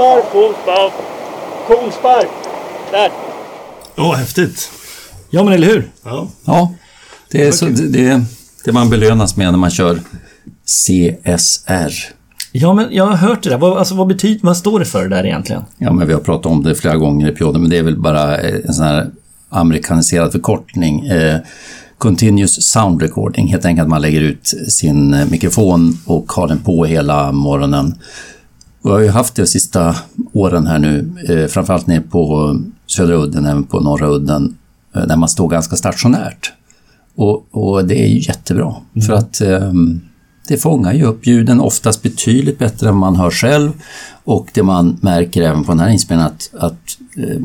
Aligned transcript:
Konspark! 0.00 0.32
Konspark! 0.32 0.92
Konspark! 1.66 2.28
Där! 2.92 3.10
Åh, 3.96 4.14
häftigt. 4.14 4.70
Ja, 5.30 5.44
men 5.44 5.52
eller 5.52 5.66
hur? 5.66 5.90
Ja. 6.04 6.28
Ja, 6.44 6.74
det 7.30 7.46
är 7.46 7.52
så, 7.52 7.64
det, 7.66 7.88
det, 7.88 8.22
det 8.64 8.72
man 8.72 8.90
belönas 8.90 9.36
med 9.36 9.50
när 9.50 9.58
man 9.58 9.70
kör 9.70 10.00
CSR. 10.64 11.92
Ja, 12.52 12.74
men 12.74 12.86
jag 12.90 13.06
har 13.06 13.16
hört 13.16 13.42
det 13.42 13.50
där. 13.50 13.58
Vad, 13.58 13.78
alltså, 13.78 13.94
vad, 13.94 14.06
betyder, 14.06 14.40
vad 14.42 14.56
står 14.56 14.78
det 14.78 14.84
för 14.84 15.02
det 15.02 15.16
där 15.16 15.26
egentligen? 15.26 15.62
Ja, 15.78 15.92
men 15.92 16.06
vi 16.06 16.12
har 16.12 16.20
pratat 16.20 16.46
om 16.46 16.62
det 16.62 16.74
flera 16.74 16.96
gånger 16.96 17.28
i 17.30 17.34
podden, 17.36 17.60
men 17.60 17.70
det 17.70 17.78
är 17.78 17.82
väl 17.82 18.00
bara 18.00 18.38
en 18.38 18.74
sån 18.74 18.84
här 18.84 19.10
amerikaniserad 19.48 20.32
förkortning. 20.32 21.06
Eh, 21.06 21.38
Continuous 21.98 22.62
Sound 22.62 23.02
Recording, 23.02 23.48
helt 23.48 23.64
enkelt 23.64 23.84
att 23.84 23.90
man 23.90 24.02
lägger 24.02 24.20
ut 24.20 24.54
sin 24.68 25.14
eh, 25.14 25.26
mikrofon 25.30 25.98
och 26.06 26.32
har 26.32 26.48
den 26.48 26.58
på 26.58 26.84
hela 26.84 27.32
morgonen. 27.32 27.94
Vi 28.82 28.90
har 28.90 29.00
ju 29.00 29.08
haft 29.08 29.34
det 29.34 29.42
de 29.42 29.46
sista 29.46 29.96
åren 30.32 30.66
här 30.66 30.78
nu, 30.78 31.12
eh, 31.28 31.46
framförallt 31.46 31.86
nere 31.86 32.00
på 32.00 32.56
södra 32.86 33.14
udden, 33.14 33.46
även 33.46 33.64
på 33.64 33.80
norra 33.80 34.08
udden, 34.08 34.56
eh, 34.94 35.02
där 35.02 35.16
man 35.16 35.28
står 35.28 35.48
ganska 35.48 35.76
stationärt. 35.76 36.52
Och, 37.16 37.46
och 37.50 37.84
det 37.84 38.04
är 38.04 38.08
ju 38.08 38.18
jättebra, 38.18 38.74
mm. 38.94 39.06
för 39.06 39.12
att 39.12 39.40
eh, 39.40 39.72
det 40.48 40.56
fångar 40.56 40.92
ju 40.92 41.04
upp 41.04 41.26
ljuden 41.26 41.60
oftast 41.60 42.02
betydligt 42.02 42.58
bättre 42.58 42.88
än 42.88 42.96
man 42.96 43.16
hör 43.16 43.30
själv. 43.30 43.72
Och 44.24 44.48
det 44.54 44.62
man 44.62 44.98
märker 45.00 45.42
även 45.42 45.64
på 45.64 45.72
den 45.72 45.80
här 45.80 45.88
inspelningen 45.88 46.32
att, 46.32 46.50
att 46.58 46.98
eh, 47.16 47.38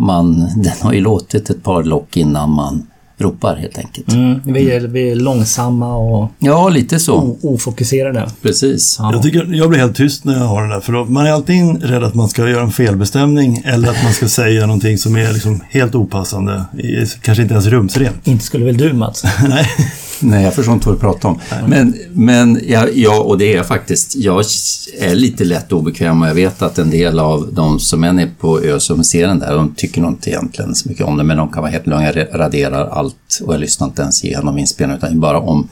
man, 0.00 0.38
den 0.56 0.72
har 0.82 0.92
ju 0.92 1.00
låtit 1.00 1.50
ett 1.50 1.62
par 1.62 1.82
lock 1.82 2.16
innan 2.16 2.50
man 2.50 2.86
ropar 3.18 3.56
helt 3.56 3.78
enkelt. 3.78 4.12
Mm, 4.12 4.40
vi, 4.44 4.70
är, 4.70 4.80
vi 4.80 5.10
är 5.10 5.14
långsamma 5.14 5.96
och 5.96 6.30
ja, 6.38 6.68
lite 6.68 6.98
så. 6.98 7.36
ofokuserade. 7.42 8.30
Precis. 8.42 8.96
Ja. 8.98 9.12
Jag, 9.12 9.22
tycker, 9.22 9.54
jag 9.54 9.68
blir 9.68 9.78
helt 9.78 9.96
tyst 9.96 10.24
när 10.24 10.38
jag 10.38 10.44
har 10.44 10.62
det 10.62 10.74
där. 10.74 10.80
För 10.80 10.92
då, 10.92 11.04
man 11.04 11.26
är 11.26 11.30
alltid 11.30 11.82
rädd 11.82 12.04
att 12.04 12.14
man 12.14 12.28
ska 12.28 12.48
göra 12.48 12.62
en 12.62 12.72
felbestämning 12.72 13.62
eller 13.64 13.88
att 13.88 14.02
man 14.04 14.12
ska 14.12 14.28
säga 14.28 14.66
någonting 14.66 14.98
som 14.98 15.16
är 15.16 15.32
liksom 15.32 15.60
helt 15.70 15.94
opassande. 15.94 16.64
Kanske 17.22 17.42
inte 17.42 17.54
ens 17.54 17.66
rumsrent. 17.66 18.26
Inte 18.26 18.44
skulle 18.44 18.64
väl 18.64 18.76
du 18.76 18.92
Mats? 18.92 19.24
Nej. 19.48 19.66
Nej, 20.20 20.44
jag 20.44 20.54
förstår 20.54 20.74
inte 20.74 20.88
vad 20.88 20.96
du 20.96 21.00
pratar 21.00 21.28
om. 21.28 21.40
Men, 21.66 21.94
men 22.12 22.60
ja, 22.66 22.88
ja, 22.94 23.22
och 23.22 23.38
det 23.38 23.52
är 23.52 23.56
jag 23.56 23.66
faktiskt. 23.66 24.16
Jag 24.16 24.44
är 24.98 25.14
lite 25.14 25.44
lätt 25.44 25.72
obekväm 25.72 26.22
och 26.22 26.28
jag 26.28 26.34
vet 26.34 26.62
att 26.62 26.78
en 26.78 26.90
del 26.90 27.18
av 27.18 27.48
de 27.52 27.80
som 27.80 28.04
är 28.04 28.12
nere 28.12 28.30
på 28.40 28.60
ÖSUM 28.60 29.04
ser 29.04 29.26
den 29.26 29.38
där, 29.38 29.54
de 29.54 29.74
tycker 29.74 30.00
nog 30.00 30.10
inte 30.10 30.30
egentligen 30.30 30.74
så 30.74 30.88
mycket 30.88 31.06
om 31.06 31.16
det, 31.16 31.24
men 31.24 31.36
de 31.36 31.52
kan 31.52 31.62
vara 31.62 31.72
helt 31.72 31.86
lugna. 31.86 32.12
Jag 32.12 32.26
raderar 32.32 32.88
allt 32.88 33.40
och 33.44 33.54
jag 33.54 33.60
lyssnar 33.60 33.86
inte 33.86 34.02
ens 34.02 34.24
igenom 34.24 34.58
inspelningen, 34.58 34.98
utan 34.98 35.20
bara 35.20 35.40
om 35.40 35.68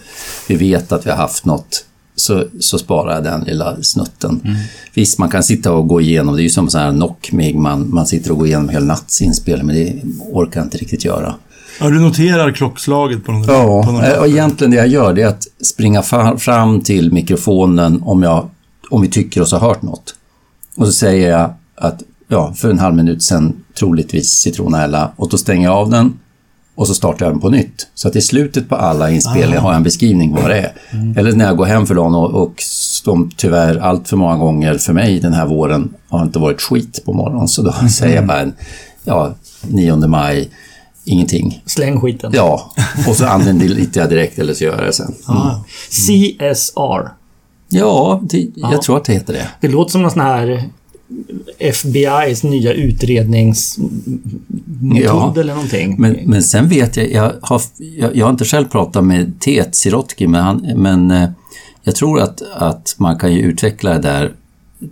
vi 0.49 0.57
vet 0.57 0.93
att 0.93 1.07
vi 1.07 1.11
har 1.11 1.17
haft 1.17 1.45
något 1.45 1.85
så, 2.17 2.45
så 2.61 2.79
sparar 2.79 3.15
jag 3.15 3.25
den 3.25 3.41
lilla 3.41 3.83
snutten. 3.83 4.41
Mm. 4.45 4.57
Visst, 4.95 5.19
man 5.19 5.29
kan 5.29 5.43
sitta 5.43 5.73
och 5.73 5.89
gå 5.89 6.01
igenom, 6.01 6.37
det 6.37 6.43
är 6.43 6.45
ju 6.45 6.51
som 6.51 6.71
så 6.71 6.79
här 6.79 6.93
knock 6.93 7.31
man, 7.55 7.95
man 7.95 8.07
sitter 8.07 8.31
och 8.31 8.39
går 8.39 8.47
igenom 8.47 8.69
hela 8.69 8.87
natts 8.87 9.23
inspelning, 9.23 9.67
men 9.67 9.77
det 9.77 10.03
orkar 10.33 10.61
jag 10.61 10.67
inte 10.67 10.79
riktigt 10.79 11.05
göra. 11.05 11.35
Ja, 11.81 11.91
du 11.91 12.01
noterar 12.01 12.53
klockslaget 12.53 13.25
på 13.25 13.33
något 13.33 13.49
Ja, 13.49 13.83
på 13.83 13.93
något 13.93 14.19
och 14.19 14.27
egentligen 14.27 14.71
det 14.71 14.77
jag 14.77 14.89
gör 14.89 15.13
det 15.15 15.23
är 15.23 15.27
att 15.27 15.47
springa 15.63 16.03
fram 16.39 16.81
till 16.81 17.13
mikrofonen 17.13 18.03
om, 18.03 18.23
jag, 18.23 18.49
om 18.91 19.03
vi 19.03 19.09
tycker 19.09 19.43
oss 19.43 19.53
ha 19.53 19.59
hört 19.59 19.83
något. 19.83 20.15
Och 20.77 20.87
så 20.87 20.93
säger 20.93 21.31
jag 21.31 21.55
att 21.77 22.03
ja, 22.29 22.53
för 22.57 22.71
en 22.71 22.79
halv 22.79 22.95
minut 22.95 23.23
sedan 23.23 23.53
troligtvis 23.79 24.31
citronella 24.31 25.13
och 25.17 25.29
då 25.29 25.39
stänger 25.39 25.65
jag 25.65 25.77
av 25.77 25.91
den 25.91 26.13
och 26.75 26.87
så 26.87 26.95
startar 26.95 27.27
jag 27.27 27.35
den 27.35 27.41
på 27.41 27.51
nytt. 27.51 27.87
Så 27.95 28.09
att 28.09 28.17
i 28.17 28.21
slutet 28.21 28.69
på 28.69 28.77
alla 28.77 29.11
inspelningar 29.11 29.59
ah. 29.59 29.63
har 29.63 29.71
jag 29.71 29.77
en 29.77 29.83
beskrivning 29.83 30.33
vad 30.33 30.51
det 30.51 30.59
är. 30.59 30.73
Mm. 30.91 31.19
Eller 31.19 31.33
när 31.33 31.45
jag 31.45 31.57
går 31.57 31.65
hem 31.65 31.87
för 31.87 31.95
dagen 31.95 32.15
och, 32.15 32.31
och 32.31 32.55
som 33.03 33.31
tyvärr 33.37 33.77
allt 33.77 34.09
för 34.09 34.17
många 34.17 34.37
gånger 34.37 34.79
för 34.79 34.93
mig 34.93 35.21
den 35.21 35.33
här 35.33 35.47
våren 35.47 35.95
har 36.09 36.23
inte 36.23 36.39
varit 36.39 36.63
skit 36.63 37.03
på 37.05 37.13
morgonen. 37.13 37.49
Så 37.49 37.63
då 37.63 37.73
mm. 37.73 37.89
säger 37.89 38.17
jag 38.17 38.27
bara 38.27 38.41
en, 38.41 38.53
ja, 39.05 39.35
9 39.63 39.97
maj 39.97 40.51
Ingenting. 41.05 41.63
Släng 41.67 42.01
skiten. 42.01 42.33
Ja, 42.35 42.73
och 43.09 43.17
så 43.17 43.27
använder 43.27 43.69
lite 43.69 43.99
jag 43.99 44.09
direkt 44.09 44.39
eller 44.39 44.55
så 44.55 44.65
gör 44.65 44.77
jag 44.77 44.87
det 44.87 44.93
sen. 44.93 45.15
Mm. 45.29 45.49
CSR. 45.91 47.09
Ja, 47.69 48.21
det, 48.23 48.47
jag 48.55 48.83
tror 48.83 48.97
att 48.97 49.05
det 49.05 49.13
heter 49.13 49.33
det. 49.33 49.49
Det 49.61 49.69
låter 49.69 49.93
som 49.93 50.03
någon 50.03 50.11
sån 50.11 50.21
här 50.21 50.71
FBIs 51.59 52.43
nya 52.43 52.73
utredningsmetod 52.73 53.93
ja, 55.03 55.35
eller 55.37 55.55
någonting. 55.55 55.97
Men, 55.99 56.19
men 56.25 56.43
sen 56.43 56.69
vet 56.69 56.97
jag, 56.97 57.13
jag 57.13 57.33
har, 57.43 57.63
jag, 57.79 58.17
jag 58.17 58.27
har 58.27 58.31
inte 58.31 58.45
själv 58.45 58.69
pratat 58.69 59.05
med 59.05 59.41
Tet 59.41 59.75
Sirotki, 59.75 60.27
men, 60.27 60.43
han, 60.43 60.73
men 60.77 61.11
eh, 61.11 61.29
jag 61.83 61.97
tror 61.97 62.21
att, 62.21 62.43
att 62.55 62.95
man 62.99 63.19
kan 63.19 63.33
ju 63.33 63.41
utveckla 63.41 63.93
det 63.93 63.99
där 63.99 64.33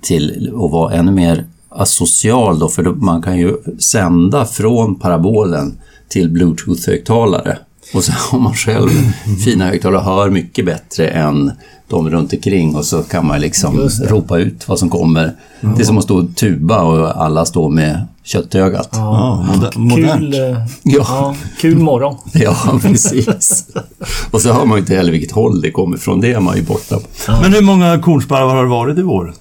till 0.02 0.50
att 0.54 0.70
vara 0.70 0.94
ännu 0.94 1.12
mer 1.12 1.46
asocial 1.68 2.58
då, 2.58 2.68
för 2.68 2.82
man 2.82 3.22
kan 3.22 3.38
ju 3.38 3.56
sända 3.78 4.44
från 4.44 4.98
parabolen 4.98 5.78
till 6.12 6.30
bluetooth-högtalare. 6.30 7.56
Och 7.94 8.04
så 8.04 8.12
har 8.30 8.38
man 8.38 8.54
själv 8.54 8.90
fina 9.44 9.64
högtalare 9.64 10.00
och 10.00 10.04
hör 10.04 10.30
mycket 10.30 10.64
bättre 10.64 11.08
än 11.08 11.52
de 11.88 12.10
runt 12.10 12.32
omkring 12.32 12.76
och 12.76 12.84
så 12.84 13.02
kan 13.02 13.26
man 13.26 13.40
liksom 13.40 13.90
ropa 14.08 14.38
ut 14.38 14.68
vad 14.68 14.78
som 14.78 14.90
kommer. 14.90 15.34
Mm. 15.60 15.74
Det 15.76 15.82
är 15.82 15.84
som 15.84 15.98
att 15.98 16.04
stå 16.04 16.18
och 16.18 16.36
tuba 16.36 16.82
och 16.82 17.22
alla 17.24 17.44
står 17.44 17.70
med 17.70 18.06
köttögat. 18.24 18.88
Ja, 18.92 19.44
ja 19.72 19.80
modernt. 19.80 20.20
Kul, 20.20 20.34
eh, 20.34 20.40
ja. 20.40 20.64
ja. 20.82 21.36
kul 21.60 21.78
morgon. 21.78 22.16
ja, 22.32 22.78
precis. 22.82 23.66
Och 24.30 24.40
så 24.40 24.52
hör 24.52 24.64
man 24.64 24.76
ju 24.76 24.80
inte 24.80 24.94
heller 24.94 25.12
vilket 25.12 25.32
håll 25.32 25.60
det 25.60 25.70
kommer 25.70 25.96
ifrån. 25.96 26.20
Det 26.20 26.32
är 26.32 26.40
man 26.40 26.56
ju 26.56 26.62
borta 26.62 26.96
på. 26.96 27.06
Ja. 27.26 27.40
Men 27.40 27.52
hur 27.52 27.62
många 27.62 27.98
kornsparvar 27.98 28.54
har 28.54 28.62
det 28.62 28.70
varit 28.70 28.98
i 28.98 29.02
vår? 29.02 29.34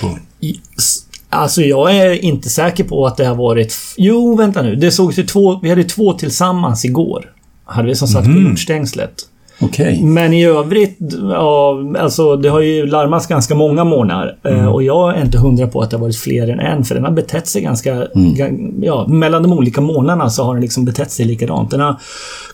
På? 0.00 0.18
Alltså 1.34 1.62
jag 1.62 1.96
är 1.96 2.24
inte 2.24 2.48
säker 2.48 2.84
på 2.84 3.06
att 3.06 3.16
det 3.16 3.24
har 3.24 3.34
varit... 3.34 3.76
Jo, 3.96 4.36
vänta 4.36 4.62
nu. 4.62 4.76
Det 4.76 4.90
såg 4.90 5.12
ju 5.12 5.26
två... 5.26 5.60
Vi 5.62 5.68
hade 5.68 5.84
två 5.84 6.12
tillsammans 6.12 6.84
igår. 6.84 7.30
Hade 7.64 7.88
vi 7.88 7.94
som 7.94 8.08
satt 8.08 8.24
mm. 8.24 8.36
på 8.36 8.50
jordstängslet. 8.50 9.14
Okay. 9.60 10.02
Men 10.02 10.32
i 10.32 10.44
övrigt, 10.44 10.98
ja, 11.30 11.78
alltså 11.98 12.36
det 12.36 12.48
har 12.48 12.60
ju 12.60 12.86
larmats 12.86 13.26
ganska 13.26 13.54
många 13.54 13.84
månader. 13.84 14.36
Eh, 14.44 14.58
mm. 14.58 14.68
Och 14.68 14.82
jag 14.82 15.16
är 15.16 15.22
inte 15.22 15.38
hundra 15.38 15.66
på 15.66 15.80
att 15.80 15.90
det 15.90 15.96
har 15.96 16.00
varit 16.00 16.16
fler 16.16 16.48
än 16.48 16.60
en. 16.60 16.84
För 16.84 16.94
den 16.94 17.04
har 17.04 17.10
betett 17.10 17.46
sig 17.46 17.62
ganska... 17.62 17.92
Mm. 17.92 18.82
Ja, 18.82 19.06
mellan 19.06 19.42
de 19.42 19.52
olika 19.52 19.80
månaderna 19.80 20.30
så 20.30 20.44
har 20.44 20.54
den 20.54 20.62
liksom 20.62 20.84
betett 20.84 21.10
sig 21.10 21.26
likadant. 21.26 21.70
Den 21.70 21.80
har 21.80 21.96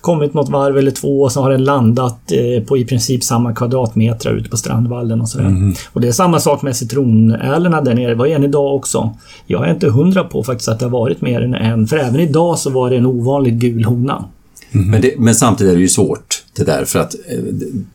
kommit 0.00 0.34
något 0.34 0.48
varv 0.48 0.78
eller 0.78 0.90
två 0.90 1.22
och 1.22 1.32
så 1.32 1.42
har 1.42 1.50
den 1.50 1.64
landat 1.64 2.32
eh, 2.32 2.64
på 2.64 2.78
i 2.78 2.84
princip 2.84 3.24
samma 3.24 3.54
kvadratmeter 3.54 4.32
ute 4.32 4.50
på 4.50 4.56
Strandvallen 4.56 5.20
och 5.20 5.28
sådär. 5.28 5.46
Mm. 5.46 5.74
Och 5.92 6.00
det 6.00 6.08
är 6.08 6.12
samma 6.12 6.40
sak 6.40 6.62
med 6.62 6.76
citronärlorna 6.76 7.80
där 7.80 7.94
nere. 7.94 8.08
Det 8.08 8.14
var 8.14 8.26
en 8.26 8.44
idag 8.44 8.74
också. 8.74 9.16
Jag 9.46 9.68
är 9.68 9.72
inte 9.72 9.90
hundra 9.90 10.24
på 10.24 10.42
faktiskt 10.42 10.68
att 10.68 10.78
det 10.78 10.84
har 10.84 10.90
varit 10.90 11.20
mer 11.20 11.40
än 11.40 11.54
en. 11.54 11.86
För 11.86 11.96
även 11.96 12.20
idag 12.20 12.58
så 12.58 12.70
var 12.70 12.90
det 12.90 12.96
en 12.96 13.06
ovanligt 13.06 13.54
gul 13.54 13.84
hona. 13.84 14.24
Mm. 14.72 14.90
Men, 14.90 15.00
det, 15.00 15.14
men, 15.18 15.34
samtidigt 15.34 15.72
är 15.72 15.76
det 15.76 15.82
ju 15.82 15.88
svårt 15.88 16.44
det 16.56 16.64
där 16.64 16.84
för 16.84 16.98
att 16.98 17.14
eh, 17.14 17.38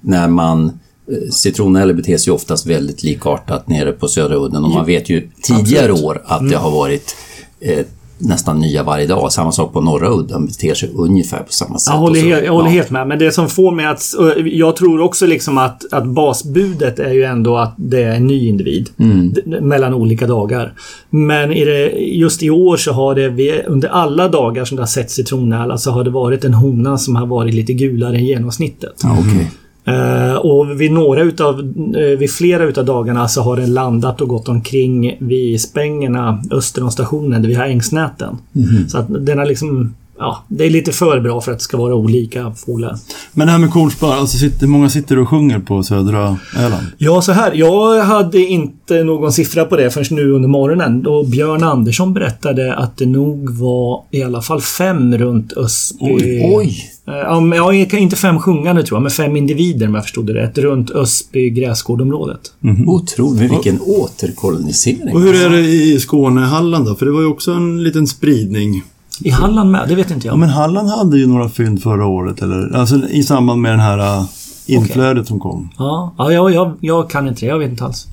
när 0.02 0.28
man 0.28 0.80
eh, 1.12 1.30
Citronelle 1.32 1.94
beter 1.94 2.18
sig 2.18 2.34
oftast 2.34 2.66
väldigt 2.66 3.04
likartat 3.04 3.68
nere 3.68 3.92
på 3.92 4.08
södra 4.08 4.36
udden 4.36 4.64
och 4.64 4.70
man 4.70 4.86
vet 4.86 5.10
ju 5.10 5.30
tidigare 5.44 5.92
Absolut. 5.92 6.06
år 6.06 6.22
att 6.26 6.40
det 6.40 6.46
mm. 6.46 6.62
har 6.62 6.72
varit 6.72 7.16
eh, 7.60 7.86
nästan 8.18 8.60
nya 8.60 8.84
varje 8.84 9.08
dag. 9.08 9.32
Samma 9.32 9.52
sak 9.52 9.74
på 9.74 9.82
norra 9.82 10.10
udden, 10.10 10.46
beter 10.46 10.74
sig 10.74 10.90
ungefär 10.96 11.40
på 11.40 11.54
samma 11.54 11.80
sätt. 11.80 11.94
Jag 11.94 12.00
håller, 12.00 12.20
så, 12.20 12.26
helt, 12.26 12.46
jag 12.46 12.52
håller 12.54 12.70
ja. 12.70 12.74
helt 12.74 12.90
med. 12.90 13.08
Men 13.08 13.20
det 13.20 13.32
som 13.32 13.50
får 13.50 13.72
mig 13.72 13.86
att... 13.86 14.04
Jag 14.46 14.76
tror 14.76 15.02
också 15.02 15.26
liksom 15.26 15.58
att, 15.58 15.94
att 15.94 16.06
basbudet 16.06 17.00
är 17.00 17.14
ju 17.14 17.24
ändå 17.24 17.58
att 17.58 17.74
det 17.78 18.04
är 18.04 18.16
en 18.16 18.28
ny 18.28 18.48
individ. 18.48 18.90
Mm. 19.00 19.34
Mellan 19.46 19.94
olika 19.94 20.28
dagar. 20.28 20.74
Men 21.10 21.54
i 21.54 21.66
det, 21.66 21.90
just 22.00 22.44
i 22.44 22.50
år 22.50 22.78
så 22.78 22.92
har 22.92 23.16
det, 23.16 23.66
under 23.66 23.90
alla 23.90 24.28
dagar 24.28 24.66
som 24.66 24.76
det 24.76 24.82
har 24.82 24.88
sett 24.88 25.12
citronnäla 25.12 25.78
så 25.78 25.92
har 25.92 26.04
det 26.04 26.10
varit 26.10 26.44
en 26.44 26.54
hona 26.54 26.98
som 26.98 27.16
har 27.16 27.26
varit 27.26 27.54
lite 27.54 27.74
gulare 27.74 28.16
än 28.16 28.26
genomsnittet. 28.26 29.02
Ja, 29.04 29.12
okay. 29.12 29.46
Uh, 29.88 30.36
och 30.36 30.82
vid 30.82 30.92
några 30.92 31.22
utav, 31.22 31.60
uh, 31.60 32.18
vid 32.18 32.32
flera 32.32 32.64
utav 32.64 32.86
dagarna 32.86 33.28
så 33.28 33.42
har 33.42 33.58
den 33.58 33.74
landat 33.74 34.22
och 34.22 34.28
gått 34.28 34.50
omkring 34.50 35.18
vid 35.20 35.62
spängerna 35.62 36.44
öster 36.52 36.84
om 36.84 36.92
stationen 36.92 37.42
där 37.42 37.50
vi 37.50 37.56
har 37.56 37.66
ängsnäten. 37.66 38.38
Mm. 38.56 38.90
Så 38.90 38.98
att 38.98 39.26
den 39.26 39.38
har 39.38 39.46
liksom 39.46 39.94
ja, 40.18 40.46
det 40.48 40.66
är 40.66 40.70
lite 40.70 40.92
för 40.92 41.20
bra 41.20 41.42
för 41.42 41.52
att 41.52 41.58
det 41.58 41.64
ska 41.64 41.78
vara 41.78 41.96
olika 41.96 42.52
fåglar. 42.52 42.96
Men 43.34 43.48
det 43.48 43.52
här 43.52 43.60
med 43.60 43.72
kornspar, 43.72 44.16
alltså 44.16 44.38
sitter, 44.38 44.68
många 44.68 44.90
sitter 44.90 45.20
och 45.20 45.30
sjunger 45.30 45.60
på 45.60 45.84
södra 45.84 46.38
Öland? 46.58 46.88
Ja, 46.98 47.22
så 47.22 47.32
här. 47.32 47.54
Jag 47.54 48.04
hade 48.04 48.40
inte 48.40 49.04
någon 49.04 49.32
siffra 49.32 49.66
på 49.66 49.76
det 49.76 49.92
förrän 49.92 50.06
nu 50.12 50.32
under 50.32 50.50
morgonen. 50.50 51.02
Då 51.04 51.24
Björn 51.24 51.64
Andersson 51.64 52.14
berättade 52.14 52.76
att 52.76 52.98
det 52.98 53.06
nog 53.06 53.50
var 53.50 54.04
i 54.12 54.24
alla 54.24 54.42
fall 54.42 54.62
fem 54.62 55.18
runt 55.18 55.54
Ösby. 55.58 56.06
Oj! 56.06 56.52
oj. 56.56 56.92
Eh, 57.08 57.56
ja, 57.56 57.74
inte 57.74 58.16
fem 58.16 58.40
sjungande 58.40 58.84
tror 58.84 58.96
jag, 58.96 59.02
men 59.02 59.12
fem 59.12 59.36
individer 59.36 59.88
om 59.88 59.96
jag 59.96 60.04
förstod 60.04 60.26
det 60.26 60.34
rätt. 60.34 60.58
Runt 60.58 60.92
Ösby 60.92 61.50
gräsgårdområdet. 61.50 62.52
Mm 62.64 62.76
-hmm. 62.76 62.88
Otroligt. 62.88 63.52
Vilken 63.52 63.80
och, 63.80 64.00
återkolonisering. 64.00 65.14
Och 65.14 65.22
hur 65.22 65.46
är 65.46 65.50
det 65.50 65.62
i 65.62 66.00
Skåne, 66.00 66.42
Halland 66.42 66.86
då? 66.86 66.96
För 66.96 67.06
det 67.06 67.12
var 67.12 67.22
ju 67.22 67.28
också 67.28 67.52
en 67.52 67.84
liten 67.84 68.08
spridning. 68.08 68.84
I 69.20 69.30
Halland 69.30 69.72
med? 69.72 69.90
Det 69.90 69.96
vet 69.96 70.12
inte 70.12 70.28
jag. 70.28 70.34
Ja, 70.34 70.38
men 70.38 70.50
Halland 70.50 70.90
hade 70.90 71.18
ju 71.18 71.28
några 71.28 71.50
fynd 71.50 71.84
förra 71.84 72.06
året, 72.06 72.42
eller? 72.42 72.76
Alltså 72.76 73.10
i 73.10 73.24
samband 73.24 73.62
med 73.62 73.72
den 73.72 73.80
här 73.80 74.20
äh, 74.20 74.26
inflödet 74.66 75.22
okay. 75.22 75.28
som 75.28 75.40
kom. 75.40 75.70
Ja, 75.78 76.16
ja 76.18 76.32
jag, 76.32 76.54
jag, 76.54 76.78
jag, 76.82 77.10
kan 77.10 77.28
inte 77.28 77.42
det. 77.42 77.46
Jag 77.46 77.60
vet 77.60 77.70
inte 77.70 77.84
alls. 77.84 78.08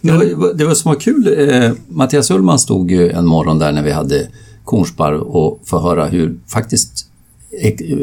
Det 0.00 0.12
var, 0.12 0.54
det 0.54 0.64
var 0.64 0.74
som 0.74 0.88
var 0.88 1.00
kul. 1.00 1.50
Eh, 1.50 1.72
Mattias 1.88 2.30
Ullman 2.30 2.58
stod 2.58 2.90
ju 2.90 3.10
en 3.10 3.26
morgon 3.26 3.58
där 3.58 3.72
när 3.72 3.82
vi 3.82 3.92
hade 3.92 4.28
kornsparv 4.64 5.20
och 5.20 5.60
få 5.64 5.80
höra 5.80 6.06
hur 6.06 6.38
faktiskt 6.46 7.08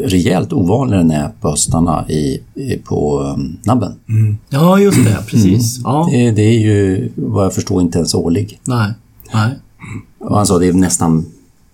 rejält 0.04 0.54
ovanligare 0.54 1.04
den 1.04 1.12
är 1.12 1.30
på 1.42 1.50
höstarna 1.50 2.06
i, 2.10 2.42
i, 2.56 2.78
på 2.78 3.20
um, 3.20 3.58
nabben. 3.66 3.94
Mm. 4.10 4.38
Ja, 4.50 4.80
just 4.80 5.06
det. 5.06 5.24
Precis. 5.28 5.78
Mm. 5.78 5.92
Ja. 5.92 6.08
Det, 6.12 6.32
det, 6.32 6.42
är 6.42 6.60
ju 6.60 7.12
vad 7.16 7.46
jag 7.46 7.54
förstår 7.54 7.82
inte 7.82 7.98
ens 7.98 8.16
årlig. 8.16 8.60
Nej. 8.64 8.92
Nej. 9.34 9.52
Och 10.20 10.38
han 10.38 10.46
sa 10.46 10.60
det 10.60 10.68
är 10.68 10.74
nästan, 10.74 11.26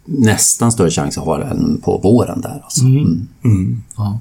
nästan 0.06 0.72
större 0.72 0.92
chans 0.92 1.18
att 1.18 1.26
ha 1.26 1.38
den 1.38 1.82
på 1.84 1.98
våren 1.98 2.42
där. 2.42 2.62
Alltså. 2.64 2.82
Mm. 2.82 2.98
mm. 2.98 3.28
mm. 3.44 3.84
Ja. 3.98 4.20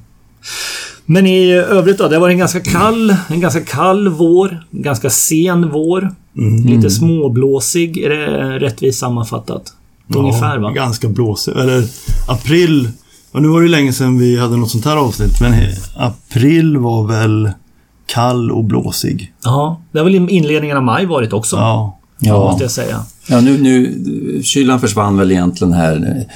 Men 1.06 1.26
i 1.26 1.52
övrigt 1.52 1.98
då? 1.98 2.08
Det 2.08 2.18
var 2.18 2.28
en 2.28 2.38
ganska 2.38 2.60
kall, 2.60 3.16
en 3.28 3.40
ganska 3.40 3.60
kall 3.60 4.08
vår. 4.08 4.64
Ganska 4.70 5.10
sen 5.10 5.70
vår. 5.70 6.14
Mm. 6.36 6.66
Lite 6.66 6.90
småblåsig. 6.90 7.98
Är 7.98 8.08
det 8.08 8.58
rättvist 8.58 8.98
sammanfattat? 8.98 9.72
Ungefär 10.16 10.58
va? 10.58 10.70
Ganska 10.70 11.08
blåsig. 11.08 11.52
Eller 11.52 11.84
april. 12.28 12.90
Och 13.32 13.42
nu 13.42 13.48
var 13.48 13.62
det 13.62 13.68
länge 13.68 13.92
sedan 13.92 14.18
vi 14.18 14.38
hade 14.38 14.56
något 14.56 14.70
sånt 14.70 14.84
här 14.84 14.96
avsnitt. 14.96 15.40
Men 15.40 15.54
april 15.96 16.76
var 16.76 17.06
väl 17.06 17.50
kall 18.06 18.50
och 18.50 18.64
blåsig. 18.64 19.32
Ja, 19.44 19.80
det 19.92 19.98
har 19.98 20.04
väl 20.04 20.14
inledningen 20.14 20.76
av 20.76 20.82
maj 20.82 21.06
varit 21.06 21.32
också. 21.32 21.56
Ja. 21.56 21.98
Ja. 22.18 22.38
Måste 22.38 22.64
jag 22.64 22.70
säga. 22.70 23.04
Ja, 23.30 23.40
nu, 23.40 23.58
nu, 23.58 24.42
kylan 24.42 24.80
försvann 24.80 25.16
väl 25.16 25.32
egentligen 25.32 25.72
här 25.72 26.26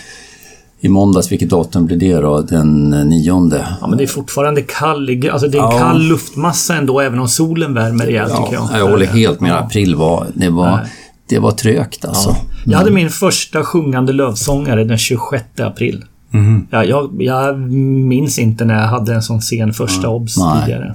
i 0.81 0.89
måndags, 0.89 1.33
vilket 1.33 1.49
datum 1.49 1.87
blir 1.87 1.97
det 1.97 2.21
då? 2.21 2.41
Den 2.43 2.91
nionde? 2.91 3.67
Ja, 3.81 3.87
men 3.87 3.99
det 3.99 4.05
är 4.05 4.09
fortfarande 4.09 4.63
kall, 4.63 5.29
alltså 5.33 5.49
det 5.49 5.59
är 5.59 5.63
en 5.63 5.71
ja. 5.71 5.79
kall 5.79 6.03
luftmassa 6.03 6.77
ändå, 6.77 7.01
även 7.01 7.19
om 7.19 7.29
solen 7.29 7.75
värmer 7.75 8.07
rejält 8.07 8.33
ja, 8.33 8.45
tycker 8.45 8.55
jag. 8.55 8.81
Jag 8.81 8.91
håller 8.91 9.07
helt 9.07 9.41
med. 9.41 9.57
April 9.57 9.95
var, 9.95 10.27
det 10.35 10.51
var, 10.51 10.81
det 11.29 11.39
var 11.39 11.51
trögt 11.51 12.05
alltså. 12.05 12.29
Ja. 12.29 12.37
Jag 12.65 12.79
hade 12.79 12.91
min 12.91 13.11
första 13.11 13.65
sjungande 13.65 14.13
lövsångare 14.13 14.85
den 14.85 14.99
26 14.99 15.45
april. 15.61 16.05
Mm. 16.35 16.67
Ja, 16.71 16.85
jag, 16.85 17.17
jag, 17.19 17.59
minns 17.59 18.39
inte 18.39 18.65
när 18.65 18.81
jag 18.81 18.89
hade 18.89 19.15
en 19.15 19.23
sån 19.23 19.43
sen 19.43 19.73
första 19.73 20.07
mm. 20.07 20.11
obs 20.11 20.35
tidigare. 20.35 20.95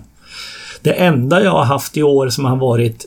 Det 0.82 0.92
enda 0.92 1.44
jag 1.44 1.52
har 1.52 1.66
haft 1.66 1.98
i 1.98 2.04
år 2.04 2.30
som 2.30 2.46
har 2.46 2.56
varit 2.56 3.06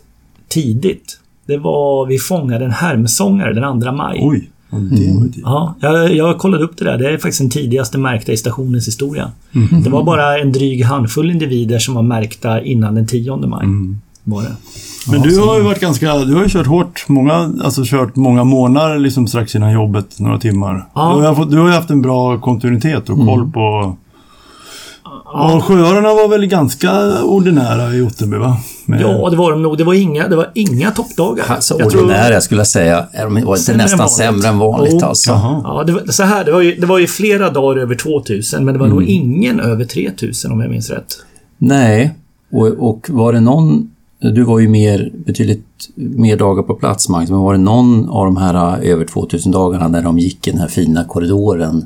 tidigt, 0.49 1.19
det 1.47 1.59
var 1.59 2.07
vi 2.07 2.19
fångade 2.19 2.65
en 2.65 2.71
härmsångare 2.71 3.53
den 3.53 3.81
2 3.81 3.93
maj. 3.93 4.21
Oj. 4.23 4.49
Mm. 4.73 5.33
Ja, 5.43 5.75
jag, 5.81 6.15
jag 6.15 6.39
kollade 6.39 6.65
upp 6.65 6.77
det 6.77 6.85
där. 6.85 6.99
Det 6.99 7.11
är 7.11 7.19
faktiskt 7.19 7.39
den 7.39 7.51
tidigaste 7.51 7.99
märkta 7.99 8.33
i 8.33 8.37
stationens 8.37 8.89
historia. 8.89 9.31
Mm. 9.55 9.83
Det 9.83 9.91
var 9.91 10.05
bara 10.05 10.39
en 10.39 10.53
dryg 10.53 10.85
handfull 10.85 11.31
individer 11.31 11.79
som 11.79 11.95
var 11.95 12.03
märkta 12.03 12.63
innan 12.63 12.95
den 12.95 13.07
10 13.07 13.37
maj. 13.37 13.65
Mm. 13.65 14.01
Var 14.25 14.43
det. 14.43 14.57
Men 15.11 15.23
du 15.23 15.39
har 15.39 15.57
ju 15.57 15.63
varit 15.63 15.81
ganska, 15.81 16.19
du 16.19 16.35
har 16.35 16.43
ju 16.43 16.49
kört 16.49 16.67
hårt, 16.67 17.05
många, 17.09 17.53
alltså 17.65 17.83
kört 17.85 18.17
många 18.17 18.45
månader 18.45 18.99
liksom 18.99 19.27
strax 19.27 19.55
innan 19.55 19.73
jobbet, 19.73 20.19
några 20.19 20.39
timmar. 20.39 20.89
Ja. 20.95 21.17
Du, 21.17 21.27
har, 21.27 21.35
fått, 21.35 21.51
du 21.51 21.59
har 21.59 21.69
ju 21.69 21.75
haft 21.75 21.91
en 21.91 22.03
bra 22.03 22.41
kontinuitet 22.41 23.11
och 23.11 23.17
koll 23.17 23.41
mm. 23.41 23.53
på 23.53 23.97
Ja, 25.33 25.63
sjöarna 25.65 26.09
var 26.09 26.29
väl 26.29 26.47
ganska 26.47 27.23
ordinära 27.23 27.95
i 27.95 28.03
Ottenby 28.03 28.37
va? 28.37 28.57
Med... 28.87 29.01
Ja, 29.01 29.31
det 29.31 29.37
var 29.37 29.51
de 29.51 29.63
nog. 29.63 29.79
Det 29.79 29.85
var 29.85 29.95
inga, 29.95 30.29
det 30.29 30.37
var 30.37 30.51
inga 30.55 30.91
toppdagar. 30.91 31.45
Alltså, 31.49 31.77
jag 31.79 31.87
ordinära 31.87 32.23
tror... 32.23 32.33
jag 32.33 32.43
skulle 32.43 32.65
säga. 32.65 33.07
De 33.13 33.45
var 33.45 33.57
inte 33.57 33.77
nästan 33.77 34.01
än 34.01 34.09
sämre 34.09 34.49
än 34.49 34.59
vanligt 34.59 35.03
oh, 35.03 35.09
alltså. 35.09 35.31
Ja, 35.31 35.85
det 35.87 35.93
var, 35.93 36.13
så 36.13 36.23
här, 36.23 36.45
det 36.45 36.53
var, 36.53 36.61
ju, 36.61 36.75
det 36.77 36.87
var 36.87 36.99
ju 36.99 37.07
flera 37.07 37.51
dagar 37.51 37.83
över 37.83 37.95
2000 37.95 38.65
men 38.65 38.75
det 38.75 38.81
var 38.81 38.87
mm. 38.87 38.99
nog 38.99 39.09
ingen 39.09 39.61
över 39.61 39.85
3000 39.85 40.53
om 40.53 40.61
jag 40.61 40.71
minns 40.71 40.91
rätt. 40.91 41.15
Nej, 41.59 42.15
och, 42.53 42.67
och 42.67 43.11
var 43.11 43.33
det 43.33 43.41
någon 43.41 43.89
du 44.23 44.43
var 44.43 44.59
ju 44.59 44.69
mer, 44.69 45.13
betydligt 45.27 45.65
mer 45.95 46.37
dagar 46.37 46.63
på 46.63 46.75
plats 46.75 47.09
Magnus, 47.09 47.31
men 47.31 47.41
var 47.41 47.53
det 47.53 47.59
någon 47.61 48.09
av 48.09 48.25
de 48.25 48.37
här 48.37 48.83
över 48.83 49.05
2000 49.05 49.53
dagarna 49.53 49.89
när 49.89 50.03
de 50.03 50.19
gick 50.19 50.49
i 50.49 50.51
den 50.51 50.61
här 50.61 50.69
fina 50.69 51.05
korridoren 51.05 51.85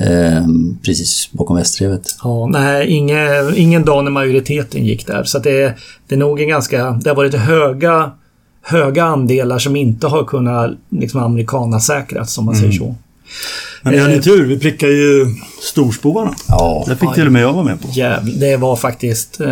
Eh, 0.00 0.46
precis 0.82 1.28
bakom 1.32 1.56
Västrevet. 1.56 2.16
Ja, 2.22 2.46
nej, 2.46 2.86
ingen, 2.86 3.56
ingen 3.56 3.84
dag 3.84 4.04
när 4.04 4.10
majoriteten 4.10 4.84
gick 4.84 5.06
där. 5.06 5.24
Så 5.24 5.38
det, 5.38 5.74
det 6.08 6.14
är 6.14 6.18
nog 6.18 6.40
en 6.40 6.48
ganska... 6.48 6.90
Det 6.90 7.10
har 7.10 7.16
varit 7.16 7.34
höga, 7.34 8.10
höga 8.62 9.04
andelar 9.04 9.58
som 9.58 9.76
inte 9.76 10.06
har 10.06 10.24
kunnat 10.24 10.70
liksom 10.90 11.22
amerikanasäkras, 11.22 12.38
om 12.38 12.44
man 12.44 12.54
mm. 12.54 12.62
säger 12.62 12.78
så. 12.78 12.94
Men 13.82 13.92
ni 13.92 13.98
hade 13.98 14.14
eh, 14.14 14.20
tur, 14.20 14.46
vi 14.46 14.58
prickade 14.58 14.92
ju 14.92 15.26
storspovarna. 15.62 16.34
Ja. 16.48 16.84
Det 16.88 16.96
fick 16.96 17.14
till 17.14 17.26
och 17.26 17.32
med 17.32 17.42
jag 17.42 17.52
vara 17.52 17.64
med 17.64 17.82
på. 17.82 17.88
Jävlar, 17.92 18.32
det 18.40 18.56
var 18.56 18.76
faktiskt... 18.76 19.40
Eh, 19.40 19.48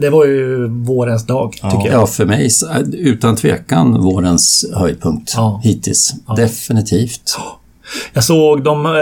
det 0.00 0.10
var 0.10 0.24
ju 0.24 0.66
vårens 0.68 1.26
dag, 1.26 1.58
ja. 1.62 1.70
tycker 1.70 1.92
jag. 1.92 2.02
Ja, 2.02 2.06
för 2.06 2.26
mig 2.26 2.50
utan 2.92 3.36
tvekan 3.36 4.02
vårens 4.02 4.64
höjdpunkt 4.74 5.32
ja. 5.36 5.60
hittills. 5.64 6.14
Ja. 6.26 6.34
Definitivt. 6.34 7.38
Jag 8.12 8.24
såg 8.24 8.62
dem... 8.62 8.86
Eh, 8.86 8.92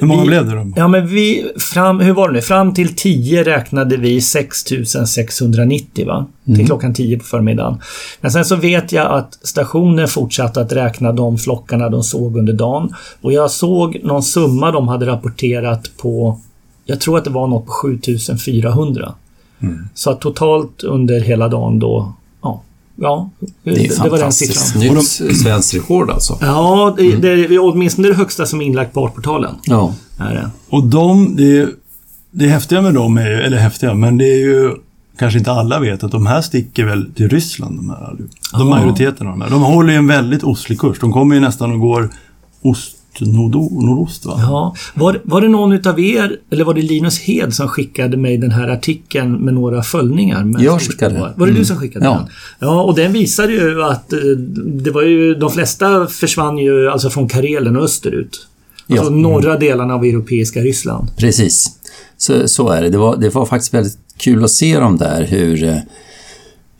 hur 0.00 0.06
många 0.06 0.22
vi, 0.22 0.26
blev 0.28 0.46
det 0.46 0.54
då? 0.54 0.72
Ja, 0.76 0.88
men 0.88 1.06
vi... 1.06 1.52
Fram, 1.58 2.00
hur 2.00 2.12
var 2.12 2.28
det 2.28 2.34
nu? 2.34 2.42
Fram 2.42 2.74
till 2.74 2.96
10 2.96 3.44
räknade 3.44 3.96
vi 3.96 4.20
6690 4.20 6.06
va? 6.06 6.26
Till 6.44 6.54
mm. 6.54 6.66
klockan 6.66 6.94
10 6.94 7.18
på 7.18 7.24
förmiddagen. 7.24 7.80
Men 8.20 8.30
sen 8.30 8.44
så 8.44 8.56
vet 8.56 8.92
jag 8.92 9.12
att 9.12 9.38
stationen 9.42 10.08
fortsatte 10.08 10.60
att 10.60 10.72
räkna 10.72 11.12
de 11.12 11.38
flockarna 11.38 11.88
de 11.88 12.02
såg 12.02 12.36
under 12.36 12.52
dagen. 12.52 12.94
Och 13.20 13.32
jag 13.32 13.50
såg 13.50 14.00
någon 14.04 14.22
summa 14.22 14.70
de 14.72 14.88
hade 14.88 15.06
rapporterat 15.06 15.90
på... 15.96 16.40
Jag 16.84 17.00
tror 17.00 17.18
att 17.18 17.24
det 17.24 17.30
var 17.30 17.46
något 17.46 17.66
på 17.66 17.72
7400. 17.72 19.14
Mm. 19.62 19.88
Så 19.94 20.14
totalt 20.14 20.82
under 20.82 21.20
hela 21.20 21.48
dagen 21.48 21.78
då 21.78 22.12
Ja, 23.02 23.30
det, 23.64 23.72
det 23.72 23.98
var 23.98 24.18
den 24.18 24.32
siffran. 24.32 24.80
Nytt 24.82 25.18
de, 25.18 25.34
svenskt 25.34 25.74
rekord 25.74 26.10
alltså. 26.10 26.38
Ja, 26.40 26.94
det, 26.96 27.06
mm. 27.06 27.20
det 27.20 27.28
är 27.28 27.58
åtminstone 27.60 28.08
det 28.08 28.14
högsta 28.14 28.46
som 28.46 28.60
är 28.60 28.64
inlagt 28.64 28.94
på 28.94 29.04
Artportalen. 29.04 29.54
Ja. 29.64 29.94
Är 30.18 30.34
det. 30.34 30.50
Och 30.68 30.86
de, 30.86 31.36
det, 31.36 31.68
det 32.30 32.46
häftiga 32.46 32.82
med 32.82 32.94
dem 32.94 33.18
är 33.18 33.28
ju, 33.28 33.40
eller 33.40 33.56
häftiga, 33.56 33.94
men 33.94 34.18
det 34.18 34.24
är 34.24 34.38
ju 34.38 34.74
kanske 35.18 35.38
inte 35.38 35.52
alla 35.52 35.80
vet 35.80 36.04
att 36.04 36.12
de 36.12 36.26
här 36.26 36.40
sticker 36.42 36.84
väl 36.84 37.12
till 37.14 37.28
Ryssland, 37.28 37.78
de 37.78 37.90
här. 37.90 38.16
De 38.52 38.68
majoriteten 38.68 39.26
av 39.26 39.32
de 39.32 39.40
här. 39.40 39.50
De 39.50 39.62
håller 39.62 39.92
ju 39.92 39.98
en 39.98 40.06
väldigt 40.06 40.42
ostlig 40.42 40.78
kurs. 40.80 40.98
De 41.00 41.12
kommer 41.12 41.34
ju 41.34 41.40
nästan 41.40 41.72
och 41.72 41.80
går 41.80 42.10
ost 42.62 42.96
nordost 43.20 44.26
va? 44.26 44.34
Ja. 44.38 44.74
Var, 44.94 45.20
var 45.24 45.40
det 45.40 45.48
någon 45.48 45.72
utav 45.72 46.00
er, 46.00 46.36
eller 46.50 46.64
var 46.64 46.74
det 46.74 46.82
Linus 46.82 47.18
Hed 47.18 47.54
som 47.54 47.68
skickade 47.68 48.16
mig 48.16 48.38
den 48.38 48.50
här 48.50 48.68
artikeln 48.68 49.32
med 49.32 49.54
några 49.54 49.82
följningar? 49.82 50.44
Med 50.44 50.62
jag 50.62 50.80
skickade. 50.80 51.14
Var, 51.14 51.20
var 51.20 51.46
det 51.46 51.50
mm. 51.50 51.54
du 51.54 51.64
som 51.64 51.76
skickade 51.76 52.04
ja. 52.04 52.12
den? 52.12 52.28
Ja, 52.58 52.82
och 52.82 52.94
den 52.94 53.12
visade 53.12 53.52
ju 53.52 53.82
att 53.82 54.12
eh, 54.12 54.18
det 54.56 54.90
var 54.90 55.02
ju, 55.02 55.34
de 55.34 55.50
flesta 55.50 56.06
försvann 56.06 56.58
ju 56.58 56.90
alltså 56.90 57.10
från 57.10 57.28
Karelen 57.28 57.76
och 57.76 57.84
österut. 57.84 58.46
Alltså 58.90 59.04
ja. 59.04 59.10
norra 59.10 59.56
delarna 59.56 59.94
av 59.94 60.04
europeiska 60.04 60.60
Ryssland. 60.60 61.08
Precis. 61.16 61.66
Så, 62.16 62.48
så 62.48 62.68
är 62.68 62.82
det. 62.82 62.90
Det 62.90 62.98
var, 62.98 63.16
det 63.16 63.34
var 63.34 63.46
faktiskt 63.46 63.74
väldigt 63.74 63.98
kul 64.16 64.44
att 64.44 64.50
se 64.50 64.78
dem 64.78 64.96
där 64.96 65.26
hur 65.26 65.64
eh, 65.64 65.76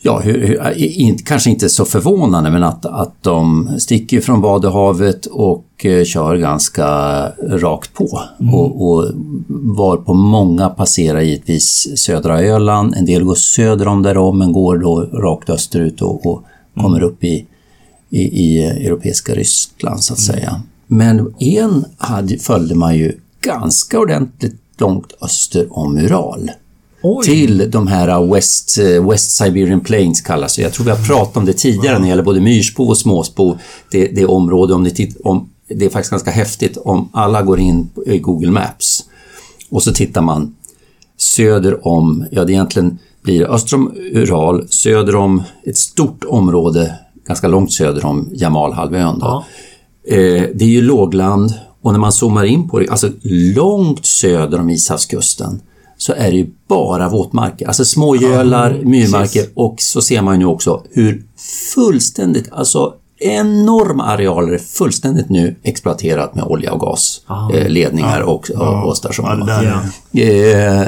ja, 0.03 0.21
hur, 0.21 0.47
hur, 0.47 0.77
in, 0.77 1.19
kanske 1.19 1.51
inte 1.51 1.69
så 1.69 1.85
förvånande, 1.85 2.51
men 2.51 2.63
att, 2.63 2.87
att 2.87 3.23
de 3.23 3.71
sticker 3.79 4.21
från 4.21 4.41
Vadehavet 4.41 5.27
och 5.27 5.87
eh, 5.87 6.05
kör 6.05 6.37
ganska 6.37 6.87
rakt 7.39 7.95
på. 7.95 8.21
Mm. 8.41 8.55
Och, 8.55 8.91
och, 8.91 9.07
var 9.49 9.97
på 9.97 10.15
många 10.15 10.69
passerar 10.69 11.21
givetvis 11.21 11.89
södra 11.97 12.43
Öland, 12.43 12.95
en 12.95 13.05
del 13.05 13.25
går 13.25 13.35
söder 13.35 13.89
om 13.89 14.03
därom, 14.03 14.39
men 14.39 14.53
går 14.53 14.79
då 14.79 15.01
rakt 15.01 15.51
österut 15.51 16.03
och, 16.03 16.27
och 16.27 16.43
mm. 16.77 16.85
kommer 16.85 17.03
upp 17.03 17.25
i, 17.25 17.47
i, 18.11 18.23
i, 18.23 18.63
europeiska 18.63 19.35
Ryssland 19.35 20.05
så 20.05 20.13
att 20.13 20.29
mm. 20.29 20.41
säga. 20.41 20.63
Men 20.87 21.35
en 21.39 21.85
hade, 21.99 22.39
följde 22.39 22.75
man 22.75 22.97
ju 22.97 23.13
ganska 23.41 23.99
ordentligt 23.99 24.57
långt 24.79 25.13
öster 25.21 25.67
om 25.71 25.99
Ural. 25.99 26.51
Oj. 27.03 27.25
till 27.25 27.71
de 27.71 27.87
här 27.87 28.35
West, 28.35 28.79
eh, 28.79 29.09
West 29.11 29.31
Siberian 29.31 29.81
Plains 29.81 30.21
kallas 30.21 30.57
det. 30.57 30.63
Jag 30.63 30.73
tror 30.73 30.85
vi 30.85 30.91
har 30.91 31.07
pratat 31.07 31.37
om 31.37 31.45
det 31.45 31.53
tidigare 31.53 31.99
när 31.99 32.03
det 32.03 32.09
gäller 32.09 32.23
både 32.23 32.41
myrsbo 32.41 32.85
och 32.85 32.99
småsbo. 32.99 33.59
Det, 33.91 34.07
det 34.07 34.27
område, 34.27 34.75
om 34.75 34.83
ni 34.83 34.91
tittar, 34.91 35.27
om, 35.27 35.49
det 35.69 35.85
är 35.85 35.91
faktiskt 35.91 36.11
ganska 36.11 36.31
häftigt 36.31 36.77
om 36.77 37.09
alla 37.13 37.43
går 37.43 37.61
in 37.61 37.91
i 38.07 38.19
Google 38.19 38.51
Maps 38.51 39.05
och 39.71 39.83
så 39.83 39.93
tittar 39.93 40.23
man 40.23 40.55
söder 41.19 41.87
om, 41.87 42.27
ja 42.31 42.45
det 42.45 42.53
egentligen 42.53 42.99
blir 43.23 43.55
öster 43.55 43.77
om 43.77 43.93
Ural, 44.13 44.69
söder 44.69 45.17
om 45.17 45.43
ett 45.67 45.79
stort 45.79 46.25
område, 46.25 46.95
ganska 47.27 47.49
långt 47.49 47.73
söder 47.73 48.05
om 48.05 48.29
Jamalhalvön. 48.33 49.19
Ja. 49.21 49.45
Eh, 50.09 50.45
det 50.55 50.65
är 50.65 50.69
ju 50.69 50.83
lågland 50.83 51.55
och 51.83 51.93
när 51.93 52.01
man 52.01 52.13
zoomar 52.13 52.45
in 52.45 52.69
på 52.69 52.79
det, 52.79 52.89
alltså 52.89 53.11
långt 53.55 54.07
söder 54.07 54.61
om 54.61 54.71
Ishavskusten, 54.71 55.61
så 56.01 56.13
är 56.13 56.31
det 56.31 56.37
ju 56.37 56.47
bara 56.69 57.09
våtmarker. 57.09 57.67
Alltså 57.67 57.85
smågölar, 57.85 58.71
mm, 58.71 58.91
myrmarker 58.91 59.47
och 59.55 59.75
så 59.79 60.03
ser 60.03 60.23
man 60.23 60.35
ju 60.35 60.39
nu 60.39 60.45
också 60.45 60.83
hur 60.91 61.25
fullständigt, 61.75 62.53
alltså 62.53 62.95
enorma 63.19 64.05
arealer 64.05 64.53
är 64.53 64.59
fullständigt 64.59 65.29
nu 65.29 65.57
exploaterat 65.63 66.35
med 66.35 66.45
olja 66.45 66.73
och 66.73 66.81
gasledningar 66.81 68.21
ah. 68.21 68.23
eh, 68.23 68.29
och, 68.29 68.51
och, 68.51 68.89
och 68.89 68.97
stationer. 68.97 69.65
Ja, 69.65 69.81
det, 70.11 70.53
eh, 70.53 70.87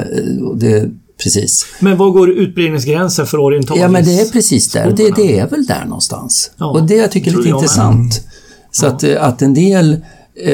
det, 0.55 0.89
precis. 1.23 1.65
Men 1.79 1.97
var 1.97 2.09
går 2.09 2.29
utbredningsgränsen 2.29 3.27
för 3.27 3.37
orientalis? 3.37 3.81
Ja, 3.81 3.87
men 3.87 4.05
det 4.05 4.21
är 4.21 4.31
precis 4.31 4.71
där. 4.71 4.91
Det, 4.91 5.15
det 5.15 5.39
är 5.39 5.47
väl 5.47 5.65
där 5.65 5.85
någonstans. 5.85 6.51
Ja, 6.57 6.65
och 6.65 6.83
det 6.83 6.95
jag 6.95 7.11
tycker 7.11 7.31
är 7.31 7.35
lite 7.35 7.49
jag 7.49 7.57
intressant. 7.57 8.27
Så 8.71 8.87
att, 8.87 9.03
eh, 9.03 9.23
att 9.23 9.41
en 9.41 9.53
del 9.53 9.93
eh, 9.93 9.99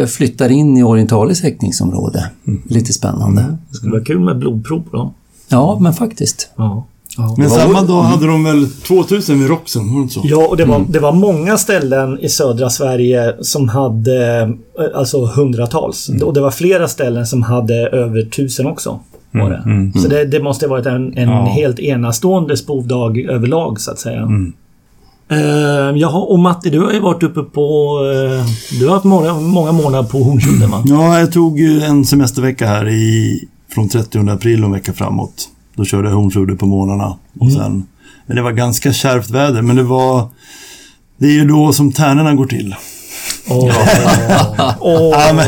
flyttar 0.08 0.50
in 0.52 0.78
i 0.78 0.84
orientalis 0.84 1.42
häckningsområde. 1.44 2.30
Lite 2.68 2.94
spännande. 2.94 3.58
Det 3.70 3.76
skulle 3.76 3.92
vara 3.92 4.04
kul 4.04 4.20
med 4.20 4.38
blodprov 4.40 4.82
på 4.92 4.98
dem. 4.98 5.14
Ja, 5.50 5.78
men 5.82 5.94
faktiskt. 5.94 6.50
Ja. 6.56 6.86
Ja. 7.18 7.36
Men 7.38 7.50
samma 7.50 7.82
dag 7.82 8.02
hade 8.02 8.28
de 8.28 8.44
väl 8.44 8.70
2000 8.88 9.40
vid 9.40 9.50
Roxen, 9.50 9.88
var 9.88 9.96
det 9.96 10.02
inte 10.02 10.14
så? 10.14 10.22
Ja, 10.24 10.48
och 10.48 10.58
det 10.58 10.66
var, 10.66 10.76
Mm. 10.76 10.92
det 10.92 11.00
var 11.00 11.12
många 11.14 11.58
ställen 11.58 12.20
i 12.20 12.30
södra 12.30 12.70
Sverige 12.70 13.36
som 13.42 13.70
hade 13.70 14.42
eh, 14.80 14.86
alltså 15.00 15.26
hundratals. 15.26 16.10
Mm. 16.10 16.28
Och 16.28 16.34
det 16.34 16.42
var 16.42 16.52
flera 16.52 16.88
ställen 16.88 17.26
som 17.28 17.44
hade 17.44 17.76
över 17.76 18.22
tusen 18.22 18.68
också. 18.68 19.00
Var 19.32 19.50
det. 19.50 20.00
Så 20.00 20.08
det, 20.08 20.26
det 20.26 20.40
måste 20.44 20.66
ha 20.66 20.70
varit 20.70 20.86
en, 20.86 21.18
en 21.18 21.30
Ja. 21.30 21.46
helt 21.46 21.80
enastående 21.80 22.58
spovdag 22.58 23.18
överlag 23.20 23.80
så 23.82 23.92
att 23.92 24.00
säga. 24.00 24.28
Mm. 25.30 25.96
Eh, 25.96 26.02
jaha, 26.02 26.20
och 26.20 26.40
Matti, 26.40 26.70
du 26.70 26.80
har 26.80 26.92
ju 26.92 27.00
varit 27.00 27.24
uppe 27.24 27.44
på... 27.44 27.98
Eh, 28.14 28.80
du 28.80 28.88
har 28.88 28.94
haft 28.94 29.06
många, 29.06 29.34
många 29.34 29.72
månader 29.72 30.10
på 30.10 30.24
Hornsudden 30.24 30.72
va? 30.72 30.84
Ja, 30.86 31.20
jag 31.20 31.32
tog 31.32 31.60
en 31.60 32.06
semestervecka 32.06 32.68
här 32.68 32.90
i, 32.90 33.44
från 33.74 33.90
30 33.90 34.30
april 34.30 34.60
och 34.60 34.66
en 34.66 34.72
vecka 34.72 34.94
framåt. 34.94 35.50
Då 35.76 35.86
körde 35.86 36.10
jag 36.10 36.16
Hornsudde 36.16 36.56
på 36.56 36.66
morgnarna. 36.66 37.18
Och 37.40 37.52
sen, 37.52 37.88
men 38.26 38.36
det 38.36 38.42
var 38.42 38.52
ganska 38.52 38.94
kärvt 38.94 39.30
väder, 39.30 39.62
men 39.62 39.76
det 39.76 39.84
var... 39.84 40.28
Det 41.18 41.28
är 41.28 41.32
ju 41.32 41.46
då 41.46 41.74
som 41.74 41.92
tärnorna 41.92 42.34
går 42.34 42.46
till. 42.46 42.76
Åh, 43.48 43.72
åh, 44.80 45.16
Ja, 45.28 45.34
men, 45.34 45.46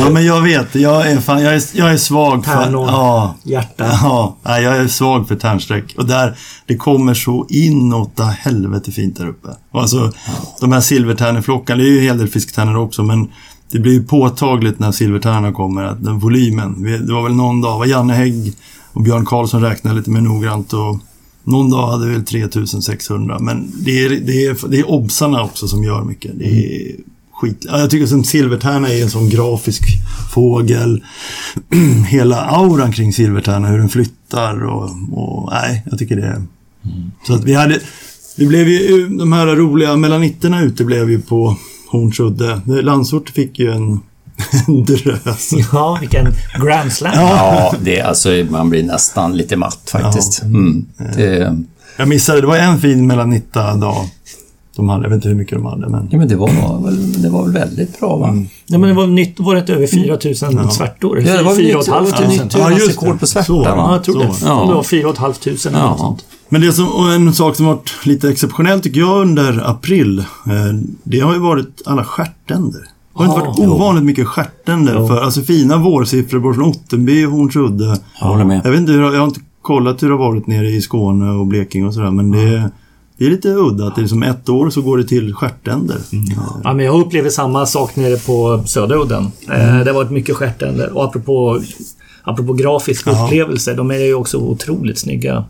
ja, 0.00 0.10
men 0.10 0.24
jag 0.26 0.42
vet. 0.42 0.74
Jag 0.74 1.10
är, 1.10 1.20
fan, 1.20 1.42
jag 1.42 1.54
är, 1.54 1.62
jag 1.72 1.92
är 1.92 1.96
svag 1.96 2.44
för... 2.44 2.52
Tärnor. 2.52 2.86
Ja, 2.86 3.34
hjärta. 3.42 3.98
ja, 4.02 4.36
jag 4.44 4.76
är 4.76 4.88
svag 4.88 5.28
för 5.28 5.36
tärnsträck. 5.36 5.94
Och 5.96 6.06
där, 6.06 6.36
det 6.66 6.76
kommer 6.76 7.14
så 7.14 7.46
inåt 7.48 8.20
helvete 8.20 8.92
fint 8.92 9.16
där 9.16 9.28
uppe. 9.28 9.48
Och 9.70 9.80
alltså, 9.80 10.12
de 10.60 10.72
här 10.72 10.80
silvertärneflockarna, 10.80 11.82
det 11.82 11.88
är 11.88 11.90
ju 11.90 11.98
en 11.98 12.04
hel 12.04 12.18
del 12.18 12.28
fisktärnor 12.28 12.76
också, 12.76 13.02
men 13.02 13.28
det 13.72 13.78
blir 13.78 13.92
ju 13.92 14.02
påtagligt 14.02 14.78
när 14.78 14.92
silvertärnorna 14.92 15.52
kommer, 15.52 15.84
att 15.84 16.04
den 16.04 16.18
volymen. 16.18 16.82
Det 17.06 17.12
var 17.12 17.22
väl 17.22 17.34
någon 17.34 17.60
dag, 17.60 17.78
var 17.78 17.86
Janne 17.86 18.14
Hägg 18.14 18.52
och 18.92 19.02
Björn 19.02 19.26
Karlsson 19.26 19.62
räknade 19.62 19.96
lite 19.96 20.10
mer 20.10 20.20
noggrant 20.20 20.72
och 20.72 20.98
någon 21.44 21.70
dag 21.70 21.90
hade 21.90 22.06
vi 22.06 22.12
väl 22.12 22.24
3600. 22.24 23.38
Men 23.38 23.72
det 23.84 24.04
är, 24.04 24.10
det 24.10 24.46
är, 24.46 24.68
det 24.68 24.78
är 24.78 24.90
obsarna 24.90 25.42
också 25.42 25.68
som 25.68 25.84
gör 25.84 26.04
mycket. 26.04 26.32
Det 26.34 26.44
är 26.44 26.96
skit. 27.40 27.66
Ja, 27.68 27.78
jag 27.78 27.90
tycker 27.90 28.06
som 28.06 28.24
silvertärna 28.24 28.88
är 28.88 29.02
en 29.02 29.10
sån 29.10 29.28
grafisk 29.28 29.82
fågel. 30.30 31.04
Hela 32.08 32.36
auran 32.36 32.92
kring 32.92 33.12
silvertärna, 33.12 33.68
hur 33.68 33.78
den 33.78 33.88
flyttar 33.88 34.64
och, 34.64 34.90
och 35.12 35.48
nej, 35.52 35.82
jag 35.90 35.98
tycker 35.98 36.16
det 36.16 36.26
är... 36.26 36.42
Så 37.26 37.34
att 37.34 37.44
vi 37.44 37.54
hade... 37.54 37.80
Det 38.36 38.46
blev 38.46 38.68
ju 38.68 39.08
de 39.08 39.32
här 39.32 39.46
roliga 39.46 39.96
melanitterna 39.96 40.62
ute 40.62 40.84
blev 40.84 41.10
ju 41.10 41.20
på 41.20 41.56
Hornsudde. 41.90 42.60
Landsort 42.66 43.30
fick 43.30 43.58
ju 43.58 43.70
en, 43.70 44.00
en 44.66 44.84
drös. 44.84 45.50
Ja, 45.72 45.98
vilken 46.00 46.26
grand 46.60 46.92
slam. 46.92 47.12
Ja, 47.14 47.74
det, 47.82 48.00
alltså, 48.00 48.28
man 48.50 48.70
blir 48.70 48.82
nästan 48.82 49.36
lite 49.36 49.56
matt 49.56 49.90
faktiskt. 49.92 50.42
Mm. 50.42 50.86
Det, 51.14 51.56
Jag 51.96 52.08
missade, 52.08 52.40
det 52.40 52.46
var 52.46 52.56
en 52.56 52.80
fin 52.80 53.06
melanitta-dag. 53.06 54.08
De 54.80 54.88
hade, 54.88 55.02
jag 55.04 55.08
vet 55.10 55.16
inte 55.16 55.28
hur 55.28 55.34
mycket 55.36 55.58
de 55.58 55.64
hade, 55.66 55.88
men... 55.88 56.08
ja, 56.10 56.18
men 56.18 56.28
det 56.28 56.36
var, 56.36 56.84
väl, 56.84 57.22
det 57.22 57.28
var 57.30 57.42
väl 57.42 57.52
väldigt 57.52 58.00
bra 58.00 58.16
va? 58.16 58.34
Ja, 58.66 58.78
men 58.78 58.88
det 58.88 58.94
var 58.94 59.06
nytt, 59.06 59.40
var 59.40 59.54
det 59.54 59.60
inte 59.60 59.74
över 59.74 59.86
4000 59.86 60.70
svärtor? 60.70 61.20
Ja, 61.20 61.36
det 61.36 61.42
var 61.42 61.52
ett 61.80 61.88
halvt 61.88 62.16
det 62.16 62.22
var 62.22 62.28
tusen. 62.28 62.44
nytt 62.44 62.54
Ja, 62.58 62.70
just 62.70 63.00
det. 63.00 63.18
på 63.20 63.26
svärta 63.26 63.46
Så. 63.46 63.62
Ja, 63.66 63.76
va? 63.76 63.92
jag 63.92 64.04
tror 64.04 64.18
det. 64.18 64.32
Så. 64.34 64.46
Ja. 64.46 64.64
Det 64.68 64.74
var 64.74 64.82
fyra 64.82 65.06
och 65.08 65.12
ett 65.14 65.18
halvt 65.20 65.40
tusen 65.40 65.74
eller 65.74 65.84
något 65.84 65.96
Ja. 65.98 66.04
sånt. 66.04 66.24
Men 66.48 66.60
det 66.60 66.72
som, 66.72 66.88
och 66.88 67.12
en 67.12 67.34
sak 67.34 67.56
som 67.56 67.66
varit 67.66 67.90
lite 68.06 68.28
exceptionell 68.30 68.80
tycker 68.80 69.00
jag 69.00 69.20
under 69.22 69.70
april, 69.70 70.18
eh, 70.18 70.24
det 71.04 71.20
har 71.20 71.32
ju 71.34 71.38
varit 71.40 71.82
alla 71.86 72.04
stjärtänder. 72.04 72.80
Det 72.80 72.86
har 73.18 73.24
inte 73.24 73.40
Ah, 73.40 73.44
varit 73.44 73.58
jo. 73.58 73.70
ovanligt 73.72 74.04
mycket 74.04 74.26
stjärtänder. 74.26 75.06
För, 75.08 75.20
alltså 75.20 75.40
fina 75.42 75.76
vårsiffror 75.76 76.38
både 76.40 76.54
från 76.54 76.64
Ottenby 76.68 77.24
och 77.26 77.30
Hornsudde. 77.32 77.96
Jag 78.20 78.26
håller 78.26 78.44
med. 78.44 78.60
Jag 78.64 78.70
vet 78.70 78.80
inte, 78.80 78.92
jag 78.92 79.18
har 79.18 79.24
inte 79.26 79.40
kollat 79.62 80.02
hur 80.02 80.08
det 80.08 80.14
har 80.14 80.18
varit 80.18 80.46
nere 80.46 80.68
i 80.70 80.80
Skåne 80.80 81.30
och 81.30 81.46
Blekinge 81.46 81.86
och 81.86 81.94
sådär, 81.94 82.10
men 82.10 82.30
det, 82.30 82.70
det 83.20 83.26
är 83.26 83.30
lite 83.30 83.48
udda 83.48 83.86
att 83.86 83.96
det 83.96 84.02
är 84.02 84.06
som 84.06 84.22
ett 84.22 84.48
år 84.48 84.70
så 84.70 84.82
går 84.82 84.98
det 84.98 85.04
till 85.04 85.34
stjärtänder. 85.34 85.96
Ja, 86.64 86.72
men 86.74 86.84
jag 86.86 87.00
upplever 87.00 87.30
samma 87.30 87.66
sak 87.66 87.96
nere 87.96 88.16
på 88.16 88.62
södra 88.66 88.96
udden. 88.96 89.24
Eh, 89.50 89.58
det 89.80 89.90
har 89.90 89.92
varit 89.92 90.10
mycket 90.10 90.36
stjärtänder. 90.36 90.92
Och 90.96 91.04
apropå, 91.04 91.60
apropå 92.22 92.52
grafiska 92.52 93.10
Ja. 93.12 93.24
upplevelser, 93.24 93.74
de 93.76 93.90
är 93.90 93.98
ju 93.98 94.14
också 94.14 94.36
otroligt 94.38 94.98
snygga. 94.98 95.44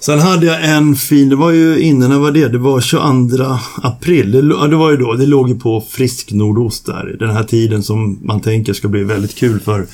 Sen 0.00 0.18
hade 0.18 0.46
jag 0.46 0.64
en 0.76 0.94
fin, 0.94 1.28
det 1.28 1.36
var 1.36 1.50
ju 1.50 1.78
innan, 1.80 2.10
när 2.10 2.18
var 2.18 2.30
det? 2.30 2.48
Det 2.48 2.58
var 2.58 2.80
22 2.80 3.44
april. 3.82 4.32
Det, 4.32 4.54
ja, 4.60 4.66
det 4.66 4.76
var 4.76 4.90
ju 4.90 4.96
då, 4.96 5.12
det 5.14 5.26
låg 5.26 5.48
ju 5.48 5.60
på 5.60 5.84
frisk 5.88 6.32
nordost 6.32 6.86
där. 6.86 7.16
Den 7.18 7.30
här 7.30 7.44
tiden 7.44 7.82
som 7.82 8.18
man 8.22 8.40
tänker 8.40 8.72
ska 8.72 8.88
bli 8.88 9.04
väldigt 9.04 9.34
kul 9.34 9.60
för, 9.60 9.86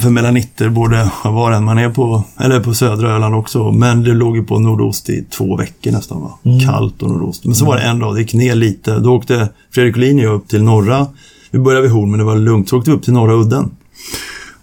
för 0.00 0.10
melanitter, 0.10 0.68
både 0.68 1.10
var 1.24 1.52
än 1.52 1.64
man 1.64 1.78
är 1.78 1.90
på, 1.90 2.24
eller 2.40 2.60
på 2.60 2.74
södra 2.74 3.10
Öland 3.10 3.34
också. 3.34 3.72
Men 3.72 4.02
det 4.02 4.14
låg 4.14 4.36
ju 4.36 4.44
på 4.44 4.58
nordost 4.58 5.10
i 5.10 5.24
två 5.30 5.56
veckor 5.56 5.90
nästan 5.90 6.20
va? 6.20 6.38
Kallt 6.66 7.02
och 7.02 7.10
nordost. 7.10 7.44
Men 7.44 7.54
så 7.54 7.64
var 7.64 7.76
det 7.76 7.82
en 7.82 7.98
dag, 7.98 8.14
det 8.14 8.20
gick 8.20 8.34
ner 8.34 8.54
lite. 8.54 8.98
Då 8.98 9.14
åkte 9.16 9.48
Fredrik 9.70 9.96
Olin 9.96 10.18
och 10.18 10.24
jag 10.24 10.34
upp 10.34 10.48
till 10.48 10.62
norra, 10.62 11.06
vi 11.50 11.58
började 11.58 11.82
vid 11.82 11.90
Horn 11.90 12.10
men 12.10 12.18
det 12.18 12.24
var 12.24 12.36
lugnt. 12.36 12.68
Så 12.68 12.78
åkte 12.78 12.90
vi 12.90 12.96
upp 12.96 13.02
till 13.02 13.12
norra 13.12 13.34
udden. 13.34 13.70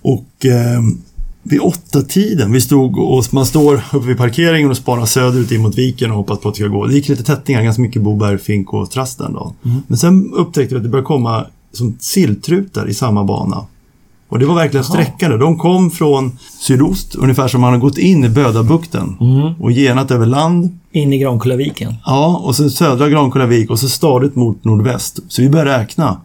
Och 0.01 0.45
eh, 0.45 0.81
vid 1.43 1.59
åtta 1.59 2.01
tiden, 2.01 2.51
vi 2.51 2.61
stod 2.61 2.97
och 2.97 3.25
man 3.31 3.45
står 3.45 3.81
uppe 3.93 4.07
vid 4.07 4.17
parkeringen 4.17 4.69
och 4.69 4.77
spanar 4.77 5.05
söderut 5.05 5.51
in 5.51 5.61
mot 5.61 5.77
viken 5.77 6.11
och 6.11 6.17
hoppas 6.17 6.39
på 6.39 6.49
att 6.49 6.55
det 6.55 6.59
ska 6.59 6.67
gå. 6.67 6.85
Det 6.85 6.93
gick 6.93 7.09
lite 7.09 7.23
tättingar, 7.23 7.63
ganska 7.63 7.81
mycket 7.81 8.01
boberg, 8.01 8.37
fink 8.37 8.73
och 8.73 8.91
trast 8.91 9.17
den 9.17 9.33
dagen. 9.33 9.53
Men 9.87 9.97
sen 9.97 10.33
upptäckte 10.33 10.75
vi 10.75 10.77
att 10.77 10.83
det 10.83 10.89
började 10.89 11.05
komma 11.05 11.45
som 11.73 11.97
silltrutar 11.99 12.89
i 12.89 12.93
samma 12.93 13.23
bana. 13.23 13.65
Och 14.31 14.39
det 14.39 14.45
var 14.45 14.55
verkligen 14.55 14.83
sträckande. 14.83 15.37
De 15.37 15.57
kom 15.57 15.91
från 15.91 16.37
sydost, 16.59 17.15
ungefär 17.15 17.47
som 17.47 17.61
man 17.61 17.73
har 17.73 17.79
gått 17.79 17.97
in 17.97 18.23
i 18.25 18.29
Bödabukten 18.29 19.15
och 19.59 19.71
genat 19.71 20.11
över 20.11 20.25
land. 20.25 20.79
In 20.91 21.13
i 21.13 21.17
Grankullaviken. 21.17 21.95
Ja, 22.05 22.41
och 22.43 22.55
så 22.55 22.69
södra 22.69 23.09
Grankullavik 23.09 23.69
och 23.69 23.79
så 23.79 23.89
stadigt 23.89 24.35
mot 24.35 24.63
nordväst. 24.63 25.19
Så 25.27 25.41
vi 25.41 25.49
började 25.49 25.77
räkna. 25.77 26.21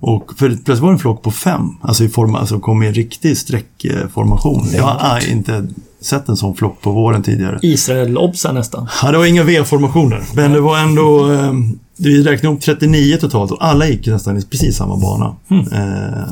Och 0.00 0.32
för 0.36 0.48
plötsligt 0.48 0.78
var 0.78 0.88
det 0.88 0.94
en 0.94 0.98
flock 0.98 1.22
på 1.22 1.30
fem. 1.30 1.68
Alltså 1.80 2.04
i 2.04 2.08
form, 2.08 2.34
alltså 2.34 2.60
kom 2.60 2.82
i 2.82 2.86
en 2.86 2.94
riktig 2.94 3.38
streckformation. 3.38 4.66
Jag 4.72 4.82
har 4.82 5.30
inte 5.30 5.66
sett 6.00 6.28
en 6.28 6.36
sån 6.36 6.54
flock 6.54 6.80
på 6.80 6.90
våren 6.90 7.22
tidigare. 7.22 7.58
Israel-obsa 7.62 8.52
nästan. 8.52 8.88
Ja, 9.02 9.12
det 9.12 9.18
var 9.18 9.26
inga 9.26 9.44
V-formationer. 9.44 10.22
Men 10.34 10.52
det 10.52 10.60
var 10.60 10.78
ändå... 10.78 11.32
Eh, 11.32 11.52
vi 11.96 12.22
räknade 12.22 12.56
upp 12.56 12.62
39 12.62 13.16
totalt 13.16 13.50
och 13.50 13.64
alla 13.64 13.86
gick 13.86 14.06
nästan 14.06 14.38
i 14.38 14.42
precis 14.42 14.76
samma 14.76 14.96
bana. 14.96 15.34
Eh, 15.50 16.28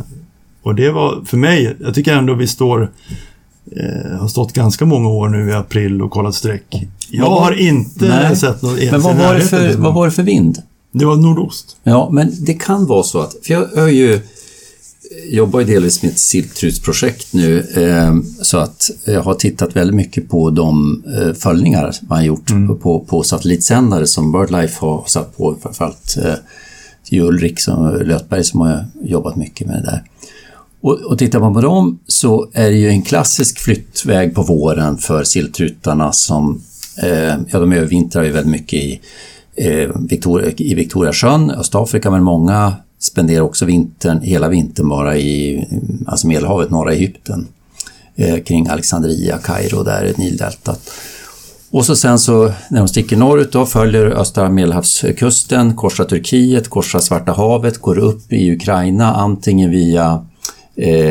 och 0.62 0.74
det 0.74 0.90
var 0.90 1.24
för 1.26 1.36
mig, 1.36 1.76
jag 1.80 1.94
tycker 1.94 2.12
ändå 2.12 2.34
vi 2.34 2.46
står... 2.46 2.92
Eh, 3.76 4.18
har 4.18 4.28
stått 4.28 4.52
ganska 4.52 4.84
många 4.84 5.08
år 5.08 5.28
nu 5.28 5.50
i 5.50 5.52
april 5.52 6.02
och 6.02 6.10
kollat 6.10 6.34
streck. 6.34 6.88
Jag 7.10 7.24
var- 7.30 7.40
har 7.40 7.52
inte 7.60 8.08
Nej. 8.08 8.36
sett 8.36 8.62
något 8.62 8.90
Men 8.90 9.00
vad 9.00 9.16
var, 9.16 9.34
det 9.34 9.40
för, 9.40 9.76
vad 9.76 9.94
var 9.94 10.04
det 10.06 10.12
för 10.12 10.22
vind? 10.22 10.62
Det 10.92 11.04
var 11.04 11.16
nordost. 11.16 11.76
Ja, 11.82 12.08
men 12.12 12.32
det 12.40 12.54
kan 12.54 12.86
vara 12.86 13.02
så 13.02 13.18
att, 13.20 13.34
för 13.42 13.52
jag 13.54 13.66
har 13.82 13.88
ju 13.88 14.20
jobbar 15.28 15.60
ju 15.60 15.66
delvis 15.66 16.02
med 16.02 16.10
ett 16.12 16.18
siltrutsprojekt 16.18 17.32
nu, 17.32 17.58
eh, 17.60 18.14
så 18.42 18.58
att 18.58 18.90
jag 19.04 19.22
har 19.22 19.34
tittat 19.34 19.76
väldigt 19.76 19.96
mycket 19.96 20.28
på 20.28 20.50
de 20.50 21.02
eh, 21.16 21.32
följningar 21.34 21.92
man 22.08 22.24
gjort 22.24 22.50
på, 22.82 23.00
på 23.00 23.22
satellitsändare 23.22 24.06
som 24.06 24.32
BirdLife 24.32 24.76
har 24.80 25.04
satt 25.06 25.36
på, 25.36 25.56
framförallt 25.62 26.16
eh, 26.24 26.34
Ulrik 27.22 27.60
som, 27.60 27.98
Lötberg 28.04 28.44
som 28.44 28.60
har 28.60 28.84
jobbat 29.02 29.36
mycket 29.36 29.66
med 29.66 29.76
det 29.76 29.82
där. 29.90 30.02
Och, 30.80 31.00
och 31.00 31.18
tittar 31.18 31.40
man 31.40 31.54
på 31.54 31.60
dem 31.60 31.98
så 32.06 32.48
är 32.52 32.70
det 32.70 32.76
ju 32.76 32.88
en 32.88 33.02
klassisk 33.02 33.58
flyttväg 33.58 34.34
på 34.34 34.42
våren 34.42 34.98
för 34.98 35.24
silltrutarna 35.24 36.12
som, 36.12 36.62
eh, 37.02 37.34
ja 37.50 37.60
de 37.60 37.72
övervintrar 37.72 38.22
ju 38.22 38.30
väldigt 38.30 38.52
mycket 38.52 38.74
i, 38.74 39.00
eh, 39.56 39.90
Victoria, 40.08 40.52
i 40.56 40.74
Victoriasjön, 40.74 41.50
Östafrika, 41.50 42.10
men 42.10 42.22
många 42.22 42.74
spenderar 42.98 43.42
också 43.42 43.64
vintern, 43.64 44.20
hela 44.20 44.48
vintern 44.48 44.88
bara 44.88 45.16
i 45.16 45.64
alltså 46.06 46.26
Medelhavet, 46.26 46.70
norra 46.70 46.92
Egypten, 46.92 47.46
eh, 48.16 48.38
kring 48.42 48.68
Alexandria, 48.68 49.38
Kairo, 49.38 49.82
där 49.82 50.02
är 50.02 50.14
Nildeltat. 50.18 50.90
Och 51.72 51.86
så 51.86 51.96
sen 51.96 52.18
så 52.18 52.52
när 52.70 52.78
de 52.78 52.88
sticker 52.88 53.16
norrut 53.16 53.52
då 53.52 53.66
följer 53.66 54.06
östra 54.06 54.50
medelhavskusten, 54.50 55.76
korsar 55.76 56.04
Turkiet, 56.04 56.68
korsar 56.68 57.00
Svarta 57.00 57.32
havet, 57.32 57.78
går 57.78 57.98
upp 57.98 58.32
i 58.32 58.52
Ukraina 58.52 59.14
antingen 59.14 59.70
via, 59.70 60.26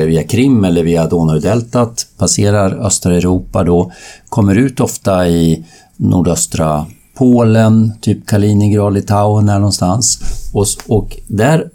via 0.05 0.23
Krim 0.23 0.63
eller 0.63 0.83
via 0.83 1.07
Donaudeltat, 1.07 2.07
passerar 2.17 2.85
östra 2.85 3.15
Europa 3.15 3.63
då, 3.63 3.91
kommer 4.29 4.55
ut 4.55 4.79
ofta 4.79 5.27
i 5.29 5.65
nordöstra 5.97 6.85
Polen, 7.17 7.91
typ 8.01 8.27
Kaliningrad, 8.27 8.93
Litauen 8.93 9.45
där 9.45 9.59
någonstans. 9.59 10.19
Och, 10.53 10.65
och 10.87 11.17
där 11.27 11.69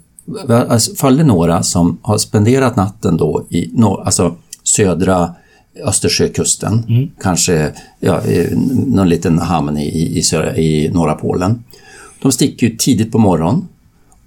alltså, 0.49 0.95
följde 0.95 1.23
några 1.23 1.63
som 1.63 1.97
har 2.01 2.17
spenderat 2.17 2.75
natten 2.75 3.17
då 3.17 3.45
i 3.49 3.67
nor- 3.73 4.01
alltså 4.05 4.35
södra 4.63 5.35
Östersjökusten, 5.85 6.83
kanske 7.21 7.71
ja, 7.99 8.21
eh, 8.21 8.57
någon 8.87 9.09
liten 9.09 9.39
hamn 9.39 9.77
i, 9.77 10.17
i, 10.17 10.21
södra- 10.21 10.55
i 10.57 10.89
norra 10.93 11.13
Polen. 11.13 11.63
De 12.21 12.31
sticker 12.31 12.67
ju 12.67 12.75
tidigt 12.77 13.11
på 13.11 13.17
morgonen 13.17 13.67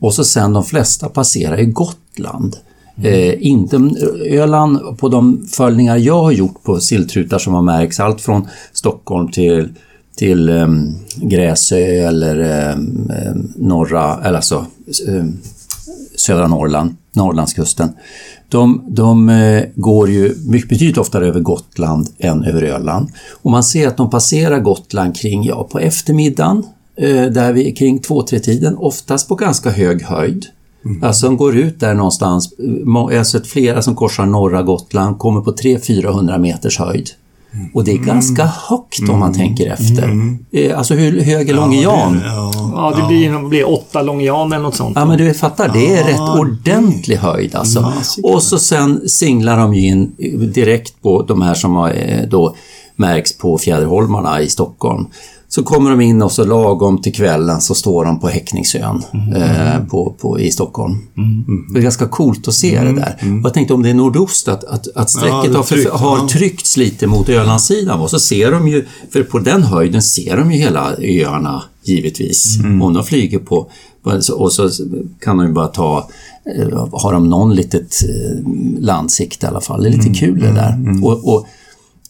och 0.01 0.15
så 0.15 0.25
sen 0.25 0.53
de 0.53 0.65
flesta 0.65 1.09
passerar 1.09 1.61
i 1.61 1.65
Gotland. 1.65 2.57
Eh, 3.03 3.47
inte 3.47 3.91
Öland 4.27 4.99
på 4.99 5.09
de 5.09 5.47
följningar 5.53 5.97
jag 5.97 6.23
har 6.23 6.33
gjort 6.33 6.63
på 6.63 6.81
silltrutar 6.81 7.39
som 7.39 7.55
har 7.55 7.63
märkts, 7.63 8.01
allt 8.01 8.21
från 8.21 8.49
Stockholm 8.73 9.31
till, 9.31 9.69
till 10.17 10.49
um, 10.49 10.95
Gräsö 11.17 11.77
eller 12.09 12.73
um, 12.73 13.53
norra, 13.57 14.25
eller 14.25 14.37
alltså 14.37 14.67
um, 15.09 15.39
södra 16.17 16.47
Norrland, 16.47 16.97
Norrlandskusten. 17.13 17.89
De, 18.49 18.85
de 18.89 19.29
eh, 19.29 19.65
går 19.75 20.11
ju 20.11 20.35
mycket, 20.47 20.69
betydligt 20.69 20.99
oftare 20.99 21.27
över 21.27 21.41
Gotland 21.41 22.09
än 22.19 22.45
över 22.45 22.63
Öland. 22.63 23.11
Och 23.43 23.51
man 23.51 23.65
ser 23.65 23.89
att 23.89 23.97
de 23.97 24.11
passerar 24.11 24.61
Gotland 24.61 25.17
kring, 25.17 25.45
ja, 25.45 25.69
på 25.71 25.79
eftermiddagen, 25.79 26.67
eh, 26.97 27.25
där 27.25 27.53
vi, 27.53 27.73
kring 27.73 28.01
2-3 28.01 28.39
tiden, 28.39 28.77
oftast 28.77 29.29
på 29.29 29.35
ganska 29.35 29.71
hög 29.71 30.03
höjd. 30.03 30.47
Alltså 31.03 31.27
de 31.27 31.37
går 31.37 31.57
ut 31.57 31.81
där 31.81 31.95
någonstans, 31.95 32.53
eh, 32.53 32.65
jag 33.11 33.17
har 33.19 33.25
sett 33.25 33.47
flera 33.47 33.83
som 33.83 33.95
korsar 33.95 34.27
norra 34.27 34.63
Gotland, 34.63 35.19
kommer 35.19 35.41
på 35.41 35.53
300-400 35.53 36.39
meters 36.39 36.79
höjd. 36.79 37.11
Och 37.75 37.85
det 37.85 37.93
är 37.93 37.99
ganska 37.99 38.45
högt 38.69 39.09
om 39.11 39.19
man 39.19 39.35
tänker 39.35 39.73
efter. 39.73 40.37
Eh, 40.53 40.79
Alltså 40.79 40.95
hur 40.95 41.21
hög 41.21 41.49
är 41.49 41.55
Långe 41.55 41.83
Jan? 41.83 42.21
Ja, 42.25 42.53
Ja, 42.75 42.95
det 42.97 43.07
blir, 43.07 43.33
det 43.43 43.49
blir 43.49 43.69
åtta 43.69 44.03
Långian 44.03 44.53
eller 44.53 44.63
något 44.63 44.75
sånt. 44.75 44.97
Ja, 44.97 45.05
men 45.05 45.19
du 45.19 45.35
fattar, 45.35 45.71
det 45.73 45.95
är 45.97 46.05
rätt 46.05 46.17
Ja, 46.17 46.39
ordentlig 46.41 47.17
höjd 47.17 47.55
alltså. 47.55 47.81
Masigt. 47.81 48.25
Och 48.27 48.43
så 48.43 48.59
sen 48.59 49.09
singlar 49.09 49.57
de 49.59 49.75
ju 49.75 49.87
in 49.89 50.13
direkt 50.55 51.03
på 51.03 51.23
de 51.23 51.43
här 51.43 51.55
som 51.55 51.75
har 51.75 51.89
eh, 51.91 52.29
då 52.31 52.55
märks 52.97 53.39
på 53.39 53.59
Fjäderholmarna 53.59 54.41
i 54.41 54.49
Stockholm. 54.49 55.07
Så 55.59 55.65
kommer 55.65 55.91
de 55.91 56.01
in 56.01 56.23
och 56.23 56.33
så 56.33 56.45
lagom 56.45 57.03
till 57.03 57.15
kvällen 57.15 57.61
så 57.61 57.75
står 57.75 58.05
de 58.05 58.21
på 58.21 58.29
Häckningsön 58.29 59.03
eh, 59.37 59.85
på, 59.91 60.15
på, 60.21 60.41
i 60.41 60.51
Stockholm. 60.51 60.99
Det 61.73 61.79
är 61.79 61.83
ganska 61.83 62.07
coolt 62.09 62.49
att 62.49 62.55
se 62.55 62.85
det 62.85 62.93
där. 62.93 63.17
Och 63.21 63.47
jag 63.47 63.55
tänkte 63.55 63.75
om 63.75 63.83
det 63.83 63.91
är 63.91 63.95
nordost, 63.95 64.49
att, 64.49 64.65
att, 64.65 64.89
att 64.95 65.11
strecket 65.11 65.53
Ja, 65.53 65.65
har, 65.93 65.99
har 65.99 66.19
ja. 66.19 66.29
tryckts 66.29 66.77
lite 66.77 67.07
mot 67.07 67.29
Ölandssidan 67.29 68.01
och 68.01 68.11
så 68.11 68.19
ser 68.19 68.53
de 68.53 68.69
ju, 68.69 68.85
för 69.11 69.23
på 69.23 69.39
den 69.39 69.63
höjden 69.63 70.03
ser 70.03 70.37
de 70.37 70.53
ju 70.53 70.59
hela 70.59 70.95
öarna 70.99 71.63
givetvis. 71.83 72.59
Om 72.83 72.95
de 72.95 73.05
flyger 73.05 73.39
på, 73.39 73.71
och 74.37 74.53
så 74.53 74.71
kan 75.21 75.37
de 75.37 75.47
ju 75.47 75.53
bara 75.53 75.69
ta, 75.69 76.09
eh, 76.59 76.89
har 76.93 77.13
de 77.13 77.31
någon 77.31 77.55
litet 77.55 77.97
eh, 78.03 78.51
landsikt 78.81 79.43
i 79.43 79.47
alla 79.47 79.61
fall. 79.61 79.83
Det 79.83 79.89
är 79.89 79.93
lite 79.93 80.15
kul 80.15 80.41
det 80.41 80.53
där. 80.53 81.05
Och, 81.05 81.35
och 81.35 81.47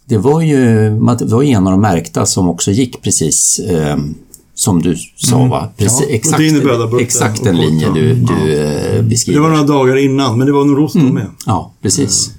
det 0.09 0.19
var 0.19 0.41
ju 0.41 0.91
det 1.19 1.25
var 1.25 1.43
en 1.43 1.67
av 1.67 1.71
de 1.71 1.81
märkta 1.81 2.27
som 2.27 2.49
också 2.49 2.71
gick 2.71 3.03
precis 3.03 3.59
eh, 3.59 3.97
som 4.55 4.83
du 4.83 4.97
sa 5.17 5.45
va? 5.45 5.69
Precis, 5.77 6.07
Ja, 6.09 6.15
exakt, 6.15 6.43
exakt 7.01 7.45
den 7.45 7.57
linje 7.57 7.89
du, 7.95 8.15
du 8.15 8.35
eh, 8.35 8.95
Det 8.97 9.03
beskriver. 9.03 9.41
var 9.41 9.49
några 9.49 9.63
dagar 9.63 9.97
innan, 9.97 10.39
men 10.39 10.47
det 10.47 10.53
var 10.53 10.65
nordost 10.65 10.95
mm. 10.95 11.15
med. 11.15 11.27
Ja, 11.47 11.73
precis. 11.83 12.31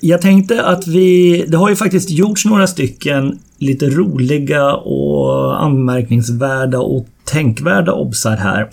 Jag 0.00 0.20
tänkte 0.22 0.64
att 0.64 0.86
vi... 0.86 1.44
Det 1.48 1.56
har 1.56 1.68
ju 1.68 1.76
faktiskt 1.76 2.10
gjorts 2.10 2.44
några 2.44 2.66
stycken 2.66 3.38
lite 3.58 3.90
roliga 3.90 4.74
och 4.74 5.62
anmärkningsvärda 5.62 6.78
och 6.78 7.06
tänkvärda 7.24 7.92
obsar 7.92 8.36
här. 8.36 8.70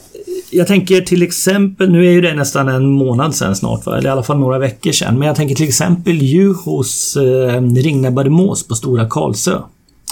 Jag 0.55 0.67
tänker 0.67 1.01
till 1.01 1.23
exempel, 1.23 1.91
nu 1.91 2.07
är 2.07 2.11
ju 2.11 2.21
det 2.21 2.33
nästan 2.33 2.67
en 2.67 2.91
månad 2.91 3.35
sedan 3.35 3.55
snart, 3.55 3.85
va? 3.85 3.97
eller 3.97 4.09
i 4.09 4.11
alla 4.11 4.23
fall 4.23 4.39
några 4.39 4.59
veckor 4.59 4.91
sedan. 4.91 5.19
Men 5.19 5.27
jag 5.27 5.35
tänker 5.35 5.55
till 5.55 5.67
exempel 5.67 6.21
Juhos 6.21 7.17
eh, 7.17 7.61
ringnäbbade 7.61 8.29
mås 8.29 8.67
på 8.67 8.75
Stora 8.75 9.09
Karlsö. 9.09 9.61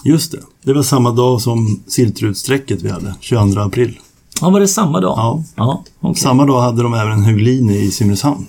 Just 0.03 0.31
det. 0.31 0.37
Det 0.63 0.73
var 0.73 0.83
samma 0.83 1.11
dag 1.11 1.41
som 1.41 1.83
silltrutsträcket 1.87 2.81
vi 2.81 2.89
hade, 2.89 3.15
22 3.19 3.61
april. 3.61 3.99
Ja, 4.41 4.49
var 4.49 4.59
det 4.59 4.67
samma 4.67 4.99
dag? 4.99 5.13
Ja. 5.17 5.43
Ja, 5.55 5.83
okej. 5.99 6.21
Samma 6.21 6.45
dag 6.45 6.61
hade 6.61 6.83
de 6.83 6.93
även 6.93 7.11
en 7.11 7.23
Huglin 7.23 7.69
i 7.69 7.91
Simrishamn. 7.91 8.45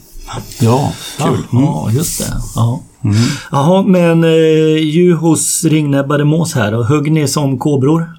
Ja, 0.61 0.93
Ja, 1.19 1.37
ja, 1.53 1.91
just 1.93 2.19
det. 2.19 2.35
Ja. 2.55 2.81
Jaha, 3.51 3.83
men 3.83 4.25
eh, 4.25 4.31
Juhos 4.79 5.65
ringnäbbade 5.65 6.25
mås 6.25 6.55
här 6.55 6.75
och 6.75 6.85
högg 6.85 7.13
ni 7.13 7.29
som 7.29 7.59
kobror? 7.59 8.11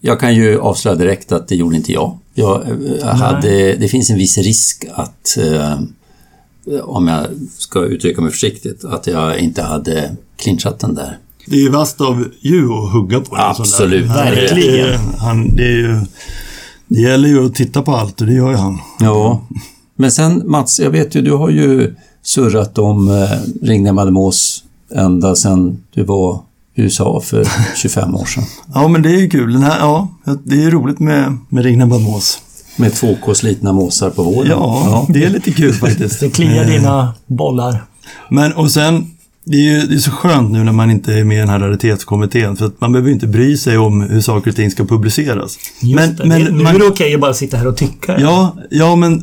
Jag 0.00 0.20
kan 0.20 0.34
ju 0.34 0.60
avslöja 0.60 0.96
direkt 0.96 1.32
att 1.32 1.48
det 1.48 1.54
gjorde 1.54 1.76
inte 1.76 1.92
jag. 1.92 2.18
Jag 2.34 2.62
eh, 3.00 3.06
hade, 3.06 3.74
det 3.76 3.88
finns 3.88 4.10
en 4.10 4.18
viss 4.18 4.38
risk 4.38 4.84
att, 4.94 5.36
eh, 5.38 5.78
om 6.82 7.08
jag 7.08 7.26
ska 7.58 7.84
uttrycka 7.84 8.20
mig 8.20 8.30
försiktigt, 8.30 8.84
att 8.84 9.06
jag 9.06 9.38
inte 9.38 9.62
hade 9.62 10.16
clinchat 10.36 10.78
den 10.80 10.94
där. 10.94 11.18
Det 11.46 11.56
är 11.56 11.60
ju 11.60 11.68
vasst 11.68 12.00
av 12.00 12.24
Juho 12.40 12.86
att 12.86 12.92
hugga 12.92 13.20
på 13.20 13.36
en 13.36 13.54
sån 13.54 13.62
Absolut. 13.62 14.06
Verkligen. 14.10 14.86
det 14.86 14.92
är- 14.94 14.98
Han, 15.18 15.56
det, 15.56 15.62
är 15.64 15.76
ju, 15.76 16.00
det 16.88 17.00
gäller 17.00 17.28
ju 17.28 17.46
att 17.46 17.54
titta 17.54 17.82
på 17.82 17.92
allt 17.92 18.20
och 18.20 18.26
det 18.26 18.32
gör 18.34 18.50
ju 18.50 18.56
han. 18.56 18.78
Ja, 19.00 19.46
men 19.96 20.12
sen 20.12 20.42
Mats, 20.50 20.80
jag 20.80 20.90
vet 20.90 21.14
ju, 21.14 21.22
du 21.22 21.32
har 21.32 21.50
ju 21.50 21.94
surrat 22.22 22.78
om 22.78 23.08
eh, 23.08 23.28
ringnäbbade 23.66 24.10
mås 24.10 24.64
ända 24.94 25.34
sedan 25.34 25.82
du 25.94 26.04
var 26.04 26.40
USA 26.76 27.20
för 27.24 27.48
25 27.76 28.14
år 28.14 28.24
sedan. 28.24 28.44
Ja, 28.74 28.88
men 28.88 29.02
det 29.02 29.08
är 29.10 29.20
ju 29.20 29.30
kul. 29.30 29.52
Den 29.52 29.62
här, 29.62 29.78
ja, 29.78 30.08
det 30.44 30.54
är 30.54 30.60
ju 30.60 30.70
roligt 30.70 30.98
med, 30.98 31.38
med 31.48 31.64
ringnäbbad 31.64 32.00
mås. 32.00 32.38
Med 32.76 32.92
2K 32.92 33.34
slitna 33.34 33.72
måsar 33.72 34.10
på 34.10 34.22
våren. 34.22 34.50
Ja, 34.50 35.06
det 35.08 35.24
är 35.24 35.30
lite 35.30 35.50
kul 35.50 35.72
faktiskt. 35.80 36.20
Det 36.20 36.30
kliar 36.30 36.64
Eh, 36.64 36.70
dina 36.70 37.14
bollar. 37.26 37.82
Men 38.30 38.52
och 38.52 38.70
sen, 38.70 39.06
det 39.44 39.56
är 39.56 39.60
ju 39.60 39.86
det 39.86 39.94
är 39.94 39.98
så 39.98 40.10
skönt 40.10 40.50
nu 40.50 40.64
när 40.64 40.72
man 40.72 40.90
inte 40.90 41.14
är 41.14 41.24
med 41.24 41.36
i 41.36 41.40
den 41.40 41.48
här 41.48 41.58
raritetskommittén 41.58 42.56
för 42.56 42.66
att 42.66 42.80
man 42.80 42.92
behöver 42.92 43.08
ju 43.08 43.14
inte 43.14 43.26
bry 43.26 43.56
sig 43.56 43.78
om 43.78 44.00
hur 44.00 44.20
saker 44.20 44.50
och 44.50 44.56
ting 44.56 44.70
ska 44.70 44.84
publiceras. 44.84 45.58
Just 45.80 45.96
men, 45.96 46.16
det. 46.16 46.24
men 46.24 46.44
det, 46.44 46.50
nu 46.50 46.62
man, 46.62 46.74
är 46.74 46.78
det 46.78 46.86
okej 46.86 47.14
att 47.14 47.20
bara 47.20 47.34
sitta 47.34 47.56
här 47.56 47.66
och 47.66 47.76
tycka. 47.76 48.20
Ja, 48.20 48.56
ja 48.70 48.96
men, 48.96 49.22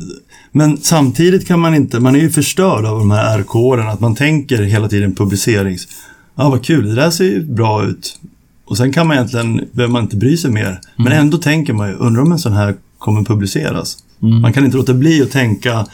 men 0.52 0.76
samtidigt 0.76 1.46
kan 1.46 1.60
man 1.60 1.74
inte, 1.74 2.00
man 2.00 2.16
är 2.16 2.20
ju 2.20 2.30
förstörd 2.30 2.84
av 2.84 2.98
de 2.98 3.10
här 3.10 3.38
RK-åren, 3.38 3.88
att 3.88 4.00
man 4.00 4.14
tänker 4.14 4.62
hela 4.62 4.88
tiden 4.88 5.14
publicerings... 5.14 5.88
Ja, 6.34 6.50
vad 6.50 6.64
kul, 6.64 6.88
det 6.88 6.94
där 6.94 7.10
ser 7.10 7.24
ju 7.24 7.44
bra 7.44 7.84
ut. 7.84 8.18
Och 8.64 8.76
sen 8.76 8.92
kan 8.92 9.06
man 9.06 9.16
egentligen, 9.16 9.68
behöver 9.72 9.92
man 9.92 10.02
inte 10.02 10.16
bry 10.16 10.36
sig 10.36 10.50
mer. 10.50 10.80
Men 10.96 11.12
ändå 11.12 11.38
tänker 11.38 11.72
man 11.72 11.88
ju, 11.88 11.94
undrar 11.94 12.22
om 12.22 12.32
en 12.32 12.38
sån 12.38 12.52
här 12.52 12.74
kommer 12.98 13.24
publiceras? 13.24 13.96
Man 14.42 14.52
kan 14.52 14.64
inte 14.64 14.76
låta 14.76 14.94
bli 14.94 15.22
att 15.22 15.30
tänka 15.30 15.86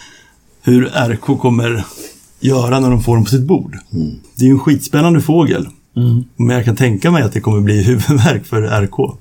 hur 0.63 0.85
RK 0.87 1.41
kommer 1.41 1.85
göra 2.41 2.81
när 2.81 2.91
de 2.91 3.03
får 3.03 3.15
dem 3.15 3.25
på 3.25 3.31
sitt 3.31 3.47
bord. 3.47 3.77
Det 4.35 4.45
är 4.45 4.47
ju 4.47 4.53
en 4.53 4.59
skitspännande 4.59 5.21
fågel. 5.21 5.69
Men 6.37 6.57
jag 6.57 6.65
kan 6.65 6.77
tänka 6.77 7.11
mig 7.11 7.23
att 7.23 7.33
det 7.33 7.41
kommer 7.41 7.61
bli 7.61 7.83
huvudvärk 7.87 8.47
för 8.47 8.63
RK. 8.83 9.15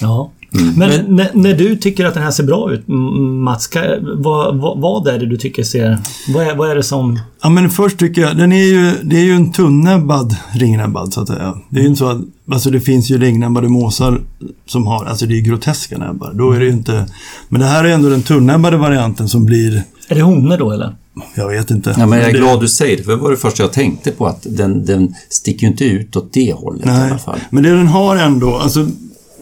Ja. 0.00 0.30
Men, 0.76 1.16
När, 1.16 1.30
när 1.34 1.54
du 1.54 1.76
tycker 1.76 2.06
att 2.06 2.14
den 2.14 2.22
här 2.22 2.30
ser 2.30 2.44
bra 2.44 2.72
ut, 2.72 2.88
Mats, 2.88 3.70
ka- 3.72 4.22
vad, 4.22 4.56
vad, 4.56 4.78
vad 4.80 5.08
är 5.08 5.18
det 5.18 5.26
du 5.26 5.36
tycker 5.36 5.62
ser... 5.62 5.98
Vad 6.34 6.46
är, 6.46 6.54
vad 6.54 6.70
är 6.70 6.74
det 6.74 6.82
som... 6.82 7.18
Ja 7.42 7.48
men 7.50 7.70
först 7.70 7.98
tycker 7.98 8.22
jag, 8.22 8.36
den 8.36 8.52
är 8.52 8.64
ju, 8.64 8.92
det 9.02 9.16
är 9.16 9.24
ju 9.24 9.32
en 9.32 9.52
tunnäbbad 9.52 10.36
ringnäbbad 10.52 11.12
så 11.12 11.20
att 11.20 11.28
säga. 11.28 11.54
Det 11.70 11.78
är 11.78 11.82
ju 11.82 11.88
inte 11.88 11.98
så 11.98 12.08
att, 12.08 12.20
alltså 12.52 12.70
det 12.70 12.80
finns 12.80 13.10
ju 13.10 13.18
ringnäbbade 13.18 13.68
måsar 13.68 14.20
som 14.66 14.86
har, 14.86 15.04
alltså 15.04 15.26
det 15.26 15.34
är 15.38 15.40
groteska 15.40 15.98
näbbar. 15.98 16.32
Då 16.34 16.52
är 16.52 16.58
det 16.58 16.64
ju 16.64 16.72
inte, 16.72 17.06
men 17.48 17.60
det 17.60 17.66
här 17.66 17.84
är 17.84 17.88
ändå 17.88 18.08
den 18.08 18.22
tunnäbbade 18.22 18.76
varianten 18.76 19.28
som 19.28 19.44
blir, 19.44 19.82
Är 20.08 20.14
det 20.14 20.22
honor 20.22 20.58
då 20.58 20.70
eller? 20.72 20.96
jag 21.36 21.48
vet 21.48 21.70
inte. 21.70 21.94
Ja, 21.98 22.06
men 22.06 22.18
jag 22.18 22.28
är 22.28 22.32
det, 22.32 22.38
glad 22.38 22.60
du 22.60 22.68
säger 22.68 22.96
det, 22.96 23.02
för 23.02 23.10
det 23.10 23.16
var 23.18 23.30
det 23.30 23.36
första 23.36 23.62
jag 23.62 23.72
tänkte 23.72 24.10
på, 24.10 24.26
att 24.26 24.46
den, 24.50 24.84
den 24.84 25.14
sticker 25.30 25.62
ju 25.62 25.70
inte 25.70 25.84
ut 25.84 26.16
åt 26.16 26.32
det 26.32 26.52
hållet 26.52 26.82
i 26.86 26.88
Nej, 26.88 27.10
alla 27.10 27.18
fall. 27.18 27.38
men 27.50 27.62
det 27.62 27.70
den 27.70 27.86
har 27.86 28.16
ändå, 28.16 28.56
alltså 28.56 28.86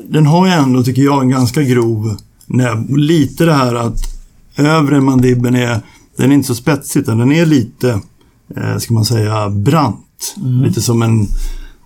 den 0.09 0.27
har 0.27 0.47
ju 0.47 0.53
ändå, 0.53 0.83
tycker 0.83 1.03
jag, 1.03 1.23
en 1.23 1.29
ganska 1.29 1.63
grov 1.63 2.17
näbb. 2.47 2.97
Lite 2.97 3.45
det 3.45 3.53
här 3.53 3.75
att 3.75 3.99
övre 4.57 5.01
mandibeln 5.01 5.57
är, 5.57 5.81
den 6.17 6.31
är 6.31 6.35
inte 6.35 6.47
så 6.47 6.55
spetsig 6.55 7.01
utan 7.01 7.19
den 7.19 7.33
är 7.33 7.47
lite, 7.47 8.01
eh, 8.57 8.77
ska 8.79 8.95
man 8.95 9.05
säga, 9.05 9.51
brant. 9.51 10.35
Lite 10.65 10.83
som 10.83 11.03
en... 11.03 11.27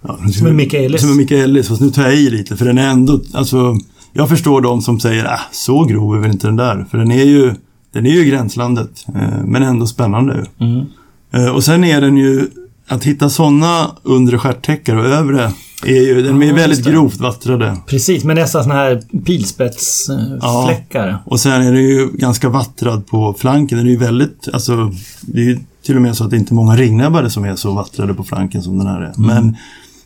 Ja, 0.02 0.18
Som 0.32 0.46
en 0.46 0.56
Michaelis. 0.56 1.00
Som 1.00 1.10
en 1.10 1.16
Michaelis, 1.16 1.68
fast 1.68 1.80
nu 1.80 1.90
tar 1.90 2.02
jag 2.02 2.14
i 2.14 2.30
lite 2.30 2.56
för 2.56 2.64
den 2.64 2.78
är 2.78 2.88
ändå, 2.88 3.20
alltså 3.34 3.76
jag 4.12 4.28
förstår 4.28 4.60
de 4.60 4.82
som 4.82 5.00
säger 5.00 5.24
äh, 5.24 5.40
så 5.52 5.84
grov 5.84 6.14
är 6.14 6.18
väl 6.18 6.30
inte 6.30 6.46
den 6.46 6.56
där. 6.56 6.86
För 6.90 6.98
den 6.98 7.10
är 7.10 7.24
ju, 7.24 7.54
den 7.92 8.06
är 8.06 8.10
ju 8.10 8.24
gränslandet, 8.24 9.04
eh, 9.14 9.44
men 9.44 9.62
ändå 9.62 9.86
spännande. 9.86 10.46
Mm. 10.60 10.86
Eh, 11.30 11.54
och 11.54 11.64
sen 11.64 11.84
är 11.84 12.00
den 12.00 12.16
ju, 12.16 12.46
att 12.88 13.04
hitta 13.04 13.30
sådana 13.30 13.90
undre 14.02 14.38
stjärttäckar 14.38 14.96
och 14.96 15.04
övre, 15.04 15.52
är 15.86 16.02
ju, 16.02 16.22
de 16.22 16.42
är 16.42 16.46
Ja, 16.46 16.54
väldigt 16.54 16.84
grovt 16.86 17.16
vattrade. 17.16 17.76
Precis, 17.86 18.24
med 18.24 18.36
nästan 18.36 18.62
såna 18.62 18.74
här 18.74 19.02
pilspetsfläckar. 19.24 21.18
Och 21.24 21.40
sen 21.40 21.62
är 21.62 21.72
den 21.72 21.82
ju 21.82 22.08
ganska 22.12 22.48
vattrad 22.48 23.06
på 23.06 23.34
flanken. 23.38 23.78
Den 23.78 23.86
är 23.86 23.90
ju 23.90 23.96
väldigt, 23.96 24.48
alltså, 24.52 24.92
det 25.20 25.40
är 25.40 25.44
ju 25.44 25.58
till 25.82 25.96
och 25.96 26.02
med 26.02 26.16
så 26.16 26.24
att 26.24 26.30
det 26.30 26.36
inte 26.36 26.52
är 26.52 26.54
många 26.54 26.76
ringnäbbare 26.76 27.30
som 27.30 27.44
är 27.44 27.56
så 27.56 27.72
vattrade 27.74 28.14
på 28.14 28.24
flanken 28.24 28.62
som 28.62 28.78
den 28.78 28.86
här 28.86 29.00
är. 29.00 29.12
Men, 29.16 29.56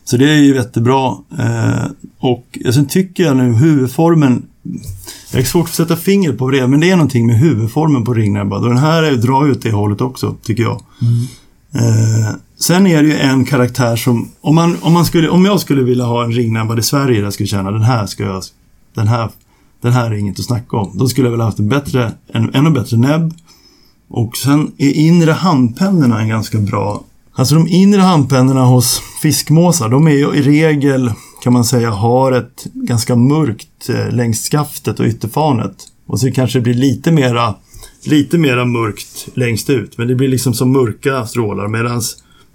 så 0.03 0.17
det 0.17 0.29
är 0.29 0.35
ju 0.37 0.55
jättebra. 0.55 1.15
Eh, 1.39 1.85
och 2.19 2.57
sen 2.73 2.85
tycker 2.85 3.23
jag 3.23 3.37
nu 3.37 3.53
huvudformen, 3.53 4.43
Jag 5.31 5.41
är 5.41 5.45
svårt 5.45 5.65
att 5.67 5.73
sätta 5.73 5.95
fingret 5.95 6.37
på 6.37 6.49
det, 6.49 6.67
men 6.67 6.79
det 6.79 6.89
är 6.89 6.95
någonting 6.95 7.27
med 7.27 7.39
huvudformen 7.39 8.03
på 8.05 8.13
ringnäbbad 8.13 8.63
och 8.63 8.69
den 8.69 8.77
här 8.77 9.03
är- 9.03 9.15
drar 9.15 9.47
ut 9.47 9.61
det 9.61 9.71
hållet 9.71 10.01
också, 10.01 10.35
tycker 10.43 10.63
jag. 10.63 10.81
Eh, 11.75 12.35
sen 12.59 12.87
är 12.87 13.03
det 13.03 13.09
ju 13.09 13.17
en 13.17 13.45
karaktär 13.45 13.95
som, 13.95 14.31
om, 14.41 14.55
man, 14.55 14.77
om, 14.81 14.93
man 14.93 15.05
skulle, 15.05 15.29
om 15.29 15.45
jag 15.45 15.59
skulle 15.59 15.83
vilja 15.83 16.05
ha 16.05 16.23
en 16.23 16.31
ringnäbbad 16.31 16.79
i 16.79 16.83
Sverige 16.83 17.17
där 17.17 17.23
jag 17.23 17.33
skulle 17.33 17.47
känna 17.47 17.71
den 17.71 17.81
här 17.81 18.05
ska 18.05 18.23
jag, 18.23 18.43
den 18.95 19.07
här, 19.07 19.29
den 19.81 19.93
här 19.93 20.11
är 20.11 20.15
inget 20.15 20.39
att 20.39 20.45
snacka 20.45 20.77
om. 20.77 20.91
Då 20.97 21.07
skulle 21.07 21.27
jag 21.27 21.31
väl 21.31 21.39
ha 21.39 21.47
haft 21.47 21.59
en 21.59 21.69
bättre, 21.69 22.11
en 22.33 22.55
ännu 22.55 22.69
bättre 22.69 22.97
näbb. 22.97 23.33
Och 24.09 24.37
sen 24.37 24.71
är 24.77 24.91
inre 24.93 25.31
handpennorna 25.31 26.21
en 26.21 26.29
ganska 26.29 26.57
bra 26.57 27.03
Alltså 27.35 27.55
de 27.55 27.67
inre 27.67 28.01
handpennorna 28.01 28.65
hos 28.65 29.01
fiskmåsar, 29.21 29.89
de 29.89 30.07
är 30.07 30.11
ju 30.11 30.35
i 30.35 30.41
regel, 30.41 31.11
kan 31.43 31.53
man 31.53 31.65
säga, 31.65 31.89
har 31.89 32.31
ett 32.31 32.63
ganska 32.73 33.15
mörkt 33.15 33.89
eh, 33.89 34.09
längs 34.11 34.49
skaftet 34.49 34.99
och 34.99 35.05
ytterfanet. 35.05 35.75
Och 36.07 36.19
så 36.19 36.31
kanske 36.31 36.59
det 36.59 36.63
blir 36.63 36.73
lite 36.73 37.11
mera, 37.11 37.55
lite 38.07 38.37
mera 38.37 38.65
mörkt 38.65 39.27
längst 39.33 39.69
ut, 39.69 39.97
men 39.97 40.07
det 40.07 40.15
blir 40.15 40.27
liksom 40.27 40.53
som 40.53 40.71
mörka 40.71 41.25
strålar. 41.25 41.67
Medan 41.67 42.01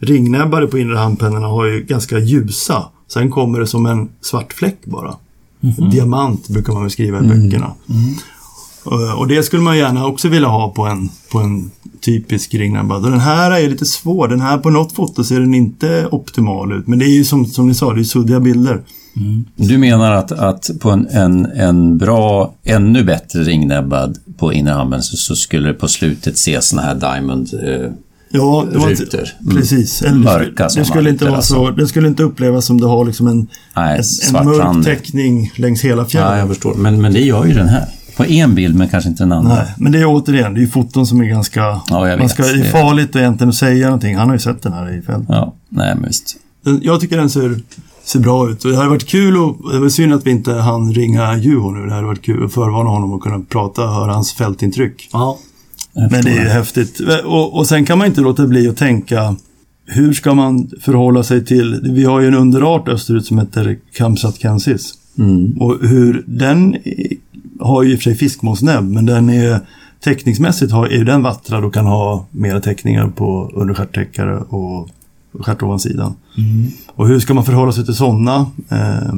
ringnäbbare 0.00 0.66
på 0.66 0.78
inre 0.78 0.96
handpennorna 0.96 1.46
har 1.46 1.64
ju 1.66 1.80
ganska 1.84 2.18
ljusa. 2.18 2.84
Sen 3.12 3.30
kommer 3.30 3.60
det 3.60 3.66
som 3.66 3.86
en 3.86 4.08
svart 4.20 4.52
fläck 4.52 4.78
bara. 4.84 5.14
Diamant 5.90 6.48
brukar 6.48 6.72
man 6.72 6.82
väl 6.82 6.90
skriva 6.90 7.18
i 7.18 7.22
böckerna. 7.22 7.72
Eh, 8.86 9.18
Och 9.18 9.28
det 9.28 9.42
skulle 9.42 9.62
man 9.62 9.78
gärna 9.78 10.06
också 10.06 10.28
vilja 10.28 10.48
ha 10.48 10.70
på 10.70 10.82
en, 10.86 11.08
på 11.32 11.38
en 11.38 11.70
typisk 12.00 12.54
ringnäbbad. 12.54 13.02
Den 13.02 13.20
här 13.20 13.50
är 13.50 13.68
lite 13.70 13.86
svår. 13.86 14.28
Den 14.28 14.40
här 14.40 14.58
på 14.58 14.70
något 14.70 14.92
foto 14.92 15.24
ser 15.24 15.40
den 15.40 15.54
inte 15.54 16.08
optimal 16.10 16.72
ut. 16.72 16.86
Men 16.86 16.98
det 16.98 17.04
är 17.04 17.14
ju 17.16 17.24
som, 17.24 17.46
som 17.46 17.68
ni 17.68 17.74
sa, 17.74 17.94
det 17.94 18.00
är 18.00 18.04
suddiga 18.04 18.40
bilder. 18.40 18.82
Du 19.56 19.78
menar 19.78 20.12
att, 20.12 20.32
att 20.32 20.70
på 20.80 20.90
en, 20.90 21.06
en, 21.10 21.46
en 21.46 21.98
bra, 21.98 22.54
ännu 22.64 23.04
bättre 23.04 23.42
ringnäbbad 23.42 24.18
på 24.38 24.52
innerhamnen 24.52 25.02
så, 25.02 25.16
så 25.16 25.36
skulle 25.36 25.68
det 25.68 25.74
på 25.74 25.88
slutet 25.88 26.38
se 26.38 26.60
såna 26.60 26.82
här 26.82 26.94
diamond... 26.94 27.48
Eh, 27.62 27.90
Ja, 28.30 28.66
det 28.72 28.78
var 28.78 28.90
inte. 28.90 29.18
Mm. 29.40 29.56
precis. 29.56 30.02
Eller, 30.02 30.16
Mörka 30.16 30.68
det, 30.76 30.84
skulle 30.84 31.10
inte 31.10 31.24
vara 31.24 31.42
så, 31.42 31.70
det 31.70 31.86
skulle 31.86 32.08
inte 32.08 32.22
upplevas 32.22 32.64
som 32.64 32.80
det 32.80 32.86
har 32.86 33.04
liksom 33.04 33.26
en, 33.26 33.46
nej, 33.76 34.00
en, 34.28 34.36
en 34.36 34.44
mörk 34.44 34.58
rand. 34.58 34.84
teckning 34.84 35.52
längs 35.56 35.84
hela 35.84 36.04
fjällen. 36.04 36.32
Ja, 36.32 36.38
jag 36.38 36.48
förstår. 36.48 36.74
Men, 36.74 37.02
men 37.02 37.12
det 37.12 37.20
gör 37.20 37.44
ju 37.46 37.54
den 37.54 37.68
här. 37.68 37.84
På 38.16 38.24
en 38.24 38.54
bild, 38.54 38.74
men 38.76 38.88
kanske 38.88 39.10
inte 39.10 39.22
den 39.22 39.32
andra. 39.32 39.54
Nej, 39.54 39.74
men 39.76 39.92
det 39.92 39.98
är 39.98 40.04
återigen, 40.06 40.54
det 40.54 40.60
är 40.60 40.62
ju 40.62 40.68
foton 40.68 41.06
som 41.06 41.20
är 41.20 41.24
ganska... 41.24 41.60
Ja, 41.60 41.82
jag 41.90 42.08
man 42.08 42.18
vet. 42.18 42.30
ska, 42.30 42.42
det 42.42 42.60
är 42.60 42.70
farligt 42.72 43.10
att 43.10 43.16
egentligen 43.16 43.52
säga 43.52 43.86
någonting. 43.86 44.16
Han 44.16 44.28
har 44.28 44.34
ju 44.34 44.40
sett 44.40 44.62
den 44.62 44.72
här 44.72 44.98
i 44.98 45.02
fält. 45.02 45.24
Ja, 45.28 45.54
nej 45.68 45.94
men 45.94 46.04
visst. 46.04 46.36
Jag 46.82 47.00
tycker 47.00 47.16
den 47.16 47.30
ser, 47.30 47.60
ser 48.08 48.20
bra 48.20 48.50
ut. 48.50 48.64
Och 48.64 48.70
det 48.70 48.76
hade 48.76 48.88
varit 48.88 49.06
kul 49.06 49.36
och 49.36 49.72
det 49.72 49.78
var 49.78 49.88
synd 49.88 50.14
att 50.14 50.26
vi 50.26 50.30
inte 50.30 50.52
hann 50.52 50.94
ringa 50.94 51.36
Juho 51.36 51.70
nu. 51.70 51.86
Det 51.86 51.94
hade 51.94 52.06
varit 52.06 52.22
kul 52.22 52.44
att 52.44 52.52
förvarna 52.52 52.90
honom 52.90 53.12
och 53.12 53.22
kunna 53.22 53.40
prata 53.40 53.84
och 53.84 53.94
höra 53.94 54.12
hans 54.12 54.32
fältintryck. 54.32 55.08
Ja. 55.12 55.38
Jag 55.92 56.12
Men 56.12 56.24
det 56.24 56.30
är 56.30 56.42
ju 56.42 56.48
häftigt. 56.48 57.00
Och, 57.24 57.56
och 57.56 57.66
sen 57.66 57.84
kan 57.84 57.98
man 57.98 58.06
inte 58.06 58.20
låta 58.20 58.46
bli 58.46 58.68
att 58.68 58.76
tänka 58.76 59.36
hur 59.86 60.12
ska 60.12 60.34
man 60.34 60.70
förhålla 60.80 61.22
sig 61.22 61.44
till, 61.44 61.80
vi 61.82 62.04
har 62.04 62.20
ju 62.20 62.26
en 62.26 62.34
underart 62.34 62.88
österut 62.88 63.26
som 63.26 63.38
heter 63.38 63.78
Kamsatkensis. 63.94 64.94
Mm. 65.18 65.52
Och 65.60 65.88
hur 65.88 66.24
den 66.26 66.76
har 67.60 67.82
ju 67.82 67.92
i 67.92 67.94
och 67.94 67.98
för 67.98 68.02
sig 68.02 68.14
fiskmåsnäbb, 68.14 68.84
men 68.84 69.06
den 69.06 69.30
är 69.30 69.60
teckningsmässigt 70.04 70.72
har, 70.72 70.86
är 70.86 70.98
ju 70.98 71.04
den 71.04 71.22
vattrad 71.22 71.64
och 71.64 71.74
kan 71.74 71.86
ha 71.86 72.26
mera 72.30 72.60
teckningar 72.60 73.08
på 73.08 73.50
understjärttäckare 73.54 74.38
och 74.38 74.88
stjärtovansidan. 75.40 76.14
Och 76.94 77.08
hur 77.08 77.20
ska 77.20 77.34
man 77.34 77.44
förhålla 77.44 77.72
sig 77.72 77.84
till 77.84 77.94
sådana? 77.94 78.46
Eh, 78.68 79.14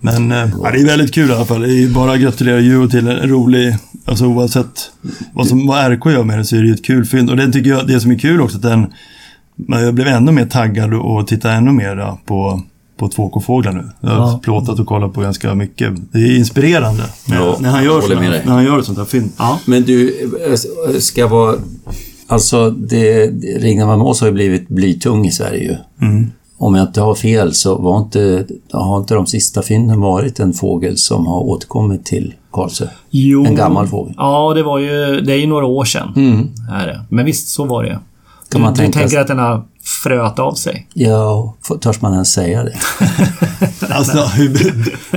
men 0.00 0.32
eh, 0.32 0.38
ja, 0.62 0.70
det 0.70 0.80
är 0.80 0.86
väldigt 0.86 1.14
kul 1.14 1.30
i 1.30 1.32
alla 1.32 1.44
fall. 1.44 1.60
Det 1.60 1.82
är 1.82 1.88
bara 1.88 2.12
att 2.12 2.20
gratulera 2.20 2.60
Juho 2.60 2.88
till 2.88 3.08
en 3.08 3.28
rolig, 3.28 3.76
alltså 4.04 4.26
oavsett 4.26 4.90
vad, 5.32 5.46
som, 5.46 5.66
vad 5.66 5.92
RK 5.92 6.06
gör 6.06 6.24
med 6.24 6.38
det 6.38 6.44
så 6.44 6.56
är 6.56 6.60
det 6.60 6.66
ju 6.66 6.74
ett 6.74 6.84
kul 6.84 7.04
fynd. 7.04 7.30
Och 7.30 7.36
det 7.36 7.52
tycker 7.52 7.70
jag, 7.70 7.86
det 7.86 8.00
som 8.00 8.10
är 8.10 8.18
kul 8.18 8.40
också 8.40 8.56
att 8.56 8.62
den, 8.62 8.86
jag 9.68 9.94
blev 9.94 10.06
ännu 10.06 10.32
mer 10.32 10.46
taggad 10.46 10.94
och 10.94 11.26
tittade 11.26 11.54
ännu 11.54 11.70
mer 11.72 12.16
på, 12.26 12.62
på 12.98 13.08
2K-fåglar 13.08 13.72
nu. 13.72 13.90
Jag 14.00 14.10
har 14.10 14.16
Ja. 14.30 14.40
plåtat 14.42 14.78
och 14.80 14.86
kollat 14.86 15.12
på 15.12 15.20
ganska 15.20 15.54
mycket. 15.54 16.12
Det 16.12 16.18
är 16.18 16.36
inspirerande 16.38 17.02
när, 17.28 17.36
Ja, 17.36 17.56
när, 17.60 17.70
han, 17.70 17.84
gör 17.84 18.00
såna, 18.00 18.20
när 18.20 18.52
han 18.52 18.64
gör 18.64 18.78
ett 18.78 18.84
sånt 18.86 18.98
här 18.98 19.04
fynd. 19.04 19.30
Ja. 19.38 19.58
Men 19.66 19.82
du, 19.82 20.20
eh, 20.94 20.98
ska 20.98 21.26
vara... 21.28 21.56
Alltså, 22.26 22.70
det, 22.70 23.26
ringna 23.58 23.96
mås 23.96 24.20
har 24.20 24.28
ju 24.28 24.34
blivit 24.34 24.68
blytung 24.68 25.26
i 25.26 25.30
Sverige. 25.32 25.78
Mm. 26.00 26.30
Om 26.58 26.74
jag 26.74 26.86
inte 26.88 27.00
har 27.00 27.14
fel 27.14 27.54
så 27.54 27.76
var 27.78 27.98
inte, 27.98 28.46
har 28.72 28.98
inte 28.98 29.14
de 29.14 29.26
sista 29.26 29.62
fynden 29.62 30.00
varit 30.00 30.40
en 30.40 30.52
fågel 30.52 30.98
som 30.98 31.26
har 31.26 31.40
återkommit 31.40 32.04
till 32.04 32.34
Karlsö? 32.52 32.86
Jo. 33.10 33.46
En 33.46 33.54
gammal 33.54 33.86
fågel. 33.86 34.14
Ja, 34.16 34.52
det 34.54 34.62
var 34.62 34.78
ju... 34.78 35.20
Det 35.20 35.32
är 35.32 35.36
ju 35.38 35.46
några 35.46 35.66
år 35.66 35.84
sedan. 35.84 36.12
Mm. 36.16 36.48
Är 36.72 36.86
det. 36.86 37.00
Men 37.08 37.24
visst, 37.24 37.48
så 37.48 37.64
var 37.64 37.82
det. 37.84 37.90
Kan 37.90 38.00
du, 38.50 38.58
man 38.58 38.72
du 38.72 38.76
tänka 38.78 38.92
tänker 38.92 39.08
sig- 39.08 39.18
att 39.20 39.26
den 39.26 39.38
har 39.38 39.64
fröat 39.84 40.38
av 40.38 40.54
sig? 40.54 40.86
Ja, 40.94 41.54
törs 41.80 42.00
man 42.00 42.12
ens 42.12 42.32
säga 42.32 42.64
det? 42.64 42.76
Alltså, 43.90 44.18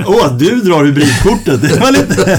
åh, 0.06 0.36
du 0.38 0.60
drar 0.60 0.84
hybridkortet. 0.84 1.62
Det 1.62 1.80
var 1.80 1.92
lite, 1.92 2.38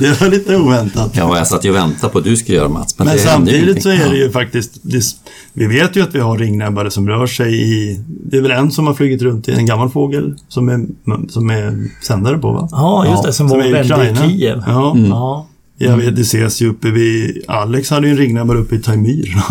det 0.00 0.20
var 0.20 0.28
lite 0.28 0.56
oväntat. 0.56 1.10
Ja, 1.16 1.38
jag 1.38 1.46
satt 1.46 1.64
ju 1.64 1.70
och 1.70 1.76
väntade 1.76 2.12
på 2.12 2.18
att 2.18 2.24
du 2.24 2.36
skulle 2.36 2.58
göra 2.58 2.68
Mats, 2.68 2.98
men, 2.98 3.06
Men 3.06 3.18
samtidigt 3.18 3.82
så 3.82 3.88
är 3.88 4.10
det 4.10 4.16
ju 4.16 4.30
faktiskt, 4.30 4.78
det, 4.82 5.02
vi 5.52 5.66
vet 5.66 5.96
ju 5.96 6.02
att 6.02 6.14
vi 6.14 6.20
har 6.20 6.38
ringnäbbare 6.38 6.90
som 6.90 7.08
rör 7.08 7.26
sig 7.26 7.54
i, 7.62 8.00
det 8.06 8.36
är 8.36 8.40
väl 8.40 8.50
en 8.50 8.70
som 8.70 8.86
har 8.86 8.94
flugit 8.94 9.22
runt 9.22 9.48
i 9.48 9.52
en 9.52 9.66
gammal 9.66 9.90
fågel 9.90 10.34
som 10.48 10.68
är, 10.68 10.86
som 11.28 11.50
är 11.50 11.88
sändare 12.06 12.38
på 12.38 12.52
va? 12.52 12.68
Ja, 12.72 13.04
just 13.06 13.22
Ja, 13.22 13.26
det. 13.26 13.32
Som, 13.32 13.48
som 13.48 13.58
var 13.58 13.66
i 13.66 13.72
väldigt 13.72 14.24
i. 14.24 14.28
Kiev. 14.38 14.62
Ja, 14.66 14.96
Ja. 15.08 15.46
jag 15.78 15.96
vet, 15.96 16.16
det 16.16 16.22
ses 16.22 16.62
ju 16.62 16.68
uppe 16.70 16.90
vid, 16.90 17.44
Alex 17.48 17.90
hade 17.90 18.06
ju 18.06 18.10
en 18.10 18.18
ringnäbbare 18.18 18.58
uppe 18.58 18.74
i 18.74 18.78
Taimyr. 18.78 19.34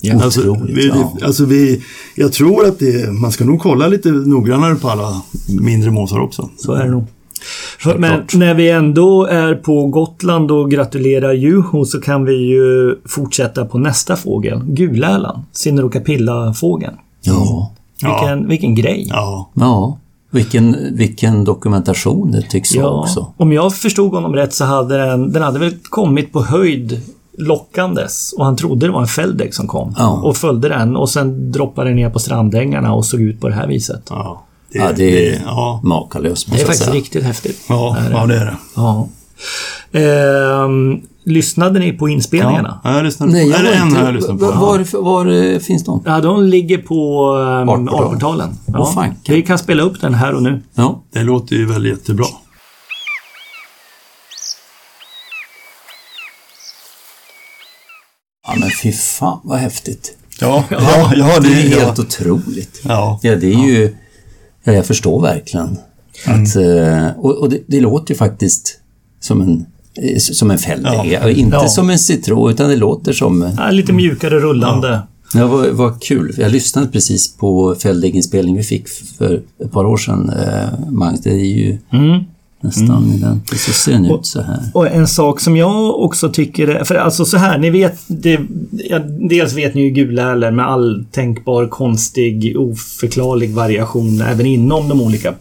Ja. 0.00 0.22
Alltså, 0.24 0.56
vi, 0.68 0.88
ja. 0.88 1.16
alltså 1.22 1.44
vi, 1.44 1.82
jag 2.14 2.32
tror 2.32 2.66
att 2.66 2.78
det, 2.78 3.12
man 3.12 3.32
ska 3.32 3.44
nog 3.44 3.60
kolla 3.60 3.88
lite 3.88 4.10
noggrannare 4.10 4.74
på 4.74 4.88
alla 4.88 5.22
mindre 5.60 5.90
måsar 5.90 6.18
också. 6.18 6.50
Så 6.56 6.72
är 6.72 6.84
det 6.84 6.90
nog. 6.90 7.04
Men 7.98 8.22
när 8.34 8.54
vi 8.54 8.70
ändå 8.70 9.26
är 9.26 9.54
på 9.54 9.86
Gotland 9.86 10.50
och 10.50 10.70
gratulerar 10.70 11.32
Juho 11.32 11.84
så 11.84 12.00
kan 12.00 12.24
vi 12.24 12.34
ju 12.34 12.94
fortsätta 13.08 13.64
på 13.64 13.78
nästa 13.78 14.16
fågel. 14.16 14.60
Gulälan. 14.64 15.42
Sinerokapilla-fågeln. 15.52 16.94
Ja. 17.22 17.72
Vilken, 18.02 18.48
vilken 18.48 18.74
grej. 18.74 19.06
Ja, 19.08 19.50
Ja. 19.54 19.98
Vilken, 20.32 20.76
vilken 20.96 21.44
dokumentation 21.44 22.30
det 22.30 22.42
tycks 22.42 22.76
vara 22.76 22.90
också. 22.90 23.32
Om 23.36 23.52
jag 23.52 23.74
förstod 23.74 24.12
honom 24.12 24.34
rätt 24.34 24.54
så 24.54 24.64
hade 24.64 24.98
den, 24.98 25.32
den 25.32 25.42
hade 25.42 25.58
väl 25.58 25.74
kommit 25.82 26.32
på 26.32 26.42
höjd 26.42 27.00
lockandes 27.38 28.32
och 28.38 28.44
han 28.44 28.56
trodde 28.56 28.86
det 28.86 28.92
var 28.92 29.00
en 29.00 29.06
Feldek 29.06 29.54
som 29.54 29.66
kom. 29.66 29.94
Ja. 29.98 30.08
Och 30.24 30.36
följde 30.36 30.68
den 30.68 30.96
och 30.96 31.08
sen 31.10 31.52
droppade 31.52 31.88
den 31.90 31.96
ner 31.96 32.10
på 32.10 32.18
strandängarna 32.18 32.92
och 32.94 33.04
såg 33.06 33.20
ut 33.20 33.40
på 33.40 33.48
det 33.48 33.54
här 33.54 33.66
viset. 33.66 34.02
ja. 34.08 34.42
Det, 34.72 34.78
Ja, 34.78 34.92
det 34.96 35.28
är 35.28 35.42
ja, 35.46 35.80
makalöst 35.84 36.46
Det 36.50 36.54
är 36.54 36.58
jag 36.58 36.66
faktiskt 36.66 36.84
säga. 36.84 36.96
riktigt 36.96 37.24
häftigt. 37.24 37.60
ja, 37.68 37.96
Är 37.98 38.10
det? 38.10 38.16
ja, 38.16 38.26
det 38.26 38.36
är 38.36 38.44
det. 38.44 38.56
Ja. 38.76 39.08
Ehm, 39.92 41.00
lyssnade 41.24 41.78
ni 41.78 41.92
på 41.92 42.08
inspelningarna? 42.08 42.80
Ja, 42.84 42.94
jag 42.94 43.04
lyssnade 43.04 43.32
Nej, 43.32 43.44
på. 43.44 43.50
jag 43.50 43.60
Är 43.60 43.64
det 43.64 43.70
var 43.70 43.76
en 43.76 43.86
inte... 43.88 43.98
här 43.98 44.06
jag 44.06 44.14
lyssnade 44.14 44.38
på? 44.38 44.44
Var, 44.46 44.78
var, 44.92 45.02
var 45.02 45.26
eh, 45.52 45.58
finns 45.58 45.84
de? 45.84 46.02
Ja, 46.06 46.20
de 46.20 46.42
ligger 46.44 46.78
på 46.78 47.28
um, 47.36 47.68
Artportalen. 47.68 47.88
Artportalen. 47.88 48.48
Ja. 48.66 48.86
Fanken. 48.94 49.34
vi 49.34 49.42
kan 49.42 49.58
spela 49.58 49.82
upp 49.82 50.00
den 50.00 50.14
här 50.14 50.34
och 50.34 50.42
nu. 50.42 50.62
Ja. 50.74 51.02
Det 51.12 51.22
låter 51.22 51.56
ju 51.56 51.66
väl 51.66 51.86
jättebra. 51.86 52.26
Ja, 58.46 58.54
men 58.60 58.68
fy 58.82 58.92
fan 58.92 59.40
vad 59.44 59.58
häftigt. 59.58 60.16
Ja, 60.40 60.64
ja, 60.70 61.12
ja 61.16 61.40
Det 61.40 61.48
är 61.48 61.70
ja. 61.70 61.78
helt 61.86 61.98
otroligt. 61.98 62.80
Ja. 62.84 63.20
Ja, 63.22 63.36
det 63.36 63.46
är 63.52 63.66
ju... 63.68 63.94
Ja, 64.64 64.72
jag 64.72 64.86
förstår 64.86 65.22
verkligen. 65.22 65.78
Att, 66.26 66.56
eh, 66.56 67.06
och 67.18 67.36
och 67.38 67.50
det, 67.50 67.58
det 67.66 67.80
låter 67.80 68.14
ju 68.14 68.18
faktiskt 68.18 68.78
som 69.20 69.40
en, 69.40 69.66
eh, 70.02 70.18
som 70.18 70.50
en 70.50 70.58
Feldek. 70.58 70.92
Ja. 71.04 71.28
Inte 71.30 71.56
Ja. 71.56 71.68
som 71.68 71.90
en 71.90 71.98
citron, 71.98 72.50
utan 72.50 72.68
det 72.70 72.76
låter 72.76 73.12
som... 73.12 73.52
Ja, 73.58 73.70
lite 73.70 73.92
mjukare 73.92 74.40
rullande. 74.40 75.00
Ja, 75.34 75.46
vad, 75.46 75.66
vad 75.68 76.02
kul. 76.02 76.34
Jag 76.38 76.52
lyssnade 76.52 76.88
precis 76.88 77.36
på 77.36 77.74
Feldek-inspelning 77.74 78.56
vi 78.56 78.62
fick 78.62 78.88
för 78.88 79.42
ett 79.64 79.72
par 79.72 79.84
år 79.84 79.96
sedan, 79.96 80.30
eh, 80.30 80.88
Magnus. 80.90 81.20
Det 81.20 81.30
är 81.30 81.34
ju 81.44 81.78
Mm. 81.92 82.24
Nästan 82.60 83.12
identiskt. 83.12 83.64
Så 83.64 83.72
ser 83.72 83.92
den 83.92 84.06
ut 84.06 84.26
så 84.26 84.42
här. 84.42 84.60
Och 84.74 84.86
en 84.86 85.08
sak 85.08 85.40
som 85.40 85.56
jag 85.56 86.00
också 86.00 86.28
tycker 86.28 86.68
är, 86.68 86.84
för 86.84 86.94
alltså 86.94 87.24
så 87.24 87.36
här, 87.36 87.58
ni 87.58 87.70
vet, 87.70 87.98
det, 88.06 88.40
ja, 88.72 88.98
dels 89.30 89.52
vet 89.52 89.74
ni 89.74 89.82
ju 89.82 89.90
guläler 89.90 90.50
med 90.50 90.66
all 90.66 91.04
tänkbar 91.10 91.66
konstig, 91.66 92.58
oförklarlig 92.58 93.50
variation 93.50 94.20
även 94.20 94.46
inom 94.46 94.88
de 94.88 95.00
olika 95.00 95.34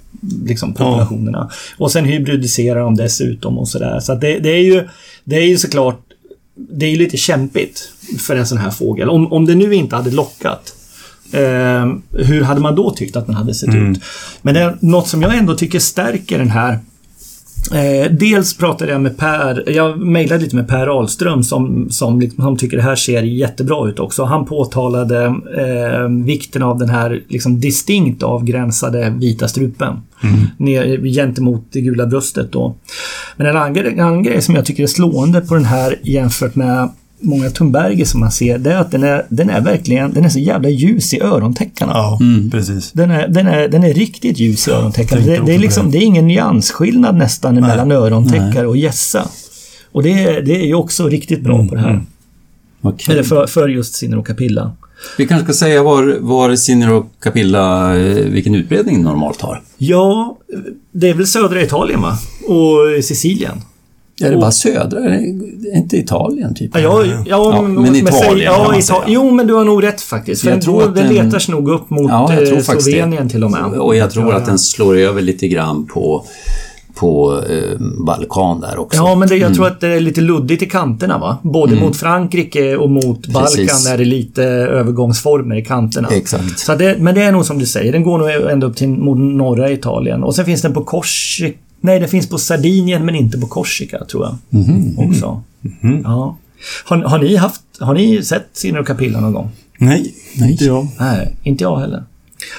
liksom, 0.45 0.73
populationerna. 0.73 1.49
Och 1.77 1.91
sen 1.91 2.05
hybridiserar 2.05 2.79
de 2.79 2.95
dessutom 2.95 3.57
och 3.57 3.67
sådär. 3.67 3.99
Så 3.99 4.11
att 4.13 4.21
det, 4.21 4.39
det 4.39 4.49
är 4.49 4.63
ju, 4.63 4.87
det 5.23 5.35
är 5.35 5.47
ju 5.47 5.57
såklart, 5.57 5.99
det 6.55 6.85
är 6.85 6.89
ju 6.89 6.97
lite 6.97 7.17
kämpigt 7.17 7.91
för 8.19 8.35
en 8.35 8.47
sån 8.47 8.57
här 8.57 8.71
fågel. 8.71 9.09
Om, 9.09 9.33
om 9.33 9.45
det 9.45 9.55
nu 9.55 9.75
inte 9.75 9.95
hade 9.95 10.11
lockat 10.11 10.75
Eh, 11.31 11.87
hur 12.11 12.41
hade 12.41 12.61
man 12.61 12.75
då 12.75 12.91
tyckt 12.91 13.15
att 13.15 13.25
den 13.25 13.35
hade 13.35 13.53
sett 13.53 13.75
ut? 13.75 14.03
Men 14.41 14.53
det 14.53 14.59
är 14.59 14.77
något 14.81 15.07
som 15.07 15.21
jag 15.21 15.37
ändå 15.37 15.55
tycker 15.55 15.79
stärker 15.79 16.37
den 16.37 16.49
här 16.49 16.79
Eh, 17.73 18.11
dels 18.11 18.57
pratade 18.57 18.91
jag 18.91 19.01
med 19.01 19.17
Per, 19.17 19.63
jag 19.69 19.99
mejlade 19.99 20.43
lite 20.43 20.55
med 20.55 20.67
Per 20.67 20.87
Ahlström 20.87 21.43
som, 21.43 21.89
som, 21.89 22.19
liksom, 22.19 22.43
som 22.43 22.57
tycker 22.57 22.77
det 22.77 22.83
här 22.83 22.95
ser 22.95 23.23
jättebra 23.23 23.89
ut 23.89 23.99
också. 23.99 24.23
Han 24.23 24.45
påtalade 24.45 25.25
eh, 25.57 26.07
vikten 26.25 26.63
av 26.63 26.77
den 26.77 26.89
här 26.89 27.23
liksom, 27.27 27.59
distinkt 27.59 28.23
avgränsade 28.23 29.09
vita 29.09 29.47
strupen. 29.47 30.01
Mm. 30.23 30.39
Ner, 30.57 30.97
gentemot 31.13 31.67
det 31.71 31.81
gula 31.81 32.05
bröstet 32.05 32.51
då. 32.51 32.75
Men 33.37 33.47
en 33.47 33.57
annan, 33.57 33.77
en 33.77 33.99
annan 33.99 34.23
grej 34.23 34.41
som 34.41 34.55
jag 34.55 34.65
tycker 34.65 34.83
är 34.83 34.87
slående 34.87 35.41
på 35.41 35.55
den 35.55 35.65
här 35.65 35.95
jämfört 36.03 36.55
med 36.55 36.89
många 37.19 37.49
Thunberger 37.49 38.05
som 38.05 38.19
man 38.19 38.31
ser, 38.31 38.57
det 38.57 38.73
är 38.73 38.77
att 38.77 38.91
den 38.91 39.03
är, 39.03 39.25
den 39.29 39.49
är 39.49 39.61
verkligen, 39.61 40.13
den 40.13 40.25
är 40.25 40.29
så 40.29 40.39
jävla 40.39 40.69
ljus 40.69 41.13
i 41.13 41.21
örontäckarna. 41.21 41.91
Ja, 41.95 42.17
mm. 42.21 42.51
precis. 42.51 42.91
Den 42.91 43.11
är, 43.11 43.27
den, 43.27 43.47
är, 43.47 43.67
den 43.67 43.83
är 43.83 43.93
riktigt 43.93 44.39
ljus 44.39 44.67
i 44.67 44.71
örontäckarna. 44.71 45.21
Det, 45.21 45.41
det, 45.45 45.55
är 45.55 45.59
liksom, 45.59 45.91
det 45.91 45.97
är 45.97 46.01
ingen 46.01 46.27
nyansskillnad 46.27 47.15
nästan 47.15 47.53
Nej. 47.53 47.63
mellan 47.63 47.91
örontäckare 47.91 48.67
och 48.67 48.77
gässa. 48.77 49.29
Och 49.91 50.03
det, 50.03 50.41
det 50.41 50.61
är 50.61 50.65
ju 50.65 50.75
också 50.75 51.07
riktigt 51.07 51.41
bra 51.41 51.55
mm. 51.55 51.67
på 51.67 51.75
det 51.75 51.81
här. 51.81 51.89
Mm. 51.89 52.05
Okay. 52.81 53.13
Eller 53.13 53.23
för, 53.23 53.47
för 53.47 53.67
just 53.67 53.95
Sinner 53.95 54.17
och 54.17 54.27
Capilla. 54.27 54.71
Vi 55.17 55.27
kanske 55.27 55.45
ska 55.45 55.65
säga 55.65 55.83
var, 55.83 56.17
var 56.19 56.55
Sinner 56.55 56.93
och 56.93 57.05
Capilla, 57.19 57.97
eh, 57.97 58.25
vilken 58.25 58.55
utbredning 58.55 59.03
normalt 59.03 59.41
har? 59.41 59.61
Ja, 59.77 60.37
det 60.91 61.09
är 61.09 61.13
väl 61.13 61.27
södra 61.27 61.61
Italien 61.61 62.01
va? 62.01 62.17
Och 62.47 63.03
Sicilien. 63.03 63.61
Är 64.21 64.31
det 64.31 64.37
bara 64.37 64.51
södra? 64.51 64.99
Är 64.99 65.09
det 65.09 65.77
inte 65.77 65.97
Italien, 65.97 66.55
typ? 66.55 66.71
Ja, 66.73 66.79
ja, 66.79 67.03
ja, 67.05 67.23
ja 67.25 67.61
men 67.61 67.95
Italien 67.95 68.45
ja, 68.45 68.55
kan 68.55 68.71
man 68.71 68.83
säga. 68.83 68.99
Jo, 69.07 69.31
men 69.31 69.47
du 69.47 69.53
har 69.53 69.65
nog 69.65 69.83
rätt 69.83 70.01
faktiskt. 70.01 70.41
För 70.41 70.49
jag 70.49 70.61
tror 70.61 70.83
att 70.83 70.95
den 70.95 71.13
letar 71.13 71.39
sig 71.39 71.55
nog 71.55 71.69
upp 71.69 71.89
mot 71.89 72.11
ja, 72.11 72.33
eh, 72.33 72.59
Slovenien 72.59 73.23
det. 73.23 73.29
till 73.29 73.43
och 73.43 73.51
med. 73.51 73.63
Och 73.63 73.95
jag 73.95 74.11
tror 74.11 74.35
att 74.35 74.45
den 74.45 74.59
slår 74.59 74.97
över 74.97 75.21
lite 75.21 75.47
grann 75.47 75.85
på 75.85 76.25
på 76.99 77.43
eh, 77.49 77.79
Balkan 78.05 78.61
där 78.61 78.79
också. 78.79 78.97
Ja, 78.97 79.15
men 79.15 79.27
det, 79.27 79.35
jag 79.35 79.45
mm. 79.45 79.55
tror 79.55 79.67
att 79.67 79.81
det 79.81 79.87
är 79.87 79.99
lite 79.99 80.21
luddigt 80.21 80.63
i 80.63 80.65
kanterna 80.65 81.17
va? 81.17 81.37
Både 81.41 81.71
mm. 81.71 81.83
mot 81.83 81.97
Frankrike 81.97 82.77
och 82.77 82.89
mot 82.89 83.27
Balkan 83.27 83.51
Precis. 83.55 83.87
är 83.87 83.97
det 83.97 84.05
lite 84.05 84.43
övergångsformer 84.43 85.55
i 85.55 85.65
kanterna. 85.65 86.07
Exakt. 86.11 86.59
Så 86.59 86.75
det, 86.75 86.97
men 86.99 87.15
det 87.15 87.21
är 87.21 87.31
nog 87.31 87.45
som 87.45 87.59
du 87.59 87.65
säger, 87.65 87.91
den 87.91 88.03
går 88.03 88.17
nog 88.17 88.51
ända 88.51 88.67
upp 88.67 88.75
till 88.75 88.89
mot 88.89 89.17
norra 89.17 89.71
Italien. 89.71 90.23
Och 90.23 90.35
sen 90.35 90.45
finns 90.45 90.61
den 90.61 90.73
på 90.73 90.83
Korsika 90.83 91.57
Nej, 91.81 91.99
det 91.99 92.07
finns 92.07 92.29
på 92.29 92.37
Sardinien 92.37 93.05
men 93.05 93.15
inte 93.15 93.37
på 93.37 93.47
Korsika 93.47 94.05
tror 94.05 94.25
jag. 94.25 94.61
Mm 94.61 94.67
-hmm. 94.67 95.07
Också. 95.07 95.43
Mm 95.63 95.77
-hmm. 95.81 96.01
Ja. 96.03 96.37
Har, 96.85 96.97
har, 96.97 97.19
ni 97.19 97.35
haft, 97.35 97.61
har 97.79 97.93
ni 97.93 98.23
sett 98.23 98.47
Sinner 98.53 98.79
och 98.79 98.87
Capilla 98.87 99.19
någon 99.19 99.33
gång? 99.33 99.51
Nej, 99.77 100.15
Nej, 100.35 100.51
inte 100.51 100.65
jag. 100.65 100.87
Nej, 100.99 101.35
inte 101.43 101.63
jag 101.63 101.77
heller. 101.79 102.03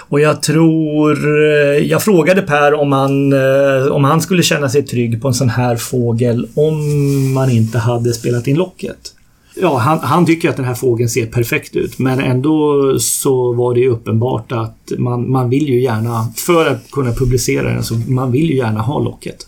Och 0.08 0.20
jag 0.20 0.42
tror... 0.42 1.42
Eh, 1.44 1.86
jag 1.86 2.02
frågade 2.02 2.42
Per 2.42 2.74
om 2.74 2.92
han, 2.92 3.32
eh, 3.32 3.86
om 3.86 4.04
han 4.04 4.20
skulle 4.20 4.42
känna 4.42 4.68
sig 4.68 4.82
trygg 4.82 5.22
på 5.22 5.28
en 5.28 5.34
sån 5.34 5.48
här 5.48 5.76
fågel 5.76 6.48
om 6.54 7.32
man 7.32 7.50
inte 7.50 7.78
hade 7.78 8.12
spelat 8.12 8.46
in 8.46 8.56
locket 8.56 9.14
ja, 9.56 9.78
han, 9.78 9.98
han, 9.98 10.26
tycker 10.26 10.48
att 10.48 10.56
den 10.56 10.64
här 10.64 10.74
fågeln 10.74 11.08
ser 11.08 11.26
perfekt 11.26 11.76
ut. 11.76 11.98
Men 11.98 12.20
ändå 12.20 12.98
så 12.98 13.52
var 13.52 13.74
det 13.74 13.80
ju 13.80 13.88
uppenbart 13.88 14.52
att 14.52 14.92
man, 14.98 15.30
man 15.30 15.50
vill 15.50 15.68
ju 15.68 15.82
gärna, 15.82 16.32
för 16.36 16.66
att 16.66 16.90
kunna 16.90 17.12
publicera 17.12 17.72
den, 17.74 17.84
så 17.84 17.94
man 17.94 18.32
vill 18.32 18.50
ju 18.50 18.56
gärna 18.56 18.80
ha 18.80 18.98
locket. 18.98 19.46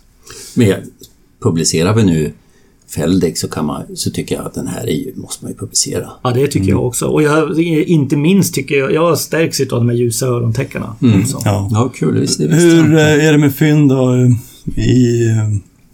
Men 0.54 0.74
publicerar 1.40 1.94
vi 1.94 2.04
nu 2.04 2.32
Feldex 2.94 3.40
så, 3.40 3.48
kan 3.48 3.66
man, 3.66 3.82
så 3.94 4.10
tycker 4.10 4.34
jag 4.34 4.46
att 4.46 4.54
den 4.54 4.66
här 4.66 4.88
är, 4.88 5.16
måste 5.16 5.44
man 5.44 5.52
ju 5.52 5.58
publicera. 5.58 6.10
Ja, 6.22 6.30
det 6.30 6.46
tycker 6.46 6.58
mm. 6.58 6.70
jag 6.70 6.86
också. 6.86 7.06
Och 7.06 7.22
jag, 7.22 7.60
inte 7.86 8.16
minst 8.16 8.54
tycker 8.54 8.74
jag, 8.74 8.92
jag 8.92 9.18
stärks 9.18 9.60
av 9.60 9.66
de 9.66 9.88
här 9.88 9.96
ljusa 9.96 10.26
örontäckarna. 10.26 10.96
Mm. 11.02 11.22
Ja. 11.44 11.68
ja, 11.72 11.92
kul. 11.94 12.20
Visst. 12.20 12.40
Hur 12.40 12.94
eh, 12.94 13.26
är 13.26 13.32
det 13.32 13.38
med 13.38 13.54
fynd 13.54 13.88
då, 13.88 14.14
i 14.76 15.28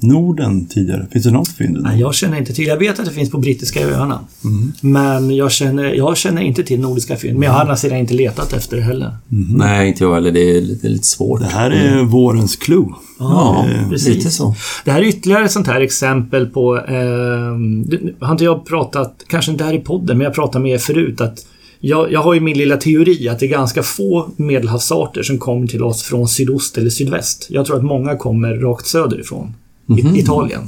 Norden 0.01 0.67
tidigare? 0.67 1.07
Finns 1.13 1.25
det 1.25 1.31
något 1.31 1.49
fynd? 1.49 1.79
Nej, 1.83 2.01
jag 2.01 2.15
känner 2.15 2.39
inte 2.39 2.55
till. 2.55 2.67
Jag 2.67 2.77
vet 2.77 2.99
att 2.99 3.07
det 3.07 3.13
finns 3.13 3.31
på 3.31 3.39
brittiska 3.39 3.89
öarna. 3.89 4.21
Mm. 4.45 4.73
Men 4.81 5.37
jag 5.37 5.53
känner, 5.53 5.85
jag 5.85 6.17
känner 6.17 6.43
inte 6.43 6.63
till 6.63 6.81
nordiska 6.81 7.17
fynd. 7.17 7.39
Men 7.39 7.47
jag 7.47 7.53
har 7.53 7.61
andra 7.61 7.77
sidan 7.77 7.99
inte 7.99 8.15
letat 8.15 8.53
efter 8.53 8.77
det 8.77 8.83
heller. 8.83 9.17
Mm. 9.33 9.47
Nej, 9.57 9.89
inte 9.89 10.05
jag 10.05 10.15
heller. 10.15 10.33
Det 10.33 10.57
är 10.57 10.61
lite, 10.61 10.89
lite 10.89 11.07
svårt. 11.07 11.41
Det 11.41 11.47
här 11.47 11.71
är 11.71 11.93
mm. 11.93 12.09
vårens 12.09 12.57
clue. 12.57 12.89
Ja, 13.19 13.67
ja 13.69 13.89
precis. 13.91 14.15
Lite 14.15 14.31
så. 14.31 14.55
Det 14.85 14.91
här 14.91 15.03
är 15.03 15.07
ytterligare 15.07 15.45
ett 15.45 15.53
sånt 15.53 15.67
här 15.67 15.81
exempel 15.81 16.47
på... 16.47 16.77
Eh, 16.77 18.27
har 18.27 18.33
inte 18.33 18.45
jag 18.45 18.67
pratat, 18.67 19.25
kanske 19.29 19.53
inte 19.53 19.65
här 19.65 19.75
i 19.75 19.79
podden, 19.79 20.19
men 20.19 20.25
jag 20.25 20.35
pratade 20.35 20.63
med 20.63 20.73
er 20.73 20.79
förut 20.79 21.21
att 21.21 21.47
jag, 21.81 22.13
jag 22.13 22.23
har 22.23 22.35
ju 22.35 22.41
min 22.41 22.59
lilla 22.59 22.77
teori 22.77 23.29
att 23.29 23.39
det 23.39 23.47
är 23.47 23.51
ganska 23.51 23.83
få 23.83 24.31
medelhavsarter 24.37 25.23
som 25.23 25.39
kommer 25.39 25.67
till 25.67 25.83
oss 25.83 26.03
från 26.03 26.29
sydost 26.29 26.79
eller 26.79 26.91
sydväst. 26.91 27.47
Jag 27.51 27.67
tror 27.67 27.77
att 27.77 27.85
många 27.85 28.17
kommer 28.17 28.55
rakt 28.55 28.87
söderifrån. 28.87 29.55
Mm. 29.89 30.17
Italien. 30.17 30.63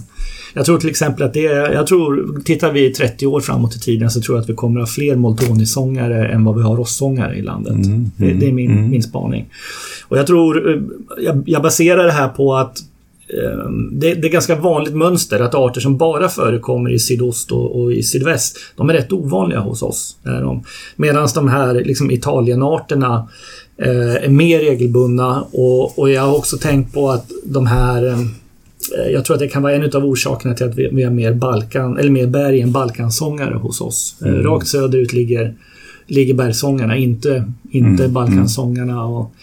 Jag 0.54 0.64
tror 0.64 0.78
till 0.78 0.90
exempel 0.90 1.26
att 1.26 1.34
det 1.34 1.46
är, 1.46 1.72
jag 1.72 1.86
tror, 1.86 2.40
tittar 2.44 2.72
vi 2.72 2.90
30 2.92 3.26
år 3.26 3.40
framåt 3.40 3.76
i 3.76 3.78
tiden 3.78 4.10
så 4.10 4.20
tror 4.20 4.36
jag 4.36 4.42
att 4.42 4.50
vi 4.50 4.54
kommer 4.54 4.80
att 4.80 4.88
ha 4.88 4.94
fler 4.94 5.16
Moltoni-sångare 5.16 6.28
än 6.28 6.44
vad 6.44 6.56
vi 6.56 6.62
har 6.62 6.76
rossångare 6.76 7.36
i 7.36 7.42
landet. 7.42 7.72
Mm, 7.72 8.10
det, 8.16 8.32
det, 8.32 8.48
är 8.48 8.52
min, 8.52 8.70
mm. 8.70 8.90
min 8.90 9.02
spaning. 9.02 9.46
Och 10.08 10.18
jag 10.18 10.26
tror, 10.26 10.70
eh, 10.70 10.82
jag, 11.24 11.42
jag 11.46 11.62
baserar 11.62 12.04
det 12.04 12.12
här 12.12 12.28
på 12.28 12.54
att 12.54 12.78
eh, 13.28 13.70
det, 13.92 14.14
det, 14.14 14.28
är 14.28 14.32
ganska 14.32 14.56
vanligt 14.56 14.94
mönster 14.94 15.40
att 15.40 15.54
arter 15.54 15.80
som 15.80 15.96
bara 15.96 16.28
förekommer 16.28 16.90
i 16.90 16.98
sydost 16.98 17.52
och, 17.52 17.80
och 17.80 17.92
i 17.92 18.02
sydväst, 18.02 18.58
de 18.76 18.90
är 18.90 18.94
rätt 18.94 19.12
ovanliga 19.12 19.60
hos 19.60 19.82
oss. 19.82 20.16
Medan 20.96 21.28
de 21.34 21.48
här 21.48 21.74
liksom, 21.74 22.10
Italienarterna 22.10 23.28
eh, 23.76 24.24
är 24.24 24.28
mer 24.28 24.58
regelbundna 24.58 25.42
och, 25.42 25.98
och 25.98 26.10
jag 26.10 26.22
har 26.22 26.36
också 26.36 26.56
tänkt 26.56 26.94
på 26.94 27.10
att 27.10 27.30
de 27.44 27.66
här 27.66 28.06
eh, 28.06 28.18
Eh, 28.18 28.26
jag 29.12 29.24
tror 29.24 29.34
att 29.34 29.40
det 29.40 29.48
kan 29.48 29.62
vara 29.62 29.74
en 29.74 29.84
av 29.84 30.04
orsakerna 30.04 30.54
till 30.54 30.66
att 30.66 30.74
vi, 30.76 31.02
har 31.02 31.10
mer 31.10 31.32
Balkan, 31.34 31.98
eller 31.98 32.10
mer 32.10 32.26
berg 32.26 32.60
än 32.60 32.72
Balkansångare 32.72 33.54
hos 33.54 33.80
oss. 33.80 34.16
Eh, 34.22 34.28
mm. 34.28 34.42
Rakt 34.42 34.68
söderut 34.68 35.12
ligger, 35.12 35.54
ligger 36.06 36.34
bergsångarna, 36.34 36.96
inte, 36.96 37.52
inte 37.70 38.04
mm. 38.04 38.12
Balkansångarna. 38.12 39.04
Och, 39.04 39.34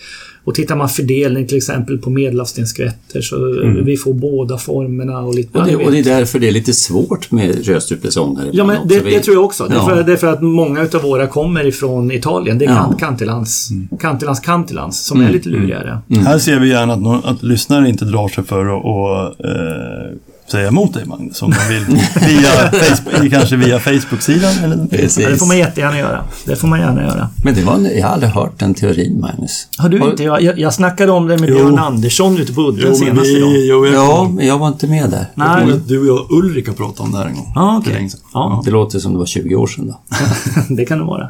och 0.47 0.55
tittar 0.55 0.75
man 0.75 0.89
fördelning 0.89 1.47
till 1.47 1.57
exempel 1.57 1.97
på 1.97 2.09
medelhavsstenskvätter 2.09 3.21
så 3.21 3.35
mm. 3.35 3.85
vi 3.85 3.97
får 3.97 4.13
båda 4.13 4.57
formerna 4.57 5.19
och 5.19 5.35
lite... 5.35 5.59
Och 5.59 5.65
det, 5.65 5.75
och 5.75 5.91
det 5.91 5.99
är 5.99 6.03
därför 6.03 6.39
det 6.39 6.47
är 6.47 6.51
lite 6.51 6.73
svårt 6.73 7.31
med 7.31 7.65
rödstrupesångare. 7.67 8.49
Ja, 8.53 8.63
men 8.63 8.87
det, 8.87 8.99
det, 8.99 9.19
tror 9.19 9.35
jag 9.35 9.45
också. 9.45 9.67
Ja. 9.71 10.03
Det, 10.03 10.11
är 10.11 10.17
för, 10.17 10.27
att 10.27 10.41
många 10.41 10.81
utav 10.81 11.01
våra 11.01 11.27
kommer 11.27 11.65
ifrån 11.65 12.11
Italien. 12.11 12.57
Det 12.57 12.65
är 12.65 12.69
ja. 12.69 12.95
kantilans, 12.99 13.71
mm. 13.71 13.87
kantilans 13.99 14.39
kantilans 14.39 15.05
som 15.05 15.17
mm. 15.17 15.29
är 15.29 15.33
lite 15.33 15.49
lurigare. 15.49 15.99
Mm. 16.09 16.25
Här 16.25 16.39
ser 16.39 16.59
vi 16.59 16.69
gärna 16.69 16.93
att, 16.93 17.01
någon, 17.01 17.25
att 17.25 17.43
lyssnare 17.43 17.89
inte 17.89 18.05
drar 18.05 18.27
sig 18.27 18.43
för 18.43 18.65
att 18.65 19.39
eh, 19.39 20.17
säga 20.51 20.67
emot 20.67 20.93
dig 20.93 21.05
Magnus 21.05 21.41
om 21.41 21.51
de 21.51 21.73
vill. 21.73 21.85
Via 22.27 22.71
Facebook, 22.71 23.31
kanske 23.31 23.55
via 23.55 23.79
Facebook-sidan? 23.79 24.53
Eller? 24.63 24.87
Precis. 24.87 25.23
Ja, 25.23 25.29
det 25.29 25.37
får 25.37 25.45
man 25.45 25.57
jättegärna 25.57 25.97
göra. 25.97 26.23
Det 26.45 26.55
får 26.55 26.67
man 26.67 26.79
gärna 26.79 27.01
göra. 27.01 27.29
Men 27.43 27.55
det 27.55 27.61
var, 27.61 27.79
jag 27.79 28.07
har 28.07 28.13
aldrig 28.13 28.31
hört 28.31 28.59
den 28.59 28.73
teorin 28.73 29.19
Magnus. 29.19 29.67
Har 29.77 29.89
du 29.89 29.97
inte? 29.97 30.23
Jag, 30.23 30.59
jag 30.59 30.73
snackade 30.73 31.11
om 31.11 31.27
det 31.27 31.37
med 31.37 31.49
jo. 31.49 31.55
Björn 31.55 31.79
Andersson 31.79 32.37
ute 32.37 32.53
på 32.53 32.61
Udden 32.61 32.95
senast 32.95 33.25
idag. 33.25 33.49
Jo, 33.55 33.85
jag, 33.85 33.95
ja, 33.95 34.29
men 34.33 34.47
jag 34.47 34.57
var 34.57 34.67
inte 34.67 34.87
med 34.87 35.09
där. 35.09 35.25
Nej. 35.35 35.79
Du 35.87 35.99
och 35.99 36.07
jag 36.07 36.31
Ulrika 36.31 36.73
pratade 36.73 37.03
om 37.03 37.11
det 37.11 37.17
här 37.17 37.25
en 37.25 37.35
gång. 37.35 37.53
Ah, 37.55 37.77
okay. 37.77 38.09
ja. 38.33 38.61
Det 38.65 38.71
låter 38.71 38.99
som 38.99 39.13
det 39.13 39.19
var 39.19 39.25
20 39.25 39.55
år 39.55 39.67
sedan 39.67 39.87
då. 39.87 39.99
det 40.75 40.85
kan 40.85 40.97
det 40.97 41.05
vara. 41.05 41.29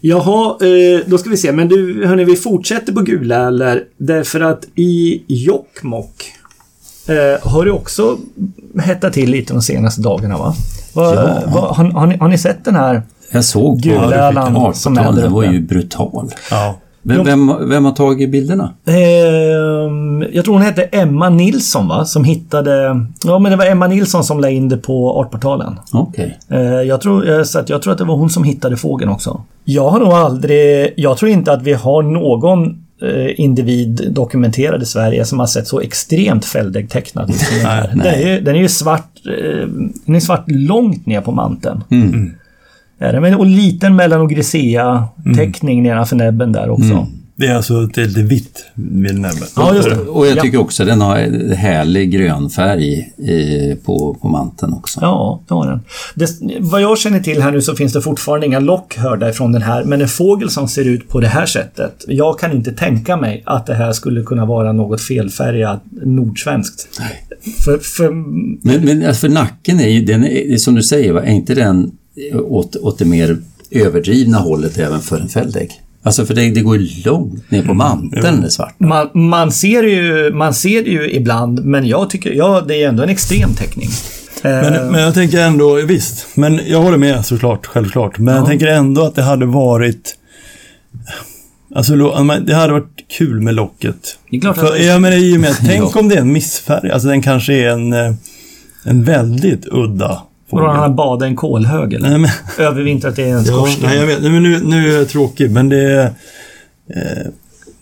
Jaha, 0.00 0.56
eh, 0.60 1.00
då 1.06 1.18
ska 1.18 1.30
vi 1.30 1.36
se. 1.36 1.52
Men 1.52 1.68
du, 1.68 2.06
hörni, 2.06 2.24
vi 2.24 2.36
fortsätter 2.36 2.92
på 2.92 3.00
Gula 3.00 3.46
eller 3.46 3.82
Därför 3.98 4.40
att 4.40 4.64
i 4.74 5.22
Jokkmokk 5.26 6.32
eh, 7.06 7.50
har 7.50 7.64
det 7.64 7.70
också 7.70 8.18
hettat 8.82 9.12
till 9.12 9.30
lite 9.30 9.52
de 9.52 9.62
senaste 9.62 10.02
dagarna 10.02 10.38
va? 10.38 10.54
Va, 10.94 11.14
ja. 11.14 11.40
va 11.46 11.74
har, 11.76 11.84
har, 11.84 12.06
ni, 12.06 12.16
har, 12.16 12.28
ni, 12.28 12.38
sett 12.38 12.64
den 12.64 12.74
här 12.74 13.02
Jag 13.30 13.44
såg 13.44 13.80
gula 13.80 14.30
land 14.30 14.76
som 14.76 14.94
Den 14.94 15.32
var 15.32 15.44
ju 15.44 15.60
brutal. 15.60 16.30
Ja. 16.50 16.74
Vem, 17.04 17.24
vem, 17.24 17.68
vem, 17.68 17.84
har 17.84 17.92
tagit 17.92 18.30
bilderna? 18.30 18.72
Eh, 18.86 18.94
jag 20.32 20.44
tror 20.44 20.52
hon 20.52 20.62
hette 20.62 20.82
Emma 20.82 21.28
Nilsson 21.28 21.88
va? 21.88 22.04
Som 22.04 22.24
hittade... 22.24 23.06
Ja 23.24 23.38
men 23.38 23.50
det 23.52 23.56
var 23.56 23.66
Emma 23.66 23.86
Nilsson 23.86 24.24
som 24.24 24.40
la 24.40 24.50
in 24.50 24.68
det 24.68 24.76
på 24.76 25.20
Artportalen. 25.20 25.78
Okej. 25.92 26.38
Okay. 26.48 26.60
Eh, 26.60 26.82
jag, 26.82 27.00
tror, 27.00 27.30
eh, 27.30 27.42
så 27.42 27.58
att 27.58 27.68
jag 27.68 27.82
tror 27.82 27.92
att 27.92 27.98
det 27.98 28.04
var 28.04 28.16
hon 28.16 28.30
som 28.30 28.44
hittade 28.44 28.76
fågeln 28.76 29.10
också. 29.10 29.40
Jag 29.64 29.88
har 29.88 30.00
nog 30.00 30.12
aldrig... 30.12 30.94
Jag 30.96 31.16
tror 31.16 31.30
inte 31.30 31.52
att 31.52 31.62
vi 31.62 31.72
har 31.72 32.02
någon 32.02 32.84
individ 33.36 34.08
dokumenterad 34.10 34.82
i 34.82 34.86
Sverige 34.86 35.24
som 35.24 35.38
har 35.38 35.46
sett 35.46 35.66
så 35.66 35.80
extremt 35.80 36.44
fälldäggtecknad 36.44 37.30
ut 37.30 37.36
som 37.36 37.56
den 37.56 37.66
här. 37.66 37.88
Den 37.88 38.06
är, 38.06 38.28
ju, 38.28 38.40
den 38.40 38.56
är 38.56 38.60
ju 38.60 38.68
svart, 38.68 39.20
eh, 39.26 39.68
den 40.06 40.14
är 40.14 40.20
svart 40.20 40.44
långt 40.46 41.06
ner 41.06 41.20
på 41.20 41.32
manteln. 41.32 41.84
Mm. 41.90 42.34
Och 43.38 43.46
liten 43.46 43.96
mellan 43.96 44.20
och 44.20 44.30
grisea-teckning 44.30 45.78
mm. 45.78 45.90
nedanför 45.90 46.16
näbben 46.16 46.52
där 46.52 46.70
också. 46.70 46.92
Mm. 46.92 47.06
Det 47.42 47.48
är 47.48 47.54
alltså 47.54 47.84
ett 47.84 47.96
lite 47.96 48.22
vitt 48.22 48.64
vid 48.74 49.18
näbbet. 49.20 49.52
Ja, 49.56 49.74
just 49.74 49.88
det. 49.90 49.96
Och 49.96 50.26
jag 50.26 50.36
Ja. 50.36 50.42
tycker 50.42 50.58
också 50.60 50.84
den 50.84 51.00
har 51.00 51.16
en 51.18 51.52
härlig 51.52 52.10
grön 52.10 52.50
färg 52.50 53.12
på, 53.84 54.16
på 54.22 54.28
manteln 54.28 54.72
också. 54.72 54.98
Ja, 55.02 55.42
det 55.48 55.54
har 55.54 55.66
den. 55.66 55.80
Det, 56.14 56.30
vad 56.60 56.80
jag 56.82 56.98
känner 56.98 57.20
till 57.20 57.42
här 57.42 57.50
nu 57.50 57.62
så 57.62 57.74
finns 57.76 57.92
det 57.92 58.02
fortfarande 58.02 58.46
inga 58.46 58.60
lock 58.60 58.96
hörda 58.96 59.28
ifrån 59.30 59.52
den 59.52 59.62
här, 59.62 59.84
men 59.84 60.00
en 60.02 60.08
fågel 60.08 60.50
som 60.50 60.68
ser 60.68 60.84
ut 60.84 61.08
på 61.08 61.20
det 61.20 61.28
här 61.28 61.46
sättet. 61.46 62.04
Jag 62.08 62.38
kan 62.38 62.52
inte 62.52 62.72
tänka 62.72 63.16
mig 63.16 63.42
att 63.46 63.66
det 63.66 63.74
här 63.74 63.92
skulle 63.92 64.22
kunna 64.22 64.44
vara 64.46 64.72
något 64.72 65.00
felfärgat 65.00 65.82
nordsvenskt. 66.02 66.88
För, 67.64 67.78
för, 67.78 68.10
Men, 68.66 68.84
men 68.84 69.06
alltså 69.06 69.20
för 69.20 69.28
nacken 69.28 69.80
är 69.80 69.88
ju, 69.88 70.04
den 70.04 70.24
är, 70.24 70.56
som 70.56 70.74
du 70.74 70.82
säger, 70.82 71.12
va, 71.12 71.22
är 71.22 71.32
inte 71.32 71.54
den 71.54 71.90
åt, 72.34 72.76
åt 72.76 72.98
det 72.98 73.04
mer 73.04 73.38
överdrivna 73.70 74.38
hållet 74.38 74.78
även 74.78 75.00
för 75.00 75.18
en 75.20 75.28
fälldägg? 75.28 75.70
Alltså 76.04 76.26
för 76.26 76.34
det, 76.34 76.50
det 76.50 76.60
går 76.60 76.76
ju 76.76 76.88
långt 77.04 77.50
ner 77.50 77.62
på 77.62 77.74
manteln 77.74 78.40
det 78.40 78.50
svarta. 78.50 78.74
man, 78.78 79.10
man, 79.14 79.52
ser 79.52 79.82
ju, 79.82 80.32
man 80.34 80.54
ser 80.54 80.82
det 80.82 80.90
ju 80.90 81.10
ibland, 81.10 81.64
men 81.64 81.86
jag 81.86 82.10
tycker, 82.10 82.32
ja, 82.32 82.60
det 82.68 82.82
är 82.82 82.88
ändå 82.88 83.02
en 83.02 83.08
extrem 83.08 83.54
teckning. 83.54 83.88
Eh, 84.44 84.50
Men, 84.50 84.92
men 84.92 85.02
jag 85.02 85.14
tänker 85.14 85.40
ändå, 85.40 85.74
visst, 85.74 86.26
men 86.36 86.60
jag 86.66 86.80
håller 86.82 86.98
med 86.98 87.26
såklart, 87.26 87.66
självklart. 87.66 88.18
Men 88.18 88.34
jag 88.36 88.46
tänker 88.46 88.66
ändå 88.66 89.02
att 89.02 89.14
det 89.14 89.22
hade 89.22 89.46
varit... 89.46 90.14
Alltså, 91.74 92.22
men 92.24 92.46
det 92.46 92.54
hade 92.54 92.72
varit 92.72 93.04
kul 93.18 93.40
med 93.40 93.54
locket. 93.54 94.18
Det 94.30 94.36
är 94.36 94.40
klart 94.40 94.58
att- 94.58 94.68
För, 94.68 94.76
jag 94.76 95.02
menar, 95.02 95.16
i 95.16 95.36
och 95.36 95.40
med, 95.40 95.56
tänk 95.66 95.82
Ja. 95.94 96.00
om 96.00 96.08
det 96.08 96.14
är 96.14 96.20
en 96.20 96.32
missfärg. 96.32 96.90
Alltså 96.90 97.08
den 97.08 97.22
kanske 97.22 97.52
är 97.54 97.68
en, 97.68 97.92
eh, 97.92 98.14
en 98.84 99.04
väldigt 99.04 99.66
udda 99.70 100.22
Vadå, 100.52 100.66
han 100.66 100.76
har 100.80 100.88
badat 100.88 101.26
en 101.28 101.36
kolhög 101.36 101.92
eller? 101.92 102.08
Nej, 102.10 102.18
men, 102.18 102.30
Övervintrat 102.66 103.18
i 103.18 103.22
en 103.22 103.28
ja, 103.30 103.44
skorsten? 103.44 103.88
nej, 103.88 103.98
jag 103.98 104.06
vet. 104.06 104.22
Nej, 104.22 104.30
men 104.30 104.42
nu, 104.42 104.60
nu 104.64 104.92
är 104.94 104.98
jag 104.98 105.08
tråkig, 105.08 105.50
men 105.50 105.68
det 105.68 105.92
är... 105.92 106.04
Eh, 106.86 107.26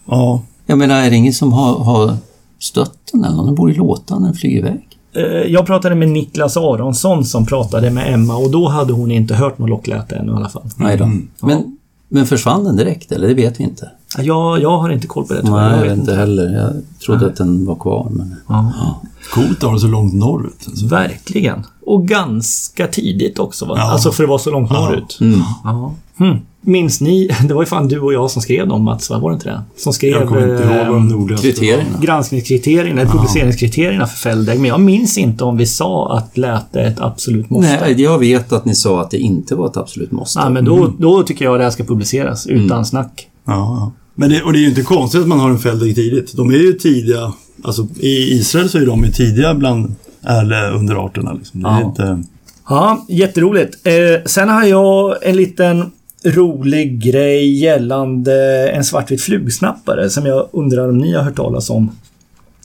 ja. 0.06 0.42
Jag 0.66 0.78
menar, 0.78 0.94
är 1.02 1.10
det 1.10 1.16
ingen 1.16 1.32
som 1.32 1.52
har, 1.52 1.74
har 1.78 2.16
stött 2.58 2.94
den 3.12 3.24
eller? 3.24 3.42
Den 3.44 3.54
borde 3.54 3.72
ju 3.72 3.78
låta 3.78 4.18
när 4.18 4.26
den 4.26 4.34
flyger 4.34 4.58
iväg. 4.58 4.86
Eh, 5.14 5.22
Jag 5.52 5.66
pratade 5.66 5.94
med 5.94 6.08
Niklas 6.08 6.56
Aronsson 6.56 7.24
som 7.24 7.46
pratade 7.46 7.90
med 7.90 8.14
Emma 8.14 8.36
och 8.36 8.50
då 8.50 8.68
hade 8.68 8.92
hon 8.92 9.10
inte 9.10 9.34
hört 9.34 9.58
något 9.58 9.68
lockläte 9.68 10.16
ännu 10.16 10.32
i 10.32 10.34
alla 10.34 10.48
fall. 10.48 10.62
Nej 10.76 10.96
då. 10.96 11.10
Men, 11.46 11.76
men 12.08 12.26
försvann 12.26 12.64
den 12.64 12.76
direkt 12.76 13.12
eller? 13.12 13.28
Det 13.28 13.34
vet 13.34 13.60
vi 13.60 13.64
inte. 13.64 13.90
Jag, 14.18 14.60
jag 14.62 14.78
har 14.78 14.90
inte 14.90 15.06
koll 15.06 15.26
på 15.26 15.34
det 15.34 15.42
Nej, 15.42 15.52
jag. 15.52 15.76
jag 15.76 15.82
vet 15.90 15.98
inte 15.98 16.14
heller. 16.14 16.52
Jag 16.58 16.72
trodde 17.06 17.26
att 17.26 17.36
den 17.36 17.66
var 17.66 17.74
kvar. 17.74 18.08
Men... 18.10 18.36
Ja, 18.48 19.00
Coolt 19.34 19.56
att 19.58 19.62
ha 19.62 19.72
det 19.72 19.80
så 19.80 19.86
långt 19.86 20.14
norrut. 20.14 20.64
Alltså. 20.68 20.86
verkligen. 20.86 21.62
Och 21.90 22.08
ganska 22.08 22.86
tidigt 22.86 23.38
också 23.38 23.64
va? 23.66 23.74
Ja. 23.76 23.82
Alltså 23.92 24.12
för 24.12 24.22
att 24.24 24.28
vara 24.28 24.38
så 24.38 24.50
långt 24.50 24.70
Ja. 24.72 24.80
norrut. 24.80 25.18
Mm. 25.20 25.40
Ja. 25.64 25.94
Hmm. 26.18 26.36
Minns 26.60 27.00
ni, 27.00 27.30
det 27.48 27.54
var 27.54 27.62
ju 27.62 27.66
fan 27.66 27.88
du 27.88 28.00
och 28.00 28.12
jag 28.12 28.30
som 28.30 28.42
skrev 28.42 28.68
dem 28.68 28.82
Mats, 28.82 29.10
va? 29.10 29.18
var 29.18 29.30
det 29.30 29.34
inte 29.34 29.48
det? 29.48 29.62
Som 29.76 29.92
skrev 29.92 30.10
Jag 30.10 30.28
kommer 30.28 30.42
inte 30.42 30.64
ihåg 30.64 30.86
vad 30.86 30.96
de 30.96 31.28
var. 31.28 31.36
Kriterierna. 31.36 32.00
granskningskriterierna, 32.02 33.00
eller 33.00 33.10
publiceringskriterierna 33.10 34.06
för 34.06 34.16
fälldägg. 34.16 34.60
Men 34.60 34.68
jag 34.68 34.80
minns 34.80 35.18
inte 35.18 35.44
om 35.44 35.56
vi 35.56 35.66
sa 35.66 36.16
att 36.16 36.36
läte 36.38 36.80
är 36.80 36.86
ett 36.88 37.00
absolut 37.00 37.50
måste. 37.50 37.80
Nej, 37.80 38.02
jag 38.02 38.18
vet 38.18 38.52
att 38.52 38.64
ni 38.64 38.74
sa 38.74 39.00
att 39.00 39.10
det 39.10 39.18
inte 39.18 39.54
var 39.54 39.66
ett 39.66 39.76
absolut 39.76 40.10
måste. 40.12 40.40
Nej, 40.40 40.50
men 40.50 40.64
då, 40.64 40.92
då 40.98 41.22
tycker 41.22 41.44
jag 41.44 41.60
det 41.60 41.64
här 41.64 41.70
ska 41.70 41.84
publiceras 41.84 42.46
utan 42.46 42.86
snack. 42.86 43.28
Ja, 43.46 43.52
ja. 43.52 43.92
Men 44.14 44.30
det, 44.30 44.42
och 44.42 44.52
det 44.52 44.58
är 44.58 44.60
ju 44.60 44.68
inte 44.68 44.82
konstigt 44.82 45.20
att 45.20 45.28
man 45.28 45.40
har 45.40 45.50
en 45.50 45.58
fälldägg 45.58 45.94
tidigt. 45.94 46.36
De 46.36 46.50
är 46.50 46.54
ju 46.58 46.72
tidiga. 46.72 47.32
Alltså 47.62 47.88
i 48.00 48.32
Israel 48.38 48.68
så 48.68 48.78
är 48.78 48.86
de 48.86 49.04
ju 49.04 49.10
tidiga 49.10 49.54
bland 49.54 49.94
eller 50.28 50.72
underarterna. 50.72 51.32
Liksom. 51.32 51.62
Det 51.62 51.68
är 51.68 51.72
Ja. 51.80 51.86
inte... 51.86 52.22
Ja, 52.68 53.06
jätteroligt. 53.08 53.86
Eh, 53.86 54.24
sen 54.26 54.48
har 54.48 54.64
jag 54.64 55.16
en 55.28 55.36
liten 55.36 55.90
rolig 56.24 57.02
grej 57.04 57.58
gällande 57.58 58.68
en 58.70 58.84
svartvit 58.84 59.22
flugsnappare 59.22 60.10
som 60.10 60.26
jag 60.26 60.48
undrar 60.52 60.88
om 60.88 60.98
ni 60.98 61.12
har 61.14 61.22
hört 61.22 61.36
talas 61.36 61.70
om 61.70 61.90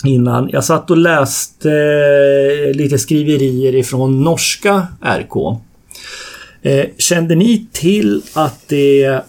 innan. 0.03 0.49
Jag 0.51 0.63
satt 0.63 0.91
och 0.91 0.97
läste 0.97 1.71
eh, 2.69 2.75
lite 2.75 2.97
skriverier 2.99 3.75
ifrån 3.75 4.23
norska 4.23 4.87
RK. 5.01 5.57
Eh, 6.61 6.85
kände 6.97 7.35
ni 7.35 7.65
till 7.71 8.21
att 8.33 8.59
det 8.67 9.21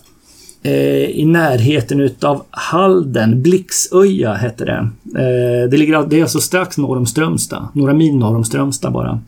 i 1.11 1.25
närheten 1.25 2.01
utav 2.01 2.45
Halden, 2.51 3.43
Blixöja 3.43 4.35
hette 4.35 4.65
det. 4.65 4.89
Eh, 5.21 5.71
det, 5.71 5.77
ligger, 5.77 6.07
det 6.07 6.19
är 6.19 6.23
alltså 6.23 6.41
strax 6.41 6.79
norr 6.79 6.97
om 6.97 7.07
Strömstad. 7.07 7.69
Några 7.73 7.95
mil 7.95 8.17
norr 8.17 8.37
om 8.37 8.45
Strömstad 8.45 8.93
bara. 8.93 9.21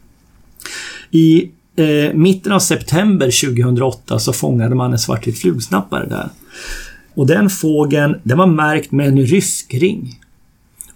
I 1.10 1.50
eh, 1.76 2.14
mitten 2.14 2.52
av 2.52 2.58
september 2.58 3.54
2008 3.54 4.18
så 4.18 4.32
fångade 4.32 4.74
man 4.74 4.92
en 4.92 4.98
svartvit 4.98 5.38
flugsnappare 5.38 6.06
där. 6.06 6.28
Och 7.14 7.26
den 7.26 7.50
fågeln, 7.50 8.20
den 8.22 8.38
var 8.38 8.46
märkt 8.46 8.92
med 8.92 9.08
en 9.08 9.26
rysk 9.26 9.74
ring. 9.74 10.20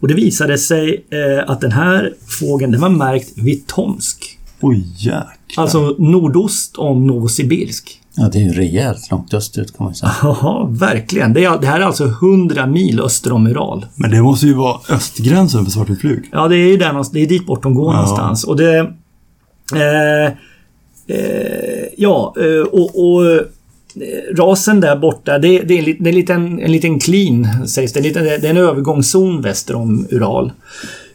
Och 0.01 0.09
det 0.09 0.15
visade 0.15 0.59
sig 0.59 1.05
eh, 1.11 1.51
att 1.51 1.61
den 1.61 1.73
här 1.73 2.15
fågeln, 2.41 2.73
den 2.73 2.81
var 2.81 2.89
märkt 2.89 3.33
vid 3.37 3.67
Tomsk. 3.67 4.39
Oj, 4.61 4.87
jäklar. 4.97 5.35
Alltså 5.57 5.97
nordost 5.99 6.77
om 6.77 7.07
Novosibirsk. 7.07 8.02
Ja, 8.17 8.29
det 8.33 8.39
är 8.39 8.43
ju 8.43 8.53
rejält 8.53 9.11
långt 9.11 9.35
österut 9.35 9.77
kan 9.77 9.85
man 9.85 9.95
säga. 9.95 10.13
Ja, 10.23 10.69
verkligen. 10.71 11.33
Det, 11.33 11.45
är, 11.45 11.59
det 11.59 11.67
här 11.67 11.81
är 11.81 11.85
alltså 11.85 12.05
100 12.05 12.67
mil 12.67 13.01
öster 13.01 13.33
om 13.33 13.47
Ural. 13.47 13.87
Men 13.95 14.11
det 14.11 14.23
måste 14.23 14.47
ju 14.47 14.55
vara 14.55 14.79
östgränsen 14.89 15.65
för 15.65 15.73
svartvit 15.73 16.01
flug. 16.01 16.29
Ja, 16.33 16.49
det 16.49 16.57
är 16.57 16.69
ju 16.69 16.77
där 16.77 16.89
någonstans, 16.89 17.13
det 17.13 17.21
är 17.23 17.27
dit 17.27 17.47
bort 17.47 17.63
de 17.63 17.75
går 17.75 17.93
Ja. 17.95 18.01
någonstans. 18.01 18.45
Och 18.45 18.57
det... 18.57 18.79
Eh, 19.75 20.33
eh, 21.07 21.85
ja, 21.97 22.35
eh, 22.41 22.63
och, 22.73 23.05
och 23.15 23.25
eh, 23.27 23.41
rasen 24.37 24.81
där 24.81 24.97
borta, 24.97 25.39
det, 25.39 25.59
det 25.61 25.75
är, 25.75 25.79
en, 25.79 25.85
lit- 25.85 25.97
det 26.01 26.09
är 26.09 26.13
en, 26.13 26.15
liten, 26.19 26.61
en 26.61 26.73
liten 26.73 26.99
clean, 27.01 27.69
sägs 27.69 27.93
det. 27.93 28.01
En 28.01 28.05
liten, 28.05 28.25
det 28.25 28.31
är 28.47 28.51
en 28.51 28.57
övergångszon 28.57 29.41
väster 29.43 29.75
om 29.75 30.07
Ural. 30.11 30.53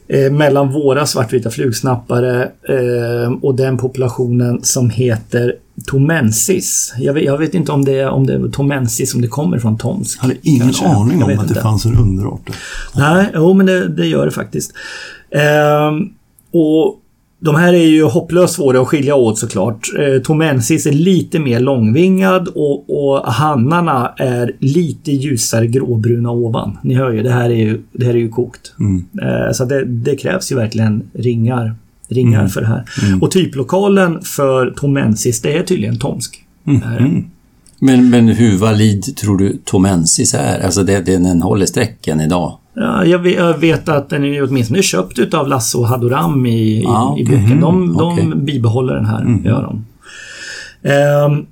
Eh, 0.09 0.31
mellan 0.31 0.71
våra 0.71 1.05
svartvita 1.05 1.49
flugsnappare 1.49 2.43
eh, 2.43 3.31
och 3.41 3.55
den 3.55 3.77
populationen 3.77 4.63
som 4.63 4.89
heter 4.89 5.55
Tomensis. 5.85 6.93
Jag 6.97 7.13
vet, 7.13 7.23
jag 7.23 7.37
vet 7.37 7.53
inte 7.53 7.71
om 7.71 7.85
det 7.85 7.99
är, 7.99 8.09
om 8.09 8.27
det 8.27 8.33
är 8.33 8.47
Tomensis, 8.47 9.15
om 9.15 9.21
det 9.21 9.27
kommer 9.27 9.59
från 9.59 9.77
Tomsk. 9.77 10.17
Jag 10.17 10.21
hade 10.21 10.35
ingen 10.41 10.61
kanske. 10.61 10.85
aning 10.85 11.23
om 11.23 11.39
att 11.39 11.47
det 11.47 11.61
fanns 11.61 11.85
en 11.85 11.97
underart. 11.97 12.49
Nej, 12.95 13.31
jo 13.33 13.53
men 13.53 13.65
det, 13.65 13.87
det 13.87 14.07
gör 14.07 14.25
det 14.25 14.31
faktiskt. 14.31 14.73
Ehm, 15.31 16.09
och 16.51 17.01
de 17.39 17.55
här 17.55 17.73
är 17.73 17.85
ju 17.87 18.03
hopplöst 18.03 18.53
svåra 18.55 18.81
att 18.81 18.87
skilja 18.87 19.15
åt 19.15 19.39
såklart. 19.39 19.87
Eh, 19.99 20.21
Tomensis 20.21 20.85
är 20.85 20.91
lite 20.91 21.39
mer 21.39 21.59
långvingad 21.59 22.47
och, 22.47 22.85
och 23.09 23.25
hannarna 23.33 24.13
är 24.17 24.51
lite 24.59 25.11
ljusare 25.11 25.67
gråbruna 25.67 26.31
ovan. 26.31 26.77
Ni 26.83 26.93
hör 26.93 27.11
ju, 27.11 27.23
det 27.23 27.31
här 27.31 27.49
är 27.49 27.55
ju, 27.55 27.81
det 27.93 28.05
här 28.05 28.13
är 28.13 28.17
ju 28.17 28.29
kokt. 28.29 28.73
Mm. 28.79 29.05
Eh, 29.21 29.51
så 29.53 29.65
det, 29.65 29.85
det 29.85 30.15
krävs 30.15 30.51
ju 30.51 30.55
verkligen 30.55 31.03
ringar, 31.13 31.75
ringar 32.09 32.39
Mm. 32.39 32.49
för 32.49 32.61
det 32.61 32.67
här. 32.67 32.83
Och 33.21 33.31
typlokalen 33.31 34.21
för 34.21 34.71
Tomensis, 34.71 35.41
det 35.41 35.57
är 35.57 35.63
tydligen 35.63 35.99
Tomsk. 35.99 36.43
Mm. 36.67 36.81
Är- 36.83 36.97
Mm. 36.99 37.25
Men, 37.79 38.09
men 38.09 38.27
hur 38.27 38.57
valid 38.57 39.15
tror 39.17 39.37
du 39.37 39.57
Tomensis 39.65 40.33
är? 40.33 40.65
Alltså 40.65 40.83
det, 40.83 40.99
det, 41.05 41.17
den 41.17 41.41
håller 41.41 41.65
strecken 41.65 42.21
idag. 42.21 42.57
Ja, 42.79 43.05
jag 43.05 43.19
vet, 43.59 43.89
att 43.89 44.09
den 44.09 44.23
är 44.23 44.43
åtminstone 44.43 44.81
köpt 44.81 45.19
utav 45.19 45.47
Lasse 45.47 45.77
och 45.77 45.87
Hadoram 45.87 46.45
i, 46.45 46.83
Ja, 46.83 47.15
i, 47.17 47.21
i 47.21 47.25
boken. 47.25 47.59
De, 47.61 47.97
de 47.97 48.13
okej. 48.13 48.31
bibehåller 48.35 48.95
den 48.95 49.05
här, 49.05 49.39
gör 49.45 49.61
de. 49.61 49.85
Ehm, 50.89 51.45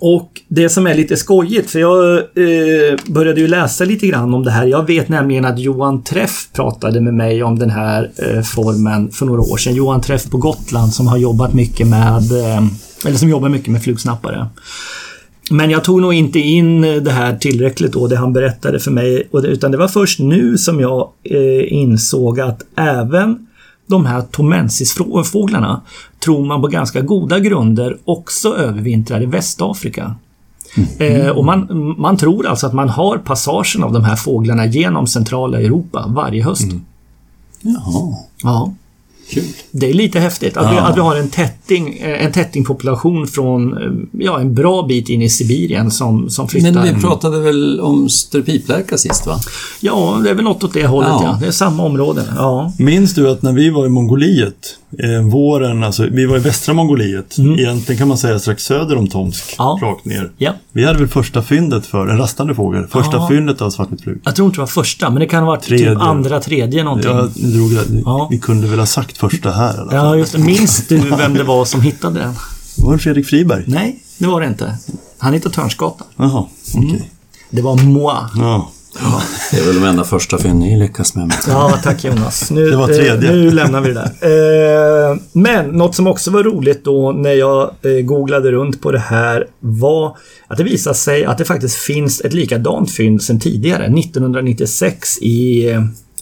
och 0.00 0.30
det 0.48 0.68
som 0.68 0.86
är 0.86 0.94
lite 0.94 1.16
skojigt, 1.16 1.70
för 1.70 1.78
jag 1.78 2.14
eh, 2.18 2.98
började 3.06 3.40
ju 3.40 3.48
läsa 3.48 3.84
lite 3.84 4.06
grann 4.06 4.34
om 4.34 4.44
det 4.44 4.50
här. 4.50 4.66
Jag 4.66 4.86
vet 4.86 5.08
nämligen 5.08 5.44
att 5.44 5.58
Johan 5.58 6.02
Träff 6.02 6.48
pratade 6.52 7.00
med 7.00 7.14
mig 7.14 7.42
om 7.42 7.58
den 7.58 7.70
här 7.70 8.10
eh, 8.16 8.42
formen 8.42 9.10
för 9.10 9.26
några 9.26 9.40
år 9.40 9.56
sedan. 9.56 9.74
Johan 9.74 10.00
Träff 10.00 10.30
på 10.30 10.38
Gotland 10.38 10.92
som 10.92 11.06
har 11.06 11.16
jobbat 11.16 11.54
mycket 11.54 11.86
med, 11.86 12.32
eh, 12.32 12.64
eller 13.06 13.16
som 13.16 13.28
jobbar 13.28 13.48
mycket 13.48 13.72
med 13.72 13.82
flugsnappare. 13.82 14.46
Men 15.50 15.70
jag 15.70 15.84
tog 15.84 16.00
nog 16.00 16.14
inte 16.14 16.38
in 16.38 16.80
det 16.80 17.10
här 17.10 17.36
tillräckligt 17.36 17.92
då, 17.92 18.06
det 18.06 18.16
han 18.16 18.32
berättade 18.32 18.80
för 18.80 18.90
mig. 18.90 19.28
Utan 19.32 19.70
det 19.70 19.76
var 19.76 19.88
först 19.88 20.18
nu 20.18 20.58
som 20.58 20.80
jag 20.80 21.08
eh, 21.24 21.72
insåg 21.72 22.40
att 22.40 22.62
även 22.76 23.46
de 23.86 24.06
här 24.06 24.22
tomensisfåglarna 24.22 25.80
tror 26.24 26.44
man 26.44 26.60
på 26.60 26.68
ganska 26.68 27.00
goda 27.00 27.38
grunder 27.38 27.96
också 28.04 28.56
övervintrar 28.56 29.22
i 29.22 29.26
Västafrika. 29.26 30.14
Eh, 30.98 31.28
och 31.28 31.44
man, 31.44 31.94
man 31.98 32.16
tror 32.16 32.46
alltså 32.46 32.66
att 32.66 32.72
man 32.72 32.88
har 32.88 33.18
passagen 33.18 33.84
av 33.84 33.92
de 33.92 34.04
här 34.04 34.16
fåglarna 34.16 34.66
genom 34.66 35.06
centrala 35.06 35.60
Europa 35.60 36.04
varje 36.08 36.44
höst. 36.44 36.66
Jaha, 37.60 38.16
Ja. 38.42 38.74
Kul. 39.30 39.44
Det 39.70 39.90
är 39.90 39.94
lite 39.94 40.20
häftigt 40.20 40.56
att, 40.56 40.72
vi, 40.72 40.76
Ja. 40.76 40.82
att 40.82 40.96
vi 40.96 41.00
har 41.00 41.16
en, 41.16 41.28
tätting, 41.28 41.98
eh, 41.98 42.24
en 42.24 42.32
tättingpopulation 42.32 43.26
från 43.26 43.72
eh, 43.82 44.22
ja, 44.24 44.40
en 44.40 44.54
bra 44.54 44.82
bit 44.86 45.08
in 45.08 45.22
i 45.22 45.28
Sibirien 45.28 45.90
som, 45.90 46.30
som 46.30 46.48
flyttar. 46.48 46.72
Men 46.72 46.94
vi 46.94 47.00
pratade 47.00 47.40
väl 47.40 47.80
om 47.80 48.08
ströpiplärka 48.08 48.98
sist 48.98 49.26
va? 49.26 49.38
Ja, 49.80 50.20
det 50.24 50.30
är 50.30 50.34
väl 50.34 50.44
något 50.44 50.64
åt 50.64 50.72
det 50.74 50.86
hållet 50.86 51.10
Ja. 51.10 51.20
ja. 51.24 51.38
Det 51.40 51.46
är 51.46 51.50
samma 51.50 51.82
område. 51.82 52.24
Ja. 52.36 52.72
Minns 52.78 53.14
du 53.14 53.30
att 53.30 53.42
när 53.42 53.52
vi 53.52 53.70
var 53.70 53.86
i 53.86 53.88
Mongoliet 53.88 54.76
eh, 54.98 55.22
våren, 55.22 55.84
alltså 55.84 56.06
vi 56.12 56.26
var 56.26 56.36
i 56.36 56.40
västra 56.40 56.74
Mongoliet, 56.74 57.38
egentligen 57.38 57.98
kan 57.98 58.08
man 58.08 58.18
säga 58.18 58.38
strax 58.38 58.64
söder 58.64 58.96
om 58.96 59.06
Tomsk, 59.06 59.54
Ja. 59.58 59.78
rakt 59.82 60.04
ner. 60.04 60.30
Ja. 60.38 60.52
Vi 60.72 60.84
hade 60.84 60.98
väl 60.98 61.08
första 61.08 61.42
fyndet 61.42 61.86
för, 61.86 62.06
en 62.08 62.18
rastande 62.18 62.54
fågel, 62.54 62.86
första 62.86 63.16
Ja. 63.16 63.28
fyndet 63.28 63.60
av 63.62 63.70
svartvittflug. 63.70 64.20
Jag 64.24 64.36
tror 64.36 64.46
inte 64.46 64.56
det 64.56 64.60
var 64.62 64.66
första, 64.66 65.10
men 65.10 65.20
det 65.20 65.26
kan 65.26 65.40
ha 65.42 65.46
varit 65.46 65.62
Tredje. 65.62 65.90
typ 65.92 65.98
andra, 66.02 66.40
tredje 66.40 66.84
någonting. 66.84 67.10
Jag 67.10 67.30
drog 67.34 67.70
det. 67.74 68.02
Ja. 68.04 68.28
Vi 68.30 68.38
kunde 68.38 68.66
väl 68.66 68.78
ha 68.78 68.86
sagt 68.86 69.18
första 69.18 69.50
här 69.50 69.74
i 69.74 69.78
alla 69.78 69.90
fall. 69.90 70.06
Ja, 70.06 70.16
just 70.16 70.32
det. 70.32 70.38
Minns 70.38 70.86
du 70.88 70.98
vem 70.98 71.34
det 71.34 71.42
var 71.44 71.64
som 71.64 71.80
hittade 71.80 72.20
den? 72.20 72.34
Var 72.78 72.92
det 72.92 72.98
Fredrik 72.98 73.26
Friberg? 73.26 73.64
Nej, 73.66 73.98
det 74.18 74.26
var 74.26 74.40
det 74.40 74.46
inte. 74.46 74.78
Han 75.18 75.32
hittade 75.32 75.54
Törnsgatan. 75.54 76.06
Jaha, 76.16 76.44
okej. 76.76 77.10
Det 77.50 77.62
var 77.62 77.76
moi. 77.76 78.14
Ja. 78.36 78.70
Det 79.50 79.56
är 79.56 79.66
väl 79.66 79.74
de 79.74 79.84
enda 79.84 80.04
första 80.04 80.38
fynd 80.38 80.58
ni 80.58 80.78
lyckas 80.78 81.14
med. 81.14 81.32
Ja, 81.48 81.78
tack 81.82 82.04
Jonas. 82.04 82.50
Nu, 82.50 82.70
Det 82.70 82.76
var 82.76 82.86
tredje. 82.86 83.30
Eh, 83.30 83.36
nu 83.36 83.50
lämnar 83.50 83.80
vi 83.80 83.88
det 83.88 83.94
där. 83.94 85.10
Eh, 85.10 85.18
men 85.32 85.66
något 85.66 85.94
som 85.94 86.06
också 86.06 86.30
var 86.30 86.42
roligt 86.42 86.84
då 86.84 87.12
när 87.12 87.32
jag 87.32 87.70
eh, 87.82 88.04
googlade 88.04 88.52
runt 88.52 88.80
på 88.80 88.92
det 88.92 88.98
här 88.98 89.46
var 89.60 90.16
att 90.48 90.58
det 90.58 90.64
visade 90.64 90.96
sig 90.96 91.24
att 91.24 91.38
det 91.38 91.44
faktiskt 91.44 91.76
finns 91.76 92.20
ett 92.20 92.32
likadant 92.32 92.90
fynd 92.90 93.22
sedan 93.22 93.40
tidigare, 93.40 93.84
1996 93.84 95.18
i, 95.18 95.68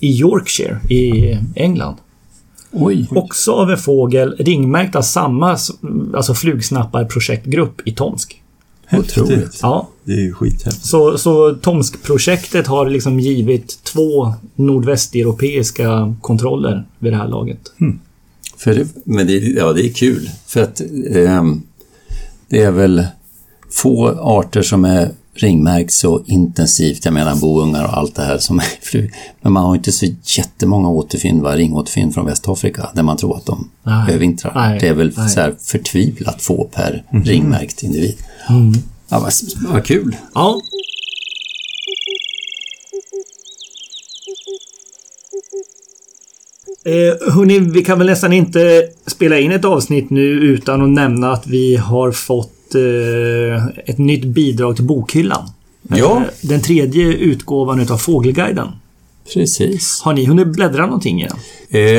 i 0.01 0.21
Yorkshire 0.21 0.81
i 0.91 1.39
England. 1.55 1.97
Oj. 2.73 3.09
Också 3.11 3.53
av 3.53 3.71
en 3.71 3.79
fågel 3.79 4.37
ringmärkt 4.39 4.97
av 4.97 5.03
samma 5.03 5.59
alltså 6.15 6.35
flugsnapparprojektgrupp 6.35 7.89
i 7.89 7.93
Tomsk. 7.93 8.43
Otroligt. 8.93 9.59
Ja, 9.63 9.89
Det 10.05 10.13
är 10.13 10.21
ju 10.21 10.33
skithäftigt. 10.33 10.87
så, 10.87 11.19
så 11.19 11.55
Tomsk-projektet 11.55 12.67
har 12.67 12.91
liksom 12.91 13.21
givit 13.21 13.79
två 13.83 14.35
nordvästeuropeiska 14.55 16.17
kontroller 16.21 16.85
vid 16.99 17.13
det 17.13 17.17
här 17.17 17.29
laget. 17.29 17.61
För 18.57 18.75
det, 18.75 18.89
men 19.05 19.27
det, 19.27 19.39
ja, 19.39 19.73
det 19.73 19.87
är 19.87 19.93
kul. 19.93 20.31
För 20.47 20.63
att 20.63 20.81
ehm, 21.15 21.63
det 22.49 22.63
är 22.63 22.71
väl 22.71 23.07
få 23.71 24.09
arter 24.09 24.63
som 24.63 24.85
är 24.85 25.11
ringmärkt 25.35 25.93
så 25.93 26.23
intensivt. 26.27 27.05
Jag 27.05 27.15
menar 27.15 27.37
boungar 27.37 27.85
och 27.85 27.99
allt 27.99 28.15
det 28.15 28.23
här 28.23 28.39
som 28.39 28.59
är 28.59 28.65
flyg. 28.83 29.13
Men 29.43 29.53
man 29.53 29.65
har 29.65 29.75
inte 29.75 29.93
så 29.93 30.07
jättemånga 30.25 30.89
återfynd, 30.89 31.43
va? 31.43 31.57
ringåterfynd 31.57 32.15
från 32.15 32.27
Västafrika 32.27 32.91
där 32.95 33.03
man 33.03 33.17
tror 33.17 33.37
att 33.37 33.47
de 33.47 33.71
Nej. 33.83 34.09
övervintrar. 34.09 34.53
Nej. 34.55 34.79
Det 34.81 34.89
är 34.89 34.95
väl 34.95 35.13
Nej. 35.17 35.29
så 35.29 35.41
här 35.41 35.55
förtvivlat 35.61 36.43
få 36.43 36.65
per 36.65 37.05
ringmärkt 37.11 37.83
individ. 37.83 38.17
Ja, 39.09 39.19
vad, 39.21 39.33
vad 39.73 39.85
kul. 39.85 40.17
Ja. 40.35 40.61
Eh, 46.87 47.33
hörni, 47.35 47.59
vi 47.59 47.85
kan 47.85 47.99
väl 47.99 48.07
nästan 48.07 48.33
inte 48.33 48.89
spela 49.07 49.39
in 49.39 49.53
ett 49.53 49.65
avsnitt 49.65 50.11
nu 50.11 50.23
utan 50.27 50.83
att 50.83 50.89
nämna 50.89 51.33
att 51.33 51.47
vi 51.47 51.77
har 51.77 52.13
fått 52.13 52.75
eh, 52.75 53.67
ett 53.87 53.99
nytt 53.99 54.25
bidrag 54.25 54.77
till 54.77 54.85
bokhyllan. 54.85 55.51
Ja. 55.89 56.17
Eh, 56.17 56.23
Den 56.49 56.63
tredje 56.63 57.05
utgåvan 57.07 57.81
utav 57.81 57.99
Fågelguiden. 57.99 58.69
Precis. 59.35 60.01
Har 60.01 60.13
ni 60.13 60.25
hunnit 60.25 60.49
bläddra 60.49 60.87
någonting 60.87 61.23
i 61.23 61.29
den? 61.29 61.39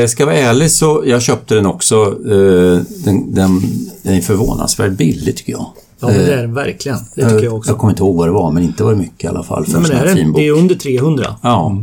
Eh, 0.01 0.07
ska 0.07 0.21
jag 0.23 0.27
vara 0.27 0.37
ärlig 0.37 0.71
så 0.71 1.03
jag 1.05 1.21
köpte 1.21 1.55
den 1.55 1.65
också. 1.65 1.95
Eh, 2.31 2.81
den, 3.05 3.33
den, 3.33 3.61
den 4.01 4.13
är 4.13 4.21
förvånansvärt 4.21 4.91
billig 4.91 5.37
tycker 5.37 5.51
jag. 5.51 5.71
Ja, 5.99 6.07
men 6.07 6.17
det 6.17 6.33
är 6.33 6.41
den 6.41 6.53
verkligen. 6.53 6.97
Det 7.15 7.29
tycker 7.29 7.43
jag 7.43 7.53
också. 7.53 7.71
Jag 7.71 7.77
kommer 7.77 7.91
inte 7.93 8.03
ihåg 8.03 8.15
vad 8.17 8.27
det 8.27 8.31
var, 8.31 8.51
men 8.51 8.63
inte 8.63 8.83
var 8.83 8.91
det 8.91 8.97
mycket 8.97 9.23
i 9.23 9.27
alla 9.27 9.43
fall 9.43 9.65
för 9.65 9.79
Nej, 9.79 9.91
en 9.91 9.97
men 9.97 10.15
det, 10.15 10.21
är, 10.21 10.33
det 10.43 10.47
är 10.47 10.51
under 10.51 10.75
300. 10.75 11.35
Ja. 11.41 11.77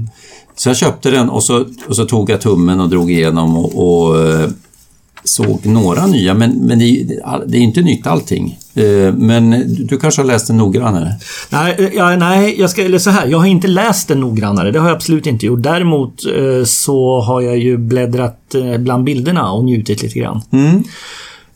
Så 0.57 0.69
jag 0.69 0.77
köpte 0.77 1.11
den 1.11 1.31
och 1.31 1.43
så, 1.43 1.65
och 1.89 1.97
så 1.97 2.05
tog 2.05 2.31
jag 2.31 2.41
tummen 2.41 2.81
och 2.81 2.89
drog 2.89 3.11
igenom 3.11 3.57
och, 3.57 4.07
och 4.09 4.21
eh, 4.21 4.49
såg 5.25 5.67
några 5.67 6.07
nya, 6.07 6.35
men, 6.35 6.51
men 6.51 6.79
det, 6.79 6.85
är- 6.85 7.47
det 7.47 7.59
är 7.59 7.61
inte 7.61 7.81
nytt 7.83 8.07
allting. 8.07 8.59
Eh, 8.75 9.15
Men 9.15 9.65
du, 9.87 9.99
kanske 9.99 10.21
har 10.23 10.27
läst 10.27 10.47
den 10.47 10.57
noggrannare? 10.57 11.15
Nej, 11.51 11.75
eh, 11.79 11.89
ja, 11.95 12.17
nej 12.17 12.61
jag 12.61 12.71
ska, 12.71 12.83
eller 12.85 12.99
så 12.99 13.11
här. 13.11 13.27
Jag 13.27 13.39
har 13.39 13.47
inte 13.47 13.69
läst 13.69 14.09
den 14.09 14.21
noggrannare. 14.21 14.71
Det 14.71 14.79
har 14.79 14.89
jag 14.89 14.97
absolut 14.97 15.27
inte 15.27 15.47
gjort. 15.47 15.63
Däremot 15.63 16.15
eh, 16.27 16.65
så 16.65 17.21
har 17.21 17.41
jag 17.41 17.59
ju 17.59 17.77
bläddrat 17.77 18.55
eh, 18.55 18.79
bland 18.79 19.05
bilderna 19.05 19.53
och 19.53 19.65
njutit 19.65 20.03
lite 20.03 20.19
grann. 20.19 20.41
Mm. 20.53 20.85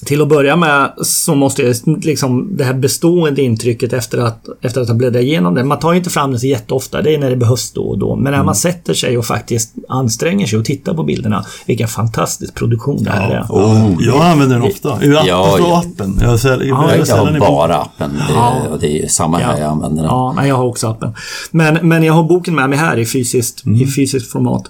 Till 0.05 0.23
att 0.23 0.29
börja 0.29 0.57
med 0.57 0.93
så 1.03 1.35
måste 1.35 1.63
jag 1.63 1.77
liksom 2.05 2.57
det 2.57 2.65
här 2.65 2.75
bestående 2.75 3.43
intrycket 3.43 3.93
efter 3.93 4.19
att, 4.19 4.47
efter 4.63 4.81
att 4.81 4.89
ha 4.89 4.95
bläddrat 4.95 5.23
igenom 5.23 5.55
det. 5.55 5.65
Man 5.65 5.79
tar 5.79 5.93
ju 5.93 5.99
inte 5.99 6.11
fram 6.11 6.31
den 6.31 6.41
så 6.41 6.47
jätteofta. 6.47 7.03
Det 7.03 7.15
är 7.15 7.19
när 7.19 7.31
det 7.31 7.37
behövs 7.37 7.73
då 7.73 7.83
och 7.83 7.99
då. 7.99 8.17
Men 8.17 8.33
när 8.33 8.43
man 8.45 8.55
sätter 8.55 8.95
sig 8.95 9.19
och 9.19 9.25
faktiskt 9.25 9.75
anstränger 9.89 10.47
sig 10.47 10.59
och 10.59 10.65
tittar 10.65 10.95
på 10.95 11.03
bilderna. 11.03 11.45
Vilken 11.67 11.89
fantastisk 11.89 12.55
produktion 12.55 13.03
det 13.05 13.11
här 13.11 13.31
är. 13.31 13.43
Oh, 13.51 13.97
Jag 14.01 14.21
använder 14.23 14.59
den 14.59 14.69
ofta. 14.71 14.89
I 14.89 14.93
appen, 15.17 15.27
Ja, 15.29 15.57
på 15.59 15.65
ja. 15.65 15.79
appen. 15.95 16.19
Jag, 16.23 16.41
säljer, 16.41 16.69
Ja, 16.69 16.89
jag, 16.91 16.99
jag, 17.01 17.09
jag 17.09 17.17
har 17.17 17.39
bara 17.39 17.77
appen. 17.77 18.11
Det, 18.29 18.69
och 18.71 18.79
det 18.81 19.03
är 19.03 19.09
samma 19.09 19.39
här 19.39 19.59
jag 19.61 19.71
använder 19.71 20.03
den. 20.03 20.11
Ja, 20.13 20.47
jag 20.47 20.55
har 20.57 20.65
också 20.65 20.87
appen. 20.89 21.15
Men, 21.51 21.79
men 21.89 22.03
jag 22.03 22.13
har 22.15 22.23
boken 22.23 22.55
med 22.55 22.71
mig 22.71 22.79
här 22.79 22.99
i 22.99 23.07
fysiskt, 23.07 23.67
Mm. 23.67 23.81
i 23.83 23.87
fysiskt 23.87 24.33
format. 24.33 24.63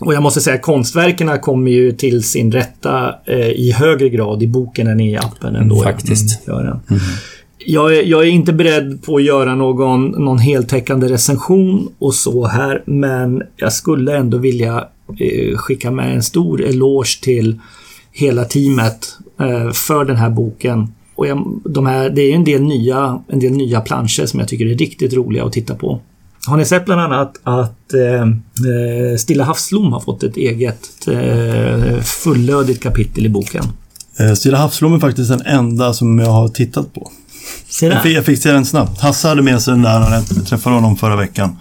Och 0.00 0.14
jag 0.14 0.22
måste 0.22 0.40
säga 0.40 0.56
att 0.56 0.62
konstverken 0.62 1.38
kommer 1.38 1.70
ju 1.70 1.92
till 1.92 2.22
sin 2.22 2.52
rätta 2.52 3.14
eh, 3.24 3.48
i 3.48 3.72
högre 3.72 4.08
grad 4.08 4.42
i 4.42 4.46
boken 4.46 4.86
än 4.86 5.00
i 5.00 5.16
appen 5.16 5.56
ändå. 5.56 5.82
Mm, 5.82 5.92
faktiskt. 5.92 6.48
Gör 6.48 6.64
den. 6.64 7.00
Jag, 7.66 7.96
är, 7.96 8.02
jag 8.02 8.22
är 8.22 8.30
inte 8.30 8.52
beredd 8.52 9.02
på 9.02 9.16
att 9.16 9.22
göra 9.22 9.54
någon, 9.54 10.06
någon 10.06 10.38
heltäckande 10.38 11.08
recension 11.08 11.88
och 11.98 12.14
så 12.14 12.46
här, 12.46 12.82
men 12.86 13.42
jag 13.56 13.72
skulle 13.72 14.16
ändå 14.16 14.38
vilja 14.38 14.88
eh, 15.18 15.56
skicka 15.56 15.90
med 15.90 16.14
en 16.14 16.22
stor 16.22 16.64
eloge 16.64 17.20
till 17.22 17.60
hela 18.12 18.44
teamet 18.44 19.18
eh, 19.40 19.70
för 19.70 20.04
den 20.04 20.16
här 20.16 20.30
boken. 20.30 20.94
Och 21.14 21.26
jag, 21.26 21.60
de 21.64 21.86
här, 21.86 22.10
det 22.10 22.22
är 22.22 22.34
en 22.34 22.44
del, 22.44 22.62
nya, 22.62 23.22
en 23.28 23.38
del 23.38 23.52
nya 23.52 23.80
planscher 23.80 24.26
som 24.26 24.40
jag 24.40 24.48
tycker 24.48 24.66
är 24.66 24.74
riktigt 24.74 25.14
roliga 25.14 25.44
att 25.44 25.52
titta 25.52 25.74
på. 25.74 26.00
Har 26.46 26.56
ni 26.56 26.64
sett 26.64 26.84
bland 26.84 27.00
annat 27.00 27.36
att 27.44 27.94
eh, 27.94 28.22
eh, 28.22 29.16
Stilla 29.18 29.44
havsblom 29.44 29.92
har 29.92 30.00
fått 30.00 30.22
ett 30.22 30.36
eget 30.36 30.88
eh, 31.08 32.00
fullödigt 32.02 32.82
kapitel 32.82 33.26
i 33.26 33.28
boken? 33.28 33.64
Eh, 34.18 34.32
Stilla 34.34 34.58
havsblom 34.58 34.94
är 34.94 34.98
faktiskt 34.98 35.30
den 35.30 35.42
enda 35.46 35.92
som 35.94 36.18
jag 36.18 36.30
har 36.30 36.48
tittat 36.48 36.94
på. 36.94 37.10
Jag 37.94 38.02
fick, 38.02 38.16
jag 38.16 38.24
fick 38.24 38.42
se 38.42 38.52
den 38.52 38.64
snabbt. 38.66 39.00
Hasse 39.00 39.28
hade 39.28 39.42
med 39.42 39.62
sig 39.62 39.72
den 39.72 39.82
där 39.82 40.00
när 40.00 40.12
jag 40.12 40.46
träffade 40.46 40.74
honom 40.76 40.96
förra 40.96 41.16
veckan. 41.16 41.56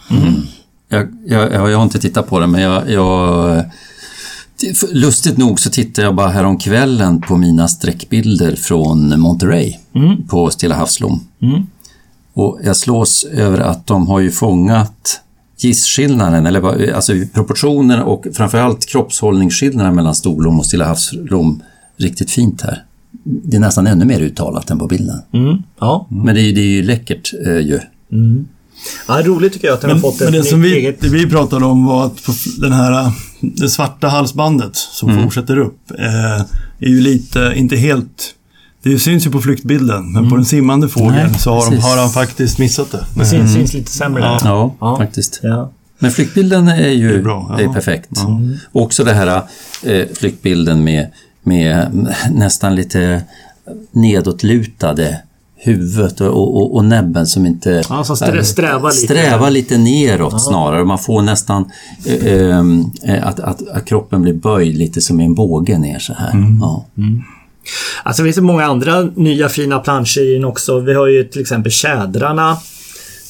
Jag, 0.90 1.08
jag, 1.28 1.72
jag 1.72 1.78
har 1.78 1.84
inte 1.84 2.00
tittat 2.00 2.28
på 2.30 2.40
den, 2.40 2.52
men 2.52 2.62
jag... 2.62 2.90
jag 2.92 3.66
det- 4.62 4.92
lustigt 4.94 5.38
nog 5.38 5.60
så 5.60 5.70
tittade 5.70 6.08
jag 6.08 6.16
bara 6.16 6.28
häromkvällen 6.30 7.22
på 7.22 7.38
mina 7.38 7.68
streckbilder 7.68 8.56
från 8.56 9.20
Monterey 9.20 9.76
på 10.30 10.50
Stilla 10.50 10.76
havsblom. 10.76 11.24
Och 12.40 12.60
jag 12.64 12.78
slås 12.78 13.24
över 13.24 13.60
att 13.60 13.88
de 13.88 14.08
har 14.08 14.20
ju 14.20 14.32
fångat 14.32 15.22
gissskillnaden, 15.58 16.46
eller 16.46 16.92
alltså 16.94 17.14
proportioner 17.34 18.02
och 18.04 18.28
framförallt 18.34 18.86
kroppshållningsskillnaden 18.86 19.96
mellan 19.96 20.16
storlom 20.16 20.60
och 20.60 20.66
Stilla 20.66 20.86
havsblom 20.86 21.62
riktigt 21.98 22.32
fint 22.32 22.62
här. 22.62 22.84
Det 23.24 23.58
är 23.58 23.62
nästan 23.62 23.88
ännu 23.88 24.06
mer 24.06 24.20
uttalat 24.20 24.70
än 24.70 24.80
på 24.80 24.88
bilden. 24.88 25.22
Mm, 25.34 25.58
ja. 25.80 26.08
Men 26.10 26.36
det 26.36 26.42
är, 26.42 26.44
ju- 26.44 26.52
det 26.52 26.62
är 26.62 26.66
ju 26.66 26.84
läckert 26.84 27.34
eh, 27.46 27.58
ju. 27.58 27.80
ja, 29.08 29.22
roligt 29.26 29.54
tycker 29.54 29.68
jag 29.68 29.74
att 29.76 29.82
den 29.82 29.90
Men, 29.90 30.02
har 30.02 30.12
fått 30.12 30.20
men 30.20 30.32
det 30.32 30.44
som 30.44 30.62
vi, 30.62 30.74
eget... 30.76 31.02
det 31.02 31.10
vi 31.10 31.30
pratade 31.30 31.66
om 31.66 31.86
var 31.86 32.06
att 32.06 32.20
den 32.62 32.72
här, 32.72 33.12
det 33.42 33.70
svarta 33.70 34.08
halsbandet 34.08 34.76
som 34.76 35.24
fortsätter 35.24 35.58
upp 35.58 35.92
eh, 36.00 36.40
är 36.80 36.90
ju 36.90 37.02
lite, 37.02 37.54
inte 37.56 37.76
helt 37.76 38.36
det 38.84 39.00
syns 39.00 39.28
ju 39.28 39.32
på 39.32 39.42
flyktbilden, 39.42 40.12
men 40.12 40.30
på 40.30 40.36
den 40.36 40.46
simmande 40.46 40.90
fågeln 40.90 41.14
Nej, 41.32 41.40
så 41.40 41.54
har, 41.54 41.72
de, 41.72 41.78
har 41.78 41.98
han 41.98 42.10
faktiskt 42.10 42.60
missat 42.60 42.92
det. 42.92 43.06
Det 43.16 43.26
syns, 43.26 43.54
syns 43.54 43.74
lite 43.74 43.92
sämre 43.92 44.22
där. 44.24 44.40
Ja, 44.44 44.76
Ja. 44.80 44.98
faktiskt. 44.98 45.40
Ja. 45.44 45.72
Men 46.00 46.12
flyktbilden 46.12 46.68
är 46.68 46.90
ju 46.90 47.16
är 47.16 47.22
bra, 47.24 47.46
ja. 47.50 47.60
är 47.70 47.74
perfekt. 47.74 48.10
Och 48.72 48.82
också 48.82 49.04
det 49.04 49.14
här 49.14 49.42
eh, 49.84 50.06
flyktbilden 50.14 50.84
med, 50.84 51.08
med 51.44 52.08
nästan 52.34 52.76
lite 52.76 53.22
nedåtlutade 53.92 55.22
huvudet 55.62 56.22
och, 56.22 56.56
och, 56.58 56.76
och 56.76 56.86
näbben 56.86 57.28
som 57.28 57.46
inte... 57.46 57.84
Ja, 57.90 58.04
som 58.04 58.16
strä- 58.16 58.42
strävar 58.44 58.90
lite. 58.92 59.14
Strävar 59.14 59.50
lite 59.52 59.78
neråt 59.78 60.42
snarare. 60.42 60.86
Man 60.86 61.00
får 61.00 61.22
nästan 61.22 61.72
eh, 62.06 62.58
eh, 62.58 63.28
att, 63.28 63.40
att, 63.40 63.68
att 63.68 63.86
kroppen 63.86 64.22
blir 64.22 64.34
böjd 64.34 64.78
lite 64.78 65.02
som 65.02 65.22
i 65.22 65.26
en 65.26 65.36
båge 65.36 65.78
ner 65.78 66.00
så 66.00 66.14
här. 66.14 66.58
Ja. 66.62 66.86
Alltså 68.04 68.24
det 68.24 68.28
finns 68.28 68.38
ju 68.38 68.42
många 68.42 68.66
andra 68.66 69.02
nya 69.02 69.50
fina 69.50 69.80
planscher 69.80 70.22
i 70.22 70.34
den 70.34 70.46
också. 70.46 70.80
Vi 70.80 70.94
har 70.94 71.08
ju 71.08 71.24
till 71.24 71.42
exempel 71.42 71.72
tjädrarna. 71.72 72.58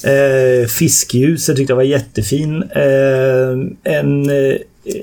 Eh, 0.04 0.68
fiskljuset 0.68 1.56
tyckte 1.56 1.70
jag 1.70 1.76
var 1.76 1.82
jättefin. 1.82 2.62
Eh, 2.62 3.92
en 3.94 4.30
eh, 4.30 4.56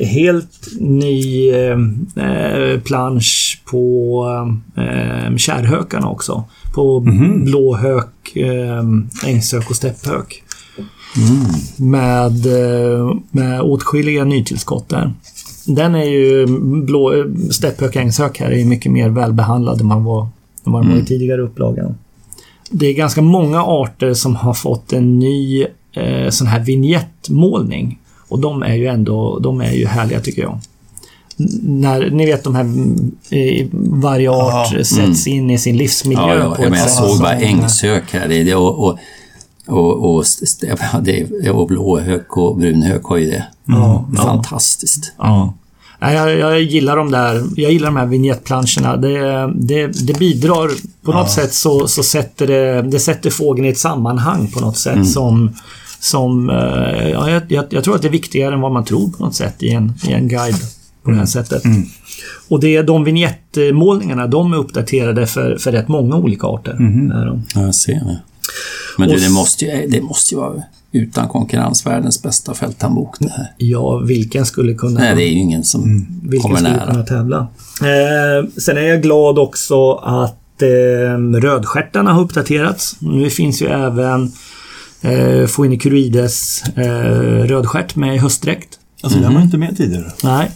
helt 0.05 0.67
ny 0.79 1.49
eh, 1.49 1.77
eh, 2.15 2.79
plansch 2.79 3.61
på 3.65 4.25
eh, 4.77 5.35
kärrhökarna 5.37 6.09
också. 6.09 6.43
På 6.75 6.99
blåhök, 7.45 8.35
eh, 8.35 8.83
ängshök 9.25 9.69
och 9.69 9.75
stepphök. 9.75 10.43
Med, 11.77 12.45
eh, 12.45 13.15
med 13.31 13.61
åtskilliga 13.61 14.23
nytillskott 14.23 14.89
där. 14.89 15.13
Den 15.67 15.95
är 15.95 16.03
ju 16.03 16.45
blå... 16.85 17.25
Stäpphök 17.51 17.95
ängshök 17.95 18.39
här 18.39 18.51
är 18.51 18.57
ju 18.57 18.65
mycket 18.65 18.91
mer 18.91 19.09
välbehandlad 19.09 19.81
än 19.81 19.87
man 19.87 20.03
var, 20.03 20.27
än 20.65 20.71
var 20.71 20.97
i 20.97 21.05
tidigare 21.05 21.41
upplagan. 21.41 21.97
Det 22.69 22.87
är 22.87 22.93
ganska 22.93 23.21
många 23.21 23.63
arter 23.63 24.13
som 24.13 24.35
har 24.35 24.53
fått 24.53 24.93
en 24.93 25.19
ny 25.19 25.65
eh, 25.93 26.29
sån 26.29 26.47
här 26.47 26.59
vignettmålning. 26.59 27.99
Och 28.27 28.39
de 28.39 28.63
är 28.63 28.75
ju 28.75 28.87
ändå, 28.87 29.39
de 29.39 29.61
är 29.61 29.71
ju 29.71 29.85
härliga 29.85 30.19
tycker 30.19 30.41
jag. 30.41 30.59
När, 31.61 32.09
ni 32.09 32.25
vet 32.25 32.43
de 32.43 32.55
här, 32.55 32.65
eh, 33.29 33.67
varje 33.73 34.29
art 34.29 34.73
Ja, 34.73 34.83
sätts 34.83 35.27
in 35.27 35.49
i 35.49 35.57
sin 35.57 35.77
livsmiljö 35.77 36.21
Ja, 36.21 36.35
ja, 36.35 36.55
på 36.55 36.61
jag, 36.61 36.65
ett 36.65 36.71
men 36.71 36.79
jag 36.79 36.89
såg 36.89 37.19
bara 37.19 37.35
ängshök 37.35 38.03
här. 38.11 38.27
Det, 38.27 38.55
och, 38.55 38.87
och, 38.87 38.99
och, 39.67 40.15
och, 40.15 40.23
det, 41.01 41.49
och 41.49 41.67
blåhök 41.67 42.37
och 42.37 42.57
brunhök 42.57 43.03
har 43.03 43.17
ju 43.17 43.25
det. 43.31 43.45
Ja, 43.65 44.09
ja. 44.15 44.21
Fantastiskt. 44.23 45.13
Ja. 45.17 45.53
Nej, 45.99 46.15
Jag, 46.15 46.37
jag 46.37 46.61
gillar 46.61 46.97
de 46.97 47.11
där, 47.11 47.43
jag 47.55 47.71
gillar 47.71 47.85
de 47.87 47.95
här 47.95 48.05
vignettplanscherna. 48.05 48.97
Det, 48.97 49.51
det, 49.55 49.87
det 49.87 50.19
bidrar, 50.19 50.71
på 51.03 51.11
något 51.11 51.31
sätt 51.31 51.53
så, 51.53 51.87
så 51.87 52.03
sätter 52.03 52.47
det, 52.47 52.81
det 52.81 52.99
sätter 52.99 53.29
fågeln 53.29 53.65
i 53.67 53.69
ett 53.69 53.77
sammanhang 53.77 54.47
på 54.47 54.59
något 54.59 54.77
sätt 54.77 55.07
som, 55.07 55.55
som 55.99 56.49
eh, 56.49 57.09
ja, 57.09 57.29
jag, 57.29 57.41
jag, 57.47 57.65
jag 57.69 57.83
tror 57.83 57.95
att 57.95 58.01
det 58.01 58.07
är 58.07 58.11
viktigare 58.11 58.53
än 58.53 58.61
vad 58.61 58.71
man 58.71 58.85
tror 58.85 59.09
på 59.09 59.23
något 59.25 59.35
sätt 59.35 59.63
i 59.63 59.69
en, 59.69 59.93
i 60.07 60.11
en 60.11 60.27
guide 60.27 60.61
på 61.03 61.11
det 61.11 61.17
här 61.17 61.25
sättet. 61.25 61.63
Och 62.49 62.59
det, 62.59 62.81
de 62.81 63.03
vignettmålningarna, 63.03 64.27
de 64.27 64.53
är 64.53 64.57
uppdaterade 64.57 65.27
för, 65.27 65.57
för 65.57 65.71
rätt 65.71 65.87
många 65.87 66.15
olika 66.15 66.47
arter. 66.47 66.75
De. 67.25 67.43
Ja, 67.55 67.61
jag 67.61 67.75
ser 67.75 67.93
det. 67.93 68.19
Men 68.97 69.09
du, 69.09 69.15
det 69.17 69.29
måste, 69.29 69.65
ju, 69.65 69.87
det 69.87 70.01
måste 70.01 70.33
ju 70.35 70.39
vara 70.41 70.63
utan 70.91 71.27
konkurrens 71.27 71.85
världens 71.85 72.23
bästa 72.23 72.53
fälthandbok 72.53 73.15
det 73.19 73.29
här. 73.29 73.53
Ja, 73.57 73.97
vilken 73.97 74.45
skulle 74.45 74.73
kunna... 74.73 74.99
Nej, 74.99 75.15
det 75.15 75.23
är 75.23 75.29
ju 75.29 75.39
ingen 75.39 75.63
som 75.63 76.07
Vilka 76.23 76.43
kommer 76.43 76.55
skulle 76.57 76.69
nära. 76.77 76.91
kunna 76.91 77.03
tävla? 77.03 77.37
Eh, 77.81 78.49
sen 78.57 78.77
är 78.77 78.81
jag 78.81 79.01
glad 79.01 79.39
också 79.39 79.93
att 79.93 80.61
eh, 80.61 81.39
rödstjärtarna 81.41 82.13
har 82.13 82.21
uppdaterats. 82.21 82.95
Nu 82.99 83.29
finns 83.29 83.61
ju 83.61 83.67
även 83.67 84.31
eh, 85.01 85.47
Phoenicurides 85.47 86.63
eh, 86.75 87.43
rödstjärt 87.47 87.95
med 87.95 88.19
höstdräkt. 88.21 88.76
Alltså, 89.03 89.19
den 89.19 89.33
var 89.33 89.41
inte 89.41 89.57
med 89.57 89.77
tidigare. 89.77 90.11
Nej, 90.23 90.51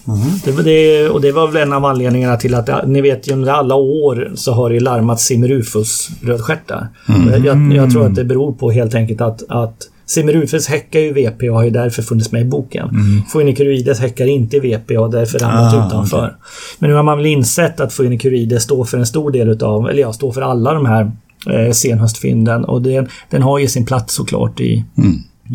det 0.45 0.51
var 0.51 0.63
det, 0.63 1.09
och 1.09 1.21
det 1.21 1.31
var 1.31 1.47
väl 1.47 1.61
en 1.61 1.73
av 1.73 1.85
anledningarna 1.85 2.37
till 2.37 2.55
att, 2.55 2.87
ni 2.87 3.01
vet 3.01 3.29
ju 3.29 3.33
under 3.33 3.51
alla 3.51 3.75
år 3.75 4.31
så 4.35 4.53
har 4.53 4.69
det 4.69 4.79
larmats 4.79 5.23
Simmerufus 5.25 6.09
rödstjärtar. 6.21 6.87
Jag, 7.31 7.45
jag, 7.45 7.73
jag 7.73 7.91
tror 7.91 8.05
att 8.05 8.15
det 8.15 8.23
beror 8.23 8.53
på 8.53 8.71
helt 8.71 8.95
enkelt 8.95 9.21
att, 9.21 9.43
att 9.49 9.87
Simmerufus 10.05 10.67
häckar 10.67 10.99
ju 10.99 11.13
VP 11.13 11.49
och 11.49 11.55
har 11.55 11.63
ju 11.63 11.69
därför 11.69 12.01
funnits 12.01 12.31
med 12.31 12.41
i 12.41 12.45
boken. 12.45 12.89
Mm. 12.89 13.21
Phoenicurides 13.31 13.99
häckar 13.99 14.25
inte 14.25 14.57
i 14.57 14.59
VP 14.59 14.97
och 14.97 15.03
har 15.05 15.11
därför 15.11 15.39
ramlat 15.39 15.73
Ah, 15.73 15.87
utanför. 15.87 16.35
Men 16.79 16.89
nu 16.89 16.95
har 16.95 17.03
man 17.03 17.17
väl 17.17 17.25
insett 17.25 17.79
att 17.79 17.97
Phoenicurides 17.97 18.63
står 18.63 18.85
för 18.85 18.97
en 18.97 19.05
stor 19.05 19.31
del 19.31 19.49
utav, 19.49 19.89
eller 19.89 20.01
ja, 20.01 20.13
står 20.13 20.31
för 20.31 20.41
alla 20.41 20.73
de 20.73 20.85
här 20.85 21.11
eh, 21.49 21.71
senhöstfynden 21.71 22.65
och 22.65 22.81
den, 22.81 23.07
den 23.29 23.41
har 23.41 23.59
ju 23.59 23.67
sin 23.67 23.85
plats 23.85 24.15
såklart 24.15 24.59
i, 24.59 24.85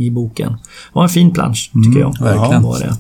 i 0.01 0.11
boken. 0.11 0.53
Det 0.53 0.59
var 0.93 1.03
en 1.03 1.09
fin 1.09 1.31
plansch, 1.31 1.71
tycker 1.87 2.01
jag. 2.01 2.17
verkligen. 2.21 2.63
Var 2.63 2.79
det. 2.79 2.97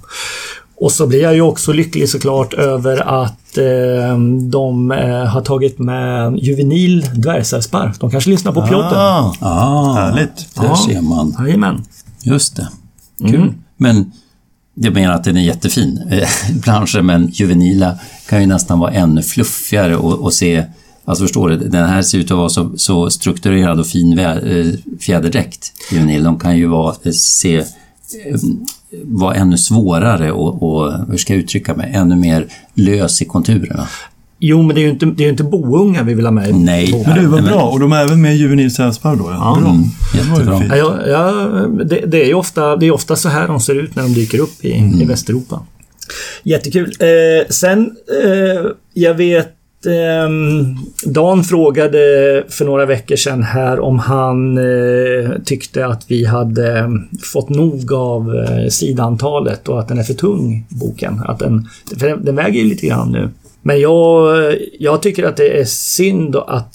Och 0.79 0.93
så 0.93 1.07
blir 1.07 1.23
jag 1.23 1.35
ju 1.35 1.41
också 1.41 1.73
lycklig 1.73 2.09
såklart 2.09 2.55
över 2.55 3.23
att 3.25 3.59
eh, 3.59 4.19
de 4.51 4.93
eh, 4.93 5.25
har 5.25 5.41
tagit 5.41 5.79
med 5.79 6.39
juvenil 6.39 7.07
dvärgsarpsparv. 7.15 7.93
De 8.01 8.11
kanske 8.11 8.31
lyssnar 8.31 8.53
på 8.53 8.63
Piotr. 8.67 8.95
Ah, 8.97 9.35
Ah, 9.41 9.93
Härligt. 9.95 10.55
Där 10.55 10.65
Ja. 10.65 10.77
ser 10.89 11.01
man. 11.01 11.37
Jajamän. 11.39 11.85
Just 12.23 12.57
det. 12.57 12.69
Kul. 13.19 13.53
Men 13.77 14.13
jag 14.75 14.95
menar 14.95 15.15
att 15.15 15.25
den 15.25 15.37
är 15.37 15.41
jättefin, 15.43 16.03
eh, 16.11 16.29
planschen, 16.63 17.07
men 17.07 17.29
juvenila 17.33 17.99
kan 18.29 18.41
ju 18.41 18.47
nästan 18.47 18.79
vara 18.79 18.91
ännu 18.91 19.23
fluffigare 19.23 19.97
och, 19.97 20.13
och 20.13 20.33
se 20.33 20.65
Alltså 21.07 21.25
förstår 21.25 21.49
du, 21.49 21.57
den 21.57 21.89
här 21.89 22.03
ser 22.03 22.19
ut 22.19 22.31
att 22.31 22.37
vara 22.37 22.49
så, 22.49 22.73
så 22.77 23.11
strukturerad 23.11 23.81
och 23.81 23.87
fin 23.87 24.19
eh, 24.19 24.67
fjäderdräkt, 25.01 25.73
juvenil. 25.93 26.25
De 26.25 26.39
kan 26.39 26.57
ju 26.57 26.67
vara, 26.67 26.95
eh, 27.05 27.13
se, 27.13 27.57
eh, 27.57 27.65
vara 29.05 29.35
ännu 29.35 29.59
svårare 29.59 30.33
och, 30.33 30.63
och, 30.63 30.93
hur 31.11 31.17
ska 31.17 31.33
jag 31.33 31.41
uttrycka 31.41 31.75
mig, 31.75 31.93
ännu 31.95 32.17
mer 32.17 32.47
lös 32.75 33.23
i 33.23 33.25
konturerna. 33.25 33.89
Jo, 34.39 34.63
men 34.63 34.75
det 34.75 34.81
är 34.81 34.83
ju 34.83 34.91
inte, 34.91 35.07
det 35.07 35.25
är 35.25 35.29
inte 35.29 35.45
boungar 35.45 36.05
vi 36.05 36.15
vill 36.15 36.25
ha 36.25 36.33
med. 36.33 36.55
Nej. 36.55 37.05
Men 37.07 37.19
du, 37.19 37.29
men- 37.29 37.45
bra. 37.45 37.63
Och 37.63 37.81
de 37.81 37.93
är 37.93 38.03
även 38.03 38.23
med 38.23 38.35
i 38.35 38.39
juvenil 38.39 38.75
sällsparv 38.75 39.19
då? 39.19 39.25
Ja. 39.31 39.59
Bra. 39.61 39.71
Mm, 39.71 39.85
var 40.31 40.55
jättebra. 40.55 40.77
Ja, 40.77 41.07
ja, 41.07 41.33
det, 41.85 42.01
det 42.07 42.23
är 42.23 42.27
ju 42.27 42.35
ofta, 42.35 42.77
det 42.77 42.87
är 42.87 42.91
ofta 42.91 43.17
så 43.17 43.29
här 43.29 43.49
de 43.49 43.61
ser 43.61 43.75
ut 43.75 43.97
när 43.97 44.03
de 44.03 44.15
dyker 44.15 44.39
upp 44.39 44.65
i, 44.65 44.71
i 45.03 45.05
Västeuropa. 45.05 45.63
Jättekul. 46.43 46.97
Eh, 47.01 47.49
sen, 47.51 47.97
eh, 48.25 48.71
jag 48.95 49.15
vet 49.15 49.56
Ehm, 49.85 50.77
Dan 51.05 51.45
frågade 51.45 51.99
för 52.49 52.65
några 52.65 52.87
veckor 52.87 53.17
sedan 53.17 53.43
här 53.43 53.81
om 53.81 53.99
han 53.99 54.59
eh, 54.59 55.31
tyckte 55.45 55.87
att 55.87 56.05
vi 56.09 56.25
hade 56.25 56.79
ehm, 56.79 57.09
fått 57.33 57.49
nog 57.49 57.93
av 57.93 58.37
eh, 58.37 58.69
sidantalet 58.69 59.69
och 59.69 59.81
att 59.81 59.89
den 59.89 59.99
är 59.99 60.03
för 60.03 60.15
tung, 60.15 60.67
boken. 60.69 61.23
Att 61.25 61.39
den, 61.39 61.69
för 61.99 62.09
den, 62.09 62.25
den 62.25 62.37
väger 62.37 62.61
ju 62.61 62.69
lite 62.69 62.87
grann 62.87 63.13
nu. 63.13 63.29
Men 63.63 63.81
jag, 63.81 64.55
jag 64.79 65.03
tycker 65.03 65.25
att 65.25 65.37
det 65.37 65.61
är 65.61 65.65
synd 65.65 66.37
att, 66.37 66.73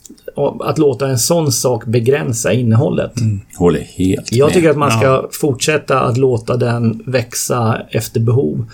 att 0.47 0.77
låta 0.77 1.07
en 1.07 1.19
sån 1.19 1.51
sak 1.51 1.85
begränsa 1.85 2.53
innehållet. 2.53 3.11
Håller 3.57 3.81
helt 3.81 4.31
Jag 4.31 4.45
med. 4.45 4.53
tycker 4.53 4.69
att 4.69 4.77
man 4.77 4.91
ska 4.91 5.27
fortsätta 5.31 5.99
att 5.99 6.17
låta 6.17 6.57
den 6.57 7.03
växa 7.05 7.77
efter 7.89 8.19
behov. 8.19 8.65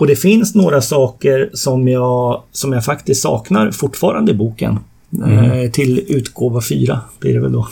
Och 0.00 0.06
det 0.06 0.16
finns 0.16 0.54
några 0.54 0.80
saker 0.80 1.50
som 1.52 1.88
jag, 1.88 2.42
som 2.52 2.72
jag 2.72 2.84
faktiskt 2.84 3.22
saknar 3.22 3.70
fortfarande 3.70 4.32
i 4.32 4.34
boken. 4.34 4.78
Eh, 5.26 5.70
till 5.70 6.04
utgåva 6.08 6.60
4 6.60 7.00
blir 7.20 7.34
det 7.34 7.40
väl 7.40 7.52
då. 7.52 7.68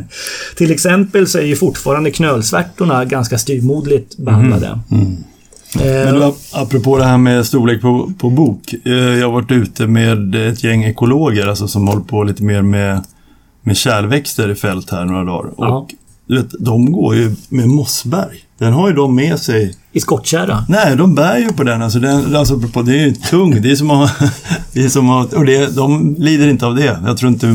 till 0.56 0.70
exempel 0.72 1.26
så 1.26 1.38
är 1.38 1.42
ju 1.42 1.56
fortfarande 1.56 2.10
knölsvärtorna 2.10 3.04
ganska 3.04 3.38
styrmodligt 3.38 4.16
behandlade. 4.16 4.66
Eh, 4.66 4.98
Men 5.74 6.14
du, 6.14 6.20
ap- 6.22 6.38
apropå 6.52 6.98
det 6.98 7.04
här 7.04 7.18
med 7.18 7.46
storlek 7.46 7.80
på, 7.82 8.12
på 8.18 8.30
bok. 8.30 8.74
eh, 8.84 8.92
Jag 8.92 9.26
har 9.26 9.32
varit 9.32 9.50
ute 9.50 9.86
med 9.86 10.34
ett 10.34 10.64
gäng 10.64 10.84
ekologer 10.84 11.46
alltså, 11.46 11.68
som 11.68 11.88
håller 11.88 12.02
på 12.02 12.22
lite 12.24 12.42
mer 12.42 12.62
med, 12.62 13.04
med 13.62 13.76
kärlväxter 13.76 14.48
i 14.50 14.54
fält 14.54 14.90
här 14.90 15.04
några 15.04 15.24
dagar. 15.24 15.50
Ja. 15.58 15.68
Och 15.76 15.90
vet, 16.36 16.50
de 16.60 16.92
går 16.92 17.14
ju 17.16 17.34
med 17.48 17.68
mossberg. 17.68 18.36
Den 18.58 18.72
har 18.72 18.88
ju 18.88 18.94
de 18.94 19.14
med 19.14 19.38
sig. 19.38 19.74
I 19.92 20.00
skottkärra. 20.00 20.64
Nej, 20.68 20.96
de 20.96 21.14
bär 21.14 21.38
ju 21.38 21.48
på 21.52 21.62
den. 21.64 21.82
Alltså, 21.82 21.98
den 21.98 22.36
alltså, 22.36 22.54
apropå, 22.56 22.82
det 22.82 22.92
är 22.98 23.06
ju 23.06 23.12
tung. 23.12 23.62
Det 23.62 23.70
är 23.70 23.76
som 23.76 23.90
att... 23.90 24.18
Det 24.72 24.84
är 24.84 24.88
som 24.88 25.10
att 25.10 25.32
och 25.32 25.44
det, 25.46 25.76
de 25.76 26.14
lider 26.18 26.48
inte 26.48 26.66
av 26.66 26.74
det. 26.76 26.98
Jag 27.06 27.16
tror 27.16 27.32
inte... 27.32 27.46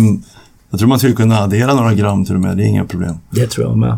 Jag 0.69 0.79
tror 0.79 0.89
man 0.89 0.99
skulle 0.99 1.13
kunna 1.15 1.37
addera 1.39 1.73
några 1.73 1.93
gram 1.93 2.25
till 2.25 2.35
och 2.35 2.41
med. 2.41 2.57
Det 2.57 2.63
är 2.63 2.67
inga 2.67 2.85
problem. 2.85 3.15
Det 3.29 3.47
tror 3.47 3.67
jag 3.67 3.77
med. 3.77 3.97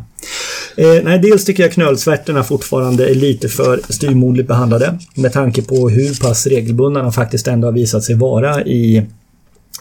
Eh, 0.78 1.04
nej, 1.04 1.20
dels 1.20 1.46
tycker 1.46 1.64
jag 1.64 1.72
knölsvärtorna 1.72 2.44
fortfarande 2.44 3.10
är 3.10 3.16
lite 3.16 3.50
för 3.50 3.82
styrmodligt 3.90 4.48
behandlade. 4.48 5.00
Med 5.16 5.34
tanke 5.34 5.62
på 5.62 5.90
hur 5.90 6.22
pass 6.22 6.48
regelbundna 6.48 7.02
de 7.02 7.14
faktiskt 7.14 7.48
ändå 7.48 7.68
har 7.68 7.72
visat 7.72 8.04
sig 8.04 8.16
vara 8.16 8.64
i, 8.66 8.98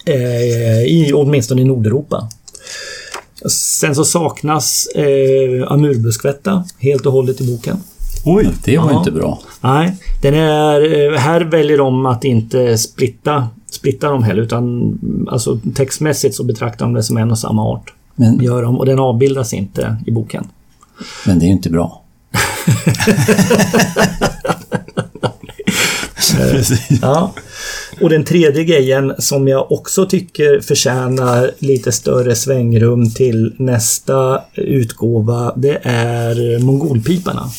eh, 0.07 0.82
i 0.82 1.11
åtminstone 1.14 1.61
i 1.62 1.64
Nordeuropa. 1.64 2.28
Sen 3.51 3.94
så 3.94 4.05
saknas 4.05 4.86
eh, 4.86 5.72
amurbuskvätta 5.72 6.64
helt 6.78 7.07
och 7.07 7.12
hållet 7.12 7.40
i 7.40 7.44
boken. 7.53 7.76
Oj! 8.24 8.49
Det 8.64 8.78
var 8.78 8.90
Ja. 8.90 8.99
inte 8.99 9.11
bra. 9.11 9.40
Nej, 9.61 9.97
den 10.22 10.34
är, 10.34 10.80
eh, 11.12 11.18
här 11.18 11.40
väljer 11.40 11.78
de 11.78 12.07
att 12.07 12.24
inte 12.24 12.78
splitta, 12.78 13.49
splitta 13.70 14.09
dem 14.11 14.22
heller 14.22 14.42
utan 14.42 14.99
alltså 15.30 15.59
textmässigt 15.74 16.34
så 16.34 16.44
betraktar 16.44 16.84
de 16.86 16.94
det 16.94 17.03
som 17.03 17.16
en 17.16 17.30
och 17.30 17.38
samma 17.38 17.62
art. 17.64 17.92
Men, 18.14 18.40
Gör 18.40 18.62
de, 18.62 18.78
och 18.78 18.86
den 18.86 18.99
avbildas 18.99 19.53
inte 19.53 19.97
i 20.07 20.11
boken. 20.11 20.47
Men 21.24 21.38
det 21.38 21.44
är 21.44 21.47
ju 21.47 21.53
inte 21.53 21.70
bra. 21.70 22.03
Precis. 26.38 26.80
Ja. 27.03 27.32
Och 28.01 28.11
den 28.11 28.24
tredje 28.24 28.64
grejen 28.64 29.14
som 29.18 29.49
jag 29.49 29.72
också 29.72 30.07
tycker 30.07 30.61
förtjänar 30.61 31.51
lite 31.59 31.92
större 31.92 32.34
svängrum 32.34 33.11
till 33.11 33.55
nästa 33.59 34.40
utgåva, 34.55 35.53
det 35.57 35.78
är 35.82 36.59
mongolpiparna. 36.59 37.51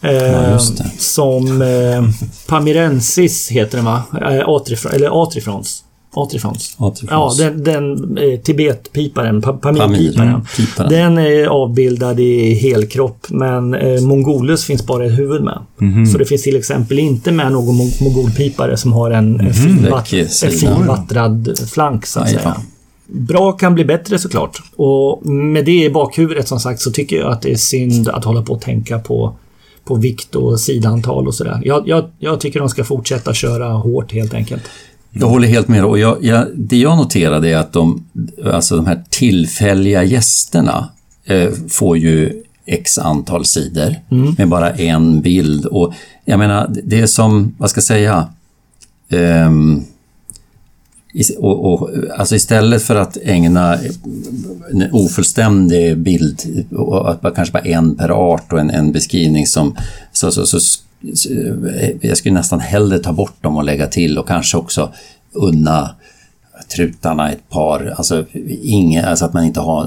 Eh, 0.00 0.52
just 0.52 0.78
det. 0.78 0.90
Som 0.98 1.62
eh, 1.62 2.02
Pamirensis 2.46 3.48
heter 3.48 3.76
den 3.78 3.84
va? 3.84 4.02
Eh, 4.12 4.46
Atrifr- 4.48 4.94
eller 4.94 5.22
Atrifrons. 5.22 5.84
Atrifrons. 6.22 6.76
Atrifrons. 6.78 7.38
Ja, 7.40 7.50
den, 7.50 7.64
den 7.64 8.18
eh, 8.18 8.38
Tibetpiparen, 8.40 9.42
pa, 9.42 9.52
Pamirpiparen. 9.52 10.42
Pamir. 10.76 10.90
Den 10.90 11.18
är 11.18 11.46
avbildad 11.46 12.20
i 12.20 12.54
helkropp 12.54 13.26
men 13.28 13.74
eh, 13.74 14.00
Mongolus 14.00 14.64
finns 14.64 14.86
bara 14.86 15.04
ett 15.06 15.18
huvud 15.18 15.42
med. 15.42 15.58
Så 16.12 16.18
det 16.18 16.24
finns 16.24 16.42
till 16.42 16.56
exempel 16.56 16.98
inte 16.98 17.32
med 17.32 17.52
någon 17.52 17.74
mo- 17.76 18.02
mongolpipare 18.04 18.76
som 18.76 18.92
har 18.92 19.10
en, 19.10 19.40
en 19.40 19.54
sida. 19.54 20.00
finvattrad 20.50 21.58
flank 21.72 22.06
så 22.06 22.20
att 22.20 22.26
Aj, 22.26 22.30
säga. 22.32 22.42
fan. 22.42 22.60
Bra 23.06 23.52
kan 23.52 23.74
bli 23.74 23.84
bättre 23.84 24.18
såklart. 24.18 24.62
Och 24.76 25.26
med 25.26 25.64
det 25.64 25.84
i 25.84 25.90
bakhuvudet 25.90 26.48
som 26.48 26.60
sagt 26.60 26.80
så 26.80 26.90
tycker 26.90 27.16
jag 27.16 27.32
att 27.32 27.42
det 27.42 27.52
är 27.52 27.56
synd 27.56 28.08
att 28.08 28.24
hålla 28.24 28.42
på 28.42 28.52
och 28.52 28.60
tänka 28.60 28.98
på 28.98 29.36
på 29.84 29.94
vikt 29.94 30.34
och 30.34 30.60
sidantal 30.60 31.26
och 31.26 31.34
sådär. 31.34 31.60
Jag, 31.64 31.88
jag, 31.88 32.04
jag 32.18 32.40
tycker 32.40 32.60
de 32.60 32.68
ska 32.68 32.84
fortsätta 32.84 33.34
köra 33.34 33.68
hårt 33.72 34.12
helt 34.12 34.34
enkelt. 34.34 34.62
Jag 35.12 35.28
håller 35.28 35.48
helt 35.48 35.68
med. 35.68 35.84
Och 35.84 35.98
jag, 35.98 36.24
jag, 36.24 36.46
det 36.54 36.76
jag 36.76 36.96
noterade 36.96 37.48
är 37.48 37.56
att 37.56 37.72
de, 37.72 38.04
alltså 38.44 38.76
de 38.76 38.86
här 38.86 39.04
tillfälliga 39.10 40.04
gästerna 40.04 40.88
eh, 41.24 41.50
får 41.68 41.98
ju 41.98 42.42
x 42.66 42.98
antal 42.98 43.44
sidor 43.44 43.94
mm. 44.10 44.34
med 44.38 44.48
bara 44.48 44.70
en 44.70 45.20
bild. 45.20 45.66
Och 45.66 45.94
jag 46.24 46.38
menar, 46.38 46.76
det 46.84 47.00
är 47.00 47.06
som, 47.06 47.54
vad 47.58 47.70
ska 47.70 47.78
jag 47.78 47.84
säga, 47.84 48.28
um, 49.10 49.84
och, 51.38 51.72
och, 51.72 51.90
alltså 52.16 52.36
istället 52.36 52.82
för 52.82 52.94
att 52.96 53.16
ägna 53.22 53.78
en 54.70 54.88
ofullständig 54.92 55.98
bild, 55.98 56.66
och 56.70 57.34
kanske 57.34 57.52
bara 57.52 57.62
en 57.62 57.96
per 57.96 58.10
art 58.10 58.52
och 58.52 58.60
en, 58.60 58.70
en 58.70 58.92
beskrivning 58.92 59.46
som... 59.46 59.76
Så, 60.12 60.32
så, 60.32 60.46
så, 60.46 60.58
jag 62.00 62.16
skulle 62.16 62.34
nästan 62.34 62.60
hellre 62.60 62.98
ta 62.98 63.12
bort 63.12 63.42
dem 63.42 63.56
och 63.56 63.64
lägga 63.64 63.86
till 63.86 64.18
och 64.18 64.28
kanske 64.28 64.56
också 64.56 64.92
unna 65.32 65.90
trutarna 66.76 67.32
ett 67.32 67.50
par, 67.50 67.94
alltså, 67.96 68.24
inga, 68.62 69.06
alltså 69.06 69.24
att 69.24 69.32
man 69.32 69.44
inte 69.44 69.60
har 69.60 69.86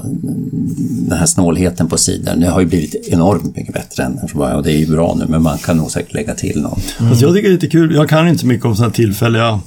den 1.08 1.18
här 1.18 1.26
snålheten 1.26 1.88
på 1.88 1.98
sidan. 1.98 2.40
Det 2.40 2.46
har 2.46 2.60
ju 2.60 2.66
blivit 2.66 3.08
enormt 3.08 3.56
mycket 3.56 3.74
bättre 3.74 4.02
än 4.02 4.28
från 4.28 4.38
början 4.38 4.56
och 4.56 4.62
det 4.62 4.72
är 4.72 4.78
ju 4.78 4.86
bra 4.86 5.14
nu 5.18 5.26
men 5.28 5.42
man 5.42 5.58
kan 5.58 5.76
nog 5.76 5.90
säkert 5.90 6.14
lägga 6.14 6.34
till 6.34 6.62
något. 6.62 6.94
Mm. 6.98 7.10
Alltså 7.10 7.26
jag 7.26 7.34
tycker 7.34 7.48
det 7.48 7.52
är 7.52 7.54
lite 7.54 7.68
kul, 7.68 7.94
jag 7.94 8.08
kan 8.08 8.28
inte 8.28 8.40
så 8.40 8.46
mycket 8.46 8.66
om 8.66 8.76
sådana 8.76 8.92
tillfälliga 8.92 9.60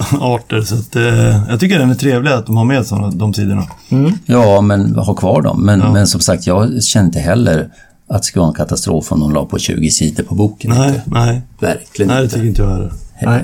arter 0.20 0.62
så 0.62 0.74
att, 0.74 0.96
eh, 0.96 1.48
jag 1.50 1.60
tycker 1.60 1.78
den 1.78 1.90
är 1.90 1.94
trevlig 1.94 2.30
att 2.30 2.46
de 2.46 2.56
har 2.56 2.64
med 2.64 2.86
sådana, 2.86 3.10
de 3.10 3.34
sidorna. 3.34 3.66
Mm. 3.88 4.12
Ja, 4.26 4.60
men 4.60 4.94
ha 4.94 5.14
kvar 5.14 5.42
dem. 5.42 5.66
Men, 5.66 5.80
ja. 5.80 5.92
men 5.92 6.06
som 6.06 6.20
sagt, 6.20 6.46
jag 6.46 6.82
känner 6.82 7.06
inte 7.06 7.20
heller 7.20 7.68
att 8.10 8.22
det 8.22 8.26
skulle 8.26 8.40
vara 8.40 8.48
en 8.50 8.54
katastrof 8.54 9.12
om 9.12 9.20
de 9.20 9.32
la 9.32 9.44
på 9.44 9.58
20 9.58 9.90
sidor 9.90 10.22
på 10.22 10.34
boken. 10.34 10.70
Nej, 10.70 10.88
inte. 10.88 11.02
nej. 11.06 11.40
Verkligen 11.58 12.08
Nej, 12.08 12.22
det 12.22 12.28
tycker 12.28 12.46
inte 12.46 12.62
jag 12.62 12.70
heller. 12.70 12.92
Nej. 13.22 13.42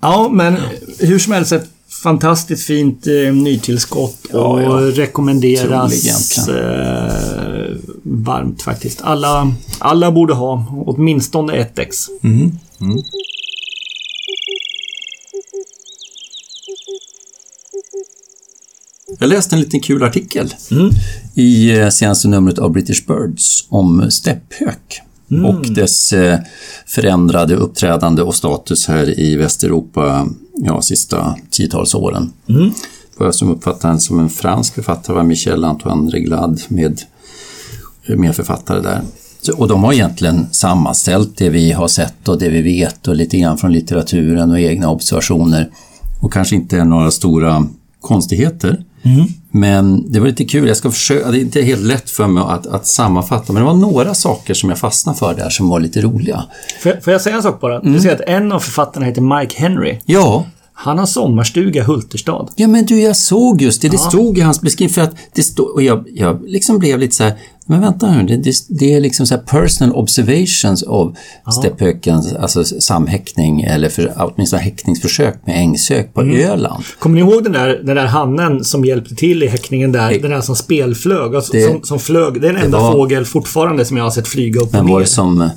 Ja, 0.00 0.28
men 0.32 0.56
hur 0.98 1.18
som 1.18 1.32
helst 1.32 1.52
ett 1.52 1.68
fantastiskt 2.02 2.66
fint 2.66 3.06
eh, 3.06 3.34
nytillskott 3.34 4.26
och 4.26 4.62
ja, 4.62 4.80
rekommenderas 4.80 6.48
eh, 6.48 7.76
varmt 8.02 8.62
faktiskt. 8.62 9.00
Alla, 9.02 9.54
alla 9.78 10.12
borde 10.12 10.34
ha 10.34 10.66
åtminstone 10.86 11.52
ett 11.52 11.78
ex. 11.78 12.08
Mm. 12.22 12.58
Mm. 12.80 12.98
Jag 19.18 19.28
läste 19.28 19.56
en 19.56 19.60
liten 19.60 19.80
kul 19.80 20.02
artikel 20.02 20.54
mm. 20.70 20.90
i 21.34 21.78
eh, 21.78 21.88
senaste 21.88 22.28
numret 22.28 22.58
av 22.58 22.72
British 22.72 23.06
Birds 23.06 23.66
om 23.68 24.10
stepphök 24.10 25.00
mm. 25.30 25.44
och 25.44 25.66
dess 25.66 26.12
eh, 26.12 26.38
förändrade 26.86 27.54
uppträdande 27.54 28.22
och 28.22 28.34
status 28.34 28.88
här 28.88 29.20
i 29.20 29.36
Västeuropa 29.36 30.26
ja, 30.54 30.82
sista 30.82 31.36
tiotals 31.50 31.94
åren. 31.94 32.32
Mm. 32.48 32.70
Jag 33.18 33.34
som 33.34 33.50
uppfattar 33.50 33.88
den 33.88 34.00
som 34.00 34.18
en 34.18 34.30
fransk 34.30 34.74
författare 34.74 35.16
var 35.16 35.22
Michel 35.22 35.64
Antoine 35.64 36.10
Reglade 36.10 36.58
med 36.68 37.02
eh, 38.06 38.16
medförfattare 38.16 38.80
där. 38.80 39.02
Och 39.56 39.68
de 39.68 39.84
har 39.84 39.92
egentligen 39.92 40.46
sammanställt 40.52 41.36
det 41.36 41.50
vi 41.50 41.72
har 41.72 41.88
sett 41.88 42.28
och 42.28 42.38
det 42.38 42.48
vi 42.48 42.62
vet 42.62 43.08
och 43.08 43.16
lite 43.16 43.38
grann 43.38 43.58
från 43.58 43.72
litteraturen 43.72 44.50
och 44.50 44.60
egna 44.60 44.90
observationer. 44.90 45.70
Och 46.20 46.32
kanske 46.32 46.56
inte 46.56 46.84
några 46.84 47.10
stora 47.10 47.66
konstigheter. 48.00 48.84
Mm. 49.02 49.26
Men 49.50 50.12
det 50.12 50.20
var 50.20 50.26
lite 50.26 50.44
kul, 50.44 50.68
jag 50.68 50.76
ska 50.76 50.90
försöka, 50.90 51.30
det 51.30 51.38
är 51.38 51.40
inte 51.40 51.62
helt 51.62 51.82
lätt 51.82 52.10
för 52.10 52.26
mig 52.26 52.44
att, 52.46 52.66
att 52.66 52.86
sammanfatta, 52.86 53.52
men 53.52 53.62
det 53.62 53.66
var 53.66 53.76
några 53.76 54.14
saker 54.14 54.54
som 54.54 54.68
jag 54.68 54.78
fastnade 54.78 55.18
för 55.18 55.34
där 55.34 55.48
som 55.48 55.68
var 55.68 55.80
lite 55.80 56.00
roliga. 56.00 56.44
Får, 56.82 57.00
får 57.00 57.12
jag 57.12 57.22
säga 57.22 57.36
en 57.36 57.42
sak 57.42 57.60
bara? 57.60 57.80
Mm. 57.80 57.92
Du 57.92 58.00
säger 58.00 58.14
att 58.14 58.20
en 58.20 58.52
av 58.52 58.60
författarna 58.60 59.06
heter 59.06 59.40
Mike 59.40 59.58
Henry. 59.58 59.98
Ja. 60.04 60.44
Han 60.74 60.98
har 60.98 61.06
sommarstuga 61.06 61.84
Hulterstad. 61.84 62.46
Ja 62.56 62.68
men 62.68 62.86
du, 62.86 63.00
jag 63.00 63.16
såg 63.16 63.62
just 63.62 63.82
det. 63.82 63.88
Det 63.88 63.96
ja. 63.96 64.08
stod 64.08 64.38
i 64.38 64.40
hans 64.40 64.60
beskrivning. 64.60 64.94
För 64.94 65.02
att 65.02 65.14
det 65.34 65.42
stod, 65.42 65.70
och 65.70 65.82
jag, 65.82 66.04
jag 66.14 66.48
liksom 66.48 66.78
blev 66.78 66.98
lite 66.98 67.14
så 67.14 67.24
här, 67.24 67.34
men 67.66 67.80
vänta 67.80 68.10
nu, 68.10 68.22
det, 68.22 68.36
det, 68.36 68.54
det 68.68 68.94
är 68.94 69.00
liksom 69.00 69.26
så 69.26 69.38
personal 69.38 69.92
observations 69.96 70.82
av 70.82 71.16
stepphökens 71.60 72.32
alltså 72.32 72.64
samhäckning 72.64 73.62
eller 73.62 73.88
för, 73.88 74.12
åtminstone 74.16 74.62
häckningsförsök 74.62 75.46
med 75.46 75.56
ängsök 75.58 76.14
på 76.14 76.20
mm. 76.20 76.50
Öland. 76.50 76.84
Kommer 76.98 77.14
ni 77.14 77.20
ihåg 77.20 77.44
den 77.44 77.52
där, 77.52 77.68
den 77.84 77.96
där 77.96 78.06
hannen 78.06 78.64
som 78.64 78.84
hjälpte 78.84 79.14
till 79.14 79.42
i 79.42 79.46
häckningen 79.46 79.92
där? 79.92 80.10
Det, 80.10 80.18
den 80.18 80.30
där 80.30 80.40
som 80.40 80.56
spelflög, 80.56 81.34
alltså, 81.34 81.52
det, 81.52 81.68
som, 81.68 81.82
som 81.82 81.98
flög. 81.98 82.40
Det 82.40 82.48
är 82.48 82.52
den 82.52 82.62
enda 82.62 82.78
var, 82.78 82.92
fågel 82.92 83.24
fortfarande 83.24 83.84
som 83.84 83.96
jag 83.96 84.04
har 84.04 84.10
sett 84.10 84.28
flyga 84.28 84.60
upp 84.60 84.66
och 84.66 84.74
ner. 84.74 84.82
Men 84.82 84.92
var 84.92 85.00
det 85.00 85.06
som 85.06 85.50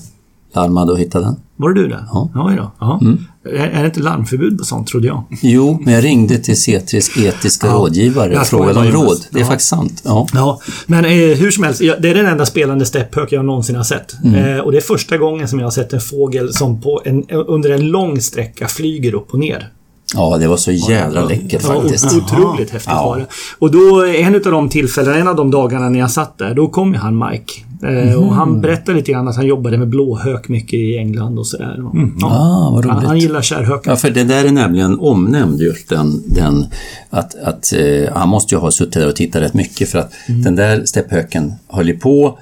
larmade 0.56 0.92
och 0.92 1.00
hittade 1.00 1.26
den? 1.26 1.36
Var 1.58 1.74
det 1.74 1.82
du 1.82 1.88
det? 1.88 2.06
Ja. 2.08 2.32
Ja, 2.34 2.74
ja. 2.80 3.00
Mm. 3.02 3.26
Är 3.46 3.82
det 3.82 3.86
inte 3.86 4.00
larmförbud 4.00 4.58
på 4.58 4.66
sånt, 4.66 4.88
trodde 4.88 5.08
jag? 5.08 5.24
Jo, 5.42 5.80
men 5.82 5.94
jag 5.94 6.04
ringde 6.04 6.38
till 6.38 6.54
C3s 6.54 7.28
etiska 7.28 7.68
ja. 7.68 7.74
rådgivare 7.74 8.40
och 8.40 8.48
frågade 8.48 8.80
om 8.80 8.86
råd. 8.86 9.18
Det 9.32 9.38
är 9.38 9.42
ja. 9.42 9.48
faktiskt 9.48 9.70
sant. 9.70 10.02
Ja. 10.06 10.28
ja. 10.34 10.60
Men 10.86 11.06
eh, 11.06 11.12
hur 11.12 11.52
som 11.52 11.64
helst, 11.64 11.80
det 11.80 12.10
är 12.10 12.16
den 12.16 12.26
enda 12.26 12.46
spelande 12.46 12.86
stepphök 12.86 13.32
jag 13.32 13.46
någonsin 13.46 13.76
har 13.76 13.84
sett. 13.84 14.24
Mm. 14.24 14.36
Eh, 14.36 14.60
och 14.60 14.72
det 14.72 14.78
är 14.78 14.82
första 14.82 15.18
gången 15.18 15.48
som 15.48 15.60
jag 15.60 15.66
har 15.66 15.72
sett 15.72 15.94
en 15.94 16.02
fågel 16.02 16.54
som 16.54 16.82
på 16.82 17.02
en, 17.06 17.30
under 17.30 17.70
en 17.70 17.88
lång 17.88 18.22
sträcka 18.22 18.68
flyger 18.68 19.16
upp 19.16 19.34
och 19.34 19.40
ner. 19.40 19.70
Ja, 20.14 20.38
det 20.38 20.48
var 20.48 20.58
så 20.58 20.72
jädra 20.72 21.22
ja, 21.22 21.28
läckert 21.28 21.62
faktiskt. 21.62 22.16
Otroligt 22.16 22.70
häftigt 22.70 22.94
ja. 22.94 23.06
var 23.06 23.18
det. 23.18 23.26
Och 23.60 23.72
då, 23.72 24.06
en 24.06 24.36
av 24.36 24.42
de 24.42 24.70
tillfällena, 24.70 25.18
en 25.18 25.28
av 25.28 25.36
de 25.36 25.52
dagarna 25.52 25.90
när 25.90 26.00
jag 26.00 26.12
satt 26.12 26.38
där, 26.38 26.54
då 26.54 26.68
kom 26.68 26.94
ju 26.94 27.00
han 27.00 27.18
Mike. 27.18 27.54
Mm. 27.84 28.20
Och 28.20 28.36
han 28.36 28.62
berättade 28.62 28.98
lite 28.98 29.12
grann 29.12 29.28
att 29.28 29.36
han 29.36 29.46
jobbade 29.46 29.78
med 29.78 29.88
blåhök 29.88 30.48
mycket 30.48 30.74
i 30.74 30.98
England 30.98 31.40
och 31.40 31.48
sådär. 31.48 31.76
Mm. 31.76 32.18
Ja, 32.20 32.28
ah, 32.28 32.72
vad 32.74 32.86
roligt. 32.86 32.96
Han, 32.96 33.06
han 33.06 33.20
gillar 33.20 33.42
kärrhökar. 33.42 33.92
Ja, 33.92 33.96
för 33.96 34.10
det 34.10 34.24
där 34.24 34.46
är 34.46 34.52
nämligen 34.52 35.00
omnämnd 35.00 35.62
just 35.62 35.90
den, 35.90 36.24
den 36.26 36.66
att, 37.10 37.36
att 37.36 37.74
eh, 37.74 38.14
han 38.14 38.30
måste 38.30 38.56
ju 38.56 38.62
ha 38.62 38.72
suttit 38.72 38.94
där 38.94 39.08
och 39.08 39.16
tittat 39.16 39.42
rätt 39.42 39.54
mycket 39.54 39.90
för 39.90 40.00
att 40.00 40.12
mm. 40.28 40.44
den 40.44 40.56
där 40.56 40.86
stepphöken 40.86 41.54
höll 41.68 41.88
ju 41.88 42.00
på 42.00 42.40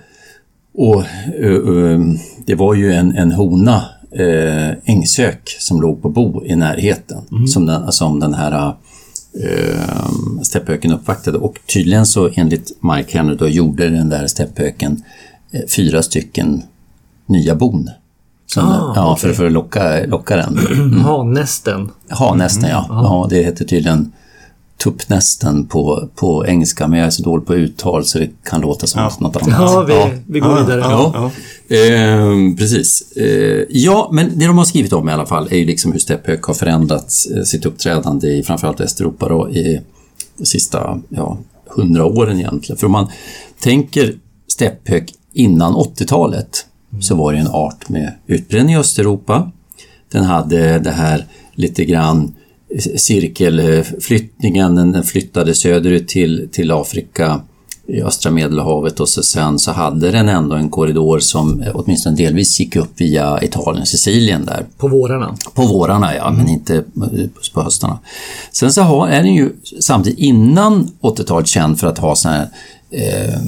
och 0.75 1.03
uh, 1.43 1.69
uh, 1.69 1.99
det 2.45 2.55
var 2.55 2.73
ju 2.73 2.93
en, 2.93 3.17
en 3.17 3.31
hona 3.31 3.81
eh, 4.19 4.75
ängsök 4.83 5.55
som 5.59 5.81
låg 5.81 6.01
på 6.01 6.09
bo 6.09 6.45
i 6.45 6.55
närheten 6.55 7.21
mm. 7.31 7.47
som, 7.47 7.65
den, 7.65 7.91
som 7.91 8.19
den 8.19 8.33
här 8.33 8.75
eh, 9.43 10.41
stepphöken 10.43 10.91
uppvaktade. 10.91 11.37
Och 11.37 11.59
tydligen 11.73 12.05
så 12.05 12.29
enligt 12.35 12.83
Mike 12.83 13.17
Henry 13.17 13.35
då 13.35 13.47
gjorde 13.47 13.89
den 13.89 14.09
där 14.09 14.27
stepphöken 14.27 15.03
eh, 15.51 15.61
fyra 15.75 16.01
stycken 16.01 16.63
nya 17.25 17.55
bon. 17.55 17.89
Som, 18.45 18.69
ah, 18.69 18.93
ja, 18.95 19.11
okay. 19.13 19.29
för, 19.29 19.35
för 19.35 19.45
att 19.45 19.51
locka, 19.51 20.05
locka 20.05 20.35
den. 20.35 20.59
Mm. 20.73 21.01
Hanästen. 21.01 21.91
Hanästen, 22.09 22.69
ja. 22.69 22.85
Mm. 22.89 23.03
ja. 23.03 23.27
Det 23.29 23.43
heter 23.43 23.65
tydligen 23.65 24.11
tuppnästen 24.83 25.67
på, 25.67 26.09
på 26.15 26.45
engelska, 26.47 26.87
men 26.87 26.99
jag 26.99 27.05
är 27.05 27.11
så 27.11 27.23
dålig 27.23 27.47
på 27.47 27.55
uttal 27.55 28.05
så 28.05 28.19
det 28.19 28.29
kan 28.43 28.61
låta 28.61 28.87
som 28.87 29.01
ja. 29.01 29.11
något 29.19 29.35
annat. 29.35 29.59
Ja, 29.59 29.85
vi, 29.87 29.93
ja. 29.93 30.09
vi 30.27 30.39
går 30.39 30.59
vidare. 30.59 30.79
Ja, 30.79 31.31
eh, 31.75 32.55
precis. 32.57 33.11
Eh, 33.17 33.65
ja, 33.69 34.09
men 34.11 34.39
det 34.39 34.45
de 34.47 34.57
har 34.57 34.65
skrivit 34.65 34.93
om 34.93 35.09
i 35.09 35.11
alla 35.11 35.25
fall 35.25 35.47
är 35.51 35.57
ju 35.57 35.65
liksom 35.65 35.91
hur 35.91 35.99
stepphök 35.99 36.43
har 36.43 36.53
förändrat 36.53 37.13
eh, 37.35 37.43
sitt 37.43 37.65
uppträdande 37.65 38.27
i 38.27 38.43
framförallt 38.43 38.79
Västeuropa 38.79 39.29
då, 39.29 39.49
i 39.49 39.81
de 40.37 40.45
sista 40.45 41.01
ja, 41.09 41.37
hundra 41.65 42.05
åren 42.05 42.39
egentligen. 42.39 42.77
För 42.77 42.85
om 42.85 42.91
man 42.91 43.07
tänker 43.59 44.15
stepphök 44.47 45.13
innan 45.33 45.73
80-talet 45.73 46.65
mm. 46.91 47.01
så 47.01 47.15
var 47.15 47.33
det 47.33 47.39
en 47.39 47.47
art 47.47 47.89
med 47.89 48.13
utbredning 48.27 48.75
i 48.75 48.77
Östeuropa. 48.77 49.51
Den 50.11 50.23
hade 50.23 50.79
det 50.79 50.91
här 50.91 51.25
lite 51.55 51.85
grann 51.85 52.35
cirkelflyttningen, 52.79 54.75
den 54.75 55.03
flyttade 55.03 55.55
söderut 55.55 56.07
till, 56.07 56.49
till 56.51 56.71
Afrika 56.71 57.41
i 57.87 58.01
östra 58.01 58.31
medelhavet 58.31 58.99
och 58.99 59.09
så 59.09 59.23
sen 59.23 59.59
så 59.59 59.71
hade 59.71 60.11
den 60.11 60.29
ändå 60.29 60.55
en 60.55 60.69
korridor 60.69 61.19
som 61.19 61.63
åtminstone 61.73 62.15
delvis 62.15 62.59
gick 62.59 62.75
upp 62.75 62.91
via 63.01 63.43
Italien, 63.43 63.85
Sicilien 63.85 64.45
där. 64.45 64.65
På 64.77 64.87
vårarna? 64.87 65.35
På 65.53 65.61
vårarna 65.61 66.15
ja, 66.15 66.27
mm. 66.27 66.37
men 66.37 66.49
inte 66.49 66.83
på 67.53 67.61
höstarna. 67.61 67.99
Sen 68.51 68.73
så 68.73 68.81
har, 68.81 69.07
är 69.07 69.23
den 69.23 69.33
ju 69.33 69.51
samtidigt 69.79 70.19
innan 70.19 70.91
80-talet 71.01 71.47
känd 71.47 71.79
för 71.79 71.87
att 71.87 71.97
ha 71.97 72.15
sådana 72.15 72.37
här 72.37 72.47
eh, 72.91 73.39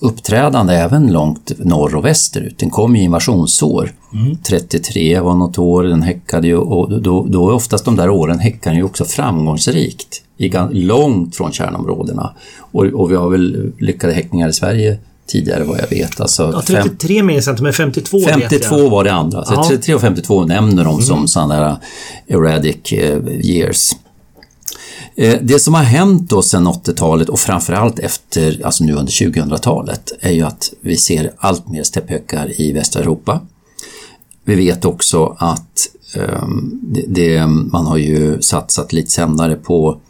uppträdande 0.00 0.74
även 0.74 1.12
långt 1.12 1.52
norr 1.58 1.94
och 1.94 2.04
västerut. 2.04 2.58
Den 2.58 2.70
kom 2.70 2.96
i 2.96 3.02
invasionsår. 3.02 3.92
Mm. 4.12 4.36
33 4.36 5.20
var 5.20 5.34
något 5.34 5.58
år, 5.58 5.84
den 5.84 6.02
häckade 6.02 6.46
ju 6.46 6.56
och 6.56 7.02
då, 7.02 7.26
då 7.28 7.48
är 7.48 7.54
oftast 7.54 7.84
de 7.84 7.96
där 7.96 8.10
åren 8.10 8.38
häckar 8.38 8.72
ju 8.72 8.82
också 8.82 9.04
framgångsrikt. 9.04 10.22
I, 10.36 10.50
långt 10.72 11.36
från 11.36 11.52
kärnområdena. 11.52 12.34
Och, 12.58 12.84
och 12.84 13.10
vi 13.10 13.16
har 13.16 13.30
väl 13.30 13.72
lyckade 13.78 14.12
häckningar 14.12 14.48
i 14.48 14.52
Sverige 14.52 14.98
tidigare 15.26 15.64
vad 15.64 15.80
jag 15.80 15.88
vet. 15.90 16.20
Alltså 16.20 16.50
ja, 16.52 16.62
33 16.62 17.22
minns 17.22 17.46
jag 17.46 17.52
inte, 17.52 17.62
men 17.62 17.72
52 17.72 18.20
52 18.20 18.56
vet 18.56 18.70
jag. 18.70 18.90
var 18.90 19.04
det 19.04 19.12
andra. 19.12 19.44
Så 19.44 19.62
33 19.62 19.94
och 19.94 20.00
52 20.00 20.44
nämner 20.44 20.84
de 20.84 20.94
mm. 20.94 21.02
som 21.02 21.28
sådana 21.28 21.60
där 21.60 21.76
erratic 22.36 22.92
eh, 22.92 23.18
years. 23.28 23.92
Eh, 25.18 25.38
det 25.42 25.58
som 25.58 25.74
har 25.74 25.82
hänt 25.82 26.30
då 26.30 26.42
sedan 26.42 26.68
80-talet 26.68 27.28
och 27.28 27.38
framförallt 27.38 27.98
efter, 27.98 28.60
alltså 28.64 28.84
nu 28.84 28.92
under 28.92 29.12
2000-talet, 29.12 30.12
är 30.20 30.32
ju 30.32 30.42
att 30.42 30.72
vi 30.80 30.96
ser 30.96 31.32
allt 31.38 31.68
mer 31.68 31.82
stepphökar 31.82 32.60
i 32.60 32.72
västra 32.72 33.02
Europa. 33.02 33.40
Vi 34.44 34.54
vet 34.54 34.84
också 34.84 35.36
att 35.38 35.88
ehm, 36.14 36.80
det, 36.82 37.04
det, 37.08 37.46
man 37.46 37.86
har 37.86 37.96
ju 37.96 38.42
satsat 38.42 38.92
lite 38.92 39.10
sämre 39.10 39.56
på 39.56 40.00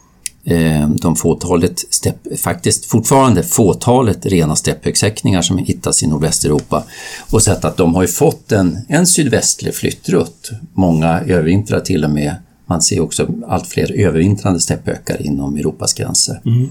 ehm, 0.45 0.97
de 0.97 1.15
fåtalet, 1.15 1.79
stepp, 1.89 2.39
faktiskt 2.39 2.85
fortfarande 2.85 3.43
fåtalet 3.43 4.25
rena 4.25 4.55
stepphögsäckningar 4.55 5.41
som 5.41 5.57
hittas 5.57 6.03
i 6.03 6.07
nordvästeuropa 6.07 6.83
och 7.31 7.43
sett 7.43 7.65
att 7.65 7.77
de 7.77 7.95
har 7.95 8.01
ju 8.01 8.07
fått 8.07 8.51
en, 8.51 8.77
en 8.87 9.07
sydvästlig 9.07 9.75
flyttrutt. 9.75 10.51
Många 10.73 11.19
övervintrar 11.19 11.79
till 11.79 12.03
och 12.03 12.11
med 12.11 12.35
man 12.69 12.81
ser 12.81 12.99
också 12.99 13.27
allt 13.47 13.67
fler 13.67 13.91
övervintrande 13.91 14.59
steppökar 14.59 15.21
inom 15.21 15.55
Europas 15.55 15.93
gränser. 15.93 16.41
Mm. 16.45 16.69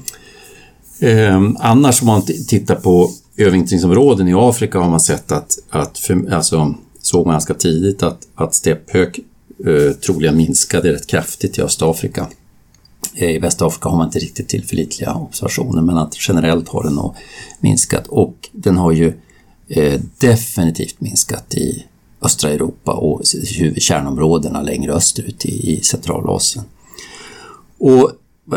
Eh, 1.00 1.54
annars 1.58 2.02
om 2.02 2.06
man 2.06 2.22
tittar 2.22 2.74
på 2.74 3.10
övervintringsområden 3.36 4.28
i 4.28 4.34
Afrika 4.34 4.78
har 4.78 4.90
man 4.90 5.00
sett 5.00 5.32
att, 5.32 5.58
att 5.70 5.98
för, 5.98 6.32
alltså, 6.32 6.74
såg 7.00 7.26
man 7.26 7.34
ganska 7.34 7.54
tidigt 7.54 8.02
att, 8.02 8.28
att 8.34 8.54
stepphök 8.54 9.20
eh, 9.66 9.92
troligen 9.92 10.36
minskade 10.36 10.92
rätt 10.92 11.06
kraftigt 11.06 11.58
i 11.58 11.62
Östafrika. 11.62 12.26
Eh, 13.14 13.30
I 13.30 13.38
Västafrika 13.38 13.88
har 13.88 13.96
man 13.96 14.06
inte 14.06 14.18
riktigt 14.18 14.48
tillförlitliga 14.48 15.14
observationer 15.14 15.82
men 15.82 15.98
att 15.98 16.14
generellt 16.28 16.68
har 16.68 16.82
den 16.82 16.94
nog 16.94 17.14
minskat 17.60 18.06
och 18.06 18.48
den 18.52 18.76
har 18.76 18.92
ju 18.92 19.12
eh, 19.68 20.00
definitivt 20.18 21.00
minskat 21.00 21.54
i 21.54 21.84
östra 22.22 22.50
Europa 22.50 22.92
och 22.92 23.22
kärnområdena 23.76 24.62
längre 24.62 24.92
österut 24.92 25.44
i, 25.44 25.72
i 25.72 25.80
Centralasien. 25.82 26.64
Och 27.78 28.10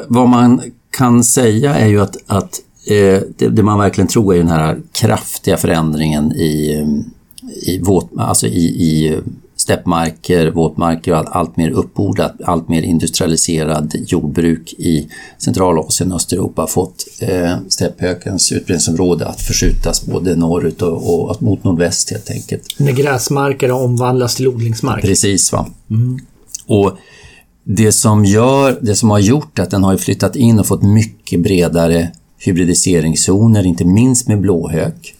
vad 0.07 0.29
man 0.29 0.61
kan 0.89 1.23
säga 1.23 1.75
är 1.75 1.87
ju 1.87 2.01
att, 2.01 2.17
att 2.27 2.61
eh, 2.87 3.21
det, 3.37 3.47
det, 3.49 3.63
man 3.63 3.79
verkligen 3.79 4.07
tror 4.07 4.33
är 4.33 4.37
den 4.37 4.47
här 4.47 4.81
kraftiga 4.91 5.57
förändringen 5.57 6.31
i, 6.31 6.85
i, 7.65 7.79
våt, 7.79 8.09
alltså 8.17 8.47
i, 8.47 8.65
i 8.65 9.19
steppmarker, 9.61 10.51
våtmarker 10.51 11.11
och 11.11 11.35
allt 11.35 11.57
mer 11.57 11.69
uppodlat, 11.69 12.35
allt 12.45 12.69
mer 12.69 12.81
industrialiserad 12.81 13.95
jordbruk 14.07 14.73
i 14.73 15.07
Centralasien 15.37 16.11
och 16.11 16.15
Östeuropa 16.15 16.67
fått 16.67 17.05
eh, 17.19 17.53
stepphökens 17.67 18.51
utbredningsområde 18.51 19.27
att 19.27 19.41
förskjutas 19.41 20.05
både 20.05 20.35
norrut 20.35 20.81
och, 20.81 21.29
och, 21.29 21.41
mot 21.41 21.63
nordväst 21.63 22.11
helt 22.11 22.31
enkelt. 22.31 22.63
När 22.77 22.91
gräsmarker 22.91 23.69
har 23.69 23.83
omvandlats 23.83 24.35
till 24.35 24.47
odlingsmark? 24.47 25.01
Precis. 25.01 25.51
va. 25.51 25.67
Mm. 25.89 26.19
Och 26.67 26.97
det 27.63 27.91
som, 27.91 28.25
gör, 28.25 28.79
det 28.81 28.95
som 28.95 29.09
har 29.09 29.19
gjort 29.19 29.59
att 29.59 29.69
den 29.69 29.83
har 29.83 29.97
flyttat 29.97 30.35
in 30.35 30.59
och 30.59 30.67
fått 30.67 30.83
mycket 30.83 31.39
bredare 31.39 32.11
hybridiseringszoner, 32.37 33.65
inte 33.65 33.85
minst 33.85 34.27
med 34.27 34.41
blåhök. 34.41 35.15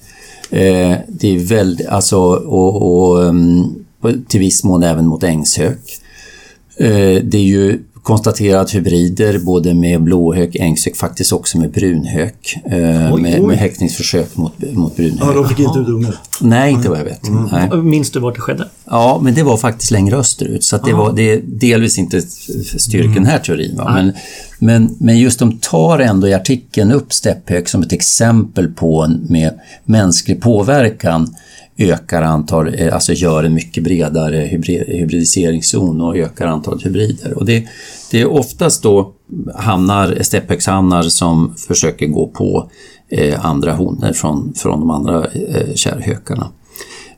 Eh, 0.50 0.98
det 1.08 1.36
är 1.36 1.40
väldigt, 1.40 1.88
alltså, 1.88 2.18
och, 2.20 2.82
och 2.82 3.24
um, 3.24 3.81
till 4.28 4.40
viss 4.40 4.64
mån 4.64 4.84
även 4.84 5.08
mot 5.08 5.24
ängshök. 5.24 5.80
Eh, 6.78 7.24
det 7.24 7.38
är 7.38 7.44
ju 7.44 7.80
konstaterat 8.04 8.76
hybrider 8.76 9.40
både 9.40 9.74
med 9.74 10.02
blåhök, 10.02 10.56
ängshök, 10.56 10.96
faktiskt 10.96 11.34
också 11.34 11.58
med 11.58 11.72
brunhök. 11.72 12.58
Eh, 12.66 13.14
oj, 13.14 13.22
med, 13.22 13.40
oj. 13.40 13.48
med 13.48 13.58
häckningsförsök 13.58 14.38
mot, 14.38 14.54
mot 14.74 14.96
brunhök. 14.96 15.22
Ja, 15.22 15.34
de 15.34 15.50
fick 15.50 15.60
inte 15.60 15.80
ut 15.80 15.88
ungar? 15.88 16.16
Nej, 16.42 16.72
inte 16.72 16.90
vad 16.90 17.00
jag 17.00 17.04
vet. 17.04 17.28
Mm. 17.28 17.50
Nej. 17.52 17.78
Minns 17.78 18.12
du 18.12 18.20
vart 18.20 18.36
det 18.36 18.42
skedde? 18.42 18.68
Ja, 18.86 19.20
men 19.24 19.34
det 19.34 19.44
var 19.44 19.58
faktiskt 19.58 19.92
längre 19.92 20.18
österut. 20.18 20.64
Så 20.64 20.78
det, 20.78 20.94
var, 20.94 21.14
det 21.14 21.32
är 21.32 21.42
delvis 21.46 21.98
inte 21.98 22.22
styrken 22.78 23.12
mm. 23.12 23.26
här 23.26 23.40
teorin. 23.40 23.78
Va? 23.78 23.92
Men, 23.94 24.14
men, 24.60 24.96
men 25.00 25.20
just 25.20 25.40
de 25.40 25.58
tar 25.58 26.00
ändå 26.00 26.28
i 26.28 26.34
artikeln 26.34 26.92
upp 26.92 27.14
stepphök 27.14 27.70
som 27.70 27.82
ett 27.82 27.94
exempel 27.94 28.68
på 28.68 29.04
en 29.04 29.26
med 29.30 29.60
mänsklig 29.86 30.42
påverkan 30.42 31.36
ökar 31.82 32.22
antal, 32.22 32.76
eh, 32.76 32.94
alltså 32.94 33.14
gör 33.14 33.44
en 33.44 33.54
mycket 33.54 33.84
bredare 33.84 34.38
hybridiseringszon 34.38 36.02
och 36.02 36.18
ökar 36.18 36.48
antalet 36.48 36.86
hybrider. 36.86 37.34
Och 37.34 37.46
det, 37.46 37.68
det 38.12 38.22
är 38.22 38.26
oftast 38.26 38.84
då 38.84 39.14
hamnar, 39.56 40.18
stepphögshannar 40.22 41.04
som 41.04 41.56
försöker 41.56 42.08
gå 42.08 42.28
på 42.28 42.72
eh, 43.10 43.46
andra 43.46 43.74
honor 43.74 44.14
från, 44.14 44.54
från 44.54 44.80
de 44.80 44.90
andra 44.90 45.28
eh, 45.28 45.74
kärrhökarna. 45.76 46.52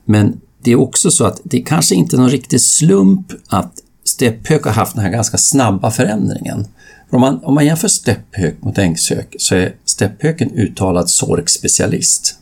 Men 0.06 0.42
det 0.64 0.72
är 0.72 0.80
också 0.80 1.12
så 1.12 1.26
att 1.26 1.42
det 1.44 1.62
kanske 1.62 1.96
inte 1.96 2.16
är 2.16 2.18
någon 2.18 2.30
riktig 2.30 2.62
slump 2.62 3.32
att 3.48 3.74
stepphök 4.04 4.64
har 4.64 4.72
haft 4.72 4.96
den 4.96 5.04
här 5.04 5.12
ganska 5.12 5.38
snabba 5.38 5.92
förändringen. 5.92 6.68
Om 7.10 7.22
man, 7.22 7.40
om 7.44 7.54
man 7.54 7.66
jämför 7.66 7.88
stepphök 7.88 8.64
mot 8.64 8.78
ängshök 8.78 9.36
så 9.40 9.56
är 9.56 9.76
stepphöken 9.86 10.52
uttalad 10.52 11.10
sorkspecialist. 11.10 12.36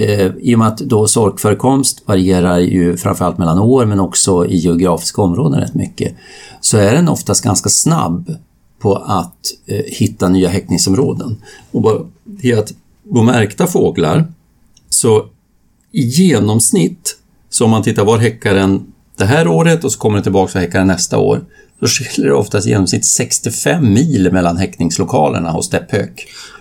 Eh, 0.00 0.32
I 0.40 0.54
och 0.54 0.58
med 0.58 0.68
att 0.68 0.78
då 0.78 1.06
sorkförekomst 1.06 2.02
varierar 2.06 2.58
ju 2.58 2.96
framförallt 2.96 3.38
mellan 3.38 3.58
år 3.58 3.86
men 3.86 4.00
också 4.00 4.46
i 4.46 4.56
geografiska 4.56 5.22
områden 5.22 5.60
rätt 5.60 5.74
mycket, 5.74 6.14
så 6.60 6.78
är 6.78 6.92
den 6.92 7.08
oftast 7.08 7.44
ganska 7.44 7.68
snabb 7.68 8.36
på 8.78 8.96
att 8.96 9.38
eh, 9.66 9.84
hitta 9.86 10.28
nya 10.28 10.48
häckningsområden. 10.48 11.42
Och 11.70 12.06
det 12.24 12.52
att 12.52 12.72
på 13.12 13.22
märkta 13.22 13.66
fåglar, 13.66 14.32
så 14.88 15.26
i 15.92 16.02
genomsnitt, 16.02 17.16
så 17.50 17.64
om 17.64 17.70
man 17.70 17.82
tittar 17.82 18.04
var 18.04 18.18
häckar 18.18 18.54
den 18.54 18.92
det 19.16 19.24
här 19.24 19.48
året 19.48 19.84
och 19.84 19.92
så 19.92 19.98
kommer 19.98 20.16
den 20.16 20.22
tillbaka 20.22 20.58
och 20.58 20.62
häckar 20.62 20.78
den 20.78 20.88
nästa 20.88 21.18
år, 21.18 21.44
så 21.80 21.86
skiljer 21.86 22.30
det 22.30 22.36
oftast 22.36 22.66
i 22.66 22.70
genomsnitt 22.70 23.04
65 23.04 23.92
mil 23.92 24.32
mellan 24.32 24.56
häckningslokalerna 24.56 25.50
hos. 25.50 25.70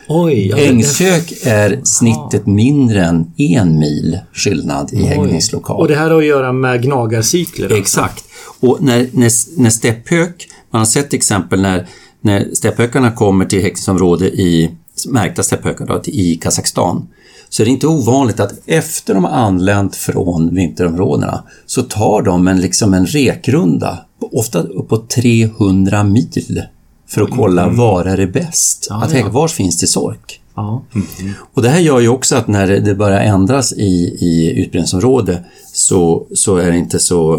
Oj, 0.08 0.48
ja, 0.48 0.58
Ängshök 0.58 1.34
är 1.44 1.82
snittet 1.84 2.48
mindre 2.48 3.06
än 3.06 3.32
en 3.38 3.80
mil 3.80 4.20
skillnad 4.34 4.94
i 4.94 5.04
hängningslokal. 5.04 5.82
Och 5.82 5.88
det 5.88 5.96
här 5.96 6.10
har 6.10 6.18
att 6.18 6.26
göra 6.26 6.54
med 6.54 6.84
gnagarcykler? 6.84 7.66
Alltså. 7.66 7.80
Exakt. 7.80 8.24
Och 8.60 8.78
när, 8.82 9.10
när, 9.12 9.60
när 9.62 9.70
stepphök, 9.70 10.48
man 10.72 10.80
har 10.80 10.86
sett 10.86 11.14
exempel 11.14 11.62
när, 11.62 11.88
när 12.22 12.50
stepphökarna 12.54 13.12
kommer 13.12 13.46
till 13.46 13.62
häckningsområde 13.62 14.28
i 14.28 14.72
märkta 15.08 15.44
stepphökar 15.44 16.02
i 16.10 16.36
Kazakstan 16.36 17.08
så 17.50 17.64
är 17.64 17.66
det 17.66 17.72
inte 17.72 17.88
ovanligt 17.88 18.40
att 18.40 18.54
efter 18.66 19.14
de 19.14 19.24
har 19.24 19.32
anlänt 19.32 19.96
från 19.96 20.56
vinterområdena 20.56 21.44
så 21.66 21.84
tar 21.84 22.22
de 22.22 22.48
en, 22.48 22.62
liksom 22.62 22.94
en 22.94 23.06
rekrunda, 23.06 24.00
ofta 24.20 24.60
uppåt 24.60 25.10
300 25.10 26.04
mil 26.04 26.64
för 27.08 27.22
att 27.22 27.32
kolla 27.32 27.64
mm. 27.64 27.78
var 27.78 28.06
är 28.06 28.18
det 28.18 28.28
bäst? 28.28 28.88
Ja, 28.90 29.04
att 29.04 29.14
ja. 29.14 29.30
var 29.30 29.48
finns 29.48 29.80
det 29.80 29.88
sork? 29.88 30.42
Ja. 30.56 30.84
Mm. 30.96 31.34
Och 31.54 31.62
det 31.62 31.70
här 31.70 31.80
gör 31.80 32.00
ju 32.00 32.08
också 32.08 32.36
att 32.36 32.48
när 32.48 32.68
det 32.68 32.96
börjar 32.96 33.20
ändras 33.20 33.74
i, 33.74 34.18
i 34.20 34.54
utbredningsområde 34.64 35.44
så, 35.74 36.28
så 36.34 36.58
är 36.58 36.72
det 36.72 36.78
inte 36.78 37.00
så 37.00 37.36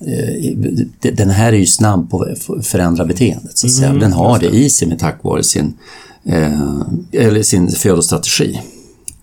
eh, 0.00 0.56
den 1.12 1.30
här 1.30 1.52
är 1.52 1.56
ju 1.56 1.66
snabb 1.66 2.10
på 2.10 2.22
att 2.22 2.66
förändra 2.66 3.04
beteendet. 3.04 3.58
Så 3.58 3.66
att 3.66 3.72
säga. 3.72 3.88
Mm, 3.88 4.00
den 4.00 4.12
har 4.12 4.38
det 4.38 4.46
i 4.46 4.70
sig 4.70 4.88
med 4.88 4.98
tack 4.98 5.24
vare 5.24 5.42
sin, 5.42 5.74
eh, 6.24 6.80
eller 7.12 7.42
sin 7.42 7.68
födostrategi. 7.68 8.60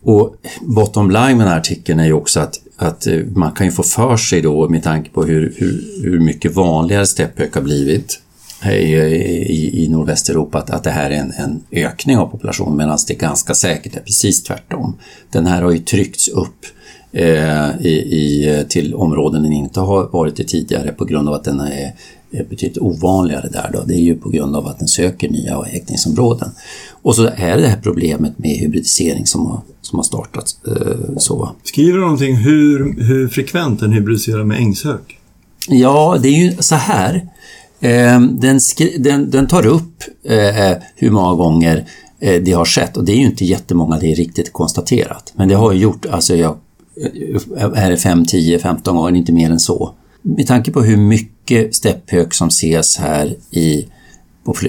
Och 0.05 0.35
bottom 0.61 1.11
line 1.11 1.37
med 1.37 1.45
den 1.45 1.47
här 1.47 1.59
artikeln 1.59 1.99
är 1.99 2.05
ju 2.05 2.13
också 2.13 2.39
att, 2.39 2.59
att 2.75 3.07
eh, 3.07 3.19
man 3.35 3.51
kan 3.51 3.67
ju 3.67 3.71
få 3.71 3.83
för 3.83 4.17
sig 4.17 4.41
då 4.41 4.69
med 4.69 4.83
tanke 4.83 5.09
på 5.09 5.23
hur, 5.23 5.53
hur, 5.57 6.03
hur 6.03 6.19
mycket 6.19 6.55
vanligare 6.55 7.05
stepphök 7.05 7.55
har 7.55 7.61
blivit 7.61 8.19
eh, 8.63 8.73
i, 8.73 8.95
i, 9.49 9.85
i 9.85 9.89
Nordvästeuropa 9.89 10.57
att, 10.57 10.69
att 10.69 10.83
det 10.83 10.89
här 10.89 11.09
är 11.09 11.15
en, 11.15 11.31
en 11.31 11.63
ökning 11.71 12.17
av 12.17 12.27
populationen 12.27 12.77
medan 12.77 12.97
det 13.07 13.13
ganska 13.13 13.53
säkert 13.53 13.95
är 13.95 14.01
precis 14.01 14.43
tvärtom. 14.43 14.97
Den 15.31 15.45
här 15.45 15.61
har 15.61 15.71
ju 15.71 15.79
tryckts 15.79 16.27
upp 16.27 16.65
eh, 17.11 17.81
i, 17.81 17.89
i, 17.89 18.65
till 18.69 18.93
områden 18.93 19.43
den 19.43 19.53
inte 19.53 19.79
har 19.79 20.07
varit 20.07 20.39
i 20.39 20.43
tidigare 20.43 20.91
på 20.91 21.05
grund 21.05 21.29
av 21.29 21.33
att 21.33 21.43
den 21.43 21.59
är 21.59 21.93
betydligt 22.31 22.77
ovanligare 22.77 23.49
där. 23.49 23.69
Då. 23.73 23.83
Det 23.87 23.93
är 23.93 24.01
ju 24.01 24.15
på 24.15 24.29
grund 24.29 24.55
av 24.55 24.67
att 24.67 24.79
den 24.79 24.87
söker 24.87 25.29
nya 25.29 25.61
häckningsområden. 25.61 26.49
Och 27.01 27.15
så 27.15 27.25
är 27.35 27.55
det 27.55 27.61
det 27.61 27.67
här 27.67 27.81
problemet 27.83 28.39
med 28.39 28.51
hybridisering 28.51 29.25
som 29.25 29.45
har, 29.45 29.61
som 29.81 29.99
har 29.99 30.03
startat. 30.03 30.55
Eh, 30.67 31.17
så. 31.17 31.51
Skriver 31.63 31.93
du 31.93 32.01
någonting 32.01 32.35
hur, 32.35 33.03
hur 33.03 33.27
frekvent 33.27 33.79
den 33.79 33.91
hybridiserar 33.91 34.43
med 34.43 34.57
ängshök? 34.57 35.19
Ja, 35.67 36.17
det 36.21 36.27
är 36.27 36.45
ju 36.45 36.55
så 36.59 36.75
här. 36.75 37.29
Ehm, 37.79 38.39
den, 38.39 38.59
den, 38.99 39.29
den, 39.29 39.47
tar 39.47 39.65
upp 39.65 40.03
eh, 40.23 40.77
hur 40.95 41.11
många 41.11 41.35
gånger 41.35 41.85
eh, 42.19 42.41
det 42.41 42.51
har 42.51 42.65
skett 42.65 42.97
och 42.97 43.05
det 43.05 43.11
är 43.11 43.17
ju 43.17 43.25
inte 43.25 43.45
jättemånga 43.45 43.99
det 43.99 44.11
är 44.11 44.15
riktigt 44.15 44.53
konstaterat. 44.53 45.33
Men 45.35 45.47
det 45.47 45.55
har 45.55 45.71
ju 45.71 45.79
gjort, 45.79 46.05
alltså 46.05 46.35
jag, 46.35 46.57
eh, 47.57 47.83
är 47.83 47.89
det 47.91 47.97
5, 47.97 48.25
10, 48.25 48.59
15 48.59 48.95
gånger, 48.95 49.15
inte 49.15 49.31
mer 49.31 49.51
än 49.51 49.59
så. 49.59 49.93
Med 50.27 50.47
tanke 50.47 50.71
på 50.71 50.81
hur 50.81 50.97
mycket 50.97 51.75
stepphök 51.75 52.33
som 52.33 52.47
ses 52.47 52.97
här 52.97 53.35
i, 53.51 53.87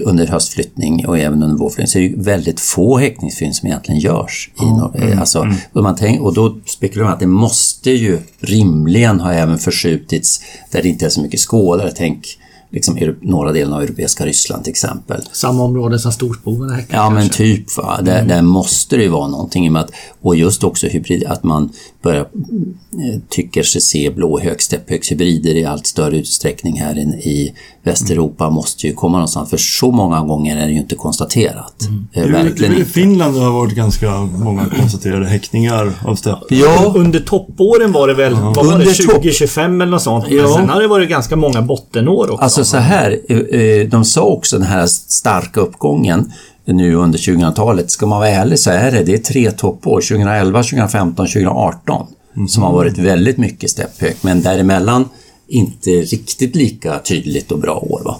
under 0.05 0.27
höstflyttning 0.27 1.07
och 1.07 1.19
även 1.19 1.43
under 1.43 1.57
vårflyttning 1.57 1.87
så 1.87 1.99
är 1.99 2.09
det 2.09 2.23
väldigt 2.23 2.61
få 2.61 2.99
häckningsfynd 2.99 3.57
som 3.57 3.69
egentligen 3.69 4.01
görs. 4.01 4.51
I 4.61 4.65
mm, 4.65 5.19
alltså, 5.19 5.41
mm. 5.41 5.57
Och, 5.73 5.83
man 5.83 5.97
tänk, 5.97 6.21
och 6.21 6.35
då 6.35 6.59
spekulerar 6.67 7.05
man 7.05 7.15
att 7.15 7.21
det 7.21 7.27
måste 7.27 7.91
ju 7.91 8.19
rimligen 8.41 9.21
ha 9.21 9.33
även 9.33 9.59
förskjutits 9.59 10.41
där 10.71 10.83
det 10.83 10.89
inte 10.89 11.07
är 11.07 11.11
så 11.11 11.21
mycket 11.21 11.41
skådare. 11.41 11.93
Tänk 11.97 12.39
liksom, 12.71 12.99
norra 13.23 13.53
delen 13.53 13.73
av 13.73 13.83
europeiska 13.83 14.27
Ryssland 14.27 14.64
till 14.64 14.71
exempel. 14.71 15.23
Samma 15.33 15.62
område 15.64 15.99
som 15.99 16.12
storspoven 16.12 16.71
häckar 16.71 16.97
Ja, 16.97 17.03
kanske. 17.03 17.21
men 17.21 17.29
typ. 17.29 17.77
Va? 17.77 17.99
Där, 18.03 18.14
Mm. 18.17 18.29
där 18.29 18.43
måste 18.43 18.97
det 18.97 19.03
ju 19.03 19.09
vara 19.09 19.29
någonting. 19.29 19.67
i 19.67 19.69
och 19.69 19.73
med 19.73 19.83
att, 19.83 19.91
och 20.23 20.37
just 20.37 20.64
också 20.64 20.87
hybrid, 20.87 21.25
att 21.25 21.43
man 21.45 21.71
börjar, 22.03 22.21
eh, 22.21 23.21
tycker 23.29 23.62
sig 23.62 23.81
se 23.81 24.11
blå 24.11 24.39
högstepphögshybrider 24.41 25.55
i 25.55 25.64
allt 25.64 25.87
större 25.87 26.17
utsträckning 26.19 26.81
här 26.81 26.99
in, 26.99 27.12
i 27.14 27.55
Västeuropa 27.83 28.51
måste 28.51 28.87
ju 28.87 28.93
komma 28.95 29.17
någonstans. 29.19 29.51
För 29.51 29.57
så 29.57 29.91
många 29.91 30.21
gånger 30.21 30.57
är 30.57 30.67
det 30.67 30.73
ju 30.73 30.79
inte 30.79 30.95
konstaterat. 30.95 31.75
Eh, 32.12 32.23
Det 32.23 32.29
Verkligen 32.31 32.55
det 32.57 32.67
är 32.67 32.71
väl 32.71 32.81
I. 32.81 32.85
Finland 32.85 33.35
det 33.35 33.41
har 33.41 33.53
varit 33.53 33.75
ganska 33.75 34.11
många 34.21 34.67
konstaterade 34.81 35.27
häckningar 35.27 35.93
av 36.05 36.14
stepp. 36.14 36.39
Ja, 36.49 36.93
Under 36.97 37.21
toppåren 37.21 37.93
var 37.93 38.09
det 38.09 38.14
väl, 38.14 38.35
vad 38.35 38.57
var 38.57 38.64
det, 38.64 38.71
Under 38.71 38.85
topp- 38.95 39.07
2025 39.14 39.81
eller 39.81 39.91
något 39.91 40.03
sånt. 40.03 40.25
Men 40.29 40.37
Ja. 40.37 40.55
sen 40.57 40.69
har 40.69 40.81
det 40.81 40.89
varit 40.89 41.09
ganska 41.09 41.37
många 41.37 41.62
bottenår 41.62 42.31
också. 42.31 42.45
Alltså 42.45 42.56
så 42.65 42.77
här, 42.77 43.21
eh, 43.29 43.61
eh, 43.61 43.89
de 43.89 44.05
sa 44.05 44.23
också 44.23 44.59
den 44.59 44.67
här 44.67 44.87
starka 44.87 45.61
uppgången 45.61 46.33
nu 46.65 46.95
under 46.95 47.19
2000-talet. 47.19 47.91
Ska 47.91 48.07
man 48.07 48.19
vara 48.19 48.29
ärlig 48.29 48.59
så 48.59 48.71
är 48.71 48.93
det, 48.93 49.03
det 49.03 49.15
är 49.15 49.19
tre 49.19 49.51
toppår, 49.51 50.01
2011, 50.01 50.63
2015, 50.63 51.27
2018 51.27 52.07
som 52.49 52.63
har 52.63 52.73
varit 52.73 52.99
väldigt 52.99 53.39
mycket 53.39 53.71
stepphög. 53.71 54.17
Men 54.21 54.43
däremellan 54.43 55.09
inte 55.49 55.91
riktigt 55.91 56.57
lika 56.57 56.99
tydligt 56.99 57.53
och 57.53 57.59
bra 57.59 57.77
år. 57.77 58.03
Va? 58.05 58.17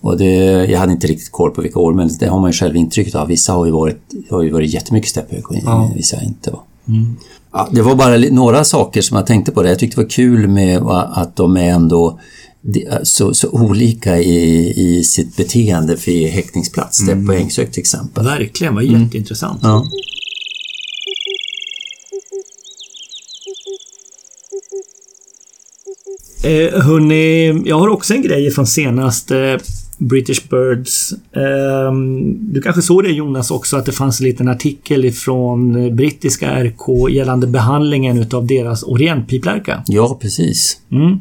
Och 0.00 0.18
det, 0.18 0.34
jag 0.64 0.78
hade 0.78 0.92
inte 0.92 1.06
riktigt 1.06 1.32
koll 1.32 1.50
på 1.50 1.62
vilka 1.62 1.78
år, 1.78 1.94
men 1.94 2.10
det 2.20 2.26
har 2.26 2.40
man 2.40 2.50
ju 2.50 2.52
själv 2.52 2.76
intrycket 2.76 3.14
av. 3.14 3.28
Vissa 3.28 3.52
har 3.52 3.66
ju 3.66 3.72
varit, 3.72 4.00
har 4.30 4.42
ju 4.42 4.50
varit 4.50 4.74
jättemycket 4.74 5.10
stepphög 5.10 5.50
och 5.50 5.96
vissa 5.96 6.22
inte. 6.22 6.50
Va? 6.50 6.58
Ja, 7.52 7.68
det 7.72 7.82
var 7.82 7.94
bara 7.94 8.16
några 8.16 8.64
saker 8.64 9.02
som 9.02 9.16
jag 9.16 9.26
tänkte 9.26 9.52
på 9.52 9.62
det. 9.62 9.68
Jag 9.68 9.78
tyckte 9.78 9.96
det 9.96 10.02
var 10.02 10.10
kul 10.10 10.48
med 10.48 10.82
att 10.88 11.36
de 11.36 11.56
är 11.56 11.70
ändå 11.70 12.18
så, 13.02 13.34
så 13.34 13.48
olika 13.50 14.18
i, 14.18 14.72
i 14.76 15.04
sitt 15.04 15.36
beteende 15.36 15.96
för 15.96 16.28
häktningsplats. 16.28 17.02
Mm. 17.02 17.26
på 17.26 17.32
Ängsök 17.32 17.72
till 17.72 17.80
exempel. 17.80 18.24
Verkligen, 18.24 18.74
var 18.74 18.82
jätteintressant. 18.82 19.60
Ja. 19.62 19.84
Eh, 26.44 26.82
hörni, 26.82 27.62
jag 27.68 27.78
har 27.78 27.88
också 27.88 28.14
en 28.14 28.22
grej 28.22 28.50
från 28.50 28.66
senaste 28.66 29.58
British 29.98 30.48
Birds. 30.50 31.12
Eh, 31.12 31.92
du 32.52 32.62
kanske 32.62 32.82
såg 32.82 33.04
det 33.04 33.10
Jonas 33.10 33.50
också 33.50 33.76
att 33.76 33.86
det 33.86 33.92
fanns 33.92 34.20
en 34.20 34.26
liten 34.26 34.48
artikel 34.48 35.04
ifrån 35.04 35.84
eh, 35.84 35.92
brittiska 35.92 36.64
RK 36.64 37.10
gällande 37.10 37.46
behandlingen 37.46 38.18
utav 38.18 38.46
deras 38.46 38.82
orientpiplärka. 38.82 39.82
ja, 39.86 40.18
precis. 40.20 40.80
Mm. 40.92 41.20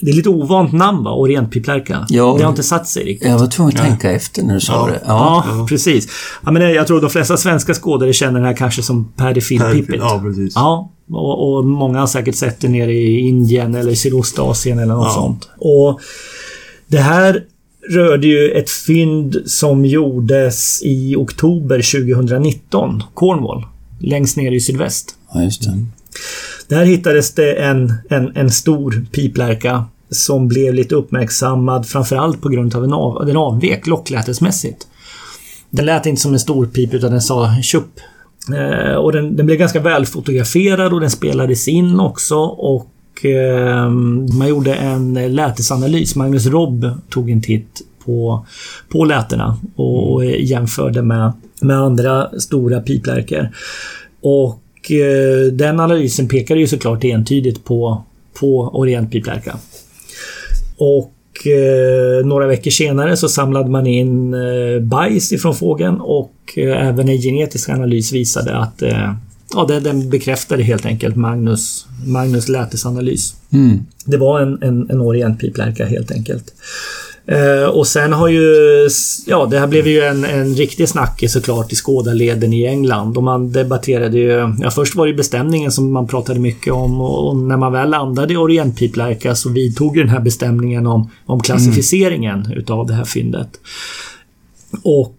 Det 0.00 0.10
är 0.10 0.14
lite 0.14 0.28
ovant 0.28 0.72
namn 0.72 1.04
va? 1.04 1.10
Orientpiplärka. 1.12 2.06
Ja. 2.08 2.34
Det 2.38 2.42
har 2.44 2.50
inte 2.50 2.62
satt 2.62 2.88
sig 2.88 3.04
riktigt. 3.04 3.28
Jag 3.28 3.38
var 3.38 3.46
tvungen 3.46 3.76
att 3.76 3.82
tänka 3.86 4.10
efter 4.10 4.42
när 4.42 4.54
du 4.54 4.60
sa 4.60 4.86
det. 4.86 5.00
Ja. 5.06 5.44
Ja, 5.48 5.66
precis. 5.68 6.08
Ja, 6.44 6.50
men 6.50 6.62
jag 6.62 6.86
tror 6.86 7.00
de 7.00 7.10
flesta 7.10 7.36
svenska 7.36 7.74
skådare 7.74 8.12
känner 8.12 8.40
det 8.40 8.46
här 8.46 8.56
kanske 8.56 8.82
som 8.82 9.12
Paddy 9.16 9.40
Per- 9.40 9.72
Pippet. 9.74 9.96
Ja, 9.98 10.20
precis. 10.24 10.52
Ja, 10.54 10.92
och, 11.10 11.56
och 11.56 11.64
många 11.64 12.00
har 12.00 12.06
säkert 12.06 12.34
sett 12.34 12.60
det 12.60 12.68
nere 12.68 12.92
i 12.92 13.18
Indien 13.20 13.74
eller 13.74 13.94
Sydostasien 13.94 14.78
eller 14.78 14.94
något 14.94 15.06
Ja. 15.06 15.14
sånt. 15.14 15.48
Och 15.58 16.00
det 16.86 16.98
här 16.98 17.44
rörde 17.90 18.26
ju 18.26 18.50
ett 18.50 18.70
fynd 18.70 19.36
som 19.46 19.84
gjordes 19.86 20.82
i 20.82 21.16
oktober 21.16 21.82
2019. 22.22 23.02
Cornwall. 23.14 23.64
Längst 24.00 24.36
ner 24.36 24.52
i 24.52 24.60
sydväst. 24.60 25.14
ja, 25.34 25.42
just 25.42 25.62
det. 25.64 25.84
Där 26.68 26.84
hittades 26.84 27.34
det 27.34 27.52
en, 27.52 27.94
en, 28.08 28.36
en 28.36 28.50
stor 28.50 29.06
piplärka 29.12 29.84
som 30.10 30.48
blev 30.48 30.74
lite 30.74 30.94
uppmärksammad 30.94 31.86
framförallt 31.86 32.40
på 32.42 32.48
grund 32.48 32.74
av 32.74 32.84
en 32.84 32.92
av, 32.92 33.26
den 33.26 33.36
avvek 33.36 33.86
locklätesmässigt. 33.86 34.86
Den 35.70 35.86
lät 35.86 36.06
inte 36.06 36.22
som 36.22 36.32
en 36.32 36.40
stor 36.40 36.66
pip 36.66 36.94
utan 36.94 37.10
den 37.10 37.20
sa 37.20 37.54
tjupp. 37.62 38.00
Eh, 38.54 38.94
och 38.94 39.12
den, 39.12 39.36
den 39.36 39.46
blev 39.46 39.58
ganska 39.58 39.80
väl 39.80 40.06
fotograferad 40.06 40.92
och 40.92 41.00
den 41.00 41.10
spelades 41.10 41.68
in 41.68 42.00
också 42.00 42.36
och 42.44 43.24
eh, 43.24 43.90
man 44.38 44.48
gjorde 44.48 44.74
en 44.74 45.34
lätesanalys. 45.34 46.16
Magnus 46.16 46.46
Robb 46.46 46.90
tog 47.08 47.30
en 47.30 47.42
titt 47.42 47.82
på, 48.04 48.46
på 48.88 49.04
lätena 49.04 49.56
och, 49.76 50.12
och 50.12 50.24
jämförde 50.24 51.02
med, 51.02 51.32
med 51.60 51.76
andra 51.76 52.40
stora 52.40 52.80
piplärkor. 52.80 53.50
Och 54.22 54.62
eh, 54.90 55.52
den 55.52 55.80
analysen 55.80 56.28
pekade 56.28 56.60
ju 56.60 56.66
såklart 56.66 57.04
entydigt 57.04 57.64
på, 57.64 58.02
på 58.40 58.60
orientpiplärka. 58.60 59.56
Och 60.76 61.46
eh, 61.46 62.26
några 62.26 62.46
veckor 62.46 62.70
senare 62.70 63.16
så 63.16 63.28
samlade 63.28 63.70
man 63.70 63.86
in 63.86 64.34
eh, 64.34 64.80
bajs 64.80 65.32
ifrån 65.32 65.54
fågeln 65.54 66.00
och 66.00 66.32
eh, 66.56 66.88
även 66.88 67.08
en 67.08 67.18
genetisk 67.18 67.68
analys 67.68 68.12
visade 68.12 68.56
att 68.56 68.82
eh, 68.82 69.12
ja, 69.54 69.64
den, 69.68 69.82
den 69.82 70.10
bekräftade 70.10 70.62
helt 70.62 70.86
enkelt 70.86 71.16
Magnus, 71.16 71.86
Magnus 72.06 72.48
lätesanalys. 72.48 73.34
Mm. 73.52 73.78
Det 74.04 74.16
var 74.16 74.40
en, 74.40 74.62
en, 74.62 74.90
en 74.90 75.00
orientpiplärka 75.00 75.86
helt 75.86 76.10
enkelt. 76.10 76.52
Eh, 77.28 77.68
och 77.68 77.86
sen 77.86 78.12
har 78.12 78.28
ju... 78.28 78.54
Ja, 79.26 79.46
det 79.46 79.58
här 79.58 79.66
blev 79.66 79.86
ju 79.86 80.00
en, 80.00 80.24
en 80.24 80.54
riktig 80.54 80.88
snackis 80.88 81.32
såklart 81.32 81.72
i 81.72 81.76
skådarleden 81.76 82.52
i 82.52 82.66
England. 82.66 83.16
Och 83.16 83.22
man 83.22 83.52
debatterade 83.52 84.18
ju... 84.18 84.54
Ja, 84.60 84.70
först 84.70 84.94
var 84.94 85.06
det 85.06 85.10
ju 85.10 85.16
bestämningen 85.16 85.72
som 85.72 85.92
man 85.92 86.06
pratade 86.06 86.40
mycket 86.40 86.72
om 86.72 87.00
och, 87.00 87.28
och 87.28 87.36
när 87.36 87.56
man 87.56 87.72
väl 87.72 87.90
landade 87.90 88.34
i 88.34 88.36
orientpiplärka 88.36 89.34
så 89.34 89.50
vidtog 89.50 89.96
ju 89.96 90.02
den 90.02 90.10
här 90.10 90.20
bestämningen 90.20 90.86
om, 90.86 91.10
om 91.26 91.40
klassificeringen 91.40 92.52
utav 92.56 92.86
det 92.86 92.94
här 92.94 93.04
fyndet. 93.04 93.48
Och 94.82 95.15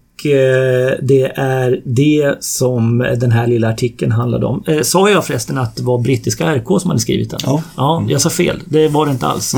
det 1.02 1.32
är 1.36 1.82
det 1.84 2.36
som 2.40 2.98
den 3.18 3.32
här 3.32 3.48
lilla 3.48 3.70
artikeln 3.70 4.12
handlade 4.12 4.46
om. 4.46 4.64
Eh, 4.68 4.82
sa 4.82 5.10
jag 5.10 5.26
förresten 5.26 5.58
att 5.58 5.76
det 5.76 5.84
var 5.84 5.98
brittiska 5.98 6.56
RK 6.56 6.82
som 6.82 6.90
hade 6.90 7.00
skrivit 7.00 7.30
den? 7.30 7.40
Ja. 7.44 7.64
Ja, 7.78 8.06
jag 8.10 8.22
sa 8.22 8.30
fel. 8.30 8.60
Det 8.66 8.88
var 8.88 9.06
det 9.06 9.12
inte 9.12 9.26
alls. 9.26 9.56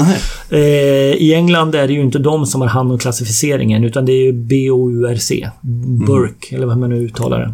Eh, 0.49 0.60
I 0.60 1.34
England 1.34 1.76
är 1.76 1.88
det 1.88 1.93
ju 1.93 2.01
inte 2.01 2.20
de 2.20 2.45
som 2.45 2.62
har 2.62 2.68
hand 2.68 2.91
om 2.91 2.97
klassificeringen 2.97 3.84
utan 3.84 4.05
det 4.05 4.12
är 4.12 4.24
ju 4.24 4.34
BOURC. 4.34 5.32
Burke, 6.07 6.55
eller 6.55 6.66
vad 6.66 6.78
man 6.78 6.89
nu 6.89 6.95
uttalar 6.95 7.39
det. 7.39 7.53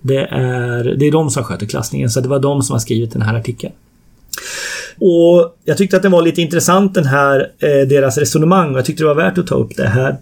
Det, 0.00 0.26
är, 0.30 0.84
det 0.84 1.06
är 1.06 1.12
de 1.12 1.30
som 1.30 1.44
sköter 1.44 1.66
klassningen, 1.66 2.10
så 2.10 2.20
det 2.20 2.28
var 2.28 2.38
de 2.38 2.62
som 2.62 2.74
har 2.74 2.80
skrivit 2.80 3.12
den 3.12 3.22
här 3.22 3.34
artikeln. 3.34 3.72
Och 5.00 5.56
Jag 5.64 5.76
tyckte 5.78 5.96
att 5.96 6.02
den 6.02 6.12
var 6.12 6.22
lite 6.22 6.42
intressant 6.42 6.94
den 6.94 7.04
här, 7.04 7.50
eh, 7.58 7.88
deras 7.88 8.18
resonemang 8.18 8.72
och 8.72 8.78
jag 8.78 8.84
tyckte 8.84 9.02
det 9.02 9.06
var 9.06 9.14
värt 9.14 9.38
att 9.38 9.46
ta 9.46 9.54
upp 9.54 9.76
det 9.76 9.88
här. 9.88 10.16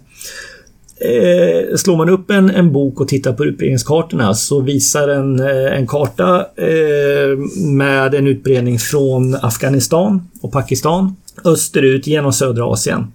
Eh, 1.05 1.75
slår 1.75 1.97
man 1.97 2.09
upp 2.09 2.31
en, 2.31 2.49
en 2.49 2.71
bok 2.71 3.01
och 3.01 3.07
tittar 3.07 3.33
på 3.33 3.45
utbredningskartorna 3.45 4.33
så 4.33 4.61
visar 4.61 5.07
en, 5.07 5.39
eh, 5.39 5.77
en 5.77 5.87
karta 5.87 6.45
eh, 6.55 7.37
med 7.65 8.13
en 8.13 8.27
utbredning 8.27 8.79
från 8.79 9.35
Afghanistan 9.35 10.27
och 10.41 10.51
Pakistan 10.51 11.15
österut 11.45 12.07
genom 12.07 12.33
södra 12.33 12.65
Asien. 12.65 13.07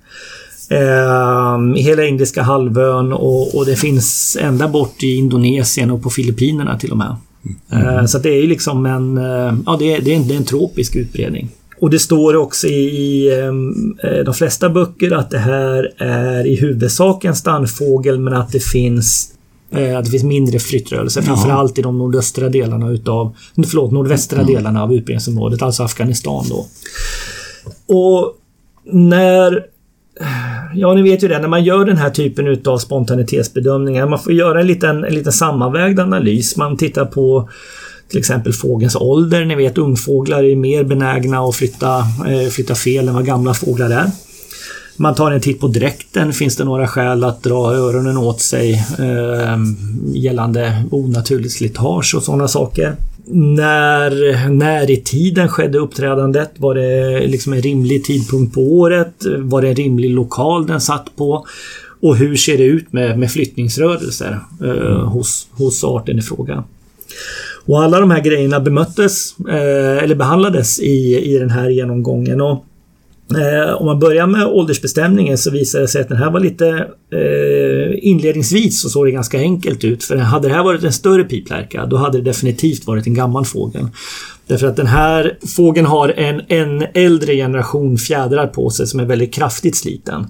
Eh, 0.70 1.82
hela 1.82 2.04
Indiska 2.04 2.42
halvön 2.42 3.12
och, 3.12 3.54
och 3.54 3.66
det 3.66 3.76
finns 3.76 4.36
ända 4.40 4.68
bort 4.68 5.02
i 5.02 5.16
Indonesien 5.16 5.90
och 5.90 6.02
på 6.02 6.10
Filippinerna 6.10 6.78
till 6.78 6.90
och 6.90 6.98
med. 6.98 7.16
Eh, 7.72 8.06
så 8.06 8.18
det 8.18 8.28
är 8.28 8.40
ju 8.40 8.46
liksom 8.46 8.86
en, 8.86 9.18
eh, 9.18 9.54
ja, 9.66 9.76
det 9.78 9.92
är, 9.92 10.00
det, 10.00 10.12
är 10.12 10.16
en, 10.16 10.28
det 10.28 10.34
är 10.34 10.38
en 10.38 10.44
tropisk 10.44 10.96
utbredning. 10.96 11.48
Och 11.80 11.90
det 11.90 11.98
står 11.98 12.36
också 12.36 12.66
i, 12.66 12.72
i 12.72 13.40
eh, 13.40 14.24
de 14.24 14.34
flesta 14.34 14.68
böcker 14.68 15.12
att 15.12 15.30
det 15.30 15.38
här 15.38 15.92
är 15.98 16.46
i 16.46 16.56
huvudsak 16.56 17.24
en 17.24 17.36
stannfågel 17.36 18.18
men 18.18 18.34
att 18.34 18.52
det 18.52 18.62
finns 18.62 19.32
eh, 19.70 19.98
att 19.98 20.04
det 20.04 20.10
finns 20.10 20.24
mindre 20.24 20.58
flyttrörelser, 20.58 21.22
framförallt 21.22 21.78
i 21.78 21.82
de 21.82 21.98
nordöstra 21.98 22.48
delarna 22.48 22.90
utav, 22.90 23.36
förlåt, 23.54 23.92
nordvästra 23.92 24.42
delarna 24.42 24.82
av 24.82 24.94
utbredningsområdet, 24.94 25.62
alltså 25.62 25.82
Afghanistan 25.82 26.44
då. 26.48 26.66
Och 27.86 28.36
när 28.92 29.66
Ja, 30.74 30.94
ni 30.94 31.02
vet 31.02 31.24
ju 31.24 31.28
det. 31.28 31.38
När 31.38 31.48
man 31.48 31.64
gör 31.64 31.84
den 31.84 31.96
här 31.96 32.10
typen 32.10 32.46
utav 32.46 32.78
spontanitetsbedömningar. 32.78 34.06
Man 34.06 34.18
får 34.18 34.32
göra 34.32 34.60
en 34.60 34.66
liten, 34.66 35.04
en 35.04 35.14
liten 35.14 35.32
sammanvägd 35.32 36.00
analys. 36.00 36.56
Man 36.56 36.76
tittar 36.76 37.04
på 37.04 37.48
till 38.08 38.18
exempel 38.18 38.52
fågelns 38.52 38.96
ålder. 38.96 39.44
Ni 39.44 39.54
vet 39.54 39.78
ungfåglar 39.78 40.44
är 40.44 40.56
mer 40.56 40.84
benägna 40.84 41.38
att 41.38 41.56
flytta, 41.56 41.98
eh, 42.26 42.48
flytta 42.50 42.74
fel 42.74 43.08
än 43.08 43.14
vad 43.14 43.26
gamla 43.26 43.54
fåglar 43.54 43.90
är. 43.90 44.10
Man 44.96 45.14
tar 45.14 45.30
en 45.30 45.40
titt 45.40 45.60
på 45.60 45.68
dräkten. 45.68 46.32
Finns 46.32 46.56
det 46.56 46.64
några 46.64 46.88
skäl 46.88 47.24
att 47.24 47.42
dra 47.42 47.74
öronen 47.74 48.16
åt 48.16 48.40
sig 48.40 48.72
eh, 48.98 49.58
gällande 50.14 50.84
onaturligt 50.90 51.54
slitage 51.54 52.14
och 52.16 52.22
sådana 52.22 52.48
saker? 52.48 52.96
När, 53.28 54.48
när 54.48 54.90
i 54.90 54.96
tiden 54.96 55.48
skedde 55.48 55.78
uppträdandet? 55.78 56.50
Var 56.56 56.74
det 56.74 57.26
liksom 57.26 57.52
en 57.52 57.62
rimlig 57.62 58.04
tidpunkt 58.04 58.54
på 58.54 58.60
året? 58.60 59.14
Var 59.38 59.62
det 59.62 59.68
en 59.68 59.74
rimlig 59.74 60.10
lokal 60.10 60.66
den 60.66 60.80
satt 60.80 61.16
på? 61.16 61.46
Och 62.00 62.16
hur 62.16 62.36
ser 62.36 62.58
det 62.58 62.64
ut 62.64 62.92
med, 62.92 63.18
med 63.18 63.30
flyttningsrörelser 63.30 64.40
eh, 64.64 65.08
hos, 65.08 65.48
hos 65.50 65.84
arten 65.84 66.18
i 66.18 66.22
fråga? 66.22 66.64
Och 67.66 67.82
alla 67.82 68.00
de 68.00 68.10
här 68.10 68.20
grejerna 68.20 68.60
bemöttes, 68.60 69.34
eh, 69.48 70.04
eller 70.04 70.14
behandlades 70.14 70.80
i, 70.80 71.32
i 71.34 71.38
den 71.38 71.50
här 71.50 71.68
genomgången. 71.68 72.40
Och 72.40 72.64
Eh, 73.30 73.74
om 73.74 73.86
man 73.86 73.98
börjar 73.98 74.26
med 74.26 74.46
åldersbestämningen 74.46 75.38
så 75.38 75.50
visar 75.50 75.80
det 75.80 75.88
sig 75.88 76.00
att 76.00 76.08
den 76.08 76.18
här 76.18 76.30
var 76.30 76.40
lite... 76.40 76.68
Eh, 77.12 78.08
inledningsvis 78.08 78.82
så 78.82 78.88
såg 78.88 79.06
det 79.06 79.10
ganska 79.10 79.38
enkelt 79.38 79.84
ut. 79.84 80.04
För 80.04 80.16
hade 80.16 80.48
det 80.48 80.54
här 80.54 80.62
varit 80.62 80.84
en 80.84 80.92
större 80.92 81.24
piplärka, 81.24 81.86
då 81.86 81.96
hade 81.96 82.18
det 82.18 82.24
definitivt 82.24 82.86
varit 82.86 83.06
en 83.06 83.14
gammal 83.14 83.44
fågel. 83.44 83.88
Därför 84.46 84.66
att 84.66 84.76
den 84.76 84.86
här 84.86 85.38
fågeln 85.56 85.86
har 85.86 86.08
en, 86.08 86.42
en 86.48 86.86
äldre 86.94 87.34
generation 87.34 87.98
fjädrar 87.98 88.46
på 88.46 88.70
sig 88.70 88.86
som 88.86 89.00
är 89.00 89.04
väldigt 89.04 89.34
kraftigt 89.34 89.76
sliten. 89.76 90.26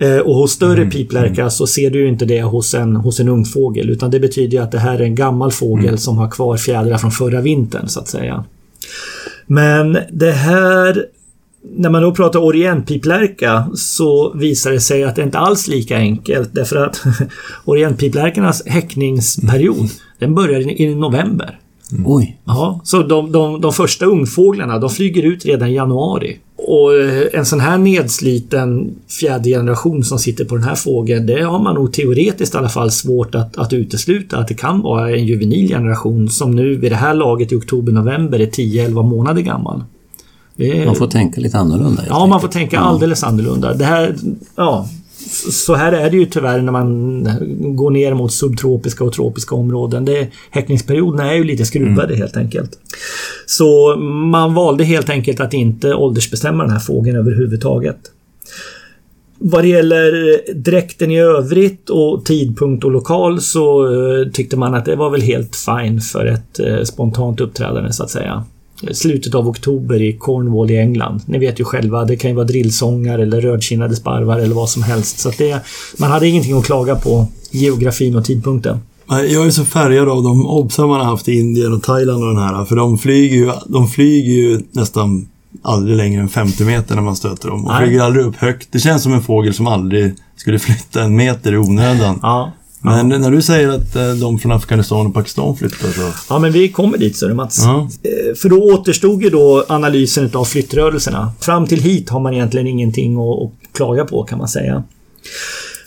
Eh, 0.00 0.18
och 0.18 0.34
hos 0.34 0.52
större 0.52 0.80
mm. 0.80 0.90
piplärka 0.90 1.50
så 1.50 1.66
ser 1.66 1.90
du 1.90 2.08
inte 2.08 2.24
det 2.24 2.42
hos 2.42 2.74
en, 2.74 2.96
hos 2.96 3.20
en 3.20 3.28
ung 3.28 3.44
fågel 3.44 3.90
utan 3.90 4.10
det 4.10 4.20
betyder 4.20 4.60
att 4.60 4.72
det 4.72 4.78
här 4.78 4.94
är 4.98 5.02
en 5.02 5.14
gammal 5.14 5.52
fågel 5.52 5.86
mm. 5.86 5.98
som 5.98 6.18
har 6.18 6.30
kvar 6.30 6.56
fjädrar 6.56 6.98
från 6.98 7.10
förra 7.10 7.40
vintern 7.40 7.88
så 7.88 8.00
att 8.00 8.08
säga. 8.08 8.44
Men 9.46 9.98
det 10.10 10.32
här 10.32 11.06
när 11.62 11.90
man 11.90 12.02
då 12.02 12.14
pratar 12.14 12.40
orientpiplärka 12.40 13.70
så 13.74 14.32
visar 14.34 14.70
det 14.70 14.80
sig 14.80 15.04
att 15.04 15.16
det 15.16 15.22
inte 15.22 15.38
alls 15.38 15.68
är 15.68 15.72
lika 15.72 15.96
enkelt 15.96 16.48
därför 16.52 16.76
att 16.76 17.02
orientpiplärkarnas 17.64 18.66
häckningsperiod 18.66 19.90
den 20.18 20.34
börjar 20.34 20.80
i 20.80 20.94
november. 20.94 21.58
Mm. 21.92 22.04
Oj! 22.06 22.38
Ja, 22.44 22.80
så 22.84 23.02
de, 23.02 23.32
de, 23.32 23.60
de 23.60 23.72
första 23.72 24.06
ungfåglarna 24.06 24.78
de 24.78 24.90
flyger 24.90 25.22
ut 25.22 25.44
redan 25.44 25.68
i 25.68 25.74
januari. 25.74 26.38
Och 26.56 26.94
eh, 26.94 27.26
en 27.32 27.46
sån 27.46 27.60
här 27.60 27.78
nedsliten 27.78 28.90
fjärde 29.20 29.48
generation 29.48 30.04
som 30.04 30.18
sitter 30.18 30.44
på 30.44 30.54
den 30.54 30.64
här 30.64 30.74
fågeln, 30.74 31.26
det 31.26 31.42
har 31.42 31.58
man 31.58 31.74
nog 31.74 31.92
teoretiskt 31.92 32.54
i 32.54 32.58
alla 32.58 32.68
fall 32.68 32.90
svårt 32.90 33.34
att, 33.34 33.56
att 33.56 33.72
utesluta 33.72 34.38
att 34.38 34.48
det 34.48 34.54
kan 34.54 34.80
vara 34.80 35.10
en 35.10 35.24
juvenil 35.26 35.68
generation 35.68 36.28
som 36.28 36.50
nu 36.50 36.76
vid 36.76 36.92
det 36.92 36.96
här 36.96 37.14
laget 37.14 37.52
i 37.52 37.56
oktober-november 37.56 38.38
är 38.38 38.46
10-11 38.46 39.02
månader 39.02 39.42
gammal. 39.42 39.84
Är... 40.56 40.86
Man 40.86 40.96
får 40.96 41.06
tänka 41.06 41.40
lite 41.40 41.58
annorlunda. 41.58 42.02
Ja, 42.08 42.26
man 42.26 42.40
får 42.40 42.48
tänka 42.48 42.78
alldeles 42.78 43.24
annorlunda. 43.24 43.74
Det 43.74 43.84
här, 43.84 44.16
ja, 44.56 44.88
så 45.50 45.74
här 45.74 45.92
är 45.92 46.10
det 46.10 46.16
ju 46.16 46.26
tyvärr 46.26 46.60
när 46.60 46.72
man 46.72 47.22
går 47.76 47.90
ner 47.90 48.14
mot 48.14 48.32
subtropiska 48.32 49.04
och 49.04 49.12
tropiska 49.12 49.54
områden. 49.54 50.04
Det, 50.04 50.28
häckningsperioderna 50.50 51.32
är 51.32 51.36
ju 51.36 51.44
lite 51.44 51.64
skruvade 51.64 52.14
mm. 52.14 52.18
helt 52.18 52.36
enkelt. 52.36 52.78
Så 53.46 53.96
man 54.30 54.54
valde 54.54 54.84
helt 54.84 55.10
enkelt 55.10 55.40
att 55.40 55.54
inte 55.54 55.94
åldersbestämma 55.94 56.62
den 56.62 56.72
här 56.72 56.80
fågeln 56.80 57.16
överhuvudtaget. 57.16 57.98
Vad 59.38 59.64
det 59.64 59.68
gäller 59.68 60.40
dräkten 60.54 61.10
i 61.10 61.20
övrigt 61.20 61.90
och 61.90 62.24
tidpunkt 62.24 62.84
och 62.84 62.90
lokal 62.90 63.40
så 63.40 63.86
eh, 63.86 64.28
tyckte 64.32 64.56
man 64.56 64.74
att 64.74 64.84
det 64.84 64.96
var 64.96 65.10
väl 65.10 65.22
helt 65.22 65.56
fine 65.56 66.00
för 66.00 66.26
ett 66.26 66.60
eh, 66.60 66.82
spontant 66.82 67.40
uppträdande 67.40 67.92
så 67.92 68.02
att 68.02 68.10
säga 68.10 68.44
slutet 68.92 69.34
av 69.34 69.48
oktober 69.48 70.02
i 70.02 70.12
Cornwall 70.12 70.70
i 70.70 70.78
England. 70.78 71.22
Ni 71.26 71.38
vet 71.38 71.60
ju 71.60 71.64
själva, 71.64 72.04
det 72.04 72.16
kan 72.16 72.30
ju 72.30 72.36
vara 72.36 72.46
drillsångar 72.46 73.18
eller 73.18 73.40
rödkinnade 73.40 73.96
sparvar 73.96 74.38
eller 74.38 74.54
vad 74.54 74.68
som 74.68 74.82
helst. 74.82 75.18
Så 75.18 75.30
det, 75.38 75.60
man 75.98 76.10
hade 76.10 76.28
ingenting 76.28 76.58
att 76.58 76.64
klaga 76.64 76.96
på 76.96 77.26
geografin 77.50 78.16
och 78.16 78.24
tidpunkten. 78.24 78.78
Jag 79.08 79.46
är 79.46 79.50
så 79.50 79.64
färgad 79.64 80.08
av 80.08 80.22
de 80.22 80.46
obsar 80.46 80.86
man 80.86 81.00
har 81.00 81.06
haft 81.06 81.28
i 81.28 81.38
Indien 81.38 81.72
och 81.72 81.82
Thailand 81.82 82.24
och 82.24 82.34
den 82.34 82.42
här. 82.42 82.64
För 82.64 82.76
de 82.76 82.98
flyger 82.98 83.36
ju, 83.36 83.52
de 83.66 83.88
flyger 83.88 84.32
ju 84.32 84.60
nästan 84.72 85.28
aldrig 85.62 85.96
längre 85.96 86.22
än 86.22 86.28
50 86.28 86.64
meter 86.64 86.94
när 86.94 87.02
man 87.02 87.16
stöter 87.16 87.48
dem. 87.48 87.64
Och 87.64 87.70
Nej. 87.70 87.86
flyger 87.86 88.02
aldrig 88.02 88.24
upp 88.26 88.36
högt. 88.36 88.68
Det 88.72 88.78
känns 88.78 89.02
som 89.02 89.12
en 89.12 89.22
fågel 89.22 89.54
som 89.54 89.66
aldrig 89.66 90.14
skulle 90.36 90.58
flytta 90.58 91.02
en 91.02 91.16
meter 91.16 91.52
i 91.52 91.56
onödan. 91.56 92.18
Ja. 92.22 92.52
Men 92.82 93.08
när 93.08 93.30
du 93.30 93.42
säger 93.42 93.68
att 93.68 93.96
eh, 93.96 94.12
de 94.12 94.38
från 94.38 94.52
Afghanistan 94.52 95.06
och 95.06 95.14
Pakistan 95.14 95.56
flyttar 95.56 95.88
så... 95.88 96.12
Ja, 96.28 96.38
men 96.38 96.52
vi 96.52 96.68
kommer 96.68 96.98
dit 96.98 97.16
så 97.16 97.34
Mats. 97.34 97.58
Ja. 97.64 97.88
Eh, 98.02 98.34
för 98.34 98.48
då 98.48 98.62
återstod 98.62 99.22
ju 99.22 99.30
då 99.30 99.64
analysen 99.68 100.30
av 100.32 100.44
flyttrörelserna. 100.44 101.32
Fram 101.40 101.66
till 101.66 101.80
hit 101.80 102.10
har 102.10 102.20
man 102.20 102.34
egentligen 102.34 102.66
ingenting 102.66 103.16
att, 103.16 103.52
klaga 103.72 104.04
på 104.04 104.24
kan 104.24 104.38
man 104.38 104.48
säga. 104.48 104.82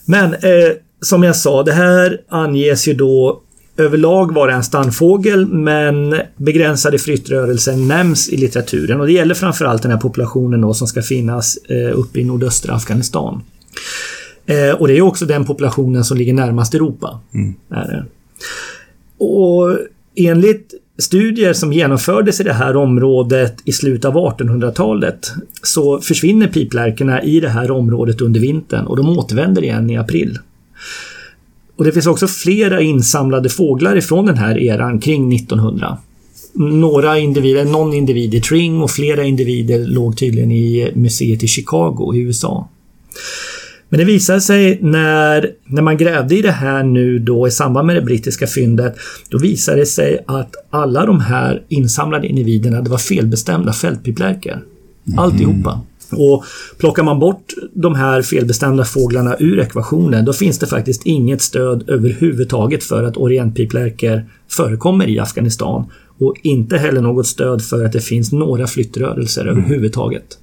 Men 0.06 0.34
eh, 0.34 0.72
som 1.02 1.24
jag 1.24 1.36
sa, 1.36 1.64
det 1.64 1.74
här 1.74 2.22
anges 2.30 2.88
ju 2.88 2.94
då 2.94 3.42
överlag 3.78 4.34
vara 4.34 4.54
en 4.54 4.64
stannfågel 4.64 5.48
men 5.48 6.16
begränsade 6.38 7.00
flyttrörelser 7.00 7.76
nämns 7.76 8.30
i 8.30 8.38
litteraturen 8.38 9.00
och 9.02 9.08
det 9.08 9.14
gäller 9.14 9.36
framförallt 9.36 9.82
den 9.82 9.92
här 9.92 10.00
populationen 10.00 10.62
då 10.62 10.74
som 10.74 10.88
ska 10.88 11.02
finnas 11.02 11.58
eh, 11.58 12.00
uppe 12.00 12.20
i 12.20 12.24
nordöstra 12.24 12.76
Afghanistan. 12.76 13.42
Eh, 14.46 14.72
och 14.72 14.88
det 14.88 14.98
är 14.98 15.02
också 15.02 15.26
den 15.26 15.46
populationen 15.46 16.04
som 16.04 16.18
ligger 16.18 16.34
närmast 16.34 16.74
Europa. 16.74 17.20
Mm. 17.34 17.56
Och 19.18 19.78
enligt 20.16 20.74
studier 20.98 21.54
som 21.54 21.74
genomfördes 21.74 22.40
i 22.40 22.44
det 22.44 22.54
här 22.54 22.76
området 22.76 23.56
i 23.66 23.72
slutet 23.72 24.06
av 24.06 24.14
1800-talet 24.14 25.32
så 25.64 26.02
försvinner 26.02 26.48
piplärkorna 26.48 27.24
i 27.24 27.40
det 27.40 27.50
här 27.50 27.72
området 27.72 28.22
under 28.22 28.40
vintern 28.40 28.86
och 28.86 28.98
de 28.98 29.10
återvänder 29.10 29.64
igen 29.64 29.90
i 29.90 29.98
april. 29.98 30.40
Och 31.76 31.84
det 31.84 31.92
finns 31.92 32.08
också 32.08 32.28
flera 32.28 32.82
insamlade 32.82 33.50
fåglar 33.50 33.96
ifrån 33.96 34.26
den 34.26 34.38
här 34.38 34.58
eran 34.58 35.00
kring 35.00 35.36
1900. 35.36 35.98
Några 36.54 37.20
individer, 37.20 37.66
någon 37.66 37.94
individ 37.94 38.34
i 38.34 38.42
Tring 38.42 38.82
och 38.82 38.92
flera 38.92 39.24
individer 39.24 39.80
låg 39.88 40.18
tydligen 40.18 40.52
i 40.52 40.92
museet 40.96 41.44
i 41.44 41.48
Chicago 41.48 42.14
i 42.16 42.20
USA. 42.20 42.68
Men 43.94 43.98
det 43.98 44.06
visade 44.06 44.42
sig 44.42 44.80
när, 44.82 45.52
när 45.66 45.82
man 45.82 45.98
grävde 45.98 46.36
i 46.36 46.42
det 46.42 46.52
här 46.52 46.84
nu 46.84 47.20
då 47.20 47.48
i 47.48 47.52
samband 47.52 47.88
med 47.88 47.96
det 47.96 48.02
brittiska 48.02 48.48
fyndet, 48.48 48.96
då 49.30 49.38
visade 49.38 49.80
det 49.80 49.86
sig 49.86 50.24
att 50.28 50.56
alla 50.70 51.06
de 51.06 51.20
här 51.20 51.64
insamlade 51.68 52.28
individerna, 52.28 52.82
det 52.82 52.90
var 52.90 52.98
felbestämda 52.98 53.74
fältpiplärkor. 53.74 54.52
Mm. 55.08 55.20
Alltihopa. 55.20 55.82
Och 56.12 56.46
plockar 56.78 57.04
man 57.04 57.20
bort 57.20 57.54
de 57.74 57.96
här 57.96 58.22
felbestämda 58.22 58.86
fåglarna 58.86 59.36
ur 59.40 59.60
ekvationen, 59.60 60.26
då 60.26 60.34
finns 60.34 60.60
det 60.60 60.68
faktiskt 60.68 61.06
inget 61.06 61.42
stöd 61.42 61.90
överhuvudtaget 61.90 62.84
för 62.84 63.04
att 63.04 63.18
orientpiplärkor 63.18 64.24
förekommer 64.50 65.10
i 65.10 65.20
Afghanistan. 65.20 65.86
Och 66.20 66.36
inte 66.44 66.78
heller 66.78 67.02
något 67.02 67.28
stöd 67.28 67.62
för 67.62 67.86
att 67.86 67.92
det 67.92 68.02
finns 68.02 68.32
några 68.32 68.68
flyttrörelser 68.68 69.42
mm. 69.42 69.58
överhuvudtaget. 69.58 70.38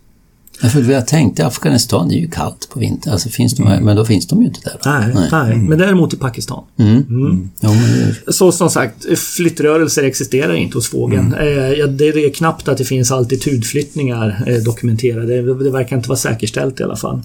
För 0.60 0.92
jag 0.92 1.06
tänkte 1.06 1.46
Afghanistan 1.46 2.08
det 2.08 2.14
är 2.14 2.20
ju 2.20 2.30
kallt 2.30 2.68
på 2.72 2.80
vintern, 2.80 3.12
alltså 3.12 3.28
finns 3.28 3.54
de, 3.54 3.66
mm. 3.66 3.84
men 3.84 3.96
då 3.96 4.04
finns 4.04 4.26
de 4.26 4.40
ju 4.40 4.46
inte 4.46 4.60
där. 4.60 4.78
Nej, 4.84 5.12
nej. 5.14 5.28
nej. 5.32 5.52
Mm. 5.52 5.66
men 5.66 5.78
däremot 5.78 6.14
i 6.14 6.16
Pakistan. 6.16 6.64
Mm. 6.78 6.92
Mm. 7.08 7.50
Ja, 7.60 7.68
men... 7.72 8.32
Så 8.32 8.52
som 8.52 8.70
sagt, 8.70 9.18
flyttrörelser 9.18 10.02
existerar 10.02 10.54
inte 10.54 10.78
hos 10.78 10.90
fågeln. 10.90 11.34
Mm. 11.34 11.80
Eh, 11.80 11.86
det 11.88 12.08
är 12.08 12.32
knappt 12.32 12.68
att 12.68 12.78
det 12.78 12.84
finns 12.84 13.12
altitudflyttningar 13.12 14.44
eh, 14.46 14.56
dokumenterade. 14.56 15.42
Det 15.42 15.70
verkar 15.70 15.96
inte 15.96 16.08
vara 16.08 16.18
säkerställt 16.18 16.80
i 16.80 16.82
alla 16.82 16.96
fall. 16.96 17.22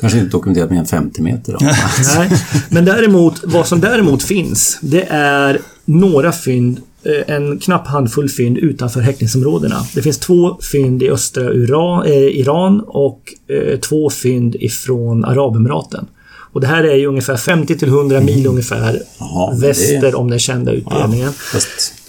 Kanske 0.00 0.18
inte 0.18 0.30
dokumenterat 0.30 0.70
mer 0.70 0.78
än 0.78 0.86
50 0.86 1.22
meter 1.22 1.52
då. 1.52 1.58
nej, 2.16 2.30
men 2.68 2.84
däremot, 2.84 3.40
vad 3.44 3.66
som 3.66 3.80
däremot 3.80 4.22
finns, 4.22 4.78
det 4.82 5.06
är 5.10 5.60
några 5.84 6.32
fynd 6.32 6.80
en 7.26 7.58
knapp 7.58 7.86
handfull 7.86 8.28
fynd 8.28 8.58
utanför 8.58 9.00
häckningsområdena. 9.00 9.76
Det 9.94 10.02
finns 10.02 10.18
två 10.18 10.58
fynd 10.72 11.02
i 11.02 11.10
östra 11.10 11.44
Ura, 11.44 12.06
eh, 12.06 12.12
Iran 12.14 12.80
och 12.80 13.20
eh, 13.48 13.78
två 13.78 14.10
fynd 14.10 14.54
ifrån 14.54 15.24
Arabemiraten. 15.24 16.06
Och 16.52 16.60
det 16.60 16.66
här 16.66 16.84
är 16.84 16.94
ju 16.94 17.06
ungefär 17.06 17.36
50 17.36 17.78
till 17.78 17.88
100 17.88 18.20
mil 18.20 18.38
mm. 18.38 18.50
ungefär 18.50 19.02
Aha, 19.18 19.54
väster 19.60 20.00
det... 20.00 20.14
om 20.14 20.30
den 20.30 20.38
kända 20.38 20.72
utbredningen. 20.72 21.32
Ja, 21.54 21.60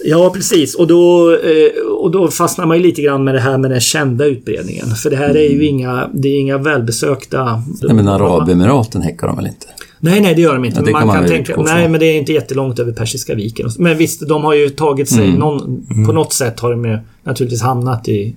ja, 0.04 0.30
precis. 0.34 0.74
Och 0.74 0.86
då, 0.86 1.32
eh, 1.32 1.92
och 1.98 2.10
då 2.10 2.30
fastnar 2.30 2.66
man 2.66 2.76
ju 2.76 2.82
lite 2.82 3.02
grann 3.02 3.24
med 3.24 3.34
det 3.34 3.40
här 3.40 3.58
med 3.58 3.70
den 3.70 3.80
kända 3.80 4.24
utbredningen. 4.24 4.96
För 4.96 5.10
det 5.10 5.16
här 5.16 5.36
är 5.36 5.48
ju 5.48 5.54
mm. 5.54 5.62
inga, 5.62 6.10
det 6.14 6.28
är 6.28 6.38
inga 6.38 6.58
välbesökta... 6.58 7.62
Nej, 7.82 7.94
men 7.94 8.08
Arabemiraten 8.08 9.02
häckar 9.02 9.26
de 9.26 9.36
väl 9.36 9.46
inte? 9.46 9.66
Nej, 10.04 10.20
nej, 10.20 10.34
det 10.34 10.42
gör 10.42 10.54
de 10.54 10.64
inte. 10.64 10.82
Ja, 10.86 10.92
man, 10.92 11.06
man 11.06 11.16
kan 11.16 11.26
tänka, 11.26 11.62
nej, 11.62 11.88
men 11.88 12.00
det 12.00 12.06
är 12.06 12.18
inte 12.18 12.32
jättelångt 12.32 12.78
över 12.78 12.92
Persiska 12.92 13.34
viken. 13.34 13.70
Men 13.78 13.98
visst, 13.98 14.28
de 14.28 14.44
har 14.44 14.54
ju 14.54 14.68
tagit 14.68 15.08
sig 15.08 15.24
mm. 15.24 15.38
någon... 15.38 15.86
Mm. 15.90 16.06
På 16.06 16.12
något 16.12 16.32
sätt 16.32 16.60
har 16.60 16.70
de 16.70 16.84
ju 16.84 16.98
naturligtvis 17.24 17.62
hamnat 17.62 18.08
i... 18.08 18.36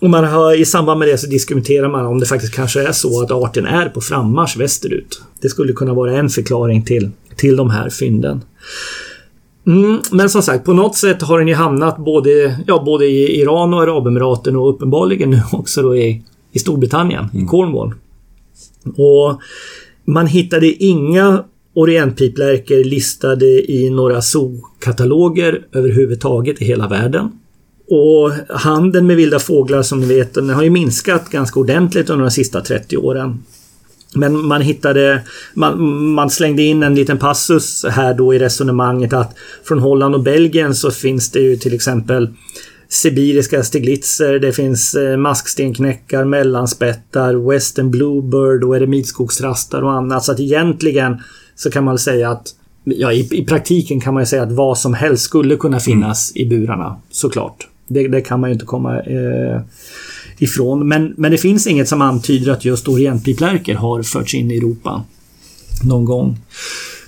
Och 0.00 0.10
man 0.10 0.24
har, 0.24 0.60
I 0.60 0.64
samband 0.64 0.98
med 0.98 1.08
det 1.08 1.18
så 1.18 1.26
diskuterar 1.26 1.88
man 1.88 2.06
om 2.06 2.20
det 2.20 2.26
faktiskt 2.26 2.54
kanske 2.54 2.88
är 2.88 2.92
så 2.92 3.22
att 3.22 3.30
arten 3.30 3.66
är 3.66 3.88
på 3.88 4.00
frammarsch 4.00 4.56
västerut. 4.56 5.22
Det 5.40 5.48
skulle 5.48 5.72
kunna 5.72 5.94
vara 5.94 6.18
en 6.18 6.28
förklaring 6.28 6.82
till, 6.82 7.10
till 7.36 7.56
de 7.56 7.70
här 7.70 7.90
fynden. 7.90 8.44
Mm, 9.66 9.98
men 10.10 10.30
som 10.30 10.42
sagt, 10.42 10.64
på 10.64 10.72
något 10.72 10.96
sätt 10.96 11.22
har 11.22 11.38
den 11.38 11.48
ju 11.48 11.54
hamnat 11.54 11.96
både, 11.96 12.58
ja, 12.66 12.82
både 12.86 13.06
i 13.06 13.40
Iran 13.40 13.74
och 13.74 13.82
Arabemiraten 13.82 14.56
och 14.56 14.70
uppenbarligen 14.70 15.30
nu 15.30 15.42
också 15.52 15.82
då 15.82 15.96
i, 15.96 16.22
i 16.52 16.58
Storbritannien, 16.58 17.28
mm. 17.32 17.44
i 17.44 17.48
Cornwall. 17.48 17.94
Och 18.96 19.40
man 20.04 20.26
hittade 20.26 20.66
inga 20.66 21.44
orientpiplärkor 21.74 22.84
listade 22.84 23.72
i 23.72 23.90
några 23.90 24.22
zookataloger 24.22 25.66
överhuvudtaget 25.72 26.62
i 26.62 26.64
hela 26.64 26.88
världen. 26.88 27.32
Och 27.88 28.56
handeln 28.58 29.06
med 29.06 29.16
vilda 29.16 29.38
fåglar 29.38 29.82
som 29.82 30.00
ni 30.00 30.06
vet, 30.06 30.34
den 30.34 30.50
har 30.50 30.62
ju 30.62 30.70
minskat 30.70 31.30
ganska 31.30 31.60
ordentligt 31.60 32.10
under 32.10 32.24
de 32.24 32.30
sista 32.30 32.60
30 32.60 32.96
åren. 32.96 33.38
Men 34.14 34.46
man 34.46 34.60
hittade, 34.60 35.22
man, 35.54 35.88
man, 36.12 36.30
slängde 36.30 36.62
in 36.62 36.82
en 36.82 36.94
liten 36.94 37.18
passus 37.18 37.84
här 37.84 38.14
då 38.14 38.34
i 38.34 38.38
resonemanget 38.38 39.12
att 39.12 39.36
från 39.64 39.78
Holland 39.78 40.14
och 40.14 40.22
Belgien 40.22 40.74
så 40.74 40.90
finns 40.90 41.30
det 41.30 41.40
ju 41.40 41.56
till 41.56 41.74
exempel 41.74 42.28
sibiriska 42.92 43.62
stiglitzer, 43.62 44.38
det 44.38 44.52
finns 44.52 44.94
eh, 44.94 45.16
maskstenknäckar, 45.16 46.24
mellanspettar, 46.24 47.50
western 47.50 47.90
bluebird 47.90 48.64
och 48.64 48.76
eremitskogstrastar 48.76 49.82
och 49.82 49.92
annat. 49.92 50.24
Så 50.24 50.32
att 50.32 50.40
egentligen 50.40 51.22
så 51.54 51.70
kan 51.70 51.84
man 51.84 51.98
säga 51.98 52.30
att 52.30 52.54
Ja, 52.84 53.12
i, 53.12 53.28
i 53.32 53.44
praktiken 53.44 54.00
kan 54.00 54.14
man 54.14 54.22
ju 54.22 54.26
säga 54.26 54.42
att 54.42 54.52
vad 54.52 54.78
som 54.78 54.94
helst 54.94 55.24
skulle 55.24 55.56
kunna 55.56 55.80
finnas 55.80 56.32
mm. 56.36 56.46
i 56.46 56.50
burarna. 56.50 56.96
Såklart. 57.10 57.68
Det, 57.88 58.08
det, 58.08 58.20
kan 58.20 58.40
man 58.40 58.50
ju 58.50 58.54
inte 58.54 58.66
komma 58.66 59.00
eh, 59.00 59.60
ifrån. 60.38 60.88
Men, 60.88 61.14
men 61.16 61.30
det 61.30 61.38
finns 61.38 61.66
inget 61.66 61.88
som 61.88 62.02
antyder 62.02 62.52
att 62.52 62.64
just 62.64 62.88
orientpiplärkor 62.88 63.74
har 63.74 64.02
förts 64.02 64.34
in 64.34 64.50
i 64.50 64.56
Europa 64.56 65.04
någon 65.84 66.04
gång. 66.04 66.38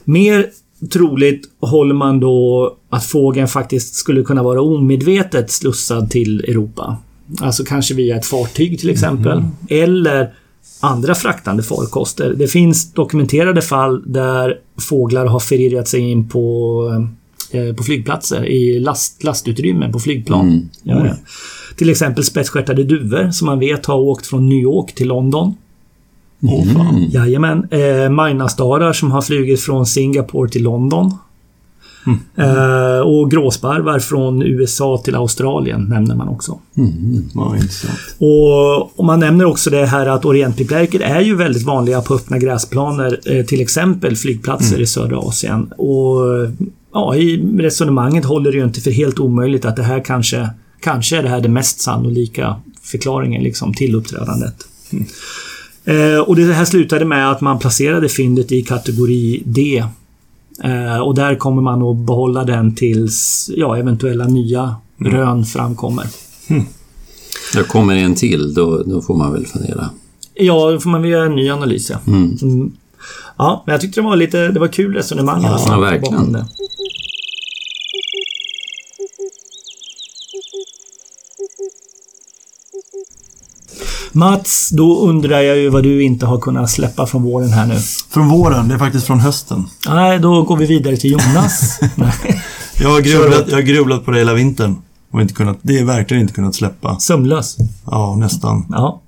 Mer 0.04 0.50
troligt 0.92 1.48
håller 1.60 1.94
man 1.94 2.20
då 2.20 2.76
att 2.90 3.04
fågeln 3.04 3.48
faktiskt 3.48 3.94
skulle 3.94 4.22
kunna 4.22 4.42
vara 4.42 4.62
omedvetet 4.62 5.50
slussad 5.50 6.10
till 6.10 6.40
Europa. 6.40 6.96
Alltså 7.40 7.64
kanske 7.64 7.94
via 7.94 8.16
ett 8.16 8.26
fartyg 8.26 8.78
till 8.78 8.90
exempel. 8.90 9.38
Mm. 9.38 9.50
Eller 9.68 10.34
andra 10.80 11.14
fraktande 11.14 11.62
farkoster. 11.62 12.34
Det 12.36 12.48
finns 12.48 12.92
dokumenterade 12.92 13.62
fall 13.62 14.12
där 14.12 14.58
fåglar 14.88 15.26
har 15.26 15.40
förirrat 15.40 15.88
sig 15.88 16.00
in 16.00 16.28
på, 16.28 17.06
eh, 17.50 17.74
på 17.74 17.82
flygplatser 17.82 18.44
i 18.44 18.80
last, 18.80 19.24
lastutrymmen 19.24 19.92
på 19.92 20.00
flygplan. 20.00 20.68
Mm. 20.84 21.16
Till 21.76 21.90
exempel 21.90 22.24
spetsstjärtade 22.24 22.84
duvor 22.84 23.30
som 23.30 23.46
man 23.46 23.58
vet 23.58 23.86
har 23.86 23.96
åkt 23.96 24.26
från 24.26 24.48
New 24.48 24.58
York 24.58 24.94
till 24.94 25.08
London. 25.08 25.54
Oh, 26.42 26.64
fan. 26.72 26.96
Mm. 26.96 27.10
Jajamän. 27.10 27.68
Eh, 27.70 28.08
Majnastarar 28.08 28.92
som 28.92 29.12
har 29.12 29.22
flugit 29.22 29.60
från 29.60 29.86
Singapore 29.86 30.50
till 30.50 30.62
London. 30.62 31.14
Mm. 32.06 32.18
Eh, 32.36 33.00
och 33.00 33.30
gråsparvar 33.30 33.98
från 33.98 34.42
USA 34.42 35.00
till 35.04 35.14
Australien 35.14 35.84
nämner 35.84 36.14
man 36.14 36.28
också. 36.28 36.58
Mm. 36.76 37.24
Ja, 37.34 37.56
och, 38.18 38.98
och, 38.98 39.04
man 39.04 39.20
nämner 39.20 39.44
också 39.44 39.70
det 39.70 39.86
här 39.86 40.06
att 40.06 40.24
orientpiplärkor 40.24 41.02
är 41.02 41.20
ju 41.20 41.36
väldigt 41.36 41.62
vanliga 41.62 42.00
på 42.00 42.14
öppna 42.14 42.38
gräsplaner, 42.38 43.20
eh, 43.24 43.44
till 43.44 43.60
exempel 43.60 44.16
flygplatser 44.16 44.74
mm. 44.74 44.82
i 44.82 44.86
södra 44.86 45.18
Asien. 45.18 45.72
Och 45.76 46.20
ja, 46.92 47.16
i 47.16 47.56
resonemanget 47.58 48.24
håller 48.24 48.52
det 48.52 48.58
ju 48.58 48.64
inte 48.64 48.80
för 48.80 48.90
helt 48.90 49.18
omöjligt 49.18 49.64
att 49.64 49.76
det 49.76 49.82
här 49.82 50.04
kanske, 50.04 50.50
kanske 50.80 51.18
är 51.18 51.22
det 51.22 51.28
här 51.28 51.40
det 51.40 51.48
mest 51.48 51.80
sannolika 51.80 52.56
förklaringen 52.82 53.42
liksom, 53.42 53.74
till 53.74 53.94
uppträdandet. 53.94 54.54
Mm. 54.92 55.06
Eh, 55.84 56.18
och 56.18 56.36
det 56.36 56.52
här 56.52 56.64
slutade 56.64 57.04
med 57.04 57.30
att 57.30 57.40
man 57.40 57.58
placerade 57.58 58.08
fyndet 58.08 58.52
i 58.52 58.62
kategori 58.62 59.42
D. 59.46 59.84
Eh, 60.64 60.98
och 60.98 61.14
där 61.14 61.36
kommer 61.36 61.62
man 61.62 61.82
att 61.82 61.96
behålla 61.96 62.44
den 62.44 62.74
tills 62.74 63.50
ja, 63.56 63.76
eventuella 63.76 64.26
nya 64.26 64.76
mm. 65.00 65.12
rön 65.12 65.44
framkommer. 65.44 66.06
Mm. 66.48 66.64
Jag 67.54 67.68
kommer 67.68 67.96
en 67.96 68.14
till, 68.14 68.54
då, 68.54 68.82
då 68.82 69.02
får 69.02 69.14
man 69.14 69.32
väl 69.32 69.46
fundera. 69.46 69.90
Ja, 70.34 70.70
då 70.70 70.80
får 70.80 70.90
man 70.90 71.02
väl 71.02 71.10
göra 71.10 71.26
en 71.26 71.34
ny 71.34 71.50
analys. 71.50 71.90
Ja. 71.90 71.96
Mm. 72.06 72.36
Mm. 72.42 72.72
ja, 73.36 73.62
men 73.66 73.72
jag 73.72 73.80
tyckte 73.80 74.00
det 74.00 74.04
var 74.04 74.16
lite 74.16 74.48
det 74.48 74.60
var 74.60 74.68
kul 74.68 74.94
resonemang. 74.94 75.42
Ja, 75.42 75.48
alltså, 75.48 75.80
verkligen. 75.80 76.44
Mats, 84.14 84.70
då 84.70 85.00
undrar 85.00 85.40
jag 85.40 85.56
ju 85.56 85.68
vad 85.68 85.82
du 85.82 86.02
inte 86.02 86.26
har 86.26 86.38
kunnat 86.38 86.70
släppa 86.70 87.06
från 87.06 87.22
våren 87.22 87.48
här 87.48 87.66
nu. 87.66 87.74
Från 88.10 88.28
våren? 88.28 88.68
Det 88.68 88.74
är 88.74 88.78
faktiskt 88.78 89.06
från 89.06 89.20
hösten. 89.20 89.64
Nej, 89.88 90.18
då 90.18 90.42
går 90.42 90.56
vi 90.56 90.66
vidare 90.66 90.96
till 90.96 91.10
Jonas. 91.10 91.80
jag, 92.80 92.88
har 92.88 93.00
grubblat, 93.00 93.44
jag 93.48 93.56
har 93.56 93.62
grubblat 93.62 94.04
på 94.04 94.10
det 94.10 94.18
hela 94.18 94.34
vintern. 94.34 94.76
Och 95.10 95.20
inte 95.20 95.34
kunnat, 95.34 95.58
det 95.62 95.78
är 95.78 95.84
verkligen 95.84 96.20
inte 96.20 96.34
kunnat 96.34 96.54
släppa. 96.54 96.98
Sömnlös? 96.98 97.56
Ja, 97.86 98.16
nästan. 98.16 98.66
Ja. 98.70 99.00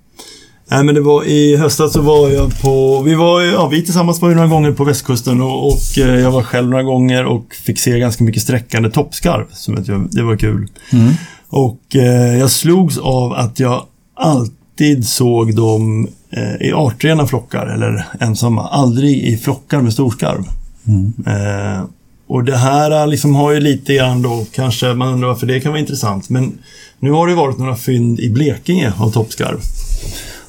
Nej, 0.70 0.84
men 0.84 0.94
det 0.94 1.00
var 1.00 1.24
i 1.24 1.56
höstas 1.56 1.92
så 1.92 2.00
var 2.00 2.28
jag 2.28 2.60
på... 2.60 3.02
Vi 3.02 3.14
var 3.14 3.40
ja, 3.40 3.68
vi 3.68 3.82
tillsammans 3.84 4.22
var 4.22 4.28
ju 4.28 4.34
några 4.34 4.48
gånger 4.48 4.72
på 4.72 4.84
västkusten 4.84 5.40
och, 5.40 5.66
och 5.66 5.98
eh, 5.98 6.20
jag 6.20 6.30
var 6.30 6.42
själv 6.42 6.68
några 6.68 6.82
gånger 6.82 7.24
och 7.24 7.54
fick 7.64 7.78
se 7.78 7.98
ganska 7.98 8.24
mycket 8.24 8.42
sträckande 8.42 8.90
toppskarv. 8.90 9.46
Som 9.52 9.84
jag, 9.86 10.08
det 10.10 10.22
var 10.22 10.36
kul. 10.36 10.68
Mm. 10.90 11.12
Och 11.48 11.96
eh, 11.96 12.38
jag 12.38 12.50
slogs 12.50 12.98
av 12.98 13.32
att 13.32 13.60
jag 13.60 13.82
alltid 14.16 14.55
alltid 14.76 15.06
såg 15.06 15.54
dem 15.56 16.08
eh, 16.30 16.68
i 16.68 16.72
artrena 16.72 17.26
flockar 17.26 17.66
eller 17.66 18.06
ensamma. 18.20 18.68
Aldrig 18.68 19.22
i 19.22 19.36
flockar 19.36 19.82
med 19.82 19.92
storskarv. 19.92 20.44
Mm. 20.86 21.12
Eh, 21.26 21.84
och 22.26 22.44
det 22.44 22.56
här 22.56 23.06
liksom 23.06 23.34
har 23.34 23.52
ju 23.52 23.60
lite 23.60 23.94
grann 23.94 24.22
då, 24.22 24.46
kanske 24.52 24.94
man 24.94 25.14
undrar 25.14 25.28
varför 25.28 25.46
det 25.46 25.60
kan 25.60 25.72
vara 25.72 25.80
intressant. 25.80 26.28
Men 26.28 26.58
nu 26.98 27.10
har 27.10 27.26
det 27.26 27.34
varit 27.34 27.58
några 27.58 27.76
fynd 27.76 28.20
i 28.20 28.30
Blekinge 28.30 28.92
av 28.98 29.10
toppskarv. 29.10 29.58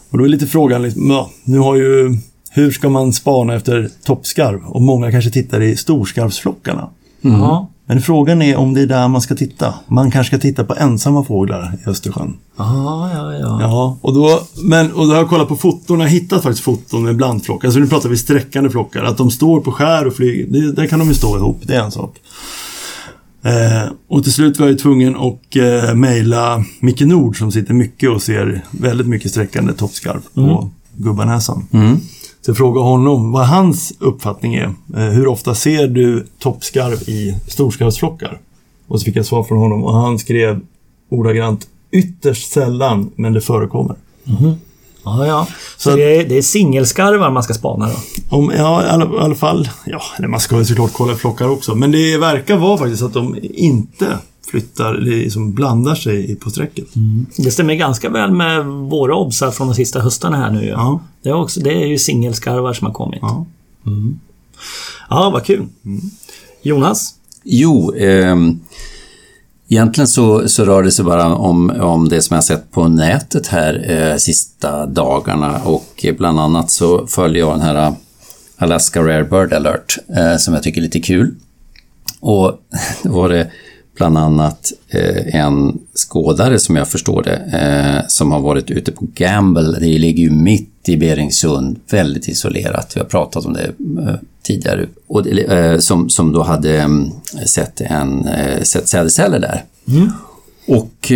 Och 0.10 0.18
då 0.18 0.24
är 0.24 0.30
lite 0.30 0.48
frågan, 0.48 0.82
liksom, 0.82 1.10
ja, 1.10 1.30
nu 1.44 1.60
har 1.60 1.76
ju, 1.76 2.18
hur 2.52 2.72
ska 2.72 2.90
man 2.90 3.14
spana 3.14 3.56
efter 3.56 3.90
toppskarv? 4.04 4.60
Och 4.66 4.82
många 4.82 5.12
kanske 5.12 5.32
tittar 5.32 5.62
i 5.62 5.76
storskarvsflockarna. 5.76 6.90
Mm. 7.24 7.42
Men 7.90 8.02
frågan 8.02 8.42
är 8.42 8.56
om 8.56 8.74
det 8.74 8.82
är 8.82 8.88
där 8.88 9.08
man 9.08 9.22
ska 9.22 9.36
titta. 9.36 9.74
Man 9.88 10.12
kanske 10.12 10.38
ska 10.38 10.42
titta 10.42 10.64
på 10.64 10.76
ensamma 10.76 11.24
fåglar 11.24 11.78
i 11.86 11.90
Östersjön. 11.90 12.38
Ah, 12.56 13.10
ja, 13.14 13.34
ja. 13.34 13.58
ja 13.62 13.98
och, 14.02 14.14
då, 14.14 14.42
men, 14.64 14.92
och 14.92 15.06
då 15.08 15.12
har 15.12 15.18
jag 15.18 15.30
kollat 15.30 15.48
på 15.48 15.56
foton, 15.56 16.00
jag 16.00 16.06
har 16.06 16.12
hittat 16.12 16.44
faktiskt 16.44 16.64
foton 16.64 17.04
med 17.04 17.16
blandflockar. 17.16 17.68
Alltså 17.68 17.80
nu 17.80 17.88
pratar 17.88 18.10
vi 18.10 18.18
sträckande 18.18 18.70
flockar. 18.70 19.04
Att 19.04 19.18
de 19.18 19.32
står 19.32 19.62
på 19.62 19.72
skär 19.72 20.08
och 20.08 20.16
flyger, 20.16 20.48
det, 20.48 20.72
där 20.72 20.88
kan 20.88 21.00
de 21.00 21.08
ju 21.08 21.14
stå 21.14 21.38
ihop, 21.38 21.60
det 21.64 21.76
är 21.76 21.82
en 21.82 21.92
sak. 21.92 22.16
Eh, 23.44 23.92
och 24.08 24.24
till 24.24 24.34
slut 24.34 24.60
var 24.60 24.68
jag 24.68 24.80
tvungen 24.80 25.16
att 25.16 25.56
eh, 25.56 25.96
mejla 25.96 26.64
Micke 26.80 27.02
Nord 27.02 27.38
som 27.38 27.52
sitter 27.52 27.74
mycket 27.74 28.10
och 28.10 28.22
ser 28.22 28.66
väldigt 28.72 29.08
mycket 29.08 29.32
sträckande 29.32 29.74
toppskarv 29.74 30.22
på 30.34 30.42
mm. 30.42 30.70
Gubbanäsan. 30.96 31.68
Mm. 31.72 32.00
Så 32.48 32.52
jag 32.52 32.58
frågade 32.58 32.86
honom 32.86 33.32
vad 33.32 33.48
hans 33.48 33.94
uppfattning 34.00 34.56
är. 34.56 34.74
Eh, 34.96 35.04
hur 35.04 35.28
ofta 35.28 35.56
ser 35.56 35.88
du 35.88 36.28
toppskarv 36.40 37.10
i 37.10 37.36
storskarvsflockar? 37.48 38.40
Och 38.88 39.00
så 39.00 39.06
fick 39.06 39.16
jag 39.16 39.26
svar 39.26 39.44
från 39.44 39.58
honom 39.58 39.84
och 39.84 39.94
han 39.94 40.20
skrev 40.20 40.62
ordagrant 41.10 41.68
ytterst 41.92 42.52
sällan, 42.52 43.12
men 43.16 43.34
det 43.34 43.42
förekommer. 43.42 43.96
Mm. 44.26 44.56
Ja, 45.04 45.28
ja. 45.28 45.48
Så, 45.78 45.90
så 45.90 45.96
det, 45.96 46.16
är, 46.16 46.30
det 46.30 46.38
är 46.38 46.42
singelskarvar 46.42 47.32
man 47.32 47.44
ska 47.44 47.54
spana 47.54 47.88
då? 47.88 47.96
Om, 48.38 48.52
ja, 48.58 48.84
i 48.84 48.90
alla, 48.90 49.06
i 49.06 49.20
alla 49.20 49.36
fall. 49.36 49.70
Ja, 49.86 50.02
man 50.28 50.40
ska 50.40 50.66
såklart 50.66 50.94
kolla 50.94 51.16
flockar 51.16 51.50
också. 51.50 51.76
Men 51.76 51.92
det 51.92 52.18
verkar 52.18 52.58
vara 52.58 52.78
faktiskt 52.78 53.04
att 53.04 53.14
de 53.14 53.38
inte 53.42 54.18
flyttar, 54.52 54.94
liksom 54.94 55.54
blandar 55.54 55.96
sig 55.96 56.36
på 56.36 56.50
strecket. 56.50 56.96
Mm. 56.96 57.26
Det 57.38 57.52
stämmer 57.52 57.76
ganska 57.76 58.10
väl 58.10 58.32
med 58.32 58.66
våra 58.66 59.16
obsar 59.16 59.52
från 59.52 59.68
de 59.68 59.76
sista 59.76 60.00
höstarna 60.00 60.38
här 60.38 60.52
nu. 60.52 60.66
Ja. 60.66 61.00
Det, 61.22 61.30
är 61.30 61.34
också, 61.34 61.60
det 61.60 61.74
är 61.74 61.88
ju 61.88 61.98
singelskarvar 61.98 62.74
som 62.74 62.88
har 62.88 62.94
kommit. 62.94 63.20
Ja, 63.22 63.46
mm. 63.86 64.20
ja 65.10 65.30
vad 65.30 65.46
kul. 65.46 65.68
Mm. 65.86 66.02
Jonas? 66.62 67.14
Jo, 67.44 67.96
eh, 67.96 68.36
egentligen 69.68 70.08
så, 70.08 70.48
så 70.48 70.66
rör 70.66 70.84
det 70.84 70.92
sig 70.92 71.06
bara 71.06 71.36
om, 71.36 71.70
om 71.70 72.10
det 72.10 72.22
som 72.22 72.36
jag 72.36 72.44
sett 72.44 72.72
på 72.72 72.88
nätet 72.88 73.48
här 73.48 73.92
eh, 73.92 74.18
sista 74.18 74.86
dagarna 74.86 75.62
och 75.64 76.06
bland 76.18 76.40
annat 76.40 76.72
så 76.72 77.08
följer 77.08 77.40
jag 77.40 77.54
den 77.54 77.62
här 77.62 77.94
Alaska 78.58 79.02
Rare 79.02 79.24
Bird 79.24 79.54
Alert 79.54 79.98
eh, 80.18 80.38
som 80.38 80.54
jag 80.54 80.64
tycker 80.64 80.82
är 80.82 80.84
lite 80.84 81.00
kul. 81.00 81.36
Och 82.20 82.60
då 83.04 83.12
var 83.12 83.30
det 83.30 83.52
bland 83.98 84.18
annat 84.18 84.72
eh, 84.90 85.36
en 85.36 85.80
skådare 85.94 86.60
som 86.60 86.76
jag 86.76 86.88
förstår 86.88 87.24
det, 87.24 87.36
eh, 87.36 88.08
som 88.08 88.32
har 88.32 88.40
varit 88.40 88.72
ute 88.72 88.92
på 88.92 89.06
Gamble. 89.14 89.80
Det 89.80 89.98
ligger 89.98 90.24
ju 90.24 90.30
mitt 90.30 90.90
i 90.90 90.98
Beringsund, 90.98 91.80
väldigt 91.90 92.28
isolerat. 92.28 92.96
Vi 92.96 93.00
har 93.00 93.08
pratat 93.08 93.46
om 93.46 93.54
det 93.54 93.66
eh, 94.02 94.16
tidigare. 94.44 94.86
Och, 95.08 95.26
som, 95.80 96.10
som 96.10 96.32
då 96.32 96.44
hade 96.44 96.82
mm, 96.82 97.10
sett, 97.46 97.82
en, 97.82 98.28
sett 98.64 98.88
sädesceller 98.88 99.40
där. 99.40 99.64
Mm. 99.88 100.12
Och 100.68 101.12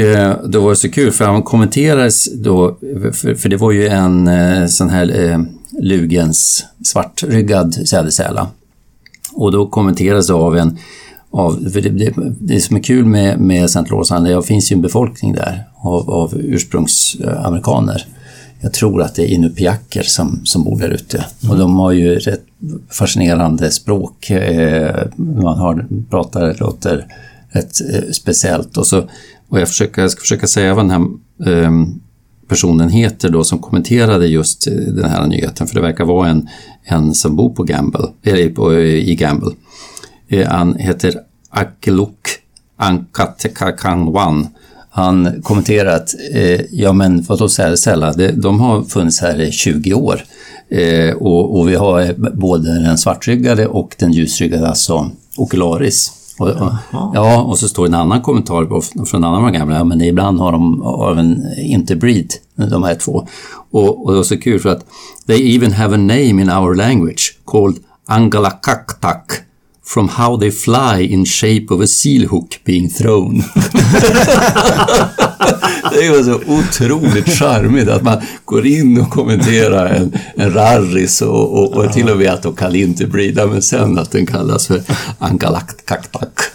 då 0.50 0.62
var 0.62 0.70
det 0.70 0.76
så 0.76 0.92
kul 0.92 1.12
för 1.12 1.26
han 1.26 1.44
kommenterades 1.44 2.34
då, 2.34 2.78
för, 3.14 3.36
för 3.36 3.50
det 3.50 3.58
var 3.58 3.72
ju 3.72 3.88
en 3.88 4.30
sån 4.70 4.90
här 4.90 5.46
Lugens 5.82 6.66
svartryggad 6.84 7.74
sädesärla. 7.74 8.48
Och 9.34 9.52
då 9.52 9.68
kommenterades 9.68 10.28
det 10.28 10.34
av 10.34 10.58
en 10.58 10.78
av, 11.32 11.70
för 11.74 11.82
det, 11.82 11.90
det, 11.90 12.14
det 12.40 12.62
som 12.62 12.76
är 12.76 12.84
kul 12.84 13.06
med, 13.06 13.40
med 13.40 13.66
St. 13.66 13.84
Louis 13.90 14.10
det 14.10 14.44
finns 14.44 14.72
ju 14.72 14.76
en 14.76 14.82
befolkning 14.82 15.34
där 15.34 15.64
av, 15.76 16.10
av 16.10 16.34
ursprungsamerikaner. 16.36 18.06
Jag 18.62 18.74
tror 18.74 19.02
att 19.02 19.16
det 19.16 19.24
är 19.24 19.36
inupiaker 19.36 20.04
som, 20.04 20.42
som 20.44 20.64
bor 20.64 20.80
där 20.80 20.90
ute. 20.90 21.18
Mm. 21.18 21.52
Och 21.52 21.58
de 21.58 21.76
har 21.76 21.92
ju 21.92 22.16
rätt 22.16 22.44
fascinerande 22.90 23.72
språk. 23.72 24.30
Eh, 24.30 25.08
man 25.16 25.58
har, 25.58 25.88
pratar, 26.10 26.56
låter 26.60 27.08
rätt 27.50 27.82
eh, 27.94 28.12
speciellt. 28.12 28.78
Och, 28.78 28.88
så, 28.88 29.00
och 29.50 29.60
jag, 29.60 29.68
försöker, 29.68 30.02
jag 30.02 30.12
ska 30.12 30.22
försöka 30.22 30.48
säga 30.48 30.74
vad 30.74 30.90
den 30.90 30.92
här 30.92 31.64
eh, 31.64 31.72
personen 32.48 32.90
heter 32.90 33.30
då 33.30 33.44
som 33.44 33.60
kommenterade 33.60 34.28
just 34.28 34.66
den 34.88 35.10
här 35.10 35.28
nyheten. 35.28 35.68
För 35.68 35.76
det 35.76 35.82
verkar 35.82 36.06
vara 36.06 36.30
en, 36.30 36.50
en 36.84 37.14
som 37.14 37.36
bor 37.36 37.50
på 37.50 37.64
Gamble, 37.64 38.08
eller 38.24 38.80
i 38.80 39.16
Gamble. 39.16 39.52
Eh, 40.32 40.48
han 40.48 40.76
heter 40.76 41.14
Akeluk 41.50 42.28
Ankatekakanwan 42.78 44.48
Han 44.90 45.42
kommenterar 45.42 45.96
att, 45.96 46.16
eh, 46.34 46.62
ja 46.72 46.94
men 46.94 47.22
vadå 47.22 47.50
sälla, 47.50 48.14
de 48.34 48.60
har 48.60 48.84
funnits 48.84 49.22
här 49.22 49.42
i 49.42 49.52
20 49.52 49.94
år. 49.94 50.22
Eh, 50.70 51.16
och, 51.16 51.60
och, 51.60 51.70
vi 51.70 51.76
har 51.76 52.14
både 52.38 52.84
den 52.84 52.98
svartryggade 52.98 53.68
och 53.68 53.96
den 54.00 54.12
ljusryggade, 54.12 54.68
alltså 54.68 55.10
ocularis. 55.38 56.12
Och, 56.40 56.50
och, 56.50 56.72
ja, 56.92 57.42
och 57.42 57.60
så 57.60 57.68
står 57.68 57.86
en 57.86 57.94
annan 57.94 58.22
kommentar 58.22 59.06
från 59.06 59.24
en 59.24 59.30
annan 59.30 59.54
gamla, 59.54 59.76
ja, 59.76 59.84
men 59.84 60.02
ibland 60.02 60.40
har 60.40 60.52
de 60.52 60.82
av 60.82 61.20
en 61.20 61.46
interbreed, 61.58 62.34
de 62.56 62.84
här 62.84 62.96
två. 62.96 63.28
Och, 63.72 64.06
och 64.06 64.12
det 64.12 64.18
var 64.18 64.24
så 64.24 64.38
kul 64.38 64.60
för 64.60 64.70
att 64.70 64.86
they 65.28 65.56
even 65.56 65.72
have 65.72 65.96
a 65.96 65.98
name 65.98 66.42
in 66.42 66.50
our 66.50 66.76
language 66.76 67.40
called 67.46 67.76
Angalakaktak 68.06 69.51
from 69.94 70.10
how 70.10 70.38
they 70.38 70.52
fly 70.52 71.02
in 71.02 71.26
shape 71.26 71.66
of 71.70 71.82
a 71.82 71.88
seal 71.88 72.28
hook 72.28 72.60
being 72.64 72.90
thrown. 72.90 73.36
det 75.92 76.10
var 76.10 76.24
så 76.24 76.36
otroligt 76.48 77.30
charmigt 77.30 77.90
att 77.90 78.04
man 78.04 78.22
går 78.46 78.66
in 78.66 79.02
och 79.02 79.10
kommenterar 79.10 79.86
en, 79.86 80.18
en 80.36 80.54
rarris 80.54 81.22
och, 81.22 81.54
och, 81.54 81.74
och 81.78 81.94
till 81.94 82.10
och 82.10 82.18
med 82.18 82.30
att 82.30 82.44
de 82.44 82.56
kan 82.56 82.76
inte 82.76 83.08
brida, 83.08 83.48
men 83.48 83.62
sen 83.62 83.98
att 83.98 84.12
den 84.12 84.26
kallas 84.26 84.68
för 84.68 84.82
Angalaktaktak. 85.20 86.40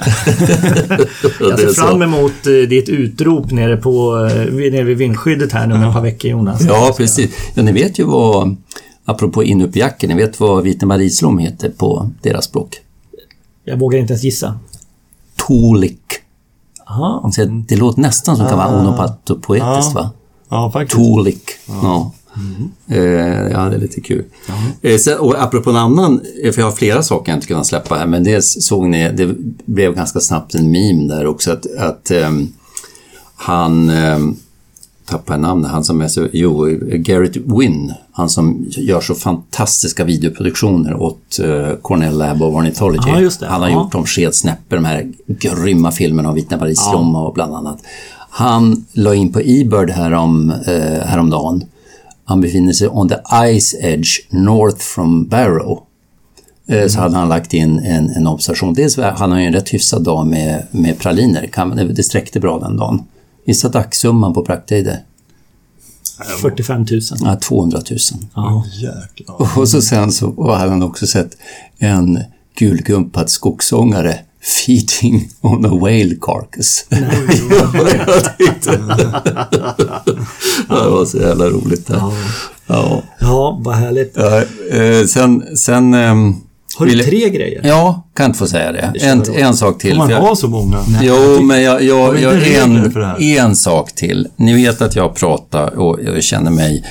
Jag 1.40 1.58
ser 1.58 1.72
fram 1.72 2.02
emot 2.02 2.46
eh, 2.46 2.52
ditt 2.68 2.88
utrop 2.88 3.50
nere, 3.50 3.76
på, 3.76 4.26
eh, 4.26 4.52
nere 4.52 4.82
vid 4.82 4.96
vindskyddet 4.96 5.52
här 5.52 5.66
nu 5.66 5.74
om 5.74 5.82
ett 5.82 5.92
par 5.92 6.02
veckor 6.02 6.30
Jonas. 6.30 6.62
Ja, 6.68 6.94
precis. 6.96 7.30
Ja, 7.54 7.62
ni 7.62 7.72
vet 7.72 7.98
ju 7.98 8.04
vad, 8.04 8.56
apropå 9.04 9.44
inuppjacken, 9.44 10.08
ni 10.08 10.16
vet 10.16 10.40
vad 10.40 10.64
vite 10.64 10.86
marislom 10.86 11.38
heter 11.38 11.68
på 11.68 12.10
deras 12.22 12.44
språk? 12.44 12.80
Jag 13.68 13.76
vågar 13.76 13.98
inte 13.98 14.12
ens 14.12 14.24
gissa. 14.24 14.58
Tolik. 15.36 16.00
Aha. 16.86 17.30
Det 17.68 17.76
låter 17.76 18.00
nästan 18.00 18.36
som 18.36 18.44
det 18.44 18.48
kan 18.48 18.58
vara 18.58 18.68
ah. 18.68 18.80
onomatopoetiskt 18.80 19.94
va? 19.94 20.10
Ja, 20.48 20.70
faktiskt. 20.70 20.96
Tolik. 20.96 21.50
Ja. 21.66 22.12
Mm. 22.36 22.70
Eh, 22.88 23.52
ja, 23.52 23.68
det 23.68 23.76
är 23.76 23.80
lite 23.80 24.00
kul. 24.00 24.24
Mm. 24.82 24.98
Eh, 25.08 25.14
och 25.14 25.42
apropå 25.42 25.70
en 25.70 25.76
annan, 25.76 26.20
eh, 26.44 26.52
för 26.52 26.60
jag 26.60 26.66
har 26.66 26.76
flera 26.76 27.02
saker 27.02 27.32
jag 27.32 27.36
inte 27.36 27.46
kunnat 27.46 27.66
släppa 27.66 27.94
här, 27.94 28.06
men 28.06 28.24
dels 28.24 28.66
såg 28.66 28.88
ni, 28.88 29.12
det 29.12 29.34
blev 29.64 29.94
ganska 29.94 30.20
snabbt 30.20 30.54
en 30.54 30.70
meme 30.70 31.14
där 31.14 31.26
också, 31.26 31.52
att, 31.52 31.66
att 31.78 32.10
um, 32.10 32.52
han 33.36 33.90
um, 33.90 34.36
tappar 35.06 35.38
namnet, 35.38 35.70
han 35.70 35.84
som 35.84 36.00
är 36.00 36.08
så, 36.08 36.28
jo, 36.32 36.78
Garrett 36.92 37.36
Wynn, 37.36 37.92
han 38.12 38.28
som 38.28 38.66
gör 38.68 39.00
så 39.00 39.14
fantastiska 39.14 40.04
videoproduktioner 40.04 40.94
åt 40.94 41.38
uh, 41.42 41.74
Cornell 41.82 42.18
Lab 42.18 42.42
of 42.42 42.54
Ornithology. 42.54 43.10
Ja, 43.10 43.30
han 43.48 43.62
har 43.62 43.68
ja. 43.68 43.74
gjort 43.74 43.94
om 43.94 44.06
Skedsnäpper, 44.06 44.76
de 44.76 44.84
här 44.84 45.12
grymma 45.26 45.92
filmerna 45.92 46.28
om 46.28 46.34
Vietnam 46.34 46.60
Paris-Lom 46.60 47.14
ja. 47.14 47.26
och 47.26 47.34
bland 47.34 47.54
annat. 47.54 47.78
Han 48.30 48.84
la 48.92 49.14
in 49.14 49.32
på 49.32 49.40
eBird 49.40 49.90
härom, 49.90 50.50
uh, 50.50 51.00
häromdagen. 51.04 51.64
Han 52.24 52.40
befinner 52.40 52.72
sig 52.72 52.88
on 52.88 53.08
the 53.08 53.18
ice 53.58 53.76
edge 53.80 54.08
north 54.30 54.78
from 54.78 55.28
Barrow. 55.28 55.82
Mm. 56.68 56.88
Så 56.88 57.00
hade 57.00 57.16
han 57.16 57.28
lagt 57.28 57.54
in 57.54 57.78
en, 57.78 58.10
en 58.10 58.26
observation. 58.26 58.74
Dels 58.74 58.96
han 58.96 59.32
har 59.32 59.40
ju 59.40 59.46
en 59.46 59.52
rätt 59.52 59.74
hyfsad 59.74 60.02
dag 60.02 60.26
med, 60.26 60.66
med 60.70 60.98
praliner. 60.98 61.50
Det 61.94 62.02
sträckte 62.02 62.40
bra 62.40 62.58
den 62.58 62.76
dagen. 62.76 63.02
Gissa 63.46 63.68
dagssumman 63.68 64.34
på 64.34 64.44
prakttider? 64.44 64.98
45 66.42 66.86
000. 66.90 67.00
Ja, 67.20 67.36
200 67.36 67.80
000. 67.90 67.98
Ja. 68.34 68.64
Oh, 69.26 69.58
och 69.58 69.68
så 69.68 69.82
sen 69.82 70.12
så 70.12 70.52
hade 70.52 70.70
han 70.70 70.82
också 70.82 71.06
sett 71.06 71.36
en 71.78 72.18
gulgumpad 72.58 73.30
skogssångare 73.30 74.18
Feeding 74.66 75.28
on 75.40 75.66
a 75.66 75.68
whale 75.68 76.14
carcass. 76.20 76.86
Nej, 76.88 77.00
det 80.68 80.90
var 80.90 81.04
så 81.04 81.18
jävla 81.18 81.46
roligt. 81.46 81.88
Ja. 81.88 82.12
Ja. 82.66 83.02
ja, 83.20 83.60
vad 83.64 83.74
härligt. 83.74 84.12
Ja, 84.16 84.42
eh, 84.76 85.06
sen, 85.06 85.56
sen 85.56 85.94
um, 85.94 86.45
har 86.76 86.86
du 86.86 87.02
tre 87.02 87.30
grejer? 87.30 87.60
Ja, 87.64 88.06
kan 88.14 88.26
inte 88.26 88.38
få 88.38 88.46
säga 88.46 88.72
det. 88.72 88.92
det 88.94 89.06
en, 89.06 89.22
en 89.34 89.54
sak 89.54 89.78
till. 89.78 89.90
Får 89.90 89.96
man 89.96 90.12
ha 90.12 90.36
så 90.36 90.48
många? 90.48 90.84
Nej, 90.88 91.00
jo, 91.02 91.42
men 91.42 91.62
jag, 91.62 91.82
jag, 91.82 92.20
jag 92.20 92.52
en, 92.52 92.92
en 93.20 93.56
sak 93.56 93.92
till. 93.92 94.28
Ni 94.36 94.54
vet 94.64 94.82
att 94.82 94.96
jag 94.96 95.14
pratar 95.14 95.78
och 95.78 95.98
jag 96.04 96.22
känner 96.22 96.50
mig 96.50 96.84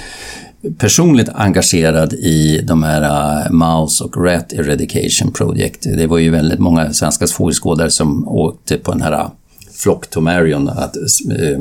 personligt 0.78 1.30
engagerad 1.34 2.14
i 2.14 2.62
de 2.64 2.84
här 2.84 3.02
uh, 3.02 3.52
Mouse 3.52 4.04
och 4.04 4.26
Rat 4.26 4.54
Eradication 4.54 5.32
Project. 5.32 5.84
Det 5.98 6.08
var 6.08 6.18
ju 6.18 6.30
väldigt 6.30 6.60
många 6.60 6.94
svenska 6.94 7.28
fågelskådare 7.28 7.90
som 7.90 8.28
åkte 8.28 8.78
på 8.78 8.92
den 8.92 9.02
här 9.02 9.14
uh, 9.14 9.30
flock 9.76 10.08
to 10.08 10.22
Marion, 10.22 10.70
att 10.70 10.96
eh, 10.96 11.60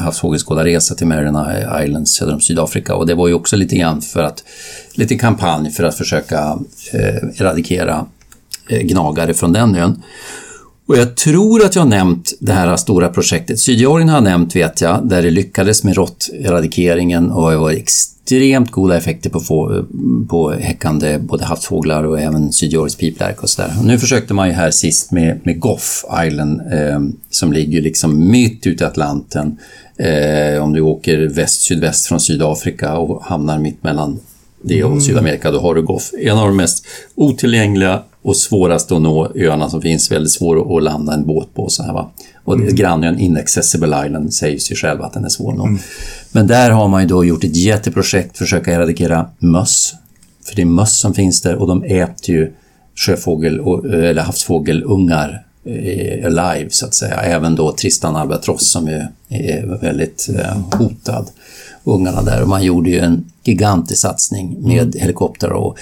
havsfågelskådarresa 0.00 0.94
till 0.94 1.06
Marion 1.06 1.36
Islands 1.84 2.14
söder 2.14 2.34
om 2.34 2.40
Sydafrika. 2.40 2.94
Och 2.94 3.06
det 3.06 3.14
var 3.14 3.28
ju 3.28 3.34
också 3.34 3.56
lite 3.56 3.76
grann 3.76 4.02
för 4.02 4.22
att, 4.22 4.44
lite 4.94 5.18
kampanj 5.18 5.70
för 5.70 5.84
att 5.84 5.94
försöka 5.94 6.58
eh, 6.92 7.40
eradikera 7.40 8.06
eh, 8.68 8.80
gnagare 8.80 9.34
från 9.34 9.52
den 9.52 9.76
ön. 9.76 10.02
Och 10.86 10.96
jag 10.96 11.16
tror 11.16 11.64
att 11.64 11.74
jag 11.74 11.82
har 11.82 11.88
nämnt 11.88 12.32
det 12.40 12.52
här 12.52 12.76
stora 12.76 13.08
projektet. 13.08 13.60
Sydgeorgien 13.60 14.08
har 14.08 14.16
jag 14.16 14.24
nämnt 14.24 14.56
vet 14.56 14.80
jag, 14.80 15.08
där 15.08 15.22
det 15.22 15.30
lyckades 15.30 15.84
med 15.84 15.96
råtteradikeringen 15.96 17.30
och 17.30 17.50
det 17.50 17.56
var 17.56 17.70
extremt 17.70 18.70
goda 18.70 18.96
effekter 18.96 19.30
på, 19.30 19.40
få, 19.40 19.84
på 20.28 20.50
häckande 20.50 21.18
både 21.18 21.44
havsfåglar 21.44 22.04
och 22.04 22.20
även 22.20 22.52
sydgeorgisk 22.52 22.98
piplärka 22.98 23.40
och 23.40 23.50
sådär. 23.50 23.72
Nu 23.84 23.98
försökte 23.98 24.34
man 24.34 24.48
ju 24.48 24.54
här 24.54 24.70
sist 24.70 25.10
med, 25.10 25.40
med 25.44 25.60
Goff 25.60 26.04
Island 26.26 26.60
eh, 26.72 27.00
som 27.30 27.52
ligger 27.52 27.82
liksom 27.82 28.30
mitt 28.30 28.66
ute 28.66 28.84
i 28.84 28.86
Atlanten. 28.86 29.58
Eh, 29.96 30.62
om 30.62 30.72
du 30.72 30.80
åker 30.80 31.28
väst-sydväst 31.28 32.06
från 32.06 32.20
Sydafrika 32.20 32.96
och 32.96 33.24
hamnar 33.24 33.58
mitt 33.58 33.82
mellan 33.82 34.18
det 34.62 34.84
och 34.84 34.90
mm. 34.90 35.00
Sydamerika, 35.00 35.50
då 35.50 35.60
har 35.60 35.74
du 35.74 35.82
Goff. 35.82 36.10
En 36.18 36.38
av 36.38 36.46
de 36.46 36.56
mest 36.56 36.86
otillgängliga 37.14 38.02
och 38.24 38.36
svåraste 38.36 38.96
att 38.96 39.02
nå 39.02 39.32
öarna 39.34 39.70
som 39.70 39.82
finns. 39.82 40.12
Väldigt 40.12 40.32
svår 40.32 40.76
att 40.76 40.82
landa 40.82 41.14
en 41.14 41.26
båt 41.26 41.54
på. 41.54 41.68
Så 41.68 41.82
här, 41.82 41.92
va? 41.92 42.10
Och 42.44 42.54
mm. 42.54 42.74
grannön 42.74 43.18
Inaccessible 43.18 44.06
Island 44.06 44.34
säger 44.34 44.58
sig 44.58 44.76
själv 44.76 45.02
att 45.02 45.12
den 45.12 45.24
är 45.24 45.28
svår 45.28 45.52
att 45.52 45.58
nå. 45.58 45.66
Mm. 45.66 45.78
Men 46.32 46.46
där 46.46 46.70
har 46.70 46.88
man 46.88 47.02
ju 47.02 47.08
då 47.08 47.24
gjort 47.24 47.44
ett 47.44 47.56
jätteprojekt 47.56 48.38
försöka 48.38 48.72
eradikera 48.72 49.26
möss. 49.38 49.94
För 50.44 50.56
det 50.56 50.62
är 50.62 50.66
möss 50.66 50.98
som 50.98 51.14
finns 51.14 51.42
där 51.42 51.54
och 51.54 51.66
de 51.66 51.82
äter 51.82 52.34
ju 52.34 52.52
sjöfågel 52.94 53.60
eller 53.94 54.22
havsfågelungar 54.22 55.44
eh, 55.64 56.26
alive 56.26 56.70
så 56.70 56.86
att 56.86 56.94
säga. 56.94 57.14
Även 57.14 57.54
då 57.54 57.72
Tristan 57.72 58.16
albatross 58.16 58.70
som 58.70 58.88
är, 58.88 59.08
är 59.28 59.78
väldigt 59.80 60.28
eh, 60.38 60.78
hotad. 60.78 61.30
Ungarna 61.84 62.22
där 62.22 62.42
och 62.42 62.48
man 62.48 62.62
gjorde 62.62 62.90
ju 62.90 62.98
en 62.98 63.30
gigantisk 63.42 64.00
satsning 64.00 64.56
med 64.60 64.82
mm. 64.82 65.00
helikoptrar 65.00 65.50
och, 65.50 65.78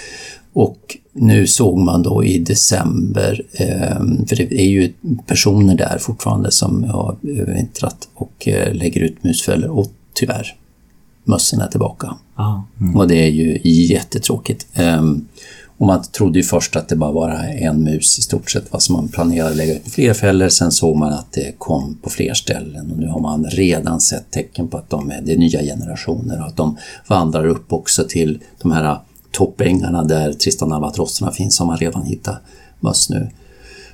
och 0.53 0.97
nu 1.13 1.47
såg 1.47 1.79
man 1.79 2.03
då 2.03 2.25
i 2.25 2.39
december, 2.39 3.43
eh, 3.53 4.27
för 4.29 4.37
det 4.37 4.61
är 4.61 4.69
ju 4.69 4.93
personer 5.27 5.75
där 5.75 5.99
fortfarande 5.99 6.51
som 6.51 6.85
har 6.85 7.17
övervintrat 7.23 8.09
och 8.15 8.49
eh, 8.49 8.75
lägger 8.75 9.01
ut 9.01 9.25
musfällor 9.25 9.71
och 9.71 9.87
tyvärr, 10.15 10.57
mössen 11.25 11.61
är 11.61 11.67
tillbaka. 11.67 12.17
Mm. 12.81 12.97
Och 12.97 13.09
det 13.09 13.15
är 13.15 13.31
ju 13.31 13.61
jättetråkigt. 13.65 14.67
Um, 14.79 15.29
och 15.79 15.87
man 15.87 16.03
trodde 16.03 16.39
ju 16.39 16.43
först 16.43 16.77
att 16.77 16.89
det 16.89 16.97
bara 16.97 17.13
var 17.13 17.31
en 17.59 17.83
mus 17.83 18.19
i 18.19 18.23
stort 18.23 18.51
sett, 18.51 18.73
vad 18.73 18.83
som 18.83 18.93
man 18.93 19.09
planerade 19.09 19.51
att 19.51 19.57
lägga 19.57 19.75
ut 19.75 19.93
fler 19.93 20.15
fällor. 20.15 20.49
Sen 20.49 20.73
såg 20.73 20.97
man 20.97 21.13
att 21.13 21.33
det 21.33 21.55
kom 21.59 21.99
på 22.03 22.11
fler 22.11 22.35
ställen 22.35 22.91
och 22.91 22.99
nu 22.99 23.07
har 23.07 23.21
man 23.21 23.45
redan 23.45 24.01
sett 24.01 24.31
tecken 24.31 24.69
på 24.69 24.77
att 24.77 24.91
de 24.91 25.11
är, 25.11 25.21
det 25.21 25.33
är 25.33 25.37
nya 25.37 25.61
generationer 25.63 26.41
och 26.41 26.47
att 26.47 26.57
de 26.57 26.79
vandrar 27.09 27.47
upp 27.47 27.73
också 27.73 28.05
till 28.09 28.39
de 28.63 28.73
här 28.73 28.99
toppängarna 29.33 30.05
där 30.05 30.33
Tristan 30.33 30.73
albatrosserna 30.73 31.33
finns 31.33 31.59
har 31.59 31.67
man 31.67 31.77
redan 31.77 32.03
hittat 32.03 32.37
möss 32.81 33.11
nu. 33.11 33.29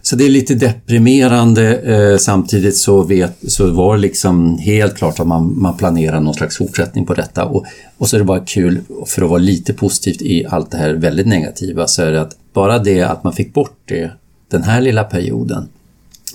Så 0.02 0.16
det 0.16 0.24
är 0.24 0.30
lite 0.30 0.54
deprimerande. 0.54 1.76
Eh, 1.76 2.18
samtidigt 2.18 2.76
så, 2.76 3.02
vet, 3.02 3.36
så 3.48 3.70
var 3.70 3.96
det 3.96 4.02
liksom 4.02 4.58
helt 4.58 4.96
klart 4.96 5.20
att 5.20 5.26
man, 5.26 5.60
man 5.60 5.76
planerar 5.76 6.20
någon 6.20 6.34
slags 6.34 6.56
fortsättning 6.56 7.06
på 7.06 7.14
detta. 7.14 7.44
Och, 7.44 7.64
och 7.98 8.08
så 8.08 8.16
är 8.16 8.18
det 8.18 8.24
bara 8.24 8.40
kul, 8.40 8.80
för 9.06 9.22
att 9.22 9.30
vara 9.30 9.38
lite 9.38 9.72
positivt 9.72 10.22
i 10.22 10.46
allt 10.46 10.70
det 10.70 10.76
här 10.76 10.94
väldigt 10.94 11.26
negativa, 11.26 11.86
så 11.86 12.02
är 12.02 12.12
det 12.12 12.20
att 12.20 12.36
bara 12.52 12.78
det 12.78 13.02
att 13.02 13.24
man 13.24 13.32
fick 13.32 13.54
bort 13.54 13.78
det 13.84 14.10
den 14.50 14.62
här 14.62 14.80
lilla 14.80 15.04
perioden. 15.04 15.68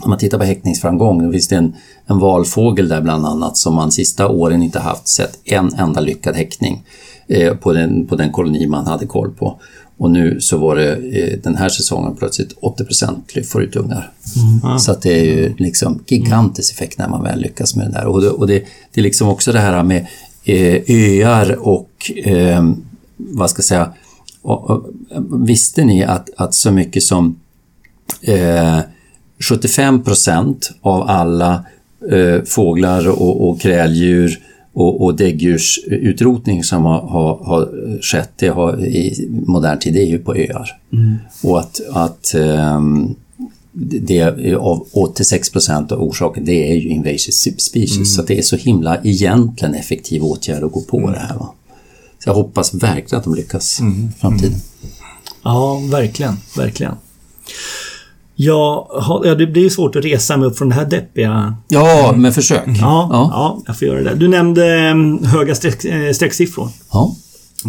Om 0.01 0.09
man 0.09 0.19
tittar 0.19 0.37
på 0.37 0.43
häckningsframgång, 0.43 1.25
då 1.25 1.31
finns 1.31 1.47
det 1.47 1.55
en, 1.55 1.75
en 2.05 2.19
valfågel 2.19 2.87
där 2.87 3.01
bland 3.01 3.25
annat 3.25 3.57
som 3.57 3.75
man 3.75 3.91
sista 3.91 4.27
åren 4.27 4.63
inte 4.63 4.79
haft 4.79 5.07
sett 5.07 5.39
en 5.43 5.73
enda 5.73 6.01
lyckad 6.01 6.35
häckning 6.35 6.83
eh, 7.27 7.53
på, 7.53 7.73
den, 7.73 8.07
på 8.07 8.15
den 8.15 8.31
koloni 8.31 8.67
man 8.67 8.87
hade 8.87 9.05
koll 9.05 9.31
på. 9.31 9.59
Och 9.97 10.11
nu 10.11 10.41
så 10.41 10.57
var 10.57 10.75
det 10.75 10.95
eh, 10.95 11.39
den 11.43 11.55
här 11.55 11.69
säsongen 11.69 12.15
plötsligt 12.15 12.53
80 12.61 13.43
får 13.43 13.63
ut 13.63 13.75
ungar. 13.75 14.11
Mm. 14.63 14.79
Så 14.79 14.91
att 14.91 15.01
det 15.01 15.19
är 15.19 15.23
ju 15.23 15.53
liksom 15.57 16.03
gigantisk 16.07 16.73
effekt 16.73 16.97
när 16.97 17.09
man 17.09 17.23
väl 17.23 17.39
lyckas 17.39 17.75
med 17.75 17.87
det 17.87 17.91
där. 17.91 18.05
Och 18.05 18.21
det, 18.21 18.29
och 18.29 18.47
det, 18.47 18.63
det 18.93 19.01
är 19.01 19.03
liksom 19.03 19.29
också 19.29 19.51
det 19.51 19.59
här 19.59 19.83
med 19.83 20.07
eh, 20.43 20.81
öar 20.87 21.67
och 21.67 22.11
eh, 22.23 22.63
vad 23.17 23.49
ska 23.49 23.59
jag 23.59 23.65
säga, 23.65 23.93
och, 24.41 24.69
och, 24.69 24.89
visste 25.47 25.85
ni 25.85 26.03
att, 26.03 26.29
att 26.37 26.53
så 26.53 26.71
mycket 26.71 27.03
som 27.03 27.39
eh, 28.21 28.79
75 29.39 30.03
av 30.81 31.01
alla 31.09 31.65
eh, 32.11 32.43
fåglar 32.45 33.09
och, 33.09 33.49
och 33.49 33.61
kräldjur 33.61 34.39
och, 34.73 35.03
och 35.03 35.15
däggdjursutrotning 35.15 36.63
som 36.63 36.85
har, 36.85 37.01
har, 37.01 37.37
har 37.43 37.69
skett 38.01 38.31
det 38.35 38.47
har, 38.47 38.85
i 38.85 39.29
modern 39.31 39.79
tid, 39.79 39.93
det 39.93 40.01
är 40.01 40.07
ju 40.07 40.19
på 40.19 40.35
öar. 40.35 40.77
Och 41.43 41.59
att, 41.59 41.81
att 41.89 42.33
ehm, 42.33 43.15
det 43.73 44.55
av 44.55 44.87
86 44.91 45.49
procent 45.49 45.91
av 45.91 46.01
orsaken, 46.01 46.45
det 46.45 46.71
är 46.71 46.75
ju 46.75 46.89
invasive 46.89 47.57
species. 47.57 48.15
Så 48.15 48.21
det 48.21 48.37
är 48.37 48.41
så 48.41 48.55
himla 48.55 48.97
egentligen 49.03 49.75
effektiv 49.75 50.23
åtgärd 50.23 50.63
att 50.63 50.71
gå 50.71 50.81
på 50.81 51.09
det 51.09 51.19
här. 51.19 51.35
Va? 51.35 51.53
Så 52.23 52.29
jag 52.29 52.33
hoppas 52.33 52.73
verkligen 52.73 53.19
att 53.19 53.23
de 53.23 53.35
lyckas 53.35 53.81
i 53.81 54.19
framtiden. 54.19 54.59
Ja, 55.43 55.81
verkligen. 55.91 56.33
Verkligen. 56.57 56.95
Ja, 58.45 58.87
ha- 59.07 59.21
ja, 59.25 59.35
det 59.35 59.47
blir 59.47 59.69
svårt 59.69 59.95
att 59.95 60.05
resa 60.05 60.37
mig 60.37 60.47
upp 60.47 60.57
från 60.57 60.69
det 60.69 60.75
här 60.75 60.85
deppiga... 60.85 61.55
Ja, 61.67 62.13
men 62.17 62.33
försök. 62.33 62.63
Ja, 62.67 63.07
ja. 63.11 63.61
jag 63.67 63.79
får 63.79 63.87
göra 63.87 64.01
det. 64.03 64.15
Du 64.15 64.27
nämnde 64.27 64.65
mm, 64.79 65.23
höga 65.25 65.55
streck, 65.55 65.85
eh, 65.85 66.11
strecksiffror 66.13 66.69
Ja. 66.93 67.15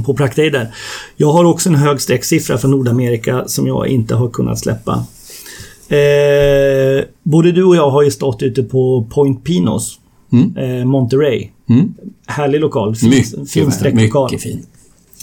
på 0.06 0.14
Practader. 0.14 0.74
Jag 1.16 1.32
har 1.32 1.44
också 1.44 1.68
en 1.68 1.74
hög 1.74 2.01
strecksiffra 2.01 2.59
från 2.59 2.70
Nordamerika 2.70 3.42
som 3.46 3.66
jag 3.66 3.88
inte 3.88 4.14
har 4.14 4.28
kunnat 4.28 4.59
släppa. 4.59 5.05
Eh, 5.88 7.05
både 7.22 7.52
du 7.52 7.64
och 7.64 7.76
jag 7.76 7.90
har 7.90 8.02
ju 8.02 8.10
stått 8.10 8.42
ute 8.42 8.62
på 8.62 9.06
Point 9.10 9.44
Pinos, 9.44 9.98
eh, 10.56 10.84
Monterey. 10.86 11.48
Mm. 11.68 11.94
Härlig 12.26 12.60
lokal. 12.60 12.96
Fin, 12.96 13.10
Mycket, 13.10 13.51
fin 13.51 13.72
sträcklokal. 13.72 14.30
mycket 14.32 14.42
fin. 14.42 14.66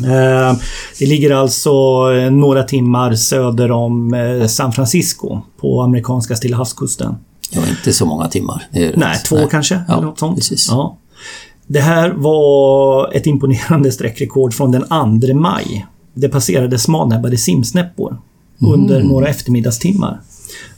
Eh, 0.03 0.57
Det 0.99 1.05
ligger 1.05 1.31
alltså 1.31 1.69
eh, 2.15 2.31
några 2.31 2.63
timmar 2.63 3.15
söder 3.15 3.71
om 3.71 4.13
eh, 4.13 4.47
San 4.47 4.71
Francisco 4.73 5.41
på 5.61 5.81
amerikanska 5.81 6.35
Stilla 6.35 6.57
havskusten. 6.57 7.15
Ja, 7.51 7.61
inte 7.69 7.93
så 7.93 8.05
många 8.05 8.27
timmar. 8.27 8.63
Nej, 8.71 8.89
rätt. 8.95 9.25
två 9.25 9.37
kanske? 9.51 9.81
Ja, 9.87 10.01
något 10.01 10.19
sånt. 10.19 10.35
precis. 10.37 10.67
Ja. 10.69 10.97
Det 11.67 11.79
här 11.79 12.09
var 12.09 13.13
ett 13.15 13.25
imponerande 13.25 13.91
sträckrekord 13.91 14.53
från 14.53 14.71
den 14.71 14.81
2 15.21 15.33
maj. 15.33 15.85
Det 16.13 16.29
passerade 16.29 16.79
smalnäbbade 16.79 17.37
simsnäppor 17.37 18.17
under 18.73 18.95
Mm. 18.95 19.07
några 19.07 19.27
eftermiddagstimmar. 19.27 20.21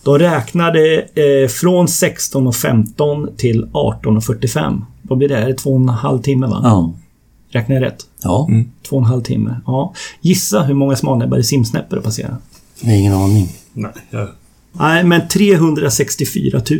De 0.03 0.19
räknade 0.19 0.95
eh, 1.01 1.47
från 1.49 1.85
16.15 1.87 3.35
till 3.37 3.65
18.45. 3.73 4.81
Vad 5.01 5.17
blir 5.17 5.29
det 5.29 5.53
två 5.53 5.69
och 5.69 5.79
en 5.81 5.89
halv 5.89 6.19
timme 6.21 6.47
va? 6.47 6.59
Ja. 6.63 6.93
Räknar 7.53 7.75
jag 7.75 7.84
rätt? 7.84 8.05
ja. 8.23 8.49
Två 8.89 8.95
och 8.95 9.01
en 9.01 9.05
halv 9.07 9.21
timme. 9.21 9.55
Ja. 9.65 9.93
Gissa 10.21 10.61
hur 10.63 10.73
många 10.73 10.95
smalnäbbade 10.95 11.43
simsnäppor 11.43 11.95
det 11.95 12.01
passerar? 12.01 12.38
Har 12.84 12.91
ingen 12.91 13.13
aning. 13.13 13.49
Nej, 13.73 13.91
jag... 14.09 14.27
Nej, 14.73 15.03
men 15.03 15.27
364 15.27 16.61
000 16.71 16.80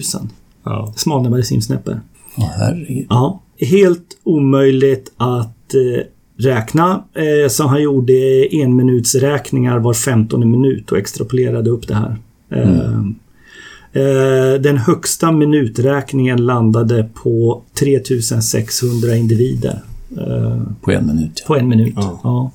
Ja. 0.66 0.94
smalnäbbade 0.96 1.44
simsnäppor. 1.44 2.02
Ja, 2.38 2.52
herregud. 2.58 3.06
Ja. 3.10 3.42
Helt 3.60 4.18
omöjligt 4.24 5.12
att 5.18 5.74
eh, 5.74 6.04
räkna. 6.38 7.04
Eh, 7.14 7.50
så 7.50 7.68
han 7.68 7.82
gjorde 7.82 8.14
enminutsräkningar 8.52 9.80
var 9.80 9.94
15 9.94 10.52
minut 10.52 10.92
och 10.92 10.98
extrapolerade 10.98 11.70
upp 11.70 11.88
det 11.88 11.96
här. 11.96 12.18
Eh, 12.52 13.00
eh, 13.94 14.62
den 14.62 14.78
högsta 14.78 15.32
minuträkningen 15.32 16.46
landade 16.46 17.10
på 17.24 17.62
3600 17.80 19.16
individer. 19.16 19.82
Eh, 20.18 20.62
På 20.82 20.92
en 20.92 21.08
minut. 21.08 21.44
på 21.48 21.56
en 21.58 21.68
minut. 21.68 21.94
Ja. 21.96 22.20
Ja. 22.24 22.52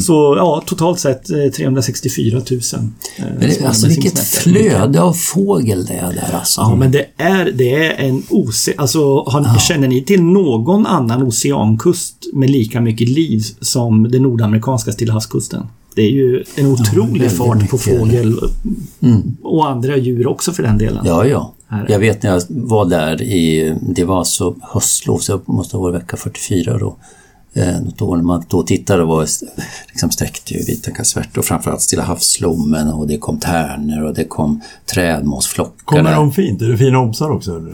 Så 0.00 0.34
ja, 0.38 0.62
totalt 0.66 1.00
sett 1.00 1.30
eh, 1.30 1.36
364 1.56 2.38
000. 2.50 2.60
eh, 3.18 3.24
Men 3.38 3.40
det, 3.40 3.64
alltså 3.66 3.86
vilket 3.86 4.18
flöde 4.18 5.02
av 5.02 5.12
fågel 5.12 5.84
det 5.86 5.94
är 5.94 6.12
där 6.12 6.30
alltså. 6.34 6.60
Ja, 6.60 6.76
men 6.76 6.90
det 6.92 7.06
är, 7.16 7.52
det 7.54 7.74
är 7.86 8.08
en 8.08 8.22
oce... 8.30 8.72
Alltså, 8.76 9.22
har, 9.22 9.58
känner 9.58 9.88
ni 9.88 10.04
till 10.04 10.22
någon 10.22 10.86
annan 10.86 11.22
oceankust 11.22 12.16
med 12.32 12.50
lika 12.50 12.80
mycket 12.80 13.08
liv 13.08 13.42
som 13.60 14.10
den 14.10 14.22
nordamerikanska 14.22 14.92
Stilla 14.92 15.12
havskusten? 15.12 15.66
Det 15.94 16.02
är 16.02 16.10
ju 16.10 16.44
en 16.56 16.66
otrolig 16.66 17.20
väldigt 17.20 17.38
fart 17.38 17.70
på 17.70 17.78
fågel 17.78 18.38
och 19.42 19.68
andra 19.68 19.96
djur 19.96 20.26
också 20.26 20.52
för 20.52 20.62
den 20.62 20.78
delen. 20.78 21.02
Ja, 21.06 21.26
ja. 21.26 21.52
Här. 21.72 21.86
Jag 21.88 21.98
vet 21.98 22.22
när 22.22 22.30
jag 22.30 22.42
var 22.48 22.84
där 22.84 23.22
i, 23.22 23.76
det 23.80 24.04
var 24.04 24.24
så 24.24 24.56
höstlov, 24.62 25.18
så 25.18 25.32
jag 25.32 25.48
måste 25.48 25.76
ha 25.76 25.82
varit 25.82 26.02
vecka 26.02 26.16
44 26.16 26.78
då. 26.78 26.96
Eh, 27.54 27.80
något 27.80 28.02
år 28.02 28.16
när 28.16 28.24
man 28.24 28.44
då 28.48 28.62
tittade 28.62 29.04
var 29.04 29.26
liksom 29.88 30.10
sträckte 30.10 30.54
ju 30.54 30.64
vita 30.64 30.90
kassvärtor 30.90 31.38
och 31.38 31.44
framförallt 31.44 31.80
Stilla 31.80 32.02
havslommen 32.02 32.88
och 32.88 33.06
det 33.06 33.18
kom 33.18 33.38
tärnor 33.38 34.02
och 34.02 34.14
det 34.14 34.24
kom 34.24 34.60
trädmåsflockar. 34.94 35.84
Kommer 35.84 36.14
de 36.14 36.32
fint? 36.32 36.62
Är 36.62 36.68
det 36.68 36.76
fina 36.78 37.00
obsar 37.00 37.30
också? 37.30 37.56
Eller? 37.56 37.72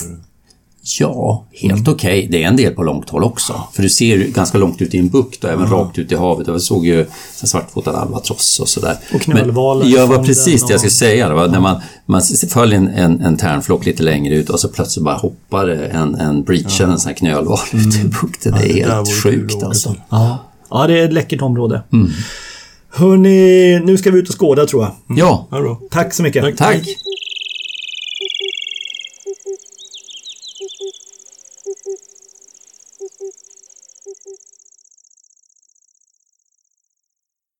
Ja, 1.00 1.46
helt 1.52 1.88
okej. 1.88 2.28
Det 2.30 2.42
är 2.44 2.48
en 2.48 2.56
del 2.56 2.72
på 2.74 2.82
långt 2.82 3.10
håll 3.10 3.24
också. 3.24 3.62
För 3.72 3.82
du 3.82 3.88
ser 3.88 4.18
ganska 4.18 4.58
långt 4.58 4.82
ut 4.82 4.94
i 4.94 4.98
en 4.98 5.08
bukt 5.08 5.44
och 5.44 5.50
även 5.50 5.70
rakt 5.70 5.98
ut 5.98 6.12
i 6.12 6.14
havet. 6.14 6.46
Jag 6.46 6.60
såg 6.60 6.86
ju 6.86 7.00
en 7.40 7.48
svartfotad 7.48 7.90
albatross 7.96 8.60
och 8.60 8.68
sådär. 8.68 8.96
Och 9.14 9.20
knölvalar 9.20 9.84
Men- 9.84 9.92
Ja, 9.94 10.06
var 10.06 10.24
precis 10.24 10.66
det 10.66 10.72
jag 10.72 10.80
skulle 10.80 10.90
säga. 10.90 11.34
Var 11.34 11.48
när 11.48 11.60
man, 11.60 11.80
man 12.06 12.20
följer 12.50 12.78
en, 12.78 12.88
en, 12.88 13.20
en 13.20 13.36
tärnflock 13.36 13.86
lite 13.86 14.02
längre 14.02 14.34
ut 14.34 14.50
och 14.50 14.60
så 14.60 14.68
plötsligt 14.68 15.04
bara 15.04 15.16
hoppar 15.16 15.68
en, 15.68 16.14
en 16.14 16.42
breach 16.42 16.80
eller 16.80 16.92
en 16.92 16.98
sån 16.98 17.08
här 17.08 17.16
knölval 17.16 17.58
ut 17.72 17.94
i 17.96 18.04
bukten. 18.22 18.52
Det 18.52 18.72
är 18.72 18.78
Ja, 18.78 18.86
det 18.86 18.92
helt 18.94 19.22
sjukt 19.22 19.62
alltså. 19.62 19.94
Ja. 20.08 20.38
ja, 20.70 20.86
det 20.86 20.98
är 21.00 21.04
ett 21.04 21.12
läckert 21.12 21.42
område. 21.42 21.82
Hörni, 22.90 23.80
nu 23.84 23.96
ska 23.98 24.10
vi 24.10 24.18
ut 24.18 24.28
och 24.28 24.40
skåda 24.40 24.66
tror 24.66 24.82
jag. 24.82 25.18
Ja, 25.18 25.46
Ja. 25.50 25.80
Tack 25.90 26.14
så 26.14 26.22
mycket. 26.22 26.56
tack. 26.58 26.82